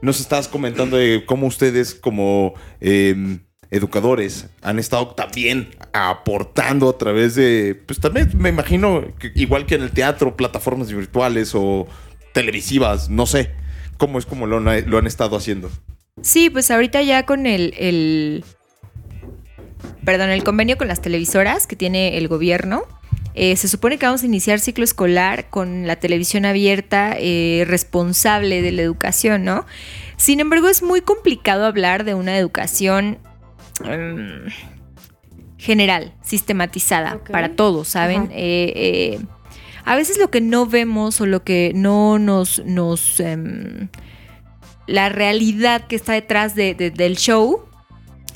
Nos 0.00 0.20
estás 0.20 0.46
comentando 0.46 0.96
de 0.96 1.24
cómo 1.26 1.48
ustedes 1.48 1.96
como 1.96 2.54
em, 2.80 3.40
educadores 3.70 4.46
han 4.62 4.78
estado 4.78 5.08
también 5.14 5.70
aportando 5.92 6.88
a 6.88 6.98
través 6.98 7.34
de, 7.34 7.80
pues 7.86 8.00
también 8.00 8.30
me 8.36 8.48
imagino, 8.48 9.04
igual 9.34 9.66
que 9.66 9.76
en 9.76 9.82
el 9.82 9.90
teatro, 9.92 10.36
plataformas 10.36 10.92
virtuales 10.92 11.52
o 11.54 11.86
televisivas, 12.32 13.08
no 13.08 13.26
sé, 13.26 13.50
cómo 13.96 14.18
es 14.18 14.26
como 14.26 14.46
lo, 14.46 14.56
han- 14.58 15.06
estado 15.06 15.36
haciendo. 15.36 15.70
Sí, 16.22 16.50
pues 16.50 16.70
ahorita 16.70 17.02
ya 17.02 17.24
con 17.26 17.46
el, 17.46 17.74
el- 17.78 18.44
perdón, 20.04 20.30
el 20.30 20.42
convenio 20.44 20.76
con 20.76 20.88
las 20.88 21.00
televisoras 21.00 21.66
que 21.66 21.76
tiene 21.76 22.18
el 22.18 22.28
gobierno, 22.28 22.82
eh, 23.34 23.54
se 23.56 23.68
supone 23.68 23.96
que 23.98 24.06
vamos 24.06 24.22
a 24.24 24.26
iniciar 24.26 24.58
ciclo 24.58 24.82
escolar 24.82 25.48
con 25.50 25.86
la 25.86 25.96
televisión 25.96 26.44
abierta 26.44 27.14
eh, 27.16 27.64
responsable 27.66 28.60
de 28.60 28.72
la 28.72 28.82
educación, 28.82 29.44
¿no? 29.44 29.66
Sin 30.16 30.40
embargo, 30.40 30.68
es 30.68 30.82
muy 30.82 31.00
complicado 31.00 31.64
hablar 31.64 32.04
de 32.04 32.14
una 32.14 32.36
educación 32.36 33.18
em, 33.84 34.44
general, 35.58 36.14
sistematizada 36.22 37.22
para 37.32 37.50
todos, 37.56 37.88
¿saben? 37.88 38.30
Eh, 38.32 38.72
eh, 38.76 39.18
a 39.84 39.96
veces 39.96 40.18
lo 40.18 40.30
que 40.30 40.40
no 40.40 40.66
vemos 40.66 41.20
o 41.20 41.26
lo 41.26 41.42
que 41.44 41.72
no 41.74 42.18
nos... 42.18 42.62
nos 42.64 43.20
em, 43.20 43.88
la 44.86 45.08
realidad 45.08 45.86
que 45.86 45.94
está 45.96 46.14
detrás 46.14 46.54
de- 46.56 46.74
de- 46.74 46.90
del 46.90 47.16
show 47.16 47.64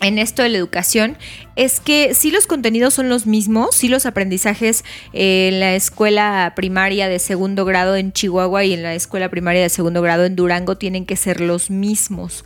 en 0.01 0.19
esto 0.19 0.43
de 0.43 0.51
la 0.51 0.59
educación 0.59 1.17
es 1.57 1.81
que 1.81 2.15
sí 2.15 2.31
los 2.31 2.47
contenidos 2.47 2.95
son 2.95 3.09
los 3.09 3.27
mismos, 3.27 3.75
sí 3.75 3.89
los 3.89 4.07
aprendizajes 4.07 4.85
eh, 5.13 5.49
en 5.53 5.59
la 5.61 5.75
escuela 5.75 6.53
primaria 6.55 7.09
de 7.09 7.19
segundo 7.19 7.65
grado 7.65 7.97
en 7.97 8.13
Chihuahua 8.13 8.65
y 8.65 8.73
en 8.73 8.83
la 8.85 8.95
escuela 8.95 9.29
primaria 9.31 9.63
de 9.63 9.69
segundo 9.69 10.01
grado 10.03 10.25
en 10.27 10.37
Durango 10.37 10.77
tienen 10.77 11.07
que 11.07 11.17
ser 11.17 11.41
los 11.41 11.71
mismos. 11.71 12.45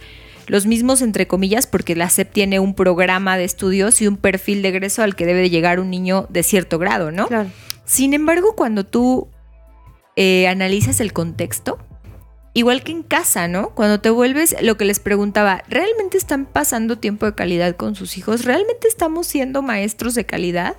Los 0.49 0.67
mismos 0.67 1.03
entre 1.03 1.29
comillas 1.29 1.67
porque 1.67 1.95
la 1.95 2.11
SEP 2.11 2.33
tiene 2.33 2.59
un 2.59 2.75
programa 2.75 3.37
de 3.37 3.45
estudios 3.45 4.01
y 4.03 4.07
un 4.07 4.17
perfil 4.17 4.63
de 4.63 4.69
egreso 4.69 5.03
al 5.03 5.15
que 5.15 5.27
debe 5.27 5.41
de 5.41 5.51
llegar 5.51 5.79
un 5.79 5.91
niño 5.91 6.27
de 6.31 6.43
cierto 6.43 6.79
grado, 6.79 7.13
¿no? 7.13 7.29
Claro. 7.29 7.51
Sin 7.85 8.15
embargo, 8.15 8.55
cuando 8.57 8.85
tú 8.85 9.29
eh, 10.17 10.49
analizas 10.49 11.01
el 11.01 11.13
contexto, 11.13 11.79
igual 12.55 12.83
que 12.83 12.93
en 12.93 13.03
casa, 13.03 13.47
¿no? 13.47 13.71
Cuando 13.75 14.01
te 14.01 14.11
vuelves, 14.11 14.57
lo 14.63 14.77
que 14.77 14.85
les 14.85 15.01
preguntaba, 15.01 15.63
¿realmente 15.69 16.19
están 16.19 16.47
pasando 16.47 16.99
tiempo 16.99 17.27
de 17.27 17.35
calidad 17.35 17.77
con 17.77 17.95
sus 17.95 18.19
hijos? 18.19 18.45
¿Realmente 18.45 18.89
estamos 18.89 19.27
siendo 19.27 19.63
maestros 19.63 20.15
de 20.15 20.27
calidad 20.27 20.77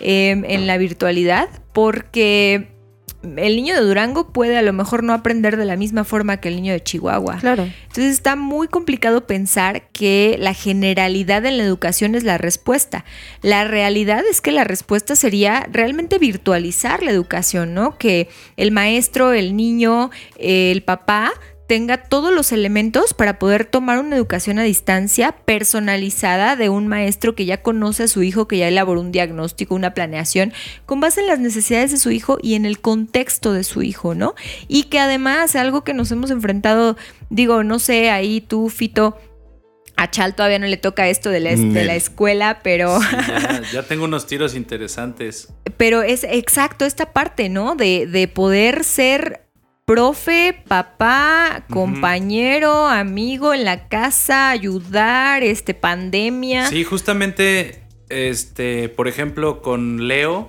eh, 0.00 0.42
en 0.46 0.66
la 0.66 0.78
virtualidad? 0.78 1.48
Porque 1.72 2.75
el 3.22 3.56
niño 3.56 3.74
de 3.74 3.80
Durango 3.80 4.28
puede 4.28 4.56
a 4.56 4.62
lo 4.62 4.72
mejor 4.72 5.02
no 5.02 5.12
aprender 5.12 5.56
de 5.56 5.64
la 5.64 5.76
misma 5.76 6.04
forma 6.04 6.38
que 6.38 6.48
el 6.48 6.56
niño 6.56 6.72
de 6.72 6.82
Chihuahua. 6.82 7.38
Claro. 7.38 7.64
Entonces 7.64 8.12
está 8.14 8.36
muy 8.36 8.68
complicado 8.68 9.26
pensar 9.26 9.88
que 9.88 10.36
la 10.38 10.54
generalidad 10.54 11.44
en 11.46 11.58
la 11.58 11.64
educación 11.64 12.14
es 12.14 12.24
la 12.24 12.38
respuesta. 12.38 13.04
La 13.42 13.64
realidad 13.64 14.22
es 14.30 14.40
que 14.40 14.52
la 14.52 14.64
respuesta 14.64 15.16
sería 15.16 15.66
realmente 15.70 16.18
virtualizar 16.18 17.02
la 17.02 17.10
educación, 17.10 17.74
¿no? 17.74 17.98
Que 17.98 18.28
el 18.56 18.70
maestro, 18.70 19.32
el 19.32 19.56
niño, 19.56 20.10
el 20.38 20.82
papá 20.82 21.32
tenga 21.66 21.98
todos 21.98 22.32
los 22.32 22.52
elementos 22.52 23.12
para 23.12 23.38
poder 23.38 23.64
tomar 23.64 23.98
una 23.98 24.16
educación 24.16 24.58
a 24.58 24.62
distancia 24.62 25.32
personalizada 25.32 26.56
de 26.56 26.68
un 26.68 26.86
maestro 26.86 27.34
que 27.34 27.44
ya 27.44 27.62
conoce 27.62 28.04
a 28.04 28.08
su 28.08 28.22
hijo, 28.22 28.46
que 28.46 28.58
ya 28.58 28.68
elaboró 28.68 29.00
un 29.00 29.12
diagnóstico, 29.12 29.74
una 29.74 29.94
planeación, 29.94 30.52
con 30.86 31.00
base 31.00 31.20
en 31.20 31.26
las 31.26 31.40
necesidades 31.40 31.90
de 31.90 31.98
su 31.98 32.10
hijo 32.10 32.38
y 32.40 32.54
en 32.54 32.66
el 32.66 32.80
contexto 32.80 33.52
de 33.52 33.64
su 33.64 33.82
hijo, 33.82 34.14
¿no? 34.14 34.34
Y 34.68 34.84
que 34.84 34.98
además 35.00 35.56
algo 35.56 35.82
que 35.82 35.94
nos 35.94 36.10
hemos 36.12 36.30
enfrentado, 36.30 36.96
digo, 37.30 37.64
no 37.64 37.78
sé, 37.78 38.10
ahí 38.10 38.40
tú, 38.40 38.68
Fito, 38.68 39.18
a 39.96 40.10
Chal 40.10 40.34
todavía 40.34 40.58
no 40.58 40.66
le 40.66 40.76
toca 40.76 41.08
esto 41.08 41.30
de 41.30 41.40
la, 41.40 41.50
de 41.56 41.84
la 41.84 41.96
escuela, 41.96 42.60
pero... 42.62 43.00
Sí, 43.00 43.16
ya, 43.28 43.62
ya 43.72 43.82
tengo 43.82 44.04
unos 44.04 44.26
tiros 44.26 44.54
interesantes. 44.54 45.48
Pero 45.78 46.02
es 46.02 46.22
exacto 46.24 46.84
esta 46.84 47.12
parte, 47.12 47.48
¿no? 47.48 47.74
De, 47.76 48.06
de 48.06 48.28
poder 48.28 48.84
ser 48.84 49.45
profe, 49.86 50.64
papá, 50.66 51.64
compañero, 51.70 52.88
amigo 52.88 53.54
en 53.54 53.64
la 53.64 53.86
casa, 53.86 54.50
ayudar, 54.50 55.44
este, 55.44 55.74
pandemia. 55.74 56.66
Sí, 56.66 56.82
justamente, 56.82 57.84
este, 58.08 58.88
por 58.88 59.06
ejemplo, 59.06 59.62
con 59.62 60.08
Leo, 60.08 60.48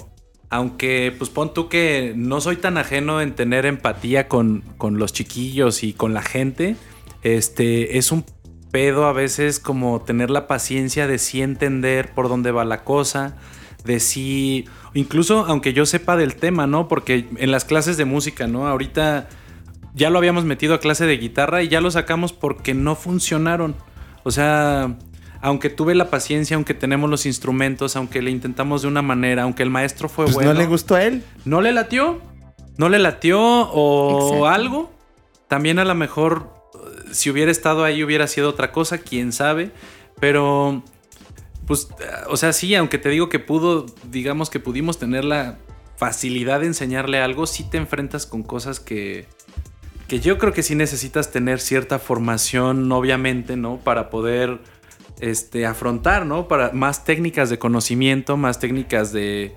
aunque 0.49 1.13
pues 1.15 1.29
pon 1.29 1.53
tú 1.53 1.69
que 1.69 2.13
no 2.15 2.41
soy 2.41 2.55
tan 2.55 2.79
ajeno 2.79 3.21
en 3.21 3.35
tener 3.35 3.67
empatía 3.67 4.27
con, 4.27 4.63
con 4.79 4.97
los 4.97 5.13
chiquillos 5.13 5.83
y 5.83 5.93
con 5.93 6.15
la 6.15 6.23
gente, 6.23 6.75
este, 7.21 7.99
es 7.99 8.11
un 8.11 8.25
pedo 8.71 9.05
a 9.05 9.13
veces 9.13 9.59
como 9.59 10.01
tener 10.01 10.31
la 10.31 10.47
paciencia 10.47 11.05
de 11.05 11.19
sí 11.19 11.43
entender 11.43 12.11
por 12.15 12.27
dónde 12.27 12.51
va 12.51 12.65
la 12.65 12.83
cosa, 12.83 13.35
de 13.87 13.99
sí, 13.99 14.65
incluso 14.93 15.45
aunque 15.47 15.73
yo 15.73 15.85
sepa 15.87 16.15
del 16.15 16.35
tema, 16.35 16.67
¿no? 16.67 16.87
Porque 16.87 17.25
en 17.37 17.51
las 17.51 17.65
clases 17.65 17.97
de 17.97 18.05
música, 18.05 18.45
¿no? 18.47 18.67
Ahorita 18.67 19.27
ya 19.95 20.11
lo 20.11 20.19
habíamos 20.19 20.45
metido 20.45 20.75
a 20.75 20.79
clase 20.79 21.05
de 21.07 21.17
guitarra 21.17 21.63
y 21.63 21.69
ya 21.69 21.81
lo 21.81 21.89
sacamos 21.89 22.33
porque 22.33 22.75
no 22.75 22.95
funcionaron. 22.95 23.75
O 24.23 24.29
sea, 24.31 24.95
aunque 25.41 25.69
tuve 25.69 25.95
la 25.95 26.09
paciencia, 26.09 26.55
aunque 26.55 26.73
tenemos 26.73 27.09
los 27.09 27.25
instrumentos, 27.25 27.95
aunque 27.95 28.21
le 28.21 28.29
intentamos 28.29 28.83
de 28.83 28.89
una 28.89 29.01
manera, 29.01 29.43
aunque 29.43 29.63
el 29.63 29.69
maestro 29.69 30.09
fue 30.09 30.25
Pues 30.25 30.35
bueno, 30.35 30.53
no 30.53 30.59
le 30.59 30.65
gustó 30.67 30.95
a 30.95 31.03
él. 31.03 31.23
no 31.45 31.61
le 31.61 31.71
latió, 31.71 32.21
no 32.77 32.89
le 32.89 32.99
latió 32.99 33.39
o 33.41 34.19
Exacto. 34.27 34.47
algo. 34.47 34.91
También 35.47 35.79
a 35.79 35.85
lo 35.85 35.95
mejor 35.95 36.53
eh, 36.75 37.09
si 37.11 37.29
hubiera 37.29 37.51
estado 37.51 37.83
ahí 37.83 38.03
hubiera 38.03 38.27
sido 38.27 38.49
otra 38.49 38.71
cosa, 38.71 38.97
quién 38.99 39.31
sabe. 39.31 39.71
Pero, 40.19 40.83
pues, 41.67 41.89
eh, 41.99 42.05
o 42.29 42.37
sea, 42.37 42.53
sí, 42.53 42.73
aunque 42.73 42.97
te 42.97 43.09
digo 43.09 43.29
que 43.29 43.39
pudo, 43.39 43.85
digamos 44.09 44.49
que 44.49 44.59
pudimos 44.59 44.97
tener 44.97 45.25
la 45.25 45.59
facilidad 45.97 46.61
de 46.61 46.67
enseñarle 46.67 47.19
algo, 47.19 47.45
sí 47.45 47.63
te 47.69 47.77
enfrentas 47.77 48.25
con 48.25 48.41
cosas 48.41 48.79
que, 48.79 49.25
que 50.07 50.19
yo 50.21 50.37
creo 50.37 50.53
que 50.53 50.63
sí 50.63 50.75
necesitas 50.75 51.31
tener 51.31 51.59
cierta 51.59 51.99
formación, 51.99 52.89
obviamente, 52.91 53.57
¿no? 53.57 53.77
Para 53.77 54.09
poder 54.09 54.59
este, 55.19 55.65
afrontar, 55.65 56.25
¿no? 56.25 56.47
Para 56.47 56.71
más 56.71 57.03
técnicas 57.03 57.49
de 57.49 57.59
conocimiento, 57.59 58.37
más 58.37 58.59
técnicas 58.59 59.11
de, 59.11 59.53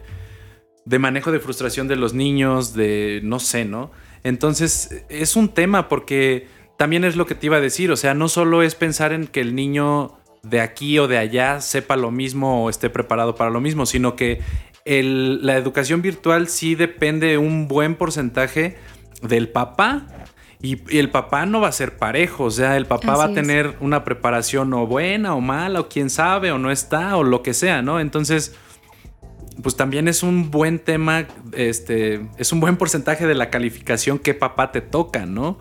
de 0.85 0.99
manejo 0.99 1.31
de 1.31 1.39
frustración 1.39 1.87
de 1.87 1.97
los 1.97 2.13
niños, 2.13 2.75
de 2.75 3.21
no 3.23 3.39
sé, 3.39 3.65
¿no? 3.65 3.93
Entonces 4.25 5.05
es 5.09 5.37
un 5.37 5.49
tema 5.51 5.89
porque 5.89 6.49
también 6.77 7.05
es 7.05 7.15
lo 7.15 7.27
que 7.27 7.35
te 7.35 7.47
iba 7.47 7.59
a 7.59 7.61
decir, 7.61 7.93
o 7.93 7.97
sea, 7.97 8.15
no 8.15 8.29
solo 8.29 8.63
es 8.63 8.75
pensar 8.75 9.13
en 9.13 9.27
que 9.27 9.41
el 9.41 9.55
niño 9.55 10.20
de 10.43 10.61
aquí 10.61 10.99
o 10.99 11.07
de 11.09 11.18
allá 11.18 11.61
sepa 11.61 11.97
lo 11.97 12.11
mismo 12.11 12.64
o 12.64 12.70
esté 12.70 12.91
preparado 12.91 13.34
para 13.34 13.51
lo 13.51 13.61
mismo, 13.61 13.86
sino 13.86 14.16
que 14.16 14.41
el- 14.84 15.45
la 15.45 15.57
educación 15.57 16.03
virtual 16.03 16.49
sí 16.49 16.74
depende 16.74 17.36
un 17.38 17.68
buen 17.68 17.95
porcentaje 17.95 18.76
del 19.22 19.49
papá. 19.49 20.07
Y, 20.62 20.78
y 20.95 20.99
el 20.99 21.09
papá 21.09 21.47
no 21.47 21.61
va 21.62 21.68
a 21.68 21.72
ser 21.72 21.97
parejo, 21.97 22.45
o 22.45 22.51
sea, 22.51 22.76
el 22.76 22.84
papá 22.84 23.16
va 23.16 23.24
a 23.24 23.28
es. 23.28 23.34
tener 23.34 23.76
una 23.80 24.05
preparación 24.05 24.74
o 24.74 24.86
buena 24.86 25.34
o 25.34 25.41
mala, 25.41 25.80
o 25.80 25.88
quién 25.88 26.11
sabe, 26.11 26.53
o 26.53 26.59
no 26.59 26.70
está, 26.70 27.16
o 27.16 27.22
lo 27.24 27.43
que 27.43 27.55
sea, 27.55 27.80
¿no? 27.80 27.99
Entonces, 27.99 28.55
pues 29.62 29.76
también 29.76 30.07
es 30.07 30.22
un 30.22 30.51
buen 30.51 30.78
tema, 30.78 31.26
este, 31.53 32.26
es 32.36 32.53
un 32.53 32.61
buen 32.61 32.76
porcentaje 32.76 33.26
de 33.26 33.34
la 33.34 33.49
calificación 33.49 34.18
que 34.18 34.34
papá 34.34 34.70
te 34.70 34.82
toca, 34.82 35.24
¿no? 35.24 35.59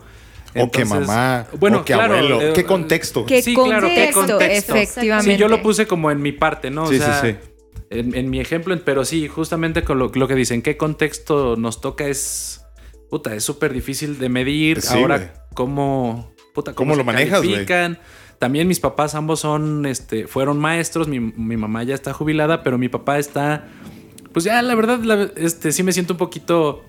O 0.56 0.70
que 0.70 0.84
mamá. 0.84 1.46
bueno, 1.58 1.78
o 1.78 1.84
que 1.84 1.92
claro, 1.94 2.14
abuelo. 2.16 2.40
eh, 2.42 2.52
¿Qué 2.54 2.64
contexto? 2.64 3.24
¿Qué 3.26 3.42
Sí, 3.42 3.54
claro, 3.54 3.88
qué 3.88 4.10
contexto? 4.12 4.38
contexto. 4.38 4.74
Efectivamente. 4.76 5.32
Sí, 5.32 5.38
yo 5.38 5.48
lo 5.48 5.62
puse 5.62 5.86
como 5.86 6.10
en 6.10 6.20
mi 6.22 6.32
parte, 6.32 6.70
¿no? 6.70 6.84
O 6.84 6.86
Sí, 6.88 6.94
sí, 6.96 7.00
sea, 7.04 7.20
sí. 7.20 7.36
En, 7.90 8.14
en 8.16 8.30
mi 8.30 8.40
ejemplo, 8.40 8.76
pero 8.84 9.04
sí, 9.04 9.26
justamente 9.28 9.82
con 9.84 9.98
lo, 9.98 10.10
lo 10.14 10.28
que 10.28 10.34
dicen, 10.34 10.62
qué 10.62 10.76
contexto 10.76 11.56
nos 11.56 11.80
toca 11.80 12.06
es. 12.06 12.62
Puta, 13.10 13.34
es 13.34 13.42
súper 13.42 13.72
difícil 13.72 14.18
de 14.18 14.28
medir. 14.28 14.80
Sí, 14.80 14.96
Ahora, 14.96 15.46
cómo. 15.54 16.32
Puta, 16.54 16.72
¿Cómo 16.74 16.92
se 16.94 16.98
lo 16.98 17.04
manejas, 17.04 17.42
güey? 17.44 17.66
También 18.38 18.66
mis 18.68 18.80
papás 18.80 19.14
ambos 19.14 19.40
son, 19.40 19.84
este, 19.86 20.26
fueron 20.26 20.58
maestros. 20.58 21.08
Mi, 21.08 21.20
mi 21.20 21.56
mamá 21.56 21.82
ya 21.82 21.94
está 21.94 22.12
jubilada, 22.14 22.62
pero 22.62 22.78
mi 22.78 22.88
papá 22.88 23.18
está. 23.18 23.68
Pues 24.32 24.44
ya, 24.44 24.62
la 24.62 24.74
verdad, 24.74 25.00
la- 25.02 25.30
este, 25.36 25.72
sí 25.72 25.82
me 25.82 25.92
siento 25.92 26.14
un 26.14 26.18
poquito 26.18 26.84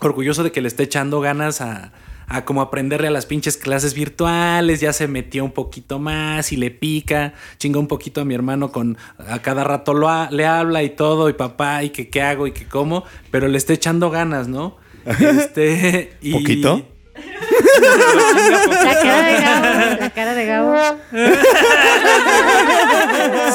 orgulloso 0.00 0.44
de 0.44 0.52
que 0.52 0.60
le 0.60 0.68
esté 0.68 0.82
echando 0.84 1.20
ganas 1.20 1.60
a, 1.62 1.92
a 2.26 2.44
como 2.44 2.60
aprenderle 2.62 3.08
a 3.08 3.10
las 3.10 3.26
pinches 3.26 3.56
clases 3.56 3.94
virtuales. 3.94 4.80
Ya 4.80 4.92
se 4.92 5.08
metió 5.08 5.44
un 5.44 5.52
poquito 5.52 5.98
más 5.98 6.52
y 6.52 6.56
le 6.56 6.70
pica. 6.70 7.34
Chinga 7.58 7.78
un 7.78 7.86
poquito 7.88 8.20
a 8.20 8.24
mi 8.24 8.34
hermano 8.34 8.72
con 8.72 8.96
a 9.18 9.40
cada 9.40 9.64
rato 9.64 9.94
lo 9.94 10.08
ha- 10.08 10.30
le 10.30 10.46
habla 10.46 10.82
y 10.82 10.90
todo, 10.90 11.28
y 11.28 11.32
papá, 11.34 11.82
y 11.84 11.90
que 11.90 12.08
qué 12.08 12.22
hago 12.22 12.46
y 12.46 12.52
que 12.52 12.66
cómo, 12.66 13.04
pero 13.30 13.48
le 13.48 13.58
está 13.58 13.72
echando 13.72 14.10
ganas, 14.10 14.48
¿no? 14.48 14.76
Este. 15.20 16.16
y- 16.22 16.32
¿Poquito? 16.32 16.88
La 17.80 18.94
cara 19.02 19.22
de 19.22 19.34
Gabo. 19.40 19.96
La 20.00 20.10
cara 20.10 20.34
de 20.34 20.46
Gabo. 20.46 20.76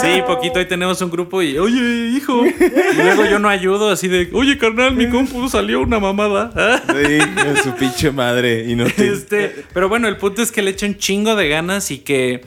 Sí, 0.01 0.21
poquito 0.25 0.59
ahí 0.59 0.65
tenemos 0.65 1.01
un 1.01 1.09
grupo 1.09 1.41
y, 1.41 1.57
oye, 1.57 2.09
hijo. 2.15 2.45
Y 2.45 2.95
luego 2.95 3.25
yo 3.25 3.39
no 3.39 3.49
ayudo, 3.49 3.89
así 3.89 4.07
de, 4.07 4.29
oye, 4.33 4.57
carnal, 4.57 4.93
mi 4.93 5.09
compu 5.09 5.49
salió 5.49 5.81
una 5.81 5.99
mamada. 5.99 6.51
Sí, 6.87 6.93
de 6.93 7.63
su 7.63 7.73
pinche 7.75 8.11
madre. 8.11 8.65
Y 8.67 8.75
no 8.75 8.85
te... 8.85 9.07
Este, 9.09 9.65
pero 9.73 9.89
bueno, 9.89 10.07
el 10.07 10.17
punto 10.17 10.41
es 10.41 10.51
que 10.51 10.61
le 10.61 10.71
echa 10.71 10.85
un 10.85 10.97
chingo 10.97 11.35
de 11.35 11.49
ganas 11.49 11.91
y 11.91 11.99
que 11.99 12.41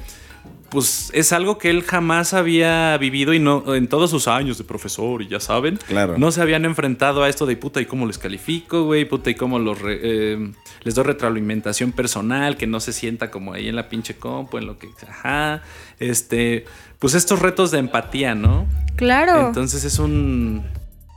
pues 0.72 1.10
es 1.12 1.32
algo 1.32 1.58
que 1.58 1.68
él 1.68 1.82
jamás 1.82 2.32
había 2.32 2.96
vivido 2.96 3.34
y 3.34 3.38
no 3.38 3.74
en 3.74 3.86
todos 3.88 4.10
sus 4.10 4.26
años 4.26 4.56
de 4.56 4.64
profesor 4.64 5.20
y 5.20 5.28
ya 5.28 5.38
saben, 5.38 5.78
Claro. 5.86 6.16
no 6.16 6.32
se 6.32 6.40
habían 6.40 6.64
enfrentado 6.64 7.22
a 7.22 7.28
esto 7.28 7.44
de 7.44 7.56
puta 7.56 7.80
y 7.82 7.84
cómo 7.86 8.06
les 8.06 8.16
califico, 8.16 8.84
güey, 8.84 9.04
puta 9.04 9.28
y 9.30 9.34
cómo 9.34 9.58
los 9.58 9.80
re- 9.82 10.00
eh, 10.02 10.52
les 10.82 10.94
doy 10.94 11.04
retroalimentación 11.04 11.92
personal, 11.92 12.56
que 12.56 12.66
no 12.66 12.80
se 12.80 12.92
sienta 12.94 13.30
como 13.30 13.52
ahí 13.52 13.68
en 13.68 13.76
la 13.76 13.88
pinche 13.90 14.16
compu, 14.16 14.56
en 14.58 14.66
lo 14.66 14.78
que, 14.78 14.88
ajá, 15.08 15.62
este, 16.00 16.64
pues 16.98 17.14
estos 17.14 17.40
retos 17.40 17.70
de 17.70 17.78
empatía, 17.78 18.34
¿no? 18.34 18.66
Claro. 18.96 19.48
Entonces 19.48 19.84
es 19.84 19.98
un 19.98 20.64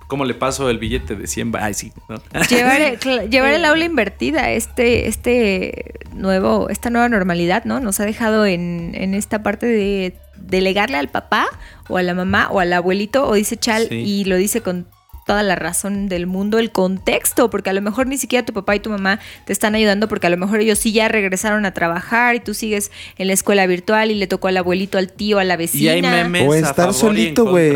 ¿Cómo 0.08 0.26
le 0.26 0.34
paso 0.36 0.70
el 0.70 0.78
billete 0.78 1.16
de 1.16 1.26
100? 1.28 1.51
ba- 1.51 1.64
Ay, 1.66 1.74
sí. 1.74 1.91
¿no? 2.10 2.22
Llevar, 2.49 2.82
el- 2.82 3.30
llevar 3.30 3.53
el 3.53 3.66
aula 3.66 3.86
invertida, 3.86 4.51
este, 4.51 5.08
este 5.08 5.93
nuevo, 6.14 6.70
esta 6.70 6.89
nueva 6.89 7.10
normalidad, 7.10 7.66
¿no? 7.66 7.80
Nos 7.80 7.99
ha 7.99 8.06
dejado 8.06 8.45
en, 8.45 8.91
en 8.95 9.14
esta 9.16 9.41
parte 9.43 9.66
de 9.66 10.16
delegarle 10.38 10.97
al 10.97 11.10
papá 11.10 11.47
o 11.89 11.97
a 11.97 12.03
la 12.03 12.14
mamá 12.14 12.49
o 12.51 12.60
al 12.60 12.72
abuelito, 12.74 13.28
o 13.28 13.34
dice 13.34 13.58
Chal, 13.58 13.88
Sí. 13.89 13.95
y 13.95 14.26
lo 14.26 14.36
dice 14.36 14.62
con 14.62 14.86
toda 15.26 15.41
la 15.41 15.56
razón 15.56 16.08
del 16.08 16.28
mundo, 16.28 16.60
el 16.60 16.72
contexto, 16.72 17.49
porque 17.49 17.72
a 17.72 17.74
lo 17.74 17.82
mejor 17.82 18.06
ni 18.06 18.16
siquiera 18.20 18.45
tu 18.45 18.53
papá 18.53 18.76
y 18.76 18.80
tu 18.80 18.91
mamá 18.91 19.20
te 19.45 19.53
están 19.53 19.74
ayudando, 19.74 20.08
porque 20.08 20.28
a 20.28 20.30
lo 20.30 20.38
mejor 20.38 20.60
ellos 20.60 20.78
sí 20.78 20.91
ya 20.91 21.08
regresaron 21.08 21.66
a 21.66 21.74
trabajar 21.74 22.36
y 22.36 22.41
tú 22.41 22.53
sigues 22.53 22.91
en 23.18 23.26
la 23.28 23.34
escuela 23.34 23.66
virtual 23.66 24.12
y 24.12 24.16
le 24.16 24.28
tocó 24.28 24.49
al 24.49 24.58
abuelito, 24.58 24.99
al 24.99 25.12
tío, 25.12 25.39
a 25.39 25.43
la 25.43 25.58
vecina. 25.58 25.84
Y 25.84 25.88
hay 25.95 26.01
memes 26.03 26.43
O 26.47 26.51
a 26.51 26.58
estar 26.60 26.76
favor 26.76 26.93
y 26.93 26.95
en 26.95 27.01
solito, 27.36 27.45
güey. 27.49 27.76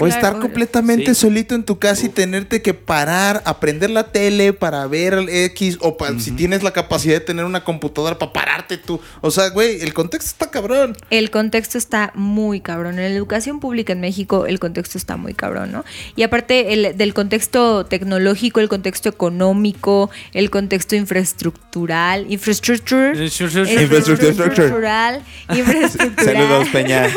O 0.00 0.06
Claro. 0.06 0.14
estar 0.26 0.40
completamente 0.40 1.14
Sí. 1.14 1.20
solito 1.20 1.54
en 1.54 1.64
tu 1.64 1.78
casa 1.78 2.06
y 2.06 2.08
tenerte 2.08 2.62
que 2.62 2.74
parar, 2.74 3.42
aprender 3.44 3.90
la 3.90 4.04
tele 4.12 4.52
para 4.52 4.86
ver 4.86 5.14
el 5.14 5.28
X, 5.28 5.78
o 5.80 5.96
pa- 5.96 6.18
si 6.18 6.30
tienes 6.32 6.62
la 6.62 6.72
capacidad 6.72 7.14
de 7.14 7.20
tener 7.20 7.44
una 7.44 7.64
computadora 7.64 8.18
para 8.18 8.32
pararte 8.32 8.78
tú. 8.78 9.00
O 9.20 9.30
sea, 9.30 9.48
güey, 9.50 9.80
el 9.82 9.92
contexto 9.92 10.30
está 10.30 10.50
cabrón. 10.50 10.96
El 11.10 11.30
contexto 11.30 11.78
está 11.78 12.12
muy 12.14 12.60
cabrón. 12.60 12.98
En 12.98 13.04
la 13.10 13.16
educación 13.16 13.60
pública 13.60 13.92
en 13.92 14.00
México 14.00 14.46
el 14.46 14.58
contexto 14.58 14.96
está 14.98 15.16
muy 15.16 15.34
cabrón, 15.34 15.70
¿no? 15.72 15.84
Y 16.16 16.22
aparte 16.22 16.72
el- 16.72 16.96
del 16.96 17.14
contexto 17.14 17.84
tecnológico, 17.86 18.60
el 18.60 18.68
contexto 18.68 19.08
económico, 19.10 20.10
el 20.32 20.50
contexto 20.50 20.96
infraestructural, 20.96 22.26
infrastructure, 22.30 23.12
infraestructural, 23.22 25.22
infraestructural. 25.50 26.24
Saludos, 26.24 26.68
Peña. 26.72 27.08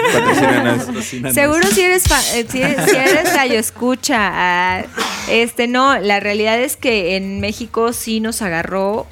Seguro 1.34 1.68
si 1.68 1.82
eres 1.82 2.04
fa- 2.04 2.22
eh, 2.36 2.46
si 2.50 2.62
eres, 2.62 2.73
si 2.88 2.96
eres 2.96 3.34
gallo 3.34 3.60
escucha, 3.60 4.18
ah, 4.20 4.84
este 5.30 5.68
no, 5.68 5.98
la 6.00 6.20
realidad 6.20 6.60
es 6.60 6.76
que 6.78 7.16
en 7.16 7.40
México 7.40 7.94
sí 7.94 8.20
nos 8.20 8.42
agarró 8.42 9.08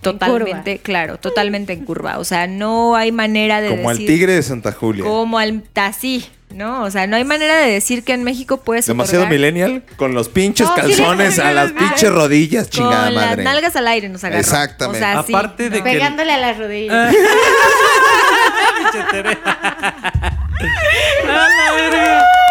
totalmente, 0.00 0.78
claro, 0.78 1.16
totalmente 1.18 1.72
en 1.72 1.84
curva. 1.84 2.18
O 2.18 2.24
sea, 2.24 2.46
no 2.46 2.94
hay 2.96 3.10
manera 3.12 3.60
de 3.60 3.70
Como 3.70 3.88
al 3.90 3.96
decir 3.96 4.08
tigre 4.10 4.34
de 4.34 4.42
Santa 4.42 4.72
Julia. 4.72 5.02
como 5.04 5.38
al 5.38 5.62
así, 5.76 6.26
¿no? 6.54 6.82
O 6.84 6.90
sea, 6.90 7.06
no 7.06 7.16
hay 7.16 7.24
manera 7.24 7.56
de 7.58 7.70
decir 7.72 8.04
que 8.04 8.12
en 8.12 8.22
México 8.22 8.58
puedes 8.58 8.84
Demasiado 8.86 9.24
otorgar- 9.24 9.30
millennial 9.30 9.82
con 9.96 10.12
los 10.12 10.28
pinches 10.28 10.68
No, 10.68 10.74
calzones 10.74 11.34
sí, 11.36 11.40
a 11.40 11.52
las 11.52 11.72
pinches 11.72 12.12
rodillas, 12.12 12.64
con 12.64 12.70
chingada 12.72 13.10
las 13.10 13.26
madre. 13.30 13.44
nalgas 13.44 13.74
al 13.76 13.88
aire 13.88 14.10
nos 14.10 14.22
agarró. 14.24 14.40
Exactamente. 14.40 14.98
O 14.98 15.00
sea, 15.00 15.22
sí, 15.22 15.32
Aparte 15.34 15.70
de 15.70 15.78
¿no? 15.78 15.84
que- 15.84 15.90
Pegándole 15.92 16.32
a 16.32 16.38
las 16.38 16.58
rodillas. 16.58 17.14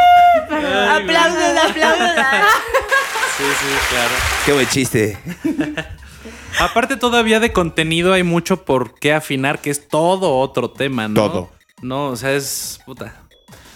Aplausos, 0.74 1.70
aplausos. 1.70 2.10
Sí, 3.38 3.44
sí, 3.44 3.66
claro. 3.90 4.12
Qué 4.46 4.54
buen 4.54 4.68
chiste. 4.68 5.18
Aparte 6.60 6.98
todavía 6.98 7.40
de 7.40 7.52
contenido 7.52 8.14
hay 8.14 8.22
mucho 8.22 8.64
por 8.64 8.94
qué 9.00 9.12
afinar, 9.12 9.60
que 9.60 9.72
es 9.72 9.88
todo 9.88 10.38
otro 10.38 10.70
tema, 10.70 11.08
¿no? 11.08 11.16
Todo. 11.16 11.50
No, 11.82 12.08
o 12.10 12.16
sea, 12.16 12.34
es 12.34 12.80
puta. 12.86 13.16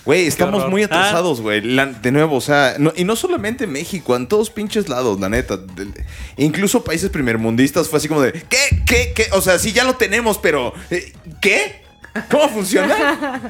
Güey, 0.06 0.28
estamos 0.28 0.70
muy 0.70 0.84
atrasados, 0.84 1.42
güey. 1.42 1.60
De 1.62 2.12
nuevo, 2.12 2.38
o 2.38 2.42
sea, 2.42 2.76
no- 2.78 2.94
y 2.96 3.04
no 3.04 3.16
solamente 3.16 3.64
en 3.66 3.72
México, 3.74 4.16
en 4.16 4.28
todos 4.28 4.50
pinches 4.52 4.88
lados, 4.88 5.20
la 5.20 5.28
neta. 5.28 5.58
De- 5.58 6.06
incluso 6.38 6.84
países 6.84 7.10
primermundistas 7.10 7.90
fue 7.90 7.98
así 7.98 8.08
como 8.08 8.22
de, 8.22 8.32
¿qué? 8.32 8.84
¿Qué? 8.86 9.12
¿Qué? 9.16 9.28
O 9.34 9.42
sea, 9.42 9.58
sí, 9.60 9.74
ya 9.74 9.84
lo 9.84 9.96
tenemos, 9.96 10.38
pero 10.38 10.72
eh, 10.92 11.12
¿qué? 11.42 11.84
¿Cómo 12.30 12.50
funciona? 12.50 13.42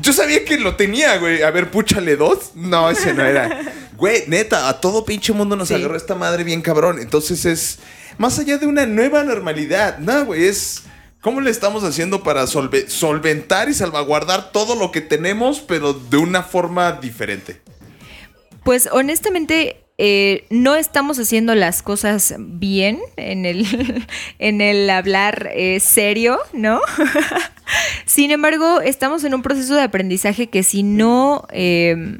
Yo 0.00 0.12
sabía 0.12 0.44
que 0.44 0.58
lo 0.58 0.76
tenía, 0.76 1.16
güey. 1.18 1.42
A 1.42 1.50
ver, 1.50 1.70
púchale 1.70 2.16
dos. 2.16 2.52
No, 2.54 2.90
ese 2.90 3.12
no 3.14 3.24
era. 3.24 3.60
Güey, 3.96 4.24
neta, 4.28 4.68
a 4.68 4.80
todo 4.80 5.04
pinche 5.04 5.32
mundo 5.32 5.56
nos 5.56 5.68
Sí. 5.68 5.74
agarró 5.74 5.96
esta 5.96 6.14
madre 6.14 6.44
bien 6.44 6.62
cabrón. 6.62 6.98
Entonces 7.00 7.44
es 7.44 7.78
más 8.18 8.38
allá 8.38 8.58
de 8.58 8.66
una 8.66 8.86
nueva 8.86 9.24
normalidad. 9.24 9.98
No, 9.98 10.24
güey, 10.26 10.44
es 10.44 10.82
cómo 11.20 11.40
le 11.40 11.50
estamos 11.50 11.84
haciendo 11.84 12.22
para 12.22 12.46
solve- 12.46 12.88
solventar 12.88 13.68
y 13.68 13.74
salvaguardar 13.74 14.52
todo 14.52 14.74
lo 14.74 14.90
que 14.90 15.00
tenemos, 15.00 15.60
pero 15.60 15.92
de 15.94 16.16
una 16.16 16.42
forma 16.42 16.92
diferente. 16.92 17.60
Pues 18.64 18.88
honestamente 18.90 19.83
eh, 19.96 20.46
no 20.50 20.74
estamos 20.74 21.18
haciendo 21.18 21.54
las 21.54 21.82
cosas 21.82 22.34
bien 22.38 22.98
en 23.16 23.46
el, 23.46 23.66
en 24.38 24.60
el 24.60 24.90
hablar 24.90 25.50
eh, 25.54 25.78
serio, 25.80 26.38
¿no? 26.52 26.80
Sin 28.04 28.30
embargo, 28.30 28.80
estamos 28.80 29.24
en 29.24 29.34
un 29.34 29.42
proceso 29.42 29.74
de 29.74 29.82
aprendizaje 29.82 30.48
que 30.48 30.62
si 30.62 30.82
no, 30.82 31.46
eh, 31.50 32.18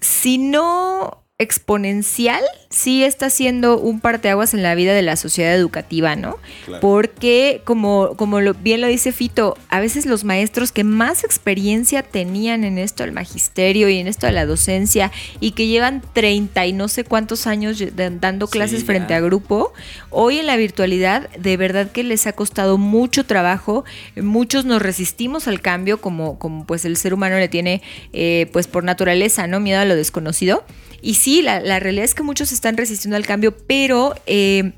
si 0.00 0.38
no 0.38 1.25
exponencial, 1.38 2.42
sí 2.70 3.04
está 3.04 3.28
siendo 3.28 3.78
un 3.78 4.00
parteaguas 4.00 4.54
en 4.54 4.62
la 4.62 4.74
vida 4.74 4.94
de 4.94 5.02
la 5.02 5.16
sociedad 5.16 5.54
educativa, 5.54 6.16
¿no? 6.16 6.38
Claro. 6.64 6.80
Porque, 6.80 7.60
como, 7.64 8.16
como 8.16 8.40
lo, 8.40 8.54
bien 8.54 8.80
lo 8.80 8.86
dice 8.86 9.12
Fito, 9.12 9.54
a 9.68 9.78
veces 9.78 10.06
los 10.06 10.24
maestros 10.24 10.72
que 10.72 10.82
más 10.82 11.24
experiencia 11.24 12.02
tenían 12.02 12.64
en 12.64 12.78
esto 12.78 13.02
del 13.02 13.12
magisterio 13.12 13.90
y 13.90 13.98
en 13.98 14.06
esto 14.06 14.24
de 14.24 14.32
la 14.32 14.46
docencia 14.46 15.12
y 15.38 15.50
que 15.50 15.66
llevan 15.66 16.02
30 16.14 16.66
y 16.66 16.72
no 16.72 16.88
sé 16.88 17.04
cuántos 17.04 17.46
años 17.46 17.82
dando 17.94 18.48
clases 18.48 18.84
frente 18.84 19.12
a 19.12 19.20
grupo, 19.20 19.74
hoy 20.08 20.38
en 20.38 20.46
la 20.46 20.56
virtualidad 20.56 21.28
de 21.32 21.58
verdad 21.58 21.92
que 21.92 22.02
les 22.02 22.26
ha 22.26 22.32
costado 22.32 22.78
mucho 22.78 23.26
trabajo, 23.26 23.84
muchos 24.16 24.64
nos 24.64 24.80
resistimos 24.80 25.48
al 25.48 25.60
cambio 25.60 26.00
como, 26.00 26.38
como 26.38 26.64
pues 26.64 26.86
el 26.86 26.96
ser 26.96 27.12
humano 27.12 27.36
le 27.36 27.48
tiene 27.48 27.82
eh, 28.14 28.48
pues 28.54 28.68
por 28.68 28.84
naturaleza, 28.84 29.46
¿no? 29.46 29.60
Miedo 29.60 29.80
a 29.80 29.84
lo 29.84 29.96
desconocido. 29.96 30.64
Y 31.02 31.14
sí, 31.26 31.42
la, 31.42 31.80
realidad 31.80 32.04
es 32.04 32.14
que 32.14 32.22
muchos 32.22 32.52
están 32.52 32.76
resistiendo 32.76 33.16
al 33.16 33.26
cambio, 33.26 33.50
pero 33.50 34.14
eh, 34.26 34.74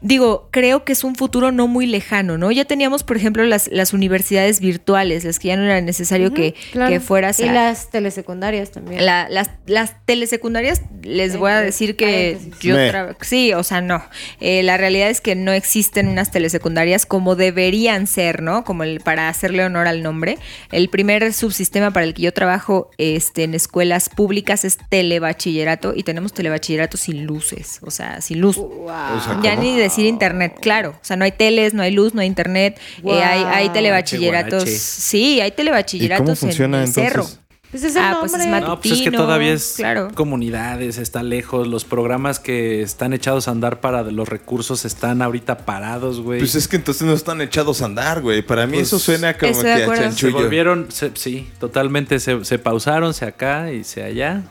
digo, 0.00 0.48
creo 0.50 0.84
que 0.84 0.92
es 0.92 1.04
un 1.04 1.14
futuro 1.14 1.52
no 1.52 1.66
muy 1.66 1.86
lejano, 1.86 2.38
¿no? 2.38 2.50
Ya 2.52 2.64
teníamos, 2.64 3.02
por 3.02 3.16
ejemplo, 3.16 3.44
las, 3.44 3.68
las 3.72 3.92
universidades 3.92 4.60
virtuales, 4.60 5.24
las 5.24 5.38
que 5.38 5.48
ya 5.48 5.56
no 5.56 5.64
era 5.64 5.80
necesario 5.80 6.32
que, 6.34 6.54
Claro. 6.72 6.90
que 6.92 7.00
fueras 7.00 7.40
Y 7.40 7.44
a... 7.48 7.52
las 7.52 7.90
telesecundarias 7.90 8.70
también. 8.70 9.04
La- 9.04 9.28
las, 9.28 9.50
las 9.66 9.94
telesecundarias, 10.04 10.82
les 11.02 11.36
voy 11.36 11.50
a 11.50 11.54
Entre 11.54 11.66
decir 11.66 11.96
que 11.96 12.38
yo 12.60 12.76
Sí, 13.22 13.52
o 13.54 13.62
sea, 13.62 13.80
no. 13.80 14.02
Eh, 14.40 14.62
la 14.62 14.76
realidad 14.76 15.08
es 15.10 15.20
que 15.20 15.34
no 15.34 15.52
existen 15.52 16.08
unas 16.08 16.30
telesecundarias 16.30 17.06
como 17.06 17.34
deberían 17.34 18.06
ser, 18.06 18.42
¿no? 18.42 18.64
Como 18.64 18.84
el, 18.84 19.00
para 19.00 19.28
hacerle 19.28 19.64
honor 19.64 19.88
al 19.88 20.02
nombre. 20.02 20.38
El 20.72 20.88
primer 20.88 21.32
subsistema 21.32 21.90
para 21.90 22.04
el 22.04 22.14
que 22.14 22.22
yo 22.22 22.32
trabajo 22.32 22.90
este, 22.98 23.44
en 23.44 23.54
escuelas 23.54 24.08
públicas 24.08 24.64
es 24.64 24.78
telebachillerato 24.88 25.94
y 25.96 26.02
tenemos 26.02 26.32
telebachillerato 26.32 26.96
sin 26.96 27.24
luces, 27.24 27.80
o 27.82 27.90
sea, 27.90 28.20
sin 28.20 28.40
luz. 28.40 28.56
Wow. 28.56 28.88
O 28.88 29.20
sea, 29.20 29.40
Ya 29.42 29.56
ni 29.56 29.76
decir 29.86 30.06
internet, 30.06 30.54
claro. 30.60 30.90
O 30.90 31.04
sea, 31.04 31.16
no 31.16 31.24
hay 31.24 31.32
teles, 31.32 31.74
no 31.74 31.82
hay 31.82 31.90
luz, 31.92 32.14
no 32.14 32.20
hay 32.20 32.26
internet. 32.26 32.78
Guau. 33.02 33.16
Eh, 33.18 33.22
hay, 33.22 33.42
hay 33.44 33.68
telebachilleratos. 33.70 34.68
Sí, 34.68 35.40
hay 35.40 35.48
¿Y 35.48 35.52
telebachilleratos 35.52 36.24
cómo 36.24 36.36
funciona 36.36 36.78
en 36.78 36.84
el 36.84 36.92
cerro. 36.92 37.22
entonces? 37.22 37.40
Pues 37.68 37.82
es 37.82 37.96
el 37.96 38.02
Ah, 38.02 38.16
pues 38.20 38.32
es 38.32 38.46
No, 38.46 38.80
pues 38.80 38.94
es 38.94 39.02
que 39.02 39.10
todavía 39.10 39.52
es 39.52 39.74
claro. 39.76 40.08
comunidades, 40.14 40.98
está 40.98 41.22
lejos, 41.24 41.66
los 41.66 41.84
programas 41.84 42.38
que 42.38 42.80
están 42.80 43.12
echados 43.12 43.48
a 43.48 43.50
andar 43.50 43.80
para 43.80 44.02
los 44.04 44.28
recursos 44.28 44.84
están 44.84 45.20
ahorita 45.20 45.58
parados, 45.66 46.20
güey. 46.20 46.38
Pues 46.38 46.54
es 46.54 46.68
que 46.68 46.76
entonces 46.76 47.02
no 47.02 47.12
están 47.12 47.40
echados 47.40 47.82
a 47.82 47.86
andar, 47.86 48.22
güey. 48.22 48.40
Para 48.42 48.66
mí 48.66 48.74
Pues, 48.74 48.86
eso 48.86 48.98
suena 49.00 49.34
como 49.36 49.60
que 49.60 49.68
a 49.68 49.76
acuerdo. 49.82 49.94
se 49.96 50.08
chanchullo. 50.08 50.34
volvieron, 50.38 50.86
se- 50.90 51.10
sí, 51.14 51.50
totalmente, 51.58 52.20
se, 52.20 52.44
se 52.44 52.58
pausaron, 52.60 53.12
se 53.12 53.24
acá 53.26 53.72
y 53.72 53.82
se 53.84 54.04
allá. 54.04 54.42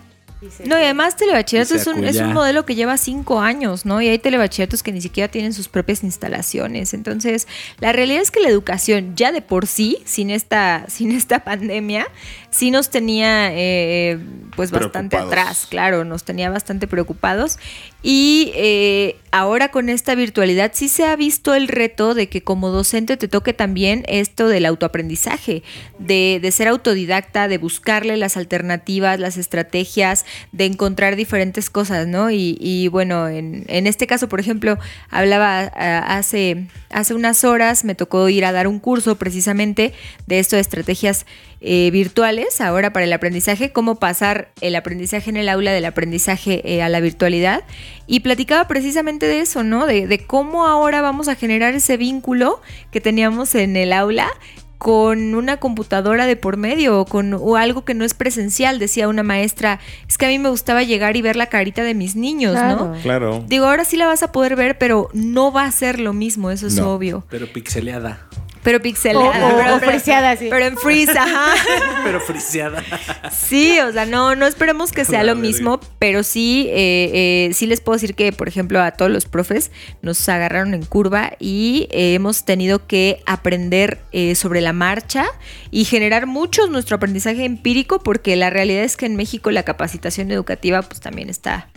No, 0.66 0.78
y 0.78 0.84
además 0.84 1.16
telebachillerato 1.16 1.76
es 1.76 1.88
un, 1.88 2.04
es 2.04 2.18
un 2.18 2.34
modelo 2.34 2.66
que 2.66 2.76
lleva 2.76 2.98
cinco 2.98 3.40
años, 3.40 3.86
¿no? 3.86 4.02
Y 4.02 4.10
hay 4.10 4.20
telebachilleratos 4.20 4.84
que 4.84 4.92
ni 4.92 5.02
siquiera 5.02 5.30
tienen 5.32 5.54
sus 5.54 5.68
propias 5.68 6.04
instalaciones. 6.04 6.94
Entonces, 6.94 7.48
la 7.80 7.94
realidad 7.94 8.22
es 8.22 8.32
que 8.32 8.42
la 8.42 8.50
educación 8.50 9.16
ya 9.16 9.32
de 9.32 9.42
por 9.42 9.66
sí, 9.66 10.00
sin 10.06 10.30
esta, 10.30 10.86
sin 10.90 11.12
esta 11.12 11.44
pandemia, 11.44 12.08
sí 12.56 12.72
nos 12.72 12.90
tenía 12.90 13.50
eh, 13.52 14.18
pues 14.56 14.72
bastante 14.72 15.18
atrás, 15.18 15.68
claro, 15.70 16.06
nos 16.06 16.24
tenía 16.24 16.50
bastante 16.50 16.88
preocupados. 16.88 17.60
Y 18.02 18.54
eh, 18.56 19.18
ahora 19.32 19.72
con 19.72 19.90
esta 19.90 20.16
virtualidad 20.16 20.72
sí 20.74 20.88
se 20.88 21.04
ha 21.04 21.18
visto 21.18 21.54
el 21.54 21.68
reto 21.68 22.14
de 22.14 22.30
que 22.30 22.44
como 22.44 22.70
docente 22.70 23.18
te 23.18 23.28
toque 23.28 23.52
también 23.52 24.06
esto 24.08 24.48
del 24.48 24.66
autoaprendizaje, 24.68 25.64
de, 26.00 26.40
de 26.42 26.52
ser 26.52 26.70
autodidacta, 26.70 27.50
de 27.50 27.58
buscarle 27.58 28.16
las 28.16 28.38
alternativas, 28.38 29.20
las 29.20 29.36
estrategias, 29.36 30.26
de 30.54 30.66
encontrar 30.66 31.18
diferentes 31.18 31.70
cosas, 31.70 32.08
¿no? 32.08 32.32
Y, 32.32 32.58
y 32.62 32.88
bueno, 32.88 33.28
en, 33.28 33.66
en 33.68 33.86
este 33.86 34.08
caso, 34.08 34.30
por 34.30 34.40
ejemplo, 34.40 34.78
hablaba 35.10 35.60
hace, 35.60 36.68
hace 36.90 37.14
unas 37.14 37.44
horas, 37.44 37.84
me 37.84 37.96
tocó 37.96 38.30
ir 38.30 38.46
a 38.46 38.54
dar 38.54 38.68
un 38.68 38.80
curso 38.80 39.18
precisamente 39.18 39.94
de 40.28 40.40
esto 40.40 40.56
de 40.56 40.62
estrategias 40.62 41.26
eh, 41.60 41.90
virtuales 41.92 42.45
ahora 42.60 42.92
para 42.94 43.06
el 43.06 43.14
aprendizaje, 43.14 43.72
cómo 43.72 43.96
pasar 43.96 44.50
el 44.62 44.76
aprendizaje 44.76 45.30
en 45.30 45.38
el 45.38 45.50
aula 45.50 45.72
del 45.72 45.86
aprendizaje 45.86 46.62
eh, 46.74 46.82
a 46.84 46.90
la 46.90 47.00
virtualidad. 47.00 47.64
Y 48.08 48.22
platicaba 48.22 48.68
precisamente 48.68 49.26
de 49.28 49.40
eso, 49.40 49.64
¿no? 49.64 49.86
De, 49.86 50.08
de 50.08 50.20
cómo 50.26 50.66
ahora 50.68 51.02
vamos 51.02 51.28
a 51.28 51.36
generar 51.36 51.74
ese 51.74 51.98
vínculo 51.98 52.62
que 52.92 53.02
teníamos 53.02 53.56
en 53.56 53.76
el 53.78 53.94
aula 53.94 54.30
con 54.78 55.34
una 55.36 55.58
computadora 55.58 56.26
de 56.28 56.36
por 56.36 56.58
medio 56.58 57.00
o 57.00 57.06
con 57.06 57.34
o 57.34 57.56
algo 57.56 57.86
que 57.86 57.94
no 57.94 58.04
es 58.06 58.14
presencial, 58.14 58.78
decía 58.78 59.08
una 59.08 59.24
maestra, 59.24 59.80
es 60.08 60.18
que 60.18 60.26
a 60.26 60.30
mí 60.30 60.38
me 60.38 60.50
gustaba 60.50 60.84
llegar 60.84 61.16
y 61.16 61.22
ver 61.22 61.38
la 61.38 61.48
carita 61.48 61.82
de 61.84 61.94
mis 61.96 62.16
niños, 62.16 62.52
Claro. 62.54 62.88
¿no? 62.94 63.02
Claro. 63.02 63.44
Digo, 63.48 63.66
ahora 63.66 63.86
sí 63.86 63.96
la 63.96 64.06
vas 64.06 64.22
a 64.22 64.32
poder 64.34 64.56
ver, 64.56 64.78
pero 64.78 65.10
no 65.14 65.52
va 65.52 65.64
a 65.64 65.72
ser 65.72 66.00
lo 66.00 66.14
mismo, 66.14 66.52
eso 66.52 66.68
es 66.68 66.76
No. 66.76 66.92
obvio. 66.94 67.24
Pero 67.30 67.48
pixeleada. 67.52 68.28
Pero 68.66 68.80
O, 68.80 68.82
pixelada. 68.82 69.28
o- 69.54 69.56
pero, 69.58 69.76
o 69.76 69.80
friseada, 69.80 70.36
sí. 70.36 70.48
pero 70.50 70.66
en 70.66 70.76
freeze, 70.78 71.18
ajá. 71.18 71.54
Pero 72.04 72.20
friseada. 72.20 72.84
Sí, 73.32 73.80
o 73.80 73.92
sea, 73.94 74.06
no, 74.06 74.36
no 74.36 74.46
esperemos 74.46 74.92
que 74.92 75.06
sea 75.06 75.20
La 75.20 75.32
lo 75.34 75.36
verga. 75.40 75.48
mismo, 75.48 75.80
pero 76.00 76.24
sí, 76.24 76.68
eh, 76.72 77.48
eh, 77.50 77.54
sí 77.54 77.66
les 77.68 77.80
puedo 77.80 77.96
decir 77.96 78.14
que, 78.16 78.32
por 78.34 78.48
ejemplo, 78.48 78.82
a 78.82 78.92
todos 78.92 79.10
los 79.12 79.26
profes 79.26 79.72
nos 80.02 80.28
agarraron 80.28 80.74
en 80.74 80.84
curva 80.84 81.32
y 81.40 81.88
eh, 81.92 82.14
hemos 82.16 82.44
tenido 82.44 82.86
que 82.88 83.22
aprender 83.26 84.00
eh, 84.12 84.36
sobre 84.36 84.62
la 84.62 84.74
marcha 84.74 85.26
y 85.72 85.86
generar 85.86 86.26
mucho 86.28 86.68
nuestro 86.68 86.98
aprendizaje 86.98 87.46
empírico, 87.46 88.00
porque 88.00 88.36
la 88.36 88.50
realidad 88.50 88.84
es 88.84 88.98
que 88.98 89.06
en 89.06 89.16
México 89.16 89.50
la 89.52 89.64
capacitación 89.64 90.32
educativa 90.32 90.82
pues 90.82 91.00
también 91.02 91.30
está 91.30 91.70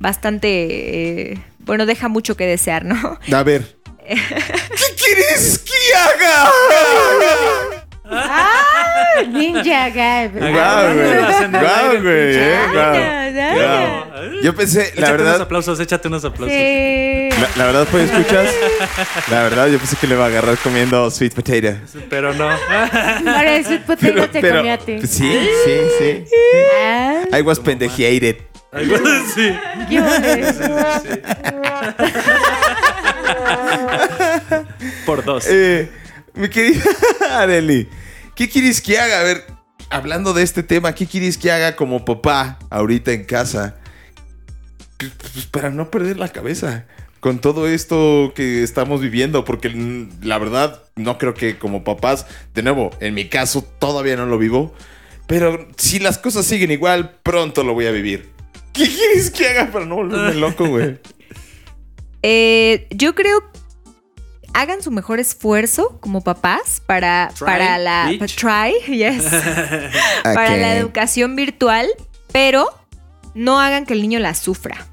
bastante, 0.00 1.32
eh, 1.32 1.38
bueno, 1.58 1.84
deja 1.86 2.08
mucho 2.08 2.36
que 2.36 2.46
desear, 2.46 2.84
¿no? 2.84 3.18
A 3.32 3.42
ver. 3.42 3.76
¿Qué 5.08 5.14
quieres 5.14 5.58
que 5.58 5.94
haga? 5.96 6.50
¡Ah! 8.10 9.22
Ninja 9.28 9.88
Guy. 9.90 10.28
Guau, 10.52 10.94
güey. 10.94 11.50
Guau, 11.50 12.02
güey. 12.02 12.36
eh, 12.36 12.58
guau. 12.72 14.42
Yo 14.42 14.54
pensé, 14.54 14.78
la 14.78 14.84
échate 14.84 15.00
unos 15.00 15.18
verdad, 15.18 15.40
aplausos, 15.42 15.80
échate 15.80 16.08
unos 16.08 16.24
aplausos. 16.24 16.56
Sí. 16.56 17.28
la, 17.40 17.48
la 17.56 17.64
verdad, 17.66 17.86
pues 17.90 18.10
escuchas. 18.10 18.48
La 19.30 19.42
verdad, 19.42 19.66
yo 19.68 19.78
pensé 19.78 19.96
que 19.96 20.06
le 20.06 20.14
iba 20.14 20.24
a 20.24 20.28
agarrar 20.28 20.56
comiendo 20.58 21.10
sweet 21.10 21.34
potato. 21.34 21.76
Pero 22.08 22.32
no. 22.34 22.48
Ahora 22.48 23.56
el 23.56 23.64
sweet 23.66 23.82
potato 23.84 24.30
te 24.30 24.40
comió 24.40 24.72
a 24.74 24.78
ti. 24.78 25.00
sí, 25.06 25.48
sí, 25.64 25.80
sí. 25.98 26.24
Ah, 26.82 27.22
I 27.38 27.42
was 27.42 27.58
pendejated. 27.58 28.36
Algo 28.72 28.96
así. 28.96 29.56
qué 29.88 30.00
bonito. 30.00 30.64
Por 35.08 35.24
dos. 35.24 35.46
Eh, 35.48 35.88
mi 36.34 36.50
querida 36.50 36.84
Areli, 37.30 37.88
¿qué 38.34 38.46
quieres 38.46 38.82
que 38.82 38.98
haga? 38.98 39.20
A 39.20 39.22
ver, 39.22 39.42
hablando 39.88 40.34
de 40.34 40.42
este 40.42 40.62
tema, 40.62 40.94
¿qué 40.94 41.06
quieres 41.06 41.38
que 41.38 41.50
haga 41.50 41.76
como 41.76 42.04
papá 42.04 42.58
ahorita 42.68 43.12
en 43.12 43.24
casa? 43.24 43.78
Pues, 44.98 45.46
para 45.46 45.70
no 45.70 45.90
perder 45.90 46.18
la 46.18 46.28
cabeza 46.28 46.86
con 47.20 47.38
todo 47.38 47.66
esto 47.66 48.34
que 48.36 48.62
estamos 48.62 49.00
viviendo, 49.00 49.46
porque 49.46 49.70
la 50.20 50.36
verdad 50.36 50.82
no 50.94 51.16
creo 51.16 51.32
que 51.32 51.58
como 51.58 51.84
papás, 51.84 52.26
de 52.52 52.62
nuevo, 52.62 52.90
en 53.00 53.14
mi 53.14 53.30
caso 53.30 53.62
todavía 53.62 54.14
no 54.16 54.26
lo 54.26 54.36
vivo, 54.36 54.74
pero 55.26 55.68
si 55.78 56.00
las 56.00 56.18
cosas 56.18 56.44
siguen 56.44 56.70
igual, 56.70 57.18
pronto 57.22 57.64
lo 57.64 57.72
voy 57.72 57.86
a 57.86 57.92
vivir. 57.92 58.28
¿Qué 58.74 58.86
quieres 58.86 59.30
que 59.30 59.48
haga 59.48 59.72
para 59.72 59.86
no 59.86 59.94
volverme 59.94 60.34
loco, 60.38 60.68
güey? 60.68 60.98
Eh, 62.22 62.88
yo 62.90 63.14
creo 63.14 63.42
hagan 64.54 64.82
su 64.82 64.90
mejor 64.90 65.20
esfuerzo 65.20 65.98
como 66.00 66.22
papás 66.22 66.82
para, 66.84 67.30
Try, 67.36 67.46
para 67.46 67.78
la 67.78 68.10
try, 68.36 68.74
yes, 68.96 69.24
para 70.22 70.56
la 70.56 70.76
educación 70.76 71.36
virtual, 71.36 71.88
pero 72.32 72.68
no 73.34 73.60
hagan 73.60 73.86
que 73.86 73.94
el 73.94 74.02
niño 74.02 74.18
la 74.18 74.34
sufra. 74.34 74.86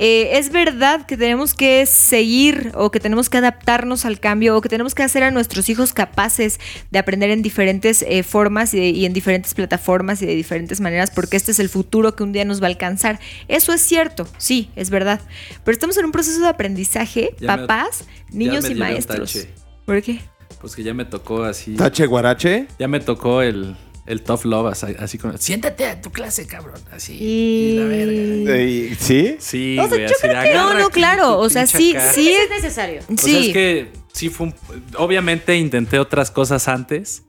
Eh, 0.00 0.38
es 0.38 0.50
verdad 0.50 1.06
que 1.06 1.16
tenemos 1.16 1.54
que 1.54 1.86
seguir 1.86 2.72
o 2.74 2.90
que 2.90 2.98
tenemos 2.98 3.30
que 3.30 3.38
adaptarnos 3.38 4.04
al 4.04 4.18
cambio 4.18 4.56
o 4.56 4.60
que 4.60 4.68
tenemos 4.68 4.92
que 4.94 5.04
hacer 5.04 5.22
a 5.22 5.30
nuestros 5.30 5.68
hijos 5.68 5.92
capaces 5.92 6.58
de 6.90 6.98
aprender 6.98 7.30
en 7.30 7.42
diferentes 7.42 8.02
eh, 8.08 8.24
formas 8.24 8.74
y, 8.74 8.80
de- 8.80 8.88
y 8.90 9.04
en 9.06 9.12
diferentes 9.12 9.54
plataformas 9.54 10.20
y 10.20 10.26
de 10.26 10.34
diferentes 10.34 10.80
maneras 10.80 11.12
porque 11.12 11.36
este 11.36 11.52
es 11.52 11.60
el 11.60 11.68
futuro 11.68 12.16
que 12.16 12.24
un 12.24 12.32
día 12.32 12.44
nos 12.44 12.60
va 12.60 12.66
a 12.66 12.70
alcanzar. 12.70 13.20
Eso 13.46 13.72
es 13.72 13.82
cierto, 13.82 14.26
sí, 14.36 14.68
es 14.74 14.90
verdad. 14.90 15.20
Pero 15.64 15.72
estamos 15.74 15.96
en 15.96 16.06
un 16.06 16.12
proceso 16.12 16.40
de 16.40 16.48
aprendizaje, 16.48 17.34
Ya 17.40 17.56
papás, 17.56 18.04
niños 18.32 18.68
y 18.68 18.74
maestros. 18.74 19.46
¿Por 19.84 20.02
qué? 20.02 20.18
Pues 20.60 20.74
que 20.74 20.82
ya 20.82 20.92
me 20.94 21.04
tocó 21.04 21.44
así. 21.44 21.76
Tache 21.76 22.06
guarache. 22.06 22.66
Ya 22.80 22.88
me 22.88 22.98
tocó 22.98 23.42
el, 23.42 23.76
el 24.06 24.22
tough 24.22 24.44
love 24.44 24.66
así, 24.72 24.86
así 24.98 25.18
con. 25.18 25.38
Siéntate 25.38 25.86
a 25.86 26.00
tu 26.00 26.10
clase, 26.10 26.46
cabrón. 26.46 26.80
Así. 26.92 27.14
Y- 27.14 27.70
Y 27.72 27.76
la 27.78 27.84
verga. 27.86 28.96
¿Sí? 28.98 29.36
Sí, 29.38 29.78
O 29.78 29.82
sea, 29.82 29.88
güey, 29.88 30.00
yo 30.08 30.14
así 30.14 30.28
de, 30.28 30.54
No, 30.54 30.78
no, 30.78 30.90
claro. 30.90 31.38
O 31.38 31.48
sea, 31.48 31.66
sí, 31.66 31.94
acá. 31.96 32.12
sí 32.12 32.30
es 32.32 32.44
es. 32.44 32.50
necesario. 32.50 33.00
O 33.02 33.16
sea, 33.16 33.16
Sí. 33.18 33.46
es 33.48 33.52
que 33.52 33.88
sí 34.12 34.28
fue 34.28 34.48
un... 34.48 34.54
Obviamente 34.98 35.56
intenté 35.56 35.98
otras 35.98 36.30
cosas 36.30 36.68
antes, 36.68 37.22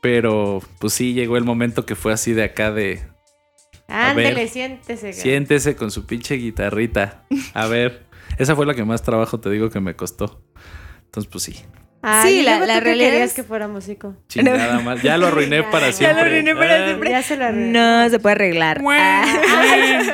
pero 0.00 0.60
pues 0.78 0.92
sí 0.92 1.12
llegó 1.14 1.36
el 1.36 1.44
momento 1.44 1.86
que 1.86 1.94
fue 1.94 2.12
así 2.12 2.32
de 2.32 2.44
acá 2.44 2.72
de... 2.72 3.00
Ver. 3.88 3.96
Ándele, 3.96 4.48
siéntese. 4.48 5.10
güey. 5.12 5.12
Siéntese 5.14 5.74
con 5.76 5.90
su 5.90 6.04
pinche 6.04 6.34
guitarrita. 6.34 7.24
A 7.54 7.66
ver, 7.68 8.04
esa 8.38 8.54
fue 8.54 8.66
la 8.66 8.74
que 8.74 8.84
más 8.84 9.02
trabajo 9.02 9.40
te 9.40 9.48
digo 9.50 9.70
que 9.70 9.80
me 9.80 9.96
costó. 9.96 10.42
Entonces, 11.06 11.30
pues 11.32 11.44
sí. 11.44 11.54
Ay, 12.00 12.38
Sí, 12.38 12.42
la- 12.44 12.58
realidad 12.80 12.82
querías 13.10 13.30
es- 13.30 13.34
que 13.34 13.42
fuera 13.42 13.66
músico. 13.66 14.14
Chingada 14.28 14.78
mal. 14.80 15.02
Ya 15.02 15.16
lo 15.18 15.26
arruiné 15.26 15.62
para 15.72 15.86
Ya 15.88 15.92
siempre. 15.92 16.14
lo 16.22 16.28
arruiné 16.28 16.54
para 16.54 16.74
Ah, 16.74 16.84
siempre. 16.86 17.10
Ya 17.10 17.22
se 17.22 17.36
lo 17.36 17.44
arruiné. 17.46 17.70
No, 17.72 18.08
se 18.08 18.18
puede 18.20 18.34
arreglar. 18.36 18.82
Ah. 18.88 19.24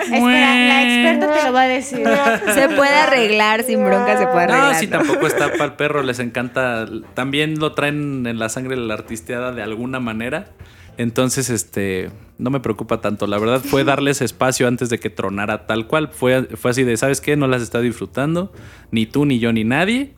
Espera, 0.02 0.20
la 0.22 0.82
experta 0.82 1.34
te 1.40 1.46
lo 1.46 1.52
va 1.52 1.62
a 1.62 1.68
decir. 1.68 2.04
Se 2.54 2.68
puede 2.70 2.94
arreglar 2.96 3.62
sin 3.64 3.84
bronca, 3.84 4.16
se 4.18 4.26
puede 4.26 4.44
arreglar. 4.44 4.72
No, 4.72 4.78
sí, 4.78 4.86
tampoco 4.86 5.26
está 5.26 5.50
para 5.52 5.64
el 5.66 5.72
perro. 5.74 6.02
Les 6.02 6.18
encanta. 6.20 6.86
También 7.14 7.58
lo 7.58 7.72
traen 7.72 8.26
en 8.26 8.38
la 8.38 8.48
sangre 8.48 8.76
la 8.76 8.94
artisteada 8.94 9.52
de 9.52 9.62
alguna 9.62 10.00
manera. 10.00 10.46
Entonces, 10.96 11.50
este, 11.50 12.10
no 12.38 12.50
me 12.50 12.60
preocupa 12.60 13.00
tanto. 13.00 13.26
La 13.26 13.38
verdad 13.38 13.60
fue 13.60 13.84
darles 13.84 14.20
espacio 14.22 14.68
antes 14.68 14.88
de 14.88 14.98
que 15.00 15.10
tronara 15.10 15.66
tal 15.66 15.86
cual. 15.86 16.08
Fue, 16.12 16.44
fue 16.56 16.70
así 16.70 16.84
de, 16.84 16.96
¿sabes 16.96 17.20
qué? 17.20 17.36
No 17.36 17.46
las 17.48 17.62
está 17.62 17.80
disfrutando. 17.80 18.52
Ni 18.90 19.04
tú, 19.06 19.26
ni 19.26 19.38
yo, 19.38 19.52
ni 19.52 19.64
nadie. 19.64 20.12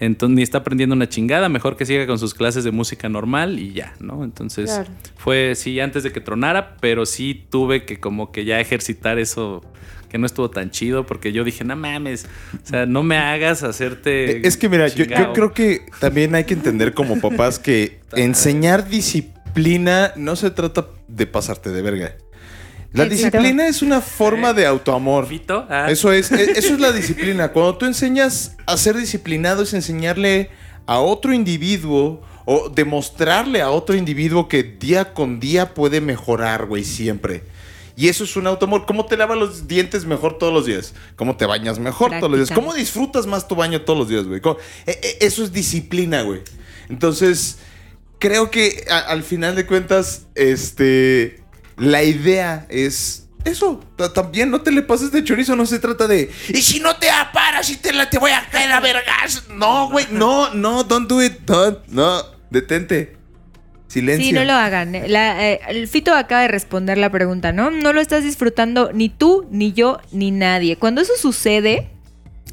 Entonces, 0.00 0.36
ni 0.36 0.42
está 0.42 0.58
aprendiendo 0.58 0.94
una 0.94 1.08
chingada. 1.08 1.48
Mejor 1.48 1.76
que 1.76 1.86
siga 1.86 2.06
con 2.06 2.18
sus 2.18 2.34
clases 2.34 2.64
de 2.64 2.70
música 2.72 3.08
normal 3.08 3.58
y 3.58 3.72
ya, 3.72 3.94
¿no? 4.00 4.24
Entonces, 4.24 4.70
Claro. 4.70 4.90
fue, 5.16 5.54
sí, 5.54 5.78
antes 5.80 6.02
de 6.02 6.12
que 6.12 6.20
tronara, 6.20 6.76
pero 6.80 7.06
sí 7.06 7.46
tuve 7.48 7.84
que 7.84 8.00
como 8.00 8.32
que 8.32 8.44
ya 8.44 8.60
ejercitar 8.60 9.18
eso 9.18 9.62
que 10.08 10.18
no 10.18 10.26
estuvo 10.26 10.48
tan 10.50 10.70
chido 10.70 11.06
porque 11.06 11.32
yo 11.32 11.42
dije, 11.42 11.64
no 11.64 11.74
mames, 11.74 12.26
o 12.62 12.66
sea, 12.66 12.86
no 12.86 13.02
me 13.02 13.16
hagas 13.16 13.62
hacerte... 13.64 14.36
Eh, 14.38 14.40
Es 14.44 14.56
que 14.56 14.68
mira, 14.68 14.86
yo, 14.88 14.96
yo 14.98 15.04
chingado". 15.06 15.32
creo 15.32 15.52
que 15.52 15.86
también 16.00 16.34
hay 16.36 16.44
que 16.44 16.54
entender 16.54 16.94
como 16.94 17.20
papás 17.20 17.58
que 17.58 17.98
enseñar 18.16 18.88
disciplina 18.88 20.12
no 20.16 20.36
se 20.36 20.50
trata 20.50 20.86
de 21.08 21.26
pasarte 21.26 21.70
de 21.70 21.82
verga. 21.82 22.14
La 22.94 23.04
disciplina 23.06 23.66
es 23.68 23.82
una 23.82 24.00
forma 24.00 24.52
de 24.52 24.66
autoamor. 24.66 25.26
Fito, 25.26 25.66
ah, 25.68 25.90
Eso 25.90 26.12
es, 26.12 26.30
e- 26.32 26.52
eso 26.58 26.74
es 26.74 26.80
la 26.80 26.92
disciplina. 27.00 27.48
Cuando 27.52 27.76
tú 27.76 27.86
enseñas 27.86 28.56
a 28.66 28.76
ser 28.76 28.96
disciplinado 28.96 29.62
es 29.64 29.74
enseñarle 29.74 30.50
a 30.86 30.98
otro 31.00 31.32
individuo 31.32 32.22
o 32.46 32.68
demostrarle 32.68 33.62
a 33.62 33.70
otro 33.70 33.96
individuo 33.96 34.48
que 34.48 34.62
día 34.62 35.12
con 35.14 35.40
día 35.40 35.74
puede 35.74 36.00
mejorar, 36.00 36.66
güey, 36.66 36.84
siempre. 36.84 37.42
Y 37.96 38.08
eso 38.08 38.24
es 38.24 38.36
un 38.36 38.46
autoamor. 38.46 38.86
¿Cómo 38.86 39.06
te 39.06 39.16
lavas 39.16 39.38
los 39.38 39.66
dientes 39.68 40.04
mejor 40.04 40.36
todos 40.38 40.52
los 40.52 40.66
días? 40.66 40.94
¿Cómo 41.16 41.36
te 41.36 41.46
bañas 41.46 41.78
mejor 41.78 42.10
todos 42.18 42.30
los 42.30 42.38
días? 42.40 42.50
¿Cómo 42.50 42.74
disfrutas 42.74 43.26
más 43.26 43.46
tu 43.48 43.54
baño 43.54 43.82
todos 43.82 43.98
los 43.98 44.08
días, 44.08 44.24
güey? 44.24 44.40
¿Cómo- 44.40 44.58
e- 44.86 44.98
e- 45.02 45.24
Eso 45.26 45.42
es 45.44 45.52
disciplina, 45.52 46.22
güey. 46.22 46.42
Entonces, 46.88 47.58
creo 48.18 48.50
que 48.50 48.84
a- 48.90 48.98
al 48.98 49.22
final 49.22 49.54
de 49.54 49.64
cuentas, 49.66 50.26
este, 50.34 51.40
la 51.76 52.02
idea 52.02 52.66
es 52.68 53.26
eso. 53.44 53.80
Ta- 53.96 54.12
También 54.12 54.50
no 54.50 54.62
te 54.62 54.70
le 54.72 54.82
pases 54.82 55.12
de 55.12 55.22
chorizo, 55.24 55.54
no 55.56 55.66
se 55.66 55.78
trata 55.78 56.06
de, 56.06 56.30
y 56.48 56.62
si 56.62 56.80
no 56.80 56.96
te 56.96 57.10
aparas 57.10 57.68
y 57.70 57.76
te 57.76 57.92
la 57.92 58.08
te 58.08 58.18
voy 58.18 58.30
a 58.30 58.46
caer 58.50 58.72
a 58.72 58.80
vergas. 58.80 59.44
No, 59.50 59.90
güey, 59.90 60.06
no, 60.10 60.52
no, 60.54 60.84
don't 60.84 61.08
do 61.08 61.22
it, 61.22 61.34
no, 61.88 62.22
detente. 62.50 63.16
Silencio. 63.86 64.26
Sí, 64.26 64.32
no 64.32 64.42
lo 64.44 64.54
hagan. 64.54 64.92
Eh, 64.96 65.60
el 65.68 65.86
Fito 65.86 66.14
acaba 66.14 66.40
de 66.42 66.48
responder 66.48 66.98
la 66.98 67.10
pregunta, 67.10 67.52
¿no? 67.52 67.70
No 67.70 67.92
lo 67.92 68.00
estás 68.00 68.24
disfrutando 68.24 68.90
ni 68.92 69.08
tú, 69.08 69.46
ni 69.52 69.72
yo, 69.72 70.00
ni 70.10 70.32
nadie. 70.32 70.76
Cuando 70.76 71.00
eso 71.00 71.12
sucede, 71.16 71.90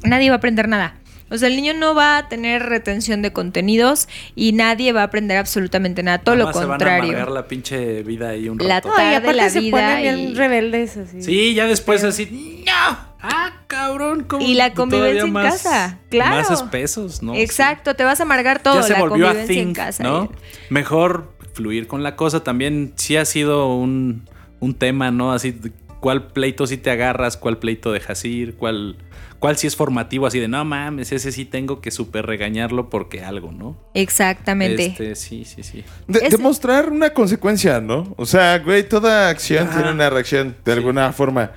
nadie 0.04 0.28
va 0.30 0.36
a 0.36 0.38
aprender 0.38 0.68
nada. 0.68 0.94
O 1.32 1.38
sea, 1.38 1.48
el 1.48 1.56
niño 1.56 1.74
no 1.74 1.94
va 1.94 2.18
a 2.18 2.28
tener 2.28 2.62
retención 2.62 3.22
de 3.22 3.32
contenidos 3.32 4.08
y 4.34 4.52
nadie 4.52 4.92
va 4.92 5.00
a 5.00 5.04
aprender 5.04 5.36
absolutamente 5.38 6.02
nada. 6.02 6.18
Todo 6.18 6.36
lo 6.36 6.44
más 6.46 6.54
Se 6.56 6.60
van 6.60 6.68
a 6.68 6.72
contrario. 6.74 7.04
amargar 7.10 7.30
la 7.30 7.48
pinche 7.48 8.02
vida 8.02 8.28
ahí 8.30 8.48
un 8.48 8.58
La 8.58 8.76
rato. 8.76 8.88
No, 8.88 9.10
y 9.10 9.14
aparte 9.14 9.32
la 9.36 9.50
se 9.50 9.60
vida 9.60 9.70
ponen 9.96 10.02
bien 10.02 10.18
y- 10.30 10.34
rebeldes 10.34 10.96
así. 10.96 11.22
Sí, 11.22 11.54
ya 11.54 11.66
después 11.66 12.04
así, 12.04 12.62
¡no! 12.66 13.12
¡Ah, 13.24 13.52
cabrón! 13.68 14.24
¿cómo? 14.24 14.44
Y 14.44 14.54
la 14.54 14.74
convivencia 14.74 15.22
en 15.22 15.32
más- 15.32 15.62
casa, 15.62 15.98
claro. 16.10 16.36
Más 16.36 16.50
espesos, 16.50 17.22
¿no? 17.22 17.34
Exacto, 17.34 17.94
te 17.94 18.02
vas 18.04 18.20
a 18.20 18.24
amargar 18.24 18.60
todo. 18.62 18.74
Ya 18.76 18.82
se 18.82 18.92
la 18.94 18.98
volvió 19.00 19.26
a 19.26 19.30
convivencia 19.30 19.60
en 19.62 19.66
think, 19.68 19.76
casa. 19.76 20.02
¿no? 20.02 20.32
Mejor 20.70 21.32
fluir 21.54 21.86
con 21.86 22.02
la 22.02 22.16
cosa. 22.16 22.42
También 22.42 22.92
sí 22.96 23.16
ha 23.16 23.24
sido 23.24 23.74
un, 23.74 24.28
un 24.60 24.74
tema, 24.74 25.10
¿no? 25.12 25.32
Así, 25.32 25.52
de 25.52 25.70
¿cuál 26.00 26.28
pleito 26.28 26.66
sí 26.66 26.76
te 26.78 26.90
agarras? 26.90 27.36
¿Cuál 27.36 27.58
pleito 27.58 27.92
dejas 27.92 28.24
ir? 28.24 28.56
¿Cuál, 28.56 28.96
cuál 29.42 29.58
sí 29.58 29.66
es 29.66 29.74
formativo? 29.74 30.26
Así 30.26 30.38
de, 30.38 30.46
no 30.46 30.64
mames, 30.64 31.10
ese 31.10 31.32
sí 31.32 31.44
tengo 31.44 31.80
que 31.80 31.90
súper 31.90 32.24
regañarlo 32.26 32.88
porque 32.88 33.24
algo, 33.24 33.50
¿no? 33.50 33.76
Exactamente. 33.92 34.86
Este, 34.86 35.14
sí, 35.16 35.44
sí, 35.44 35.64
sí. 35.64 35.82
De- 36.06 36.20
Es- 36.20 36.30
demostrar 36.30 36.88
una 36.90 37.10
consecuencia, 37.10 37.80
¿no? 37.80 38.14
O 38.16 38.24
sea, 38.24 38.58
güey, 38.60 38.88
toda 38.88 39.28
acción 39.28 39.66
Ajá. 39.66 39.78
tiene 39.78 39.90
una 39.92 40.08
reacción 40.10 40.54
de 40.64 40.72
alguna 40.72 41.12
forma. 41.12 41.50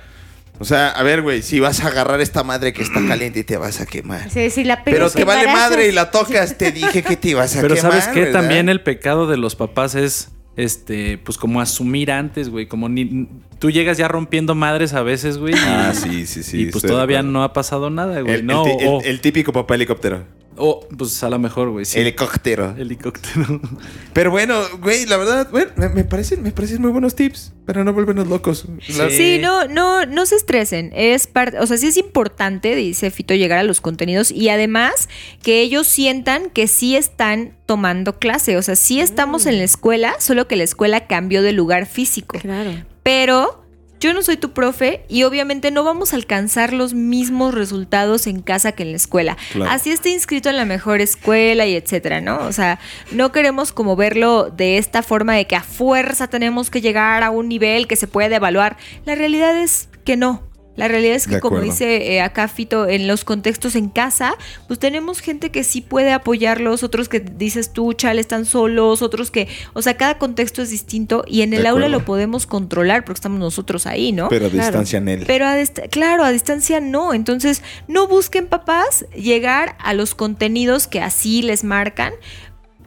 O 0.58 0.64
sea, 0.64 0.88
a 0.88 1.02
ver, 1.04 1.22
güey, 1.22 1.42
si 1.42 1.60
vas 1.60 1.84
a 1.84 1.86
agarrar 1.88 2.20
esta 2.20 2.42
madre 2.42 2.72
que 2.72 2.82
está 2.82 3.00
caliente 3.06 3.38
y 3.40 3.44
te 3.44 3.56
vas 3.56 3.80
a 3.80 3.86
quemar. 3.86 4.30
Sí, 4.30 4.50
sí, 4.50 4.64
la 4.64 4.82
Pero 4.82 4.96
pegas, 4.96 5.12
te 5.12 5.24
vale 5.24 5.46
madre 5.46 5.86
y 5.88 5.92
la 5.92 6.10
tocas, 6.10 6.58
te 6.58 6.72
dije 6.72 7.02
que 7.04 7.16
te 7.16 7.28
ibas 7.28 7.56
a 7.56 7.60
Pero 7.60 7.74
quemar. 7.76 7.92
¿sabes 7.92 8.08
qué? 8.08 8.20
¿verdad? 8.24 8.40
También 8.40 8.68
el 8.68 8.80
pecado 8.80 9.26
de 9.28 9.36
los 9.36 9.54
papás 9.54 9.94
es, 9.94 10.30
este, 10.56 11.18
pues 11.18 11.38
como 11.38 11.60
asumir 11.60 12.10
antes, 12.10 12.48
güey. 12.48 12.66
Como 12.66 12.88
ni, 12.88 13.28
tú 13.58 13.70
llegas 13.70 13.98
ya 13.98 14.08
rompiendo 14.08 14.54
madres 14.54 14.94
a 14.94 15.02
veces, 15.02 15.38
güey. 15.38 15.54
y- 15.54 15.58
Ah, 15.58 15.92
sí, 15.94 16.26
sí, 16.26 16.42
sí. 16.42 16.62
y 16.62 16.66
pues 16.66 16.84
todavía 16.84 17.22
no 17.22 17.42
ha 17.44 17.52
pasado 17.52 17.90
nada, 17.90 18.20
güey. 18.22 18.34
El, 18.36 18.46
no, 18.46 18.64
el 19.04 19.20
típico 19.20 19.52
papá 19.52 19.74
helicóptero. 19.74 20.24
O, 20.58 20.86
pues 20.96 21.22
a 21.22 21.30
lo 21.30 21.38
mejor, 21.38 21.70
güey. 21.70 21.84
Sí. 21.84 21.98
Helicóptero. 21.98 22.74
Helicóptero. 22.76 23.60
Pero 24.12 24.30
bueno, 24.30 24.60
güey, 24.80 25.06
la 25.06 25.16
verdad, 25.16 25.48
bueno, 25.50 25.70
me, 25.76 25.88
me 25.90 26.04
parecen, 26.04 26.42
me 26.42 26.52
parecen 26.52 26.80
muy 26.80 26.90
buenos 26.90 27.14
tips, 27.14 27.52
pero 27.66 27.84
no 27.84 27.92
volvernos 27.92 28.26
locos. 28.28 28.64
La- 28.96 29.10
Sí. 29.10 29.16
Sí, 29.16 29.38
no, 29.40 29.66
no, 29.68 30.06
no 30.06 30.24
se 30.26 30.36
estresen. 30.36 30.90
Es 30.94 31.26
parte, 31.26 31.58
o 31.58 31.66
sea, 31.66 31.76
sí 31.76 31.88
es 31.88 31.96
importante, 31.96 32.74
dice 32.74 33.10
Fito, 33.10 33.34
llegar 33.34 33.58
a 33.58 33.62
los 33.64 33.80
contenidos 33.80 34.30
y 34.30 34.48
además 34.48 35.08
que 35.42 35.60
ellos 35.60 35.86
sientan 35.86 36.48
que 36.50 36.66
sí 36.68 36.96
están 36.96 37.56
tomando 37.66 38.18
clase. 38.18 38.56
O 38.56 38.62
sea, 38.62 38.76
sí 38.76 39.00
estamos 39.00 39.46
en 39.46 39.58
la 39.58 39.64
escuela, 39.64 40.14
solo 40.18 40.48
que 40.48 40.56
la 40.56 40.64
escuela 40.64 41.06
cambió 41.06 41.42
de 41.42 41.52
lugar 41.52 41.86
físico. 41.86 42.38
Claro. 42.38 42.70
Pero 43.02 43.65
yo 44.00 44.12
no 44.12 44.22
soy 44.22 44.36
tu 44.36 44.52
profe 44.52 45.04
y 45.08 45.22
obviamente 45.22 45.70
no 45.70 45.84
vamos 45.84 46.12
a 46.12 46.16
alcanzar 46.16 46.72
los 46.72 46.94
mismos 46.94 47.54
resultados 47.54 48.26
en 48.26 48.42
casa 48.42 48.72
que 48.72 48.82
en 48.82 48.90
la 48.90 48.96
escuela. 48.96 49.36
Claro. 49.52 49.70
Así 49.70 49.90
esté 49.90 50.10
inscrito 50.10 50.48
en 50.48 50.56
la 50.56 50.64
mejor 50.64 51.00
escuela 51.00 51.66
y 51.66 51.74
etcétera, 51.74 52.20
¿no? 52.20 52.38
O 52.40 52.52
sea, 52.52 52.78
no 53.12 53.32
queremos 53.32 53.72
como 53.72 53.96
verlo 53.96 54.50
de 54.50 54.78
esta 54.78 55.02
forma 55.02 55.34
de 55.34 55.46
que 55.46 55.56
a 55.56 55.62
fuerza 55.62 56.28
tenemos 56.28 56.70
que 56.70 56.80
llegar 56.80 57.22
a 57.22 57.30
un 57.30 57.48
nivel 57.48 57.86
que 57.86 57.96
se 57.96 58.06
puede 58.06 58.36
evaluar. 58.36 58.76
La 59.04 59.14
realidad 59.14 59.58
es 59.58 59.88
que 60.04 60.16
no. 60.16 60.45
La 60.76 60.88
realidad 60.88 61.14
es 61.16 61.26
que, 61.26 61.40
como 61.40 61.60
dice 61.60 62.12
eh, 62.14 62.20
acá 62.20 62.48
Fito, 62.48 62.86
en 62.88 63.06
los 63.06 63.24
contextos 63.24 63.74
en 63.76 63.88
casa, 63.88 64.36
pues 64.66 64.78
tenemos 64.78 65.20
gente 65.20 65.50
que 65.50 65.64
sí 65.64 65.80
puede 65.80 66.12
apoyarlos, 66.12 66.82
otros 66.82 67.08
que 67.08 67.20
dices 67.20 67.72
tú, 67.72 67.92
chale, 67.94 68.20
están 68.20 68.44
solos, 68.44 69.02
otros 69.02 69.30
que, 69.30 69.48
o 69.72 69.82
sea, 69.82 69.96
cada 69.96 70.18
contexto 70.18 70.62
es 70.62 70.70
distinto 70.70 71.24
y 71.26 71.42
en 71.42 71.50
De 71.50 71.56
el 71.58 71.66
aula 71.66 71.86
acuerdo. 71.86 71.98
lo 72.00 72.04
podemos 72.04 72.46
controlar 72.46 73.04
porque 73.04 73.16
estamos 73.18 73.38
nosotros 73.40 73.86
ahí, 73.86 74.12
¿no? 74.12 74.28
Pero 74.28 74.46
a 74.46 74.50
Claro. 74.50 74.66
distancia 74.66 74.98
en 74.98 75.08
él. 75.08 75.24
Pero 75.26 75.46
a 75.46 75.56
claro, 75.90 76.24
a 76.24 76.30
distancia 76.32 76.80
no. 76.80 77.14
Entonces, 77.14 77.62
no 77.88 78.06
busquen 78.06 78.46
papás 78.46 79.06
llegar 79.14 79.76
a 79.80 79.94
los 79.94 80.14
contenidos 80.14 80.86
que 80.86 81.00
así 81.00 81.42
les 81.42 81.64
marcan. 81.64 82.12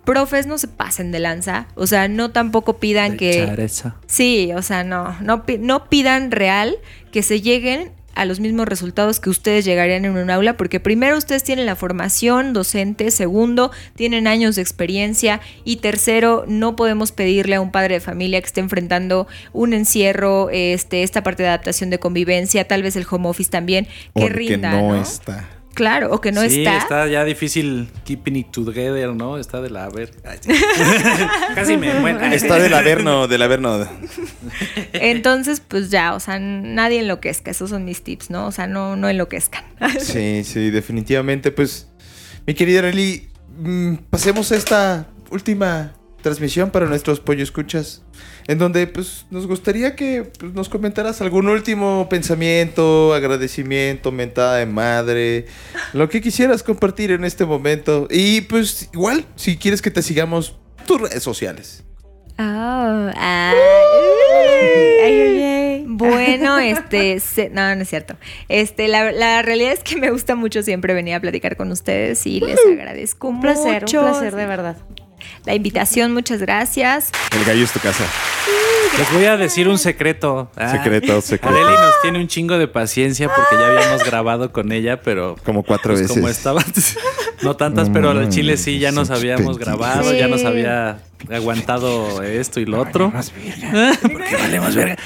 Profes 0.09 0.47
no 0.47 0.57
se 0.57 0.67
pasen 0.67 1.11
de 1.11 1.19
lanza. 1.19 1.67
O 1.75 1.87
sea, 1.87 2.07
no 2.07 2.31
tampoco 2.31 2.77
pidan 2.77 3.17
que. 3.17 3.45
Chareza. 3.45 3.95
Sí, 4.07 4.51
o 4.55 4.61
sea, 4.61 4.83
no. 4.83 5.15
No, 5.21 5.45
pi- 5.45 5.57
no 5.59 5.87
pidan 5.89 6.31
real 6.31 6.77
que 7.11 7.21
se 7.23 7.41
lleguen 7.41 7.91
a 8.15 8.25
los 8.25 8.41
mismos 8.41 8.67
resultados 8.67 9.21
que 9.21 9.29
ustedes 9.29 9.63
llegarían 9.63 10.03
en 10.03 10.17
un 10.17 10.29
aula, 10.29 10.57
porque 10.57 10.81
primero 10.81 11.17
ustedes 11.17 11.43
tienen 11.43 11.65
la 11.65 11.77
formación 11.77 12.51
docente, 12.51 13.11
segundo, 13.11 13.71
tienen 13.95 14.27
años 14.27 14.57
de 14.57 14.61
experiencia 14.61 15.39
y 15.63 15.77
tercero, 15.77 16.43
no 16.45 16.75
podemos 16.75 17.13
pedirle 17.13 17.55
a 17.55 17.61
un 17.61 17.71
padre 17.71 17.93
de 17.95 17.99
familia 18.01 18.41
que 18.41 18.47
esté 18.47 18.59
enfrentando 18.59 19.27
un 19.53 19.71
encierro, 19.73 20.49
este, 20.51 21.03
esta 21.03 21.23
parte 21.23 21.43
de 21.43 21.49
adaptación 21.49 21.91
de 21.91 21.99
convivencia, 21.99 22.67
tal 22.67 22.83
vez 22.83 22.97
el 22.97 23.05
home 23.09 23.29
office 23.29 23.49
también, 23.51 23.85
que 23.85 23.91
Porque 24.13 24.33
rinda, 24.33 24.71
no, 24.71 24.89
¿no? 24.95 25.01
está. 25.01 25.47
Claro, 25.79 26.11
o 26.11 26.19
que 26.19 26.33
no 26.33 26.41
sí, 26.41 26.65
está. 26.65 27.07
ya 27.07 27.23
difícil 27.23 27.87
keeping 28.03 28.35
it 28.35 28.51
together, 28.51 29.15
¿no? 29.15 29.37
Está 29.37 29.61
de 29.61 29.69
la 29.69 29.87
ver. 29.87 30.11
Sí. 30.41 30.51
Casi 31.55 31.77
me 31.77 31.93
muero. 31.93 32.19
Está 32.19 32.59
del 32.59 32.73
averno, 32.73 33.29
del 33.29 33.41
averno. 33.41 33.87
Entonces, 34.91 35.61
pues 35.65 35.89
ya, 35.89 36.15
o 36.15 36.19
sea, 36.19 36.37
nadie 36.37 36.99
enloquezca, 36.99 37.51
esos 37.51 37.69
son 37.69 37.85
mis 37.85 38.03
tips, 38.03 38.29
¿no? 38.29 38.47
O 38.47 38.51
sea, 38.51 38.67
no, 38.67 38.97
no 38.97 39.07
enloquezcan. 39.07 39.63
Sí, 40.01 40.43
sí, 40.43 40.69
definitivamente. 40.69 41.49
Pues, 41.49 41.87
mi 42.45 42.55
querida 42.55 42.79
Arely, 42.79 43.29
mm, 43.59 43.93
pasemos 44.09 44.51
a 44.51 44.57
esta 44.57 45.07
última 45.31 45.93
transmisión 46.21 46.71
para 46.71 46.87
nuestros 46.87 47.21
pollo 47.21 47.41
escuchas, 47.41 48.03
en 48.49 48.57
donde 48.57 48.87
pues 48.87 49.27
nos 49.29 49.45
gustaría 49.45 49.95
que 49.95 50.23
pues, 50.39 50.53
nos 50.53 50.69
comentaras 50.69 51.21
algún 51.21 51.47
último 51.47 52.07
pensamiento, 52.09 53.13
agradecimiento, 53.13 54.11
mentada 54.11 54.55
de 54.57 54.65
madre, 54.65 55.45
lo 55.93 56.09
que 56.09 56.19
quisieras 56.19 56.63
compartir 56.63 57.11
en 57.11 57.23
este 57.25 57.45
momento. 57.45 58.07
Y 58.09 58.41
pues 58.41 58.89
igual, 58.91 59.23
si 59.35 59.55
quieres 59.55 59.83
que 59.83 59.91
te 59.91 60.01
sigamos, 60.01 60.57
tus 60.87 60.99
redes 60.99 61.21
sociales. 61.21 61.83
Ah, 62.39 63.11
ah, 63.15 63.53
Ay, 65.03 65.21
ay, 65.21 65.43
ay. 65.43 65.83
Bueno, 65.87 66.57
este, 66.57 67.19
se- 67.19 67.49
no, 67.49 67.75
no 67.75 67.81
es 67.83 67.89
cierto. 67.89 68.15
Este, 68.47 68.87
la, 68.87 69.11
la 69.11 69.41
realidad 69.43 69.73
es 69.73 69.83
que 69.83 69.95
me 69.97 70.09
gusta 70.09 70.33
mucho 70.35 70.63
siempre 70.63 70.93
venir 70.95 71.13
a 71.15 71.19
platicar 71.19 71.55
con 71.55 71.71
ustedes 71.71 72.25
y 72.25 72.39
les 72.39 72.57
agradezco 72.65 73.27
Un 73.27 73.41
placer, 73.41 73.81
mucho 73.83 73.99
un 74.01 74.05
placer, 74.09 74.35
de 74.35 74.45
verdad. 74.45 74.77
La 75.45 75.55
invitación. 75.55 76.13
Muchas 76.13 76.39
gracias. 76.39 77.11
El 77.35 77.45
gallo 77.45 77.63
es 77.63 77.71
tu 77.71 77.79
casa. 77.79 78.03
Les 78.97 79.13
voy 79.13 79.25
a 79.25 79.37
decir 79.37 79.67
un 79.67 79.77
secreto. 79.77 80.51
Ah, 80.55 80.71
Secreto, 80.71 81.21
secreto. 81.21 81.55
Areli 81.55 81.71
nos 81.71 82.01
tiene 82.01 82.19
un 82.19 82.27
chingo 82.27 82.57
de 82.57 82.67
paciencia 82.67 83.29
porque 83.33 83.55
ya 83.55 83.67
habíamos 83.67 84.03
grabado 84.03 84.51
con 84.51 84.71
ella, 84.71 85.01
pero 85.01 85.35
Como 85.45 85.63
cuatro 85.63 85.93
pues, 85.93 86.01
veces. 86.01 86.17
como 86.17 86.27
estaba 86.27 86.63
no 87.41 87.55
tantas, 87.55 87.89
pero 87.89 88.09
al 88.09 88.29
chile 88.29 88.57
sí 88.57 88.79
ya 88.79 88.91
nos 88.91 89.09
habíamos 89.11 89.57
grabado, 89.57 90.13
ya 90.13 90.27
nos 90.27 90.43
había 90.43 90.99
aguantado 91.31 92.21
esto 92.23 92.59
y 92.59 92.65
lo 92.65 92.81
otro. 92.81 93.13
Porque 94.01 94.35
valemos 94.35 94.75
verga. 94.75 94.97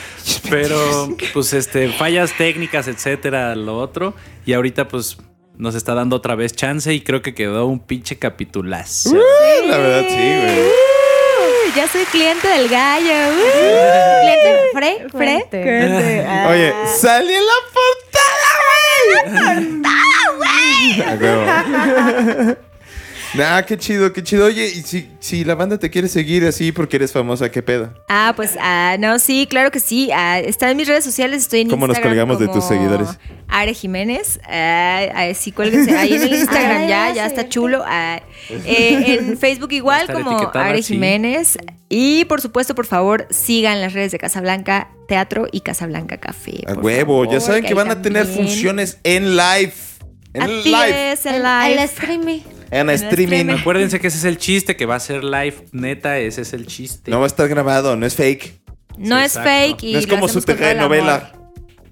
Pero 0.50 1.16
pues 1.34 1.54
este 1.54 1.90
fallas 1.90 2.36
técnicas, 2.38 2.88
etcétera, 2.88 3.56
lo 3.56 3.78
otro 3.78 4.16
y 4.46 4.54
ahorita 4.54 4.88
pues 4.88 5.18
nos 5.58 5.76
está 5.76 5.94
dando 5.94 6.16
otra 6.16 6.36
vez 6.36 6.54
chance 6.54 6.94
y 6.94 7.02
creo 7.02 7.22
que 7.22 7.34
quedó 7.34 7.68
un 7.68 7.80
pinche 7.80 8.18
capitulazo. 8.18 9.16
La 9.68 9.78
verdad, 9.78 10.06
sí, 10.08 10.16
güey. 10.16 10.60
Uh, 10.60 11.76
ya 11.76 11.88
soy 11.88 12.06
cliente 12.06 12.48
del 12.48 12.70
gallo. 12.70 13.14
Uh. 13.30 14.22
Cliente 14.22 14.70
frecuente. 14.74 15.62
Frecuente. 15.62 16.26
Ah. 16.28 16.48
Oye, 16.50 16.74
salí 16.88 17.34
en 17.34 17.44
la 17.46 17.54
portada, 17.74 18.50
güey. 18.66 19.82
¡La 20.98 21.16
portada, 21.18 21.36
güey! 22.46 22.58
Nah, 23.36 23.64
qué 23.64 23.78
chido, 23.78 24.14
qué 24.14 24.22
chido. 24.22 24.46
Oye, 24.46 24.68
y 24.68 24.82
si, 24.84 25.10
si 25.20 25.44
la 25.44 25.56
banda 25.56 25.80
te 25.80 25.90
quiere 25.90 26.08
seguir 26.08 26.46
así 26.46 26.72
porque 26.72 26.98
eres 26.98 27.12
famosa, 27.12 27.50
¿qué 27.50 27.64
pedo? 27.64 27.92
Ah, 28.08 28.34
pues, 28.36 28.56
ah, 28.62 28.96
no, 29.00 29.18
sí, 29.18 29.48
claro 29.50 29.72
que 29.72 29.80
sí. 29.80 30.12
Ah, 30.14 30.38
está 30.40 30.70
en 30.70 30.78
mis 30.78 30.88
redes 30.88 31.04
sociales, 31.04 31.42
estoy 31.42 31.62
en 31.62 31.70
¿Cómo 31.70 31.88
nos 31.88 31.98
Instagram 31.98 32.28
colgamos 32.28 32.40
de 32.40 32.48
tus 32.48 32.64
seguidores? 32.64 33.10
Are 33.48 33.74
Jiménez. 33.74 34.40
Ah, 34.48 35.06
ah, 35.16 35.34
sí, 35.34 35.52
cuélguense. 35.52 35.98
Ahí 35.98 36.14
en 36.14 36.22
el 36.24 36.34
Instagram 36.36 36.84
Ah, 36.84 36.88
ya, 36.88 37.14
ya 37.14 37.26
está 37.26 37.50
chulo. 37.50 37.84
Ah, 37.86 38.22
eh, 38.50 39.18
en 39.20 39.38
Facebook 39.38 39.72
igual 39.72 40.12
como 40.14 40.52
Are 40.54 40.84
sí. 40.84 40.94
Jiménez. 40.94 41.58
Y 41.90 42.26
por 42.26 42.40
supuesto, 42.40 42.76
por 42.76 42.86
favor, 42.86 43.28
sigan 43.32 43.82
las 43.82 43.94
redes 43.94 44.12
de 44.12 44.20
Casablanca 44.20 44.90
Teatro 45.08 45.48
y 45.52 45.62
Casablanca 45.62 46.18
Café. 46.18 46.64
A 46.68 46.74
huevo, 46.74 47.26
ya 47.26 47.40
saben 47.40 47.64
que 47.64 47.74
van 47.74 47.90
a 47.90 48.02
tener 48.02 48.26
también. 48.26 48.48
funciones 48.48 49.00
en 49.04 49.36
live. 49.36 49.74
En 50.36 50.42
Así 50.44 50.64
live. 50.70 51.12
es, 51.14 51.26
en 51.28 51.36
El, 51.36 51.44
live. 51.44 51.74
el 51.74 51.80
streaming. 51.80 52.40
En 52.74 52.90
en 52.90 52.96
streaming. 52.96 53.24
streaming. 53.36 53.60
Acuérdense 53.62 54.00
que 54.00 54.08
ese 54.08 54.18
es 54.18 54.24
el 54.26 54.38
chiste, 54.38 54.76
que 54.76 54.86
va 54.86 54.96
a 54.96 55.00
ser 55.00 55.24
live, 55.24 55.56
neta, 55.72 56.18
ese 56.18 56.42
es 56.42 56.54
el 56.54 56.66
chiste. 56.68 57.12
No 57.12 57.20
va 57.20 57.26
a 57.26 57.28
estar 57.28 57.48
grabado, 57.48 57.96
no 57.96 58.06
es 58.06 58.16
fake. 58.16 58.60
No 58.98 59.18
Sí, 59.20 59.24
es 59.26 59.36
exacto. 59.36 59.50
fake 59.50 59.84
y 59.84 59.94
no 59.94 60.00
es 60.00 60.08
como 60.08 60.28
su 60.28 60.42
telenovela. 60.42 61.34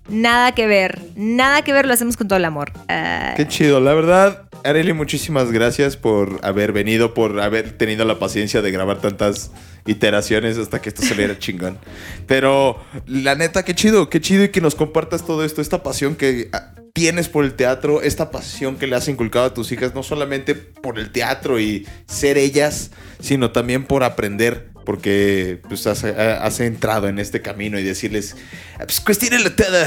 Nada 0.10 0.53
que 0.53 0.68
ver, 0.68 0.99
nada 1.15 1.61
que 1.61 1.73
ver, 1.73 1.86
lo 1.86 1.94
hacemos 1.94 2.18
con 2.18 2.28
todo 2.28 2.38
el 2.38 2.45
amor. 2.45 2.72
Ah, 2.90 3.34
Qué 3.38 3.48
chido, 3.48 3.80
la 3.80 3.94
verdad. 3.94 4.44
Areli, 4.64 4.94
muchísimas 4.94 5.52
gracias 5.52 5.98
por 5.98 6.40
haber 6.44 6.72
venido, 6.72 7.14
por 7.14 7.40
haber 7.40 7.78
tenido 7.78 8.06
la 8.06 8.19
paciencia 8.19 8.61
de 8.61 8.72
grabar 8.72 8.99
tantas 8.99 9.52
iteraciones 9.88 10.57
hasta 10.57 10.82
que 10.82 10.90
esto 10.90 11.02
saliera 11.02 11.40
chingón. 11.40 11.80
Pero 12.28 12.80
la 13.07 13.36
neta, 13.36 13.64
qué 13.64 13.73
chido, 13.73 14.10
qué 14.10 14.22
chido 14.22 14.44
y 14.44 14.49
que 14.49 14.61
nos 14.61 14.76
compartas 14.76 15.26
todo 15.26 15.44
esto, 15.44 15.61
esta 15.61 15.82
pasión 15.82 16.15
que, 16.15 16.49
ah, 16.53 16.73
tienes 16.94 17.30
por 17.30 17.45
el 17.45 17.53
teatro, 17.53 18.02
esta 18.02 18.32
pasión 18.32 18.78
que 18.78 18.88
le 18.88 18.95
has 18.95 19.07
inculcado 19.07 19.45
a 19.45 19.53
tus 19.53 19.72
hijas, 19.72 19.95
no 19.95 20.03
solamente 20.03 20.56
por 20.56 20.99
el 20.99 21.11
teatro 21.11 21.60
y 21.60 21.88
ser 22.06 22.38
ellas, 22.38 22.91
sino 23.19 23.52
también 23.52 23.86
por 23.86 24.03
aprender. 24.03 24.70
Porque 24.86 25.62
pues, 25.68 25.86
has, 25.88 26.03
has 26.03 26.60
entrado 26.60 27.08
en 27.08 27.20
este 27.20 27.41
camino 27.41 27.78
y 27.80 27.84
decirles, 27.84 28.36
pues 28.78 28.99
cuestionenlo 29.02 29.52
todo. 29.53 29.86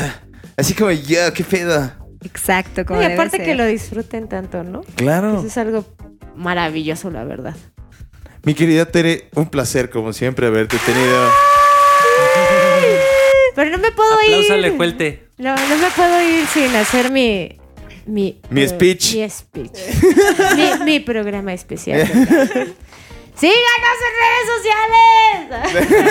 Así 0.57 0.75
como 0.75 0.91
yo, 0.93 1.33
qué 1.35 1.45
pedo. 1.45 1.93
Exacto, 2.25 2.85
como 2.87 3.01
y 3.01 3.03
debe 3.03 3.15
aparte 3.15 3.39
ser. 3.39 3.47
que 3.47 3.55
lo 3.55 3.67
disfruten 3.67 4.29
tanto, 4.29 4.63
¿no? 4.63 4.83
Claro. 4.95 5.39
Eso 5.39 5.47
es 5.47 5.59
algo 5.59 5.85
maravilloso, 6.37 7.11
la 7.11 7.25
verdad. 7.25 7.55
Mi 8.45 8.55
querida 8.55 8.87
Tere, 8.87 9.29
un 9.35 9.47
placer 9.47 9.91
como 9.91 10.13
siempre 10.13 10.47
haberte 10.47 10.77
tenido. 10.79 11.29
Pero 13.55 13.71
no 13.71 13.79
me 13.79 13.93
puedo 13.93 14.15
Apláusale, 14.15 14.69
ir. 14.69 14.77
Juelte. 14.77 15.29
No, 15.39 15.55
no 15.55 15.77
me 15.79 15.91
puedo 15.95 16.23
ir 16.23 16.47
sin 16.47 16.75
hacer 16.77 17.11
mi. 17.11 17.59
Mi, 18.07 18.39
Mi 18.51 18.63
eh, 18.63 18.69
speech. 18.69 19.15
Mi 19.15 19.31
speech. 19.31 19.79
mi, 20.57 20.85
mi 20.85 21.01
programa 21.01 21.53
especial. 21.55 22.07
¡Síganos 23.37 23.99
en 24.07 24.13
redes 24.23 24.47
sociales! 24.55 26.05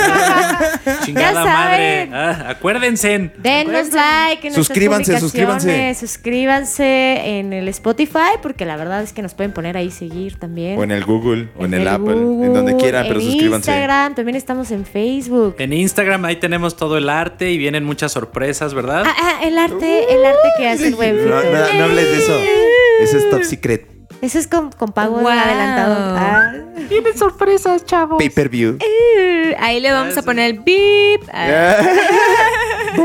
Chingada 1.05 1.31
Ya 1.31 1.45
madre. 1.45 2.09
Ah, 2.11 2.45
acuérdense. 2.49 3.31
Denos 3.37 3.93
like 3.93 4.47
en 4.47 4.53
Suscríbanse, 4.53 5.19
suscríbanse. 5.19 5.95
suscríbanse 5.95 7.39
en 7.39 7.53
el 7.53 7.69
Spotify 7.69 8.37
porque 8.41 8.65
la 8.65 8.75
verdad 8.75 9.03
es 9.03 9.13
que 9.13 9.21
nos 9.21 9.33
pueden 9.33 9.53
poner 9.53 9.77
ahí 9.77 9.89
seguir 9.89 10.37
también. 10.37 10.77
O 10.77 10.83
en 10.83 10.91
el 10.91 11.05
Google, 11.05 11.49
o 11.57 11.63
en 11.65 11.73
el, 11.73 11.87
Apple, 11.87 12.13
Google, 12.13 12.47
en 12.47 12.53
donde 12.53 12.75
quieran, 12.75 13.05
pero 13.07 13.19
en 13.19 13.25
suscríbanse. 13.25 13.71
Instagram, 13.71 14.15
también 14.15 14.35
estamos 14.35 14.71
en 14.71 14.85
Facebook. 14.85 15.55
En 15.59 15.71
Instagram 15.71 16.25
ahí 16.25 16.35
tenemos 16.35 16.75
todo 16.75 16.97
el 16.97 17.07
arte 17.09 17.51
y 17.51 17.57
vienen 17.57 17.85
muchas 17.85 18.11
sorpresas, 18.11 18.73
¿verdad? 18.73 19.03
Ah, 19.05 19.15
ah, 19.17 19.39
el 19.43 19.57
arte, 19.57 20.13
el 20.13 20.25
arte 20.25 20.49
que 20.57 20.67
hace 20.67 20.87
el 20.87 20.95
buen 20.95 21.29
No, 21.29 21.41
no, 21.41 21.73
no 21.73 21.83
hables 21.85 22.05
de 22.05 22.17
eso. 22.17 22.37
Ese 22.99 23.17
es 23.17 23.29
top 23.29 23.43
secret. 23.43 23.92
Eso 24.23 24.39
es 24.39 24.47
con, 24.47 24.71
con 24.71 24.93
pago 24.93 25.17
Wow. 25.17 25.27
adelantado. 25.27 26.15
Ah. 26.17 26.53
Tienen 26.87 27.17
sorpresas, 27.17 27.85
chavos. 27.85 28.17
Pay 28.19 28.29
per 28.29 28.47
view. 28.47 28.77
Ahí 29.59 29.81
le 29.81 29.91
vamos 29.91 30.17
a 30.17 30.21
poner 30.21 30.51
el 30.51 30.59
beep. 30.59 31.21
Ah, 31.33 31.75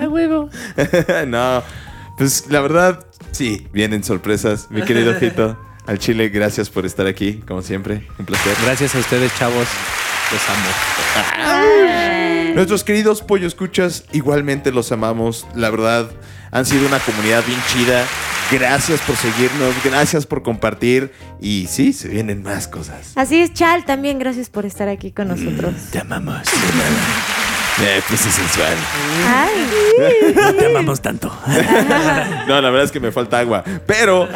A 0.00 0.08
huevo. 0.08 0.48
no, 1.26 1.62
pues 2.16 2.46
la 2.48 2.60
verdad, 2.60 3.04
sí, 3.32 3.66
vienen 3.72 4.04
sorpresas. 4.04 4.68
Mi 4.70 4.82
querido 4.82 5.14
Fito, 5.14 5.58
al 5.86 5.98
Chile, 5.98 6.28
gracias 6.28 6.70
por 6.70 6.86
estar 6.86 7.08
aquí, 7.08 7.42
como 7.46 7.60
siempre. 7.62 8.06
Un 8.20 8.26
placer. 8.26 8.54
Gracias 8.64 8.94
a 8.94 8.98
ustedes, 9.00 9.34
chavos. 9.36 9.66
Los 10.30 10.48
amo. 10.48 10.70
Nuestros 12.54 12.84
queridos 12.84 13.20
pollo 13.22 13.48
escuchas, 13.48 14.04
igualmente 14.12 14.70
los 14.70 14.92
amamos. 14.92 15.44
La 15.56 15.70
verdad, 15.70 16.08
han 16.52 16.66
sido 16.66 16.86
una 16.86 17.00
comunidad 17.00 17.44
bien 17.44 17.58
chida. 17.66 18.06
Gracias 18.52 19.00
por 19.00 19.16
seguirnos, 19.16 19.74
gracias 19.82 20.26
por 20.26 20.42
compartir. 20.42 21.10
Y 21.40 21.66
sí, 21.68 21.92
se 21.92 22.08
vienen 22.08 22.42
más 22.42 22.68
cosas. 22.68 23.12
Así 23.16 23.40
es, 23.40 23.52
Chal, 23.54 23.84
también 23.84 24.18
gracias 24.18 24.50
por 24.50 24.66
estar 24.66 24.88
aquí 24.88 25.10
con 25.10 25.28
nosotros. 25.28 25.74
Te 25.90 25.98
amamos. 25.98 26.42
Eh, 27.80 28.02
pues 28.06 28.26
es 28.26 28.34
sensual. 28.34 28.74
Ay, 29.26 30.34
No 30.34 30.54
te 30.54 30.66
amamos 30.66 31.00
tanto. 31.00 31.34
No, 32.46 32.60
la 32.60 32.70
verdad 32.70 32.84
es 32.84 32.92
que 32.92 33.00
me 33.00 33.12
falta 33.12 33.38
agua. 33.38 33.62
Pero, 33.86 34.28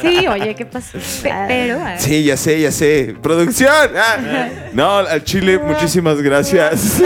sí, 0.00 0.26
oye, 0.26 0.54
¿qué 0.54 0.64
pasó? 0.66 0.98
Ah. 1.30 1.44
Pero, 1.46 1.78
ah, 1.84 1.98
sí, 1.98 2.24
ya 2.24 2.36
sé, 2.36 2.60
ya 2.60 2.72
sé. 2.72 3.14
Producción. 3.22 3.70
Ah. 3.96 4.16
No, 4.72 4.98
al 4.98 5.24
Chile, 5.24 5.58
muchísimas 5.58 6.20
gracias. 6.20 7.00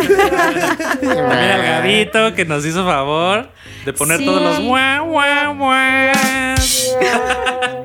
También 1.01 1.51
al 1.51 1.63
Gabito 1.63 2.35
que 2.35 2.45
nos 2.45 2.65
hizo 2.67 2.85
favor 2.85 3.49
de 3.85 3.93
poner 3.93 4.19
Sí. 4.19 4.25
todos 4.27 4.43
los 4.43 4.61
guau, 4.61 5.07
guau, 5.07 5.57
guau. 5.57 6.13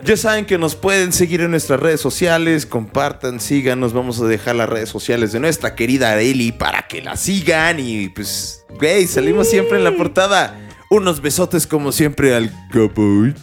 Ya 0.03 0.17
saben 0.17 0.45
que 0.45 0.57
nos 0.57 0.75
pueden 0.75 1.11
seguir 1.13 1.41
en 1.41 1.51
nuestras 1.51 1.79
redes 1.79 1.99
sociales, 2.01 2.65
compartan, 2.65 3.39
síganos, 3.39 3.93
vamos 3.93 4.19
a 4.21 4.25
dejar 4.25 4.55
las 4.55 4.69
redes 4.69 4.89
sociales 4.89 5.31
de 5.31 5.39
nuestra 5.39 5.73
querida 5.75 6.11
Areli 6.11 6.51
para 6.51 6.83
que 6.87 7.01
la 7.01 7.15
sigan 7.17 7.79
y 7.79 8.09
pues, 8.09 8.63
güey, 8.79 9.07
salimos 9.07 9.49
siempre 9.49 9.77
en 9.77 9.83
la 9.83 9.91
portada. 9.93 10.59
Unos 10.91 11.21
besotes 11.21 11.65
como 11.65 11.91
siempre 11.91 12.35
al 12.35 12.51
Gaboit, 12.71 13.37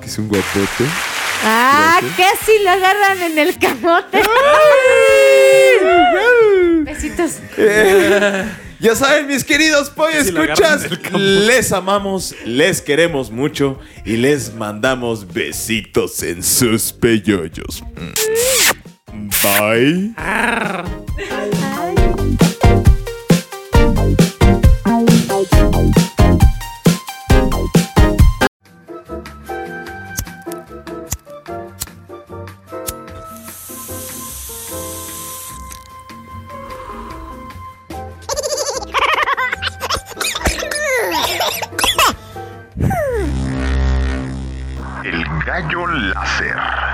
que 0.00 0.06
es 0.06 0.18
un 0.18 0.28
guapote. 0.28 0.84
Ah, 1.44 1.98
Gracias. 2.00 2.30
casi 2.40 2.52
lo 2.64 2.70
agarran 2.70 3.22
en 3.22 3.38
el 3.38 3.58
camote. 3.58 4.22
Besitos. 6.84 7.38
Ya 8.80 8.94
saben, 8.94 9.26
mis 9.26 9.42
queridos 9.42 9.90
pollo 9.90 10.22
Si 10.22 10.28
escuchas, 10.28 10.86
les 11.12 11.72
amamos, 11.72 12.34
les 12.44 12.80
queremos 12.80 13.30
mucho 13.30 13.78
y 14.04 14.16
les 14.16 14.54
mandamos 14.54 15.26
besitos 15.26 16.22
en 16.22 16.42
sus 16.44 16.92
peyoyos. 16.92 17.82
Bye. 19.42 20.14
El 21.96 22.07
rayo 45.58 45.86
láser. 45.86 46.87